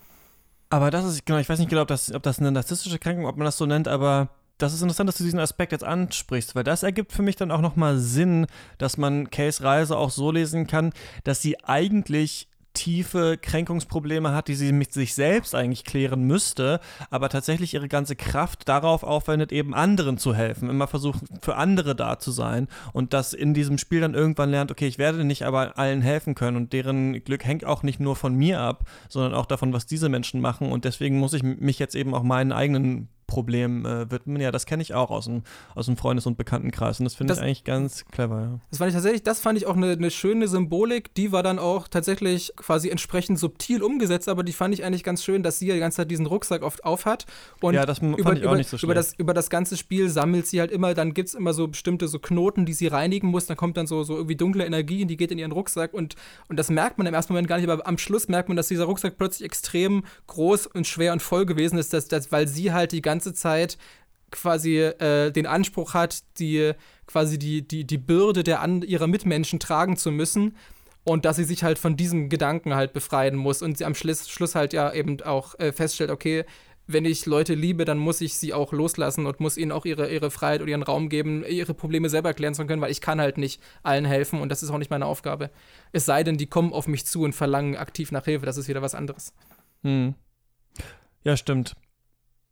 Aber 0.69 0.91
das 0.91 1.05
ist, 1.05 1.25
genau, 1.25 1.39
ich 1.39 1.47
weiß 1.47 1.59
nicht 1.59 1.69
genau, 1.69 1.83
ob 1.83 1.87
das, 1.87 2.13
ob 2.13 2.21
das 2.23 2.39
eine 2.39 2.51
narzisstische 2.51 2.99
Krankung, 2.99 3.27
ob 3.27 3.37
man 3.37 3.45
das 3.45 3.57
so 3.57 3.65
nennt, 3.65 3.87
aber 3.87 4.29
das 4.57 4.73
ist 4.73 4.81
interessant, 4.81 5.07
dass 5.07 5.17
du 5.17 5.23
diesen 5.23 5.39
Aspekt 5.39 5.71
jetzt 5.71 5.83
ansprichst, 5.83 6.55
weil 6.55 6.63
das 6.63 6.83
ergibt 6.83 7.11
für 7.11 7.21
mich 7.21 7.35
dann 7.35 7.51
auch 7.51 7.61
nochmal 7.61 7.97
Sinn, 7.97 8.47
dass 8.77 8.97
man 8.97 9.29
Case 9.29 9.63
Reise 9.63 9.97
auch 9.97 10.11
so 10.11 10.31
lesen 10.31 10.67
kann, 10.67 10.93
dass 11.23 11.41
sie 11.41 11.63
eigentlich 11.63 12.47
tiefe 12.75 13.37
Kränkungsprobleme 13.41 14.33
hat, 14.33 14.47
die 14.47 14.55
sie 14.55 14.71
mit 14.71 14.93
sich 14.93 15.15
selbst 15.15 15.55
eigentlich 15.55 15.83
klären 15.83 16.23
müsste, 16.23 16.79
aber 17.09 17.29
tatsächlich 17.29 17.73
ihre 17.73 17.87
ganze 17.87 18.15
Kraft 18.15 18.67
darauf 18.67 19.03
aufwendet, 19.03 19.51
eben 19.51 19.73
anderen 19.73 20.17
zu 20.17 20.35
helfen, 20.35 20.69
immer 20.69 20.87
versuchen, 20.87 21.27
für 21.41 21.55
andere 21.55 21.95
da 21.95 22.19
zu 22.19 22.31
sein 22.31 22.67
und 22.93 23.13
das 23.13 23.33
in 23.33 23.53
diesem 23.53 23.77
Spiel 23.77 24.01
dann 24.01 24.13
irgendwann 24.13 24.51
lernt, 24.51 24.71
okay, 24.71 24.87
ich 24.87 24.97
werde 24.97 25.23
nicht 25.23 25.43
aber 25.43 25.79
allen 25.79 26.01
helfen 26.01 26.35
können 26.35 26.57
und 26.57 26.73
deren 26.73 27.23
Glück 27.23 27.45
hängt 27.45 27.65
auch 27.65 27.81
nicht 27.81 27.99
nur 27.99 28.15
von 28.15 28.35
mir 28.35 28.59
ab, 28.59 28.83
sondern 29.09 29.33
auch 29.33 29.45
davon, 29.45 29.73
was 29.73 29.85
diese 29.85 30.09
Menschen 30.09 30.41
machen 30.41 30.71
und 30.71 30.85
deswegen 30.85 31.17
muss 31.17 31.33
ich 31.33 31.43
mich 31.43 31.79
jetzt 31.79 31.95
eben 31.95 32.13
auch 32.13 32.23
meinen 32.23 32.51
eigenen 32.51 33.07
Problem 33.27 33.85
äh, 33.85 34.09
widmen. 34.11 34.41
Ja, 34.41 34.51
das 34.51 34.65
kenne 34.65 34.81
ich 34.81 34.93
auch 34.93 35.09
aus 35.09 35.25
dem, 35.25 35.43
aus 35.73 35.87
dem 35.87 35.97
Freundes- 35.97 36.25
und 36.25 36.37
Bekanntenkreis. 36.37 36.99
Und 36.99 37.05
das 37.05 37.15
finde 37.15 37.33
ich 37.33 37.39
eigentlich 37.39 37.63
ganz 37.63 38.05
clever. 38.05 38.41
Ja. 38.41 38.59
Das 38.69 38.79
fand 38.79 38.89
ich 38.89 38.95
tatsächlich, 38.95 39.23
das 39.23 39.39
fand 39.39 39.57
ich 39.57 39.65
auch 39.65 39.75
eine, 39.75 39.91
eine 39.91 40.11
schöne 40.11 40.47
Symbolik. 40.47 41.13
Die 41.15 41.31
war 41.31 41.43
dann 41.43 41.59
auch 41.59 41.87
tatsächlich 41.87 42.53
quasi 42.55 42.89
entsprechend 42.89 43.39
subtil 43.39 43.81
umgesetzt, 43.83 44.29
aber 44.29 44.43
die 44.43 44.53
fand 44.53 44.73
ich 44.73 44.83
eigentlich 44.83 45.03
ganz 45.03 45.23
schön, 45.23 45.43
dass 45.43 45.59
sie 45.59 45.67
ja 45.67 45.73
die 45.73 45.79
ganze 45.79 45.97
Zeit 45.97 46.11
diesen 46.11 46.25
Rucksack 46.25 46.61
oft 46.61 46.85
aufhat. 46.85 47.25
Und 47.61 47.73
ja, 47.73 47.85
das 47.85 47.99
fand 47.99 48.17
über, 48.17 48.33
ich 48.33 48.39
auch 48.39 48.43
über, 48.43 48.57
nicht 48.57 48.69
so 48.69 48.77
schlecht. 48.77 48.83
Über 48.83 48.93
das, 48.93 49.13
über 49.17 49.33
das 49.33 49.49
ganze 49.49 49.77
Spiel 49.77 50.09
sammelt 50.09 50.47
sie 50.47 50.59
halt 50.59 50.71
immer, 50.71 50.93
dann 50.93 51.13
gibt 51.13 51.29
es 51.29 51.35
immer 51.35 51.53
so 51.53 51.67
bestimmte 51.67 52.07
so 52.07 52.19
Knoten, 52.19 52.65
die 52.65 52.73
sie 52.73 52.87
reinigen 52.87 53.27
muss. 53.27 53.47
Dann 53.47 53.57
kommt 53.57 53.77
dann 53.77 53.87
so, 53.87 54.03
so 54.03 54.15
irgendwie 54.15 54.35
dunkle 54.35 54.65
Energie 54.65 55.01
und 55.01 55.07
die 55.07 55.17
geht 55.17 55.31
in 55.31 55.39
ihren 55.39 55.51
Rucksack. 55.51 55.93
Und, 55.93 56.15
und 56.47 56.57
das 56.57 56.69
merkt 56.69 56.97
man 56.97 57.07
im 57.07 57.13
ersten 57.13 57.33
Moment 57.33 57.47
gar 57.47 57.57
nicht, 57.57 57.67
aber 57.67 57.85
am 57.87 57.97
Schluss 57.97 58.27
merkt 58.27 58.49
man, 58.49 58.55
dass 58.55 58.67
dieser 58.67 58.85
Rucksack 58.85 59.17
plötzlich 59.17 59.45
extrem 59.45 60.03
groß 60.27 60.67
und 60.67 60.85
schwer 60.87 61.13
und 61.13 61.21
voll 61.21 61.45
gewesen 61.45 61.77
ist, 61.77 61.93
dass, 61.93 62.07
dass, 62.07 62.31
weil 62.31 62.47
sie 62.47 62.71
halt 62.71 62.91
die 62.91 63.01
ganze 63.01 63.14
Zeit 63.33 63.77
quasi 64.31 64.77
äh, 64.79 65.31
den 65.31 65.47
Anspruch 65.47 65.93
hat, 65.93 66.23
die 66.39 66.73
quasi 67.07 67.39
die, 67.39 67.67
die, 67.67 67.85
die 67.85 67.97
Bürde 67.97 68.43
der 68.43 68.61
an, 68.61 68.81
ihrer 68.81 69.07
Mitmenschen 69.07 69.59
tragen 69.59 69.97
zu 69.97 70.11
müssen 70.11 70.55
und 71.03 71.25
dass 71.25 71.37
sie 71.37 71.43
sich 71.43 71.63
halt 71.63 71.79
von 71.79 71.95
diesem 71.95 72.29
Gedanken 72.29 72.75
halt 72.75 72.93
befreien 72.93 73.35
muss 73.35 73.61
und 73.61 73.77
sie 73.77 73.85
am 73.85 73.95
Schluss, 73.95 74.27
Schluss 74.29 74.55
halt 74.55 74.73
ja 74.73 74.91
eben 74.91 75.21
auch 75.21 75.57
äh, 75.59 75.71
feststellt, 75.71 76.11
okay, 76.11 76.45
wenn 76.87 77.05
ich 77.05 77.25
Leute 77.25 77.55
liebe, 77.55 77.85
dann 77.85 77.97
muss 77.97 78.21
ich 78.21 78.35
sie 78.35 78.53
auch 78.53 78.71
loslassen 78.71 79.25
und 79.25 79.39
muss 79.39 79.57
ihnen 79.57 79.71
auch 79.71 79.85
ihre, 79.85 80.11
ihre 80.11 80.29
Freiheit 80.29 80.61
oder 80.61 80.69
ihren 80.69 80.83
Raum 80.83 81.09
geben, 81.09 81.43
ihre 81.43 81.73
Probleme 81.73 82.09
selber 82.09 82.29
erklären 82.29 82.53
zu 82.53 82.65
können, 82.65 82.81
weil 82.81 82.91
ich 82.91 83.01
kann 83.01 83.19
halt 83.19 83.37
nicht 83.37 83.61
allen 83.81 84.05
helfen 84.05 84.39
und 84.39 84.49
das 84.49 84.61
ist 84.61 84.69
auch 84.69 84.77
nicht 84.77 84.91
meine 84.91 85.05
Aufgabe. 85.05 85.49
Es 85.93 86.05
sei 86.05 86.23
denn, 86.23 86.37
die 86.37 86.47
kommen 86.47 86.73
auf 86.73 86.87
mich 86.87 87.05
zu 87.05 87.23
und 87.23 87.33
verlangen 87.33 87.75
aktiv 87.75 88.11
nach 88.11 88.25
Hilfe, 88.25 88.45
das 88.45 88.57
ist 88.57 88.67
wieder 88.67 88.83
was 88.83 88.93
anderes. 88.93 89.33
Hm. 89.83 90.13
Ja, 91.23 91.37
stimmt. 91.37 91.75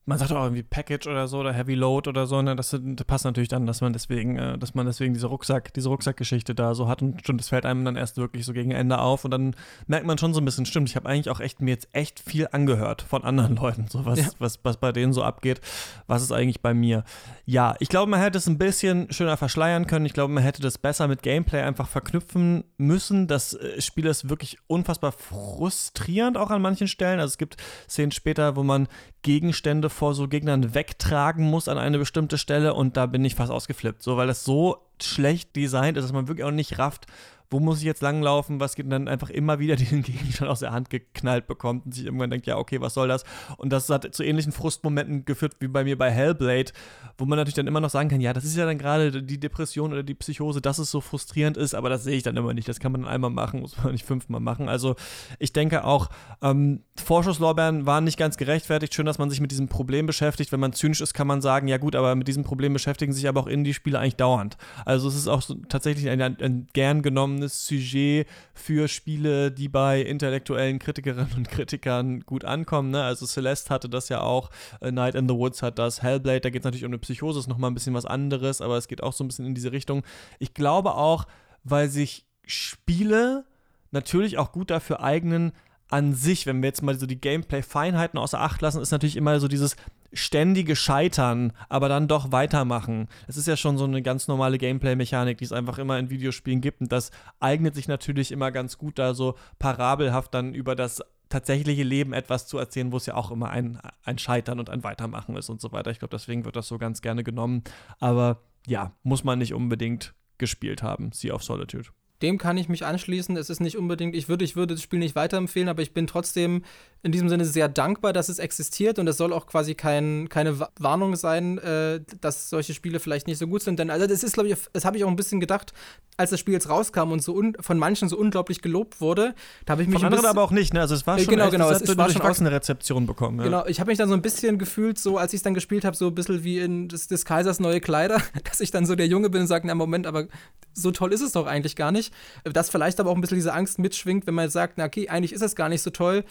Man 0.06 0.18
sagt 0.18 0.34
auch 0.34 0.44
irgendwie 0.44 0.64
Package 0.64 1.08
oder 1.08 1.28
so 1.30 1.40
oder 1.40 1.54
Heavy 1.54 1.76
Load 1.76 2.10
oder 2.10 2.28
so, 2.28 2.42
ne? 2.42 2.58
das, 2.58 2.72
das 2.78 3.06
passt 3.06 3.24
natürlich 3.24 3.48
dann, 3.48 3.66
dass 3.66 3.80
man 3.80 3.94
deswegen, 3.94 4.38
äh, 4.38 4.58
dass 4.58 4.76
man 4.76 4.86
deswegen 4.86 5.14
diese 5.14 5.28
Rucksack, 5.28 5.74
diese 5.74 5.88
Rucksackgeschichte 5.88 6.54
da 6.54 6.76
so 6.76 6.90
hat 6.90 7.02
und 7.02 7.22
stimmt, 7.22 7.40
das 7.40 7.50
fällt 7.50 7.66
einem 7.66 7.86
dann 7.86 7.96
erst 7.96 8.18
wirklich 8.18 8.46
so 8.46 8.52
gegen 8.52 8.72
Ende 8.72 9.00
auf 9.00 9.24
und 9.24 9.32
dann 9.32 9.56
merkt 9.88 10.06
man 10.06 10.18
schon 10.18 10.34
so 10.34 10.42
ein 10.42 10.46
bisschen, 10.46 10.66
stimmt, 10.66 10.90
ich 10.90 10.98
habe 10.98 11.08
eigentlich 11.08 11.30
auch 11.30 11.40
echt 11.40 11.62
mir 11.62 11.72
jetzt 11.72 11.88
echt 11.94 12.20
viel 12.20 12.50
angehört 12.52 13.02
von 13.02 13.24
anderen 13.24 13.56
Leuten, 13.64 13.88
so 13.88 14.06
was, 14.06 14.20
ja. 14.20 14.28
was, 14.40 14.60
was 14.64 14.78
bei 14.78 14.92
denen 14.92 15.14
so 15.14 15.24
abgeht, 15.24 15.62
was 16.08 16.22
ist 16.22 16.34
eigentlich 16.34 16.62
bei 16.62 16.74
mir. 16.74 17.06
Ja, 17.46 17.76
ich 17.80 17.88
glaube, 17.88 18.10
man 18.10 18.20
hätte 18.20 18.38
es 18.38 18.48
ein 18.48 18.58
bisschen 18.58 19.10
schöner 19.12 19.38
verschleiern 19.38 19.88
können, 19.88 20.06
ich 20.06 20.14
glaube, 20.14 20.34
man 20.34 20.44
hätte 20.44 20.62
das 20.62 20.78
besser 20.78 21.08
mit 21.08 21.24
Gameplay 21.24 21.62
einfach 21.62 21.88
verknüpfen 21.88 22.66
müssen. 22.78 23.28
Das 23.28 23.54
äh, 23.54 23.80
Spiel 23.80 24.06
ist 24.08 24.30
wirklich 24.30 24.58
unfassbar 24.68 25.14
frustrierend 25.14 26.38
auch 26.38 26.50
an 26.50 26.62
manchen 26.62 26.90
Stellen, 26.90 27.22
also 27.22 27.32
es 27.32 27.38
gibt 27.38 27.56
Szenen 27.88 28.12
später, 28.12 28.58
wo 28.58 28.64
man 28.64 28.90
Gegenstände 29.22 29.90
vor 29.94 30.14
so 30.14 30.28
Gegnern 30.28 30.74
wegtragen 30.74 31.46
muss 31.46 31.68
an 31.68 31.78
eine 31.78 32.00
bestimmte 32.00 32.38
Stelle 32.38 32.74
und 32.74 32.98
da 32.98 33.06
bin 33.06 33.24
ich 33.24 33.36
fast 33.36 33.52
ausgeflippt, 33.52 34.04
so 34.04 34.18
weil 34.18 34.28
das 34.28 34.44
so 34.44 34.78
schlecht 35.02 35.56
designt 35.56 35.98
ist, 35.98 36.04
dass 36.04 36.14
man 36.14 36.28
wirklich 36.28 36.46
auch 36.46 36.52
nicht 36.52 36.80
rafft, 36.80 37.08
wo 37.54 37.60
muss 37.60 37.78
ich 37.78 37.86
jetzt 37.86 38.02
langlaufen, 38.02 38.60
was 38.60 38.76
geht 38.76 38.86
und 38.86 38.90
dann 38.90 39.08
einfach 39.08 39.30
immer 39.30 39.60
wieder 39.60 39.76
den 39.78 40.02
Gegenstand 40.02 40.50
aus 40.50 40.60
der 40.60 40.72
Hand 40.72 40.90
geknallt 40.90 41.48
bekommt 41.48 41.86
und 41.86 41.94
sich 41.94 42.06
irgendwann 42.06 42.30
denkt, 42.30 42.48
ja, 42.48 42.58
okay, 42.58 42.82
was 42.82 42.96
soll 42.96 43.08
das? 43.08 43.24
Und 43.58 43.72
das 43.72 43.88
hat 43.90 44.14
zu 44.14 44.24
ähnlichen 44.24 44.52
Frustmomenten 44.52 45.24
geführt 45.24 45.56
wie 45.60 45.68
bei 45.68 45.84
mir 45.84 45.98
bei 45.98 46.12
Hellblade, 46.12 46.72
wo 47.18 47.26
man 47.26 47.38
natürlich 47.38 47.54
dann 47.54 47.68
immer 47.68 47.80
noch 47.80 47.92
sagen 47.92 48.10
kann, 48.10 48.22
ja, 48.22 48.34
das 48.34 48.44
ist 48.44 48.58
ja 48.58 48.66
dann 48.66 48.78
gerade 48.78 49.24
die 49.24 49.40
Depression 49.40 49.94
oder 49.94 50.04
die 50.04 50.16
Psychose, 50.16 50.62
dass 50.62 50.80
es 50.80 50.90
so 50.90 51.00
frustrierend 51.00 51.56
ist, 51.56 51.76
aber 51.76 51.90
das 51.90 52.04
sehe 52.04 52.18
ich 52.18 52.24
dann 52.24 52.36
immer 52.36 52.54
nicht. 52.54 52.68
Das 52.68 52.80
kann 52.80 52.92
man 52.92 53.04
dann 53.04 53.12
einmal 53.12 53.30
machen, 53.30 53.62
muss 53.62 53.78
man 53.78 53.92
nicht 53.92 54.06
fünfmal 54.06 54.42
machen. 54.42 54.68
Also 54.68 54.96
ich 55.40 55.54
denke 55.54 55.84
auch, 55.84 56.10
ähm, 56.42 56.82
Vorschusslorbeeren 56.96 57.86
waren 57.86 58.04
nicht 58.04 58.18
ganz 58.18 58.38
gerechtfertigt. 58.38 58.94
Schön, 58.94 59.06
dass 59.06 59.20
man 59.20 59.30
sich 59.30 59.42
mit 59.42 59.52
diesem 59.52 59.68
Problem 59.68 60.06
beschäftigt. 60.06 60.52
Wenn 60.52 60.60
man 60.60 60.74
zynisch 60.74 61.02
ist, 61.02 61.14
kann 61.14 61.28
man 61.28 61.42
sagen, 61.42 61.68
ja 61.68 61.78
gut, 61.78 61.96
aber 61.96 62.16
mit 62.16 62.28
diesem 62.28 62.44
Problem 62.44 62.74
beschäftigen 62.74 63.14
sich 63.14 63.28
aber 63.28 63.42
auch 63.42 63.48
Indie-Spiele 63.48 64.00
eigentlich 64.00 64.16
dauernd. 64.16 64.58
Also 64.86 65.08
es 65.08 65.16
ist 65.16 65.28
auch 65.28 65.42
so, 65.42 65.56
tatsächlich 65.70 66.10
ein, 66.10 66.22
ein, 66.22 66.68
gern 66.74 67.02
genommenes 67.02 67.43
spannendes 67.44 67.66
Sujet 67.66 68.28
für 68.54 68.88
Spiele, 68.88 69.52
die 69.52 69.68
bei 69.68 70.02
intellektuellen 70.02 70.80
Kritikerinnen 70.80 71.34
und 71.36 71.50
Kritikern 71.50 72.22
gut 72.22 72.46
ankommen. 72.46 72.92
Ne? 72.92 73.04
Also 73.04 73.26
Celeste 73.26 73.70
hatte 73.70 73.90
das 73.90 74.10
ja 74.10 74.22
auch, 74.22 74.50
A 74.82 74.92
Night 74.92 75.16
in 75.16 75.28
the 75.28 75.36
Woods 75.36 75.62
hat 75.62 75.80
das, 75.80 76.02
Hellblade, 76.02 76.42
da 76.42 76.50
geht 76.50 76.62
es 76.62 76.66
natürlich 76.66 76.86
um 76.86 76.92
eine 76.92 77.00
Psychose, 77.00 77.40
ist 77.40 77.48
nochmal 77.48 77.72
ein 77.72 77.74
bisschen 77.74 77.94
was 77.94 78.06
anderes, 78.06 78.62
aber 78.62 78.78
es 78.78 78.88
geht 78.88 79.04
auch 79.04 79.14
so 79.14 79.24
ein 79.24 79.28
bisschen 79.28 79.46
in 79.46 79.56
diese 79.56 79.72
Richtung. 79.72 80.04
Ich 80.40 80.54
glaube 80.54 80.96
auch, 80.96 81.26
weil 81.64 81.90
sich 81.90 82.26
Spiele 82.46 83.46
natürlich 83.92 84.38
auch 84.38 84.52
gut 84.52 84.70
dafür 84.70 85.02
eignen, 85.02 85.54
an 85.90 86.14
sich, 86.14 86.46
wenn 86.46 86.62
wir 86.62 86.68
jetzt 86.68 86.82
mal 86.82 86.98
so 86.98 87.06
die 87.06 87.20
Gameplay-Feinheiten 87.20 88.18
außer 88.18 88.40
Acht 88.40 88.62
lassen, 88.62 88.82
ist 88.82 88.92
natürlich 88.92 89.16
immer 89.16 89.40
so 89.40 89.48
dieses 89.48 89.76
ständige 90.14 90.76
Scheitern, 90.76 91.54
aber 91.70 91.90
dann 91.90 92.08
doch 92.08 92.32
weitermachen. 92.32 93.08
Es 93.28 93.38
ist 93.38 93.48
ja 93.48 93.58
schon 93.58 93.78
so 93.78 93.84
eine 93.84 94.02
ganz 94.02 94.28
normale 94.28 94.58
Gameplay-Mechanik, 94.58 95.38
die 95.38 95.46
es 95.46 95.52
einfach 95.52 95.80
immer 95.80 95.98
in 95.98 96.10
Videospielen 96.10 96.62
gibt. 96.62 96.82
Und 96.82 96.92
das 96.92 97.12
eignet 97.40 97.76
sich 97.76 97.88
natürlich 97.88 98.32
immer 98.32 98.52
ganz 98.52 98.78
gut, 98.78 99.00
da 99.00 99.14
so 99.14 99.36
parabelhaft 99.60 100.34
dann 100.34 100.54
über 100.54 100.76
das 100.76 101.02
tatsächliche 101.30 101.84
Leben 101.84 102.14
etwas 102.14 102.48
zu 102.48 102.60
erzählen, 102.60 102.92
wo 102.92 102.98
es 102.98 103.08
ja 103.08 103.16
auch 103.16 103.32
immer 103.32 103.50
ein, 103.50 103.80
ein 104.04 104.20
Scheitern 104.20 104.60
und 104.60 104.70
ein 104.70 104.84
Weitermachen 104.84 105.36
ist 105.36 105.50
und 105.50 105.62
so 105.62 105.72
weiter. 105.72 105.90
Ich 105.90 106.00
glaube, 106.00 106.16
deswegen 106.16 106.46
wird 106.46 106.56
das 106.56 106.68
so 106.68 106.78
ganz 106.78 107.02
gerne 107.02 107.24
genommen. 107.24 107.64
Aber 108.00 108.44
ja, 108.68 108.94
muss 109.02 109.24
man 109.24 109.40
nicht 109.40 109.54
unbedingt 109.54 110.14
gespielt 110.38 110.84
haben, 110.84 111.12
Sea 111.12 111.34
of 111.34 111.44
Solitude 111.44 111.90
dem 112.24 112.38
kann 112.38 112.58
ich 112.58 112.70
mich 112.70 112.86
anschließen. 112.86 113.38
Es 113.38 113.50
ist 113.50 113.60
nicht 113.60 113.78
unbedingt, 113.78 114.16
ich 114.16 114.30
würde, 114.30 114.46
ich 114.46 114.56
würde 114.56 114.74
das 114.74 114.82
Spiel 114.82 115.00
nicht 115.00 115.16
weiterempfehlen, 115.16 115.70
aber 115.70 115.82
ich 115.82 115.94
bin 115.94 116.08
trotzdem 116.08 116.64
in 117.04 117.12
diesem 117.12 117.28
Sinne 117.28 117.44
sehr 117.44 117.68
dankbar, 117.68 118.14
dass 118.14 118.30
es 118.30 118.40
existiert 118.40 118.98
und 118.98 119.08
es 119.08 119.18
soll 119.18 119.34
auch 119.34 119.46
quasi 119.46 119.76
kein, 119.76 120.30
keine 120.30 120.58
Warnung 120.80 121.18
sein, 121.18 121.58
äh, 121.58 122.00
dass 122.22 122.50
solche 122.50 122.74
Spiele 122.74 123.02
vielleicht 123.02 123.28
nicht 123.28 123.38
so 123.38 123.46
gut 123.46 123.62
sind. 123.62 123.78
Denn 123.78 123.90
also 123.90 124.08
das 124.08 124.24
ist, 124.24 124.34
glaube 124.34 124.50
ich, 124.50 124.56
das 124.72 124.86
habe 124.86 124.96
ich 124.96 125.04
auch 125.04 125.10
ein 125.10 125.18
bisschen 125.18 125.42
gedacht, 125.42 125.74
als 126.16 126.30
das 126.30 126.40
Spiel 126.40 126.54
jetzt 126.54 126.70
rauskam 126.70 127.12
und 127.12 127.22
so 127.22 127.42
von 127.60 127.78
manchen 127.78 128.08
so 128.08 128.18
unglaublich 128.18 128.62
gelobt 128.62 129.02
wurde, 129.02 129.36
da 129.66 129.72
habe 129.72 129.82
ich 129.82 129.90
mich 129.90 129.98
von 129.98 130.06
anderen 130.06 130.26
aber 130.26 130.42
auch 130.44 130.52
nicht, 130.52 130.74
ne? 130.74 130.82
Also 130.82 130.96
es 130.96 131.06
war 131.08 131.18
äh, 131.18 131.24
schon 131.24 131.34
genau, 131.34 131.50
genau, 131.50 131.70
es, 131.70 131.82
es 131.82 131.98
war 131.98 132.10
schon 132.10 132.22
auch 132.22 132.40
eine 132.40 132.52
Rezeption 132.52 133.06
bekommen. 133.06 133.40
Ja. 133.40 133.46
Genau, 133.46 133.66
ich 133.66 133.80
habe 133.80 133.90
mich 133.90 133.98
dann 133.98 134.08
so 134.08 134.16
ein 134.16 134.22
bisschen 134.22 134.58
gefühlt, 134.58 134.98
so 134.98 135.18
als 135.18 135.34
ich 135.34 135.40
es 135.40 135.44
dann 135.44 135.54
gespielt 135.54 135.84
habe, 135.84 135.98
so 135.98 136.08
ein 136.08 136.16
bisschen 136.16 136.44
wie 136.44 136.60
in 136.60 136.88
des, 136.88 137.08
des, 137.08 137.26
Kaisers 137.26 137.60
neue 137.60 137.82
Kleider, 137.82 138.22
dass 138.44 138.62
ich 138.62 138.72
dann 138.72 138.86
so 138.86 138.96
der 138.96 139.08
Junge 139.08 139.30
bin 139.30 139.42
und 139.42 139.48
sage, 139.48 139.68
na 139.68 139.76
Moment, 139.76 140.08
aber 140.08 140.28
so 140.74 140.92
toll 140.92 141.12
ist 141.12 141.22
es 141.22 141.34
doch 141.34 141.48
eigentlich 141.48 141.76
gar 141.76 141.92
nicht. 141.92 142.13
Dass 142.44 142.70
vielleicht 142.70 143.00
aber 143.00 143.10
auch 143.10 143.16
ein 143.16 143.22
bisschen 143.22 143.38
diese 143.38 143.54
Angst 143.54 143.80
mitschwingt, 143.80 144.28
wenn 144.28 144.34
man 144.34 144.50
sagt, 144.50 144.78
na 144.78 144.86
okay, 144.86 145.10
eigentlich 145.10 145.34
ist 145.34 145.42
es 145.42 145.56
gar 145.56 145.70
nicht 145.70 145.82
so 145.82 145.90
toll 145.90 146.24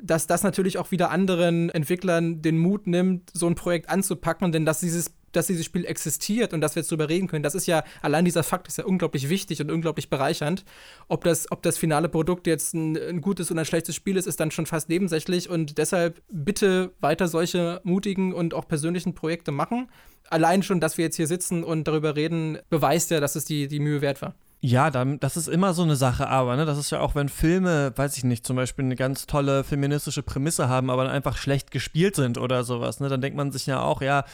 dass 0.00 0.26
das 0.26 0.42
natürlich 0.42 0.78
auch 0.78 0.90
wieder 0.90 1.10
anderen 1.10 1.68
Entwicklern 1.68 2.40
den 2.40 2.58
Mut 2.58 2.86
nimmt, 2.86 3.30
so 3.34 3.46
ein 3.46 3.54
Projekt 3.54 3.90
anzupacken, 3.90 4.50
denn 4.50 4.64
dass 4.64 4.80
dieses 4.80 5.12
dass 5.32 5.46
dieses 5.46 5.64
Spiel 5.64 5.84
existiert 5.86 6.52
und 6.52 6.60
dass 6.60 6.76
wir 6.76 6.82
jetzt 6.82 6.92
darüber 6.92 7.08
reden 7.08 7.26
können, 7.26 7.42
das 7.42 7.54
ist 7.54 7.66
ja, 7.66 7.84
allein 8.02 8.24
dieser 8.24 8.42
Fakt 8.42 8.68
ist 8.68 8.78
ja 8.78 8.84
unglaublich 8.84 9.28
wichtig 9.28 9.60
und 9.60 9.70
unglaublich 9.70 10.10
bereichernd. 10.10 10.64
Ob 11.08 11.24
das, 11.24 11.50
ob 11.50 11.62
das 11.62 11.78
finale 11.78 12.08
Produkt 12.08 12.46
jetzt 12.46 12.74
ein, 12.74 12.96
ein 12.96 13.20
gutes 13.20 13.50
oder 13.50 13.60
ein 13.60 13.66
schlechtes 13.66 13.94
Spiel 13.96 14.16
ist, 14.16 14.26
ist 14.26 14.40
dann 14.40 14.50
schon 14.50 14.66
fast 14.66 14.88
nebensächlich 14.88 15.48
und 15.48 15.78
deshalb 15.78 16.22
bitte 16.30 16.92
weiter 17.00 17.28
solche 17.28 17.80
mutigen 17.84 18.32
und 18.34 18.54
auch 18.54 18.68
persönlichen 18.68 19.14
Projekte 19.14 19.52
machen. 19.52 19.88
Allein 20.28 20.62
schon, 20.62 20.80
dass 20.80 20.98
wir 20.98 21.06
jetzt 21.06 21.16
hier 21.16 21.26
sitzen 21.26 21.64
und 21.64 21.88
darüber 21.88 22.14
reden, 22.14 22.58
beweist 22.70 23.10
ja, 23.10 23.20
dass 23.20 23.34
es 23.34 23.44
die, 23.44 23.68
die 23.68 23.80
Mühe 23.80 24.00
wert 24.00 24.22
war. 24.22 24.34
Ja, 24.64 24.92
dann, 24.92 25.18
das 25.18 25.36
ist 25.36 25.48
immer 25.48 25.74
so 25.74 25.82
eine 25.82 25.96
Sache, 25.96 26.28
aber, 26.28 26.54
ne, 26.54 26.64
das 26.64 26.78
ist 26.78 26.90
ja 26.90 27.00
auch, 27.00 27.16
wenn 27.16 27.28
Filme, 27.28 27.92
weiß 27.96 28.16
ich 28.16 28.22
nicht, 28.22 28.46
zum 28.46 28.54
Beispiel 28.54 28.84
eine 28.84 28.94
ganz 28.94 29.26
tolle 29.26 29.64
feministische 29.64 30.22
Prämisse 30.22 30.68
haben, 30.68 30.88
aber 30.88 31.02
dann 31.02 31.12
einfach 31.12 31.36
schlecht 31.36 31.72
gespielt 31.72 32.14
sind 32.14 32.38
oder 32.38 32.62
sowas, 32.62 33.00
ne, 33.00 33.08
dann 33.08 33.20
denkt 33.20 33.36
man 33.36 33.50
sich 33.50 33.66
ja 33.66 33.80
auch, 33.82 34.02
ja, 34.02 34.24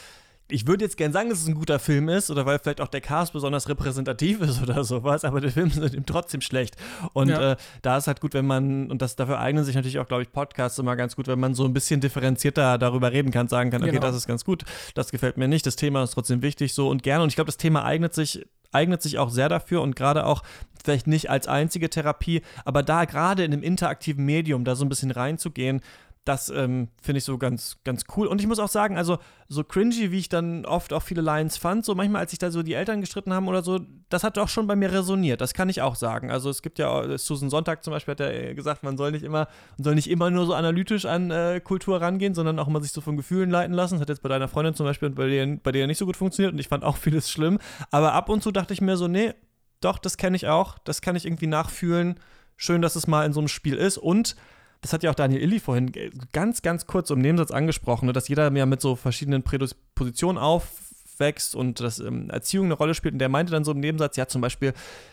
ich 0.51 0.67
würde 0.67 0.85
jetzt 0.85 0.99
gern 0.99 1.13
sagen, 1.13 1.31
dass 1.31 1.41
es 1.41 1.49
ein 1.49 1.55
guter 1.55 1.79
Film 1.79 2.11
ist 2.11 2.31
oder 2.31 2.45
weil 2.45 2.59
vielleicht 2.59 2.83
auch 2.83 2.89
der 2.89 3.01
Cast 3.01 3.33
besonders 3.33 3.71
repräsentativ 3.71 4.43
ist 4.43 4.63
oder 4.63 4.85
sowas, 4.85 5.25
aber 5.25 5.41
die 5.41 5.51
Filme 5.51 5.71
sind 5.71 5.95
ihm 5.95 6.05
trotzdem 6.05 6.43
schlecht. 6.43 6.77
Und 7.15 7.29
ja. 7.29 7.53
äh, 7.53 7.57
da 7.81 7.97
ist 7.97 8.07
halt 8.07 8.21
gut, 8.21 8.35
wenn 8.35 8.47
man, 8.47 8.91
und 8.91 9.01
das 9.01 9.17
dafür 9.17 9.39
eignen 9.39 9.65
sich 9.65 9.77
natürlich 9.77 9.99
auch, 9.99 10.09
glaube 10.09 10.23
ich, 10.23 10.33
Podcasts 10.33 10.79
immer 10.79 10.97
ganz 10.97 11.17
gut, 11.17 11.27
wenn 11.27 11.41
man 11.41 11.55
so 11.55 11.65
ein 11.65 11.73
bisschen 11.73 12.03
differenzierter 12.03 12.77
darüber 12.77 13.13
reden 13.13 13.31
kann, 13.31 13.49
sagen 13.49 13.71
kann, 13.71 13.83
okay, 13.83 13.93
genau. 13.93 14.03
das 14.03 14.17
ist 14.17 14.27
ganz 14.27 14.45
gut, 14.45 14.65
das 14.93 15.11
gefällt 15.11 15.39
mir 15.39 15.49
nicht, 15.49 15.65
das 15.65 15.77
Thema 15.77 16.03
ist 16.03 16.13
trotzdem 16.13 16.43
wichtig, 16.43 16.75
so 16.75 16.89
und 16.89 17.03
gerne. 17.03 17.23
Und 17.23 17.31
ich 17.31 17.35
glaube, 17.35 17.49
das 17.49 17.57
Thema 17.57 17.85
eignet 17.85 18.15
sich 18.15 18.47
eignet 18.73 19.03
sich 19.03 19.19
auch 19.19 19.31
sehr 19.31 19.49
dafür 19.49 19.83
und 19.83 19.97
gerade 19.97 20.27
auch 20.27 20.43
vielleicht 20.83 21.07
nicht 21.07 21.31
als 21.31 21.49
einzige 21.49 21.91
Therapie, 21.91 22.43
aber 22.65 22.83
da 22.83 23.05
gerade 23.05 23.45
in 23.45 23.53
einem 23.53 23.63
interaktiven 23.63 24.25
Medium 24.25 24.65
da 24.65 24.75
so 24.75 24.85
ein 24.85 24.89
bisschen 24.89 25.11
reinzugehen, 25.11 25.81
das 26.29 26.51
ähm, 26.51 26.89
finde 27.01 27.19
ich 27.19 27.25
so 27.25 27.39
ganz, 27.39 27.79
ganz 27.85 28.05
cool. 28.15 28.27
Und 28.27 28.41
ich 28.43 28.47
muss 28.47 28.59
auch 28.59 28.69
sagen, 28.69 28.99
also 28.99 29.19
so 29.49 29.65
cringy, 29.65 30.13
wie 30.13 30.19
ich 30.19 30.29
dann 30.29 30.67
oft 30.67 30.93
auch 30.93 31.03
viele 31.03 31.23
Lines 31.23 31.57
fand, 31.57 31.87
so 31.87 31.95
manchmal, 31.95 32.21
als 32.21 32.33
sich 32.33 32.39
da 32.39 32.51
so 32.51 32.63
die 32.63 32.75
Eltern 32.75 33.01
gestritten 33.01 33.33
haben 33.33 33.49
oder 33.49 33.63
so, 33.63 33.81
das 34.11 34.25
hat 34.25 34.37
auch 34.37 34.49
schon 34.49 34.67
bei 34.67 34.77
mir 34.77 34.93
resoniert. 34.93 35.41
Das 35.41 35.55
kann 35.55 35.71
ich 35.71 35.81
auch 35.81 35.95
sagen. 35.95 36.31
Also 36.31 36.51
es 36.51 36.61
gibt 36.61 36.79
ja, 36.79 37.17
Susan 37.17 37.49
Sonntag 37.49 37.83
zum 37.83 37.95
Beispiel 37.95 38.13
hat 38.13 38.21
ja 38.21 38.53
gesagt, 38.53 38.83
man 38.83 38.99
soll 38.99 39.13
nicht 39.13 39.23
immer, 39.23 39.49
man 39.79 39.85
soll 39.85 39.95
nicht 39.95 40.11
immer 40.11 40.31
nur 40.31 40.45
so 40.45 40.53
analytisch 40.53 41.07
an 41.07 41.31
äh, 41.31 41.63
Kultur 41.65 41.99
rangehen, 41.99 42.35
sondern 42.35 42.59
auch 42.59 42.69
mal 42.69 42.83
sich 42.83 42.93
so 42.93 43.01
von 43.01 43.17
Gefühlen 43.17 43.49
leiten 43.49 43.73
lassen. 43.73 43.95
Das 43.95 44.03
hat 44.03 44.11
jetzt 44.11 44.23
bei 44.23 44.29
deiner 44.29 44.49
Freundin 44.49 44.75
zum 44.75 44.85
Beispiel 44.85 45.09
bei 45.09 45.29
der, 45.29 45.47
bei 45.63 45.73
der 45.73 45.87
nicht 45.87 45.99
so 45.99 46.05
gut 46.05 46.17
funktioniert 46.19 46.53
und 46.53 46.59
ich 46.59 46.69
fand 46.69 46.85
auch 46.85 46.99
vieles 46.99 47.31
schlimm. 47.31 47.59
Aber 47.91 48.13
ab 48.13 48.29
und 48.29 48.43
zu 48.43 48.51
dachte 48.51 48.75
ich 48.75 48.83
mir 48.83 48.99
so, 48.99 49.09
nee, 49.09 49.33
doch, 49.81 49.99
das 49.99 50.19
kenne 50.19 50.37
ich 50.37 50.47
auch, 50.47 50.77
das 50.79 51.01
kann 51.01 51.17
ich 51.17 51.25
irgendwie 51.25 51.47
nachfühlen. 51.47 52.21
Schön, 52.59 52.83
dass 52.83 52.97
es 52.97 53.07
mal 53.07 53.25
in 53.25 53.33
so 53.33 53.41
einem 53.41 53.49
Spiel 53.49 53.77
ist 53.77 53.97
und 53.97 54.37
das 54.81 54.93
hat 54.93 55.03
ja 55.03 55.11
auch 55.11 55.15
Daniel 55.15 55.43
Illy 55.43 55.61
vorhin 55.61 55.93
ganz, 56.33 56.63
ganz 56.63 56.87
kurz 56.87 57.11
im 57.11 57.21
Nebensatz 57.21 57.51
angesprochen, 57.51 58.07
ne, 58.07 58.13
dass 58.13 58.29
jeder 58.29 58.53
ja 58.53 58.67
mit 58.67 58.81
so 58.81 58.97
verschiedenen 58.97 59.43
Prädispositionen 59.43 60.41
aufwächst 60.41 61.57
und 61.57 61.81
dass 61.81 61.99
ähm, 61.99 62.31
Erziehung 62.31 62.67
eine 62.67 62.75
Rolle 62.75 62.95
spielt. 62.95 63.15
Und 63.15 63.19
der 63.19 63.29
meinte 63.29 63.51
dann 63.53 63.65
so 63.65 63.73
im 63.73 63.81
Nebensatz, 63.81 64.17
ja, 64.17 64.29
zum 64.29 64.41
Beispiel 64.41 64.73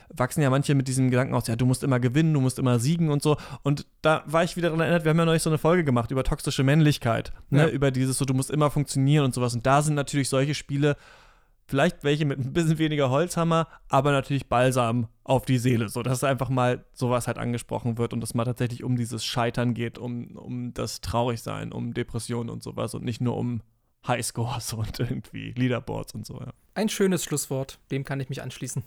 wachsen 0.10 0.42
ja 0.42 0.50
manche 0.50 0.76
mit 0.76 0.88
diesem 0.88 1.10
Gedanken 1.10 1.34
aus, 1.34 1.48
ja, 1.48 1.56
du 1.56 1.66
musst 1.66 1.84
immer 1.84 2.00
gewinnen, 2.00 2.34
du 2.34 2.42
musst 2.42 2.60
immer 2.60 2.80
siegen 2.80 3.10
und 3.10 3.24
so. 3.24 3.38
Und 3.64 3.88
da 4.02 4.24
war 4.28 4.44
ich 4.44 4.56
wieder 4.56 4.70
daran 4.70 4.82
erinnert, 4.82 5.04
wir 5.04 5.10
haben 5.10 5.20
ja 5.20 5.26
neulich 5.26 5.44
so 5.44 5.50
eine 5.50 5.58
Folge 5.58 5.84
gemacht 5.84 6.12
über 6.12 6.24
toxische 6.24 6.64
Männlichkeit, 6.64 7.32
ne, 7.50 7.62
ja. 7.62 7.68
über 7.68 7.90
dieses 7.90 8.18
so, 8.18 8.26
du 8.26 8.36
musst 8.36 8.52
immer 8.52 8.70
funktionieren 8.70 9.26
und 9.26 9.34
sowas. 9.34 9.56
Und 9.56 9.66
da 9.66 9.82
sind 9.82 9.96
natürlich 9.96 10.30
solche 10.30 10.54
Spiele 10.54 10.96
Vielleicht 11.68 12.04
welche 12.04 12.26
mit 12.26 12.40
ein 12.40 12.54
bisschen 12.54 12.78
weniger 12.78 13.10
Holzhammer, 13.10 13.68
aber 13.90 14.12
natürlich 14.12 14.48
Balsam 14.48 15.08
auf 15.24 15.46
die 15.46 15.58
Seele, 15.58 15.90
so 15.90 16.04
dass 16.04 16.24
einfach 16.24 16.50
mal 16.50 16.86
sowas 16.94 17.26
halt 17.26 17.40
angesprochen 17.40 17.98
wird 17.98 18.14
und 18.14 18.24
es 18.24 18.36
mal 18.36 18.46
tatsächlich 18.46 18.84
um 18.84 18.96
dieses 18.96 19.26
Scheitern 19.26 19.74
geht, 19.74 19.98
um, 19.98 20.38
um 20.38 20.74
das 20.76 21.02
Traurigsein, 21.02 21.72
um 21.72 21.94
Depressionen 21.96 22.52
und 22.52 22.62
sowas 22.62 22.94
und 22.94 23.04
nicht 23.04 23.20
nur 23.20 23.36
um 23.36 23.62
Highscores 24.08 24.74
und 24.74 25.00
irgendwie 25.00 25.52
Leaderboards 25.52 26.14
und 26.14 26.26
so, 26.26 26.36
ja. 26.40 26.54
Ein 26.76 26.90
schönes 26.90 27.24
Schlusswort, 27.24 27.80
dem 27.90 28.04
kann 28.04 28.20
ich 28.20 28.30
mich 28.30 28.42
anschließen. 28.42 28.84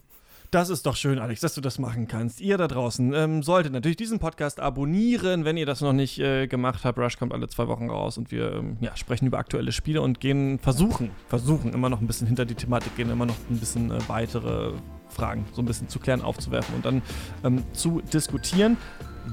Das 0.51 0.71
ist 0.71 0.87
doch 0.87 0.97
schön, 0.97 1.19
Alex, 1.19 1.43
dass 1.43 1.55
du 1.55 1.61
das 1.61 1.79
machen 1.79 2.09
kannst. 2.09 2.41
Ihr 2.41 2.57
da 2.57 2.69
draußen 2.69 3.13
ähm, 3.13 3.43
solltet 3.43 3.71
natürlich 3.75 3.99
diesen 3.99 4.19
Podcast 4.19 4.61
abonnieren, 4.61 5.45
wenn 5.45 5.59
ihr 5.59 5.67
das 5.67 5.83
noch 5.83 5.93
nicht 5.93 6.19
äh, 6.21 6.47
gemacht 6.47 6.85
habt. 6.85 6.99
Rush 6.99 7.19
kommt 7.19 7.35
alle 7.35 7.49
zwei 7.49 7.69
Wochen 7.69 7.91
raus 7.91 8.17
und 8.17 8.31
wir 8.31 8.55
ähm, 8.55 8.79
ja, 8.81 8.97
sprechen 8.97 9.27
über 9.27 9.37
aktuelle 9.37 9.73
Spiele 9.73 10.01
und 10.01 10.21
gehen, 10.21 10.59
versuchen, 10.59 11.11
versuchen 11.27 11.75
immer 11.75 11.91
noch 11.91 12.01
ein 12.01 12.07
bisschen 12.07 12.27
hinter 12.27 12.47
die 12.47 12.55
Thematik 12.55 12.97
gehen, 12.97 13.11
immer 13.11 13.27
noch 13.27 13.37
ein 13.51 13.59
bisschen 13.59 13.91
äh, 13.91 13.99
weitere 14.09 14.73
Fragen 15.11 15.45
so 15.53 15.61
ein 15.61 15.67
bisschen 15.67 15.89
zu 15.91 15.99
klären, 15.99 16.23
aufzuwerfen 16.23 16.75
und 16.77 16.85
dann 16.87 17.03
ähm, 17.45 17.63
zu 17.75 18.01
diskutieren. 18.01 18.79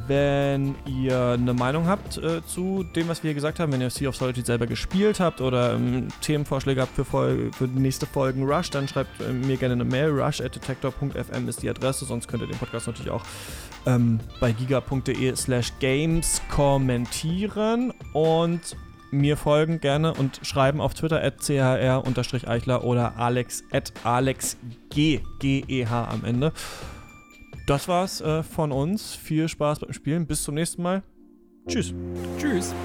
Wenn 0.08 0.76
ihr 0.86 1.38
eine 1.40 1.54
Meinung 1.54 1.88
habt 1.88 2.18
äh, 2.18 2.46
zu 2.46 2.84
dem, 2.96 3.08
was 3.08 3.24
wir 3.24 3.30
hier 3.30 3.36
gesagt 3.36 3.60
haben, 3.60 3.72
wenn 3.72 3.82
ihr 3.82 3.90
Sea 3.90 4.10
of 4.10 4.16
Solitude 4.16 4.46
selber 4.46 4.68
gespielt 4.68 5.20
habt 5.20 5.42
oder 5.42 5.74
ähm, 5.74 6.08
Themenvorschläge 6.22 6.82
habt 6.82 6.96
für, 6.96 7.06
Fol 7.06 7.52
für 7.52 7.66
nächste 7.66 8.06
Folgen 8.06 8.44
Rush, 8.44 8.70
dann 8.70 8.88
schreibt 8.88 9.22
äh, 9.22 9.32
mir 9.32 9.58
gerne 9.58 9.74
eine 9.74 9.86
Mail. 9.86 10.10
rush.detector.fm 10.10 11.48
ist 11.48 11.64
die 11.64 11.70
Adresse, 11.70 12.06
sonst 12.06 12.28
könnt 12.28 12.44
ihr 12.44 12.48
den 12.48 12.58
Podcast 12.58 12.88
natürlich 12.88 13.12
auch 13.12 13.24
ähm, 13.86 14.20
bei 14.40 14.52
giga.de 14.52 15.36
slash 15.36 15.72
games 15.80 16.42
kommentieren 16.50 17.94
und 18.14 18.76
mir 19.12 19.38
folgen 19.38 19.80
gerne 19.80 20.14
und 20.14 20.40
schreiben 20.44 20.82
auf 20.82 20.94
Twitter 20.94 21.24
at 21.24 21.40
chr-eichler 21.40 22.84
oder 22.84 23.18
alex 23.18 23.64
at 23.72 23.94
alexg, 24.04 24.58
G-E-H 24.90 26.08
am 26.10 26.26
Ende. 26.26 26.52
Das 27.66 27.88
war's 27.88 28.22
äh, 28.22 28.44
von 28.44 28.72
uns. 28.72 29.16
Viel 29.16 29.48
Spaß 29.48 29.80
beim 29.80 29.94
Spielen. 29.94 30.28
Bis 30.28 30.44
zum 30.44 30.56
nächsten 30.56 30.84
Mal. 30.84 31.04
Tschüss. 31.68 31.94
Tschüss. 32.38 32.76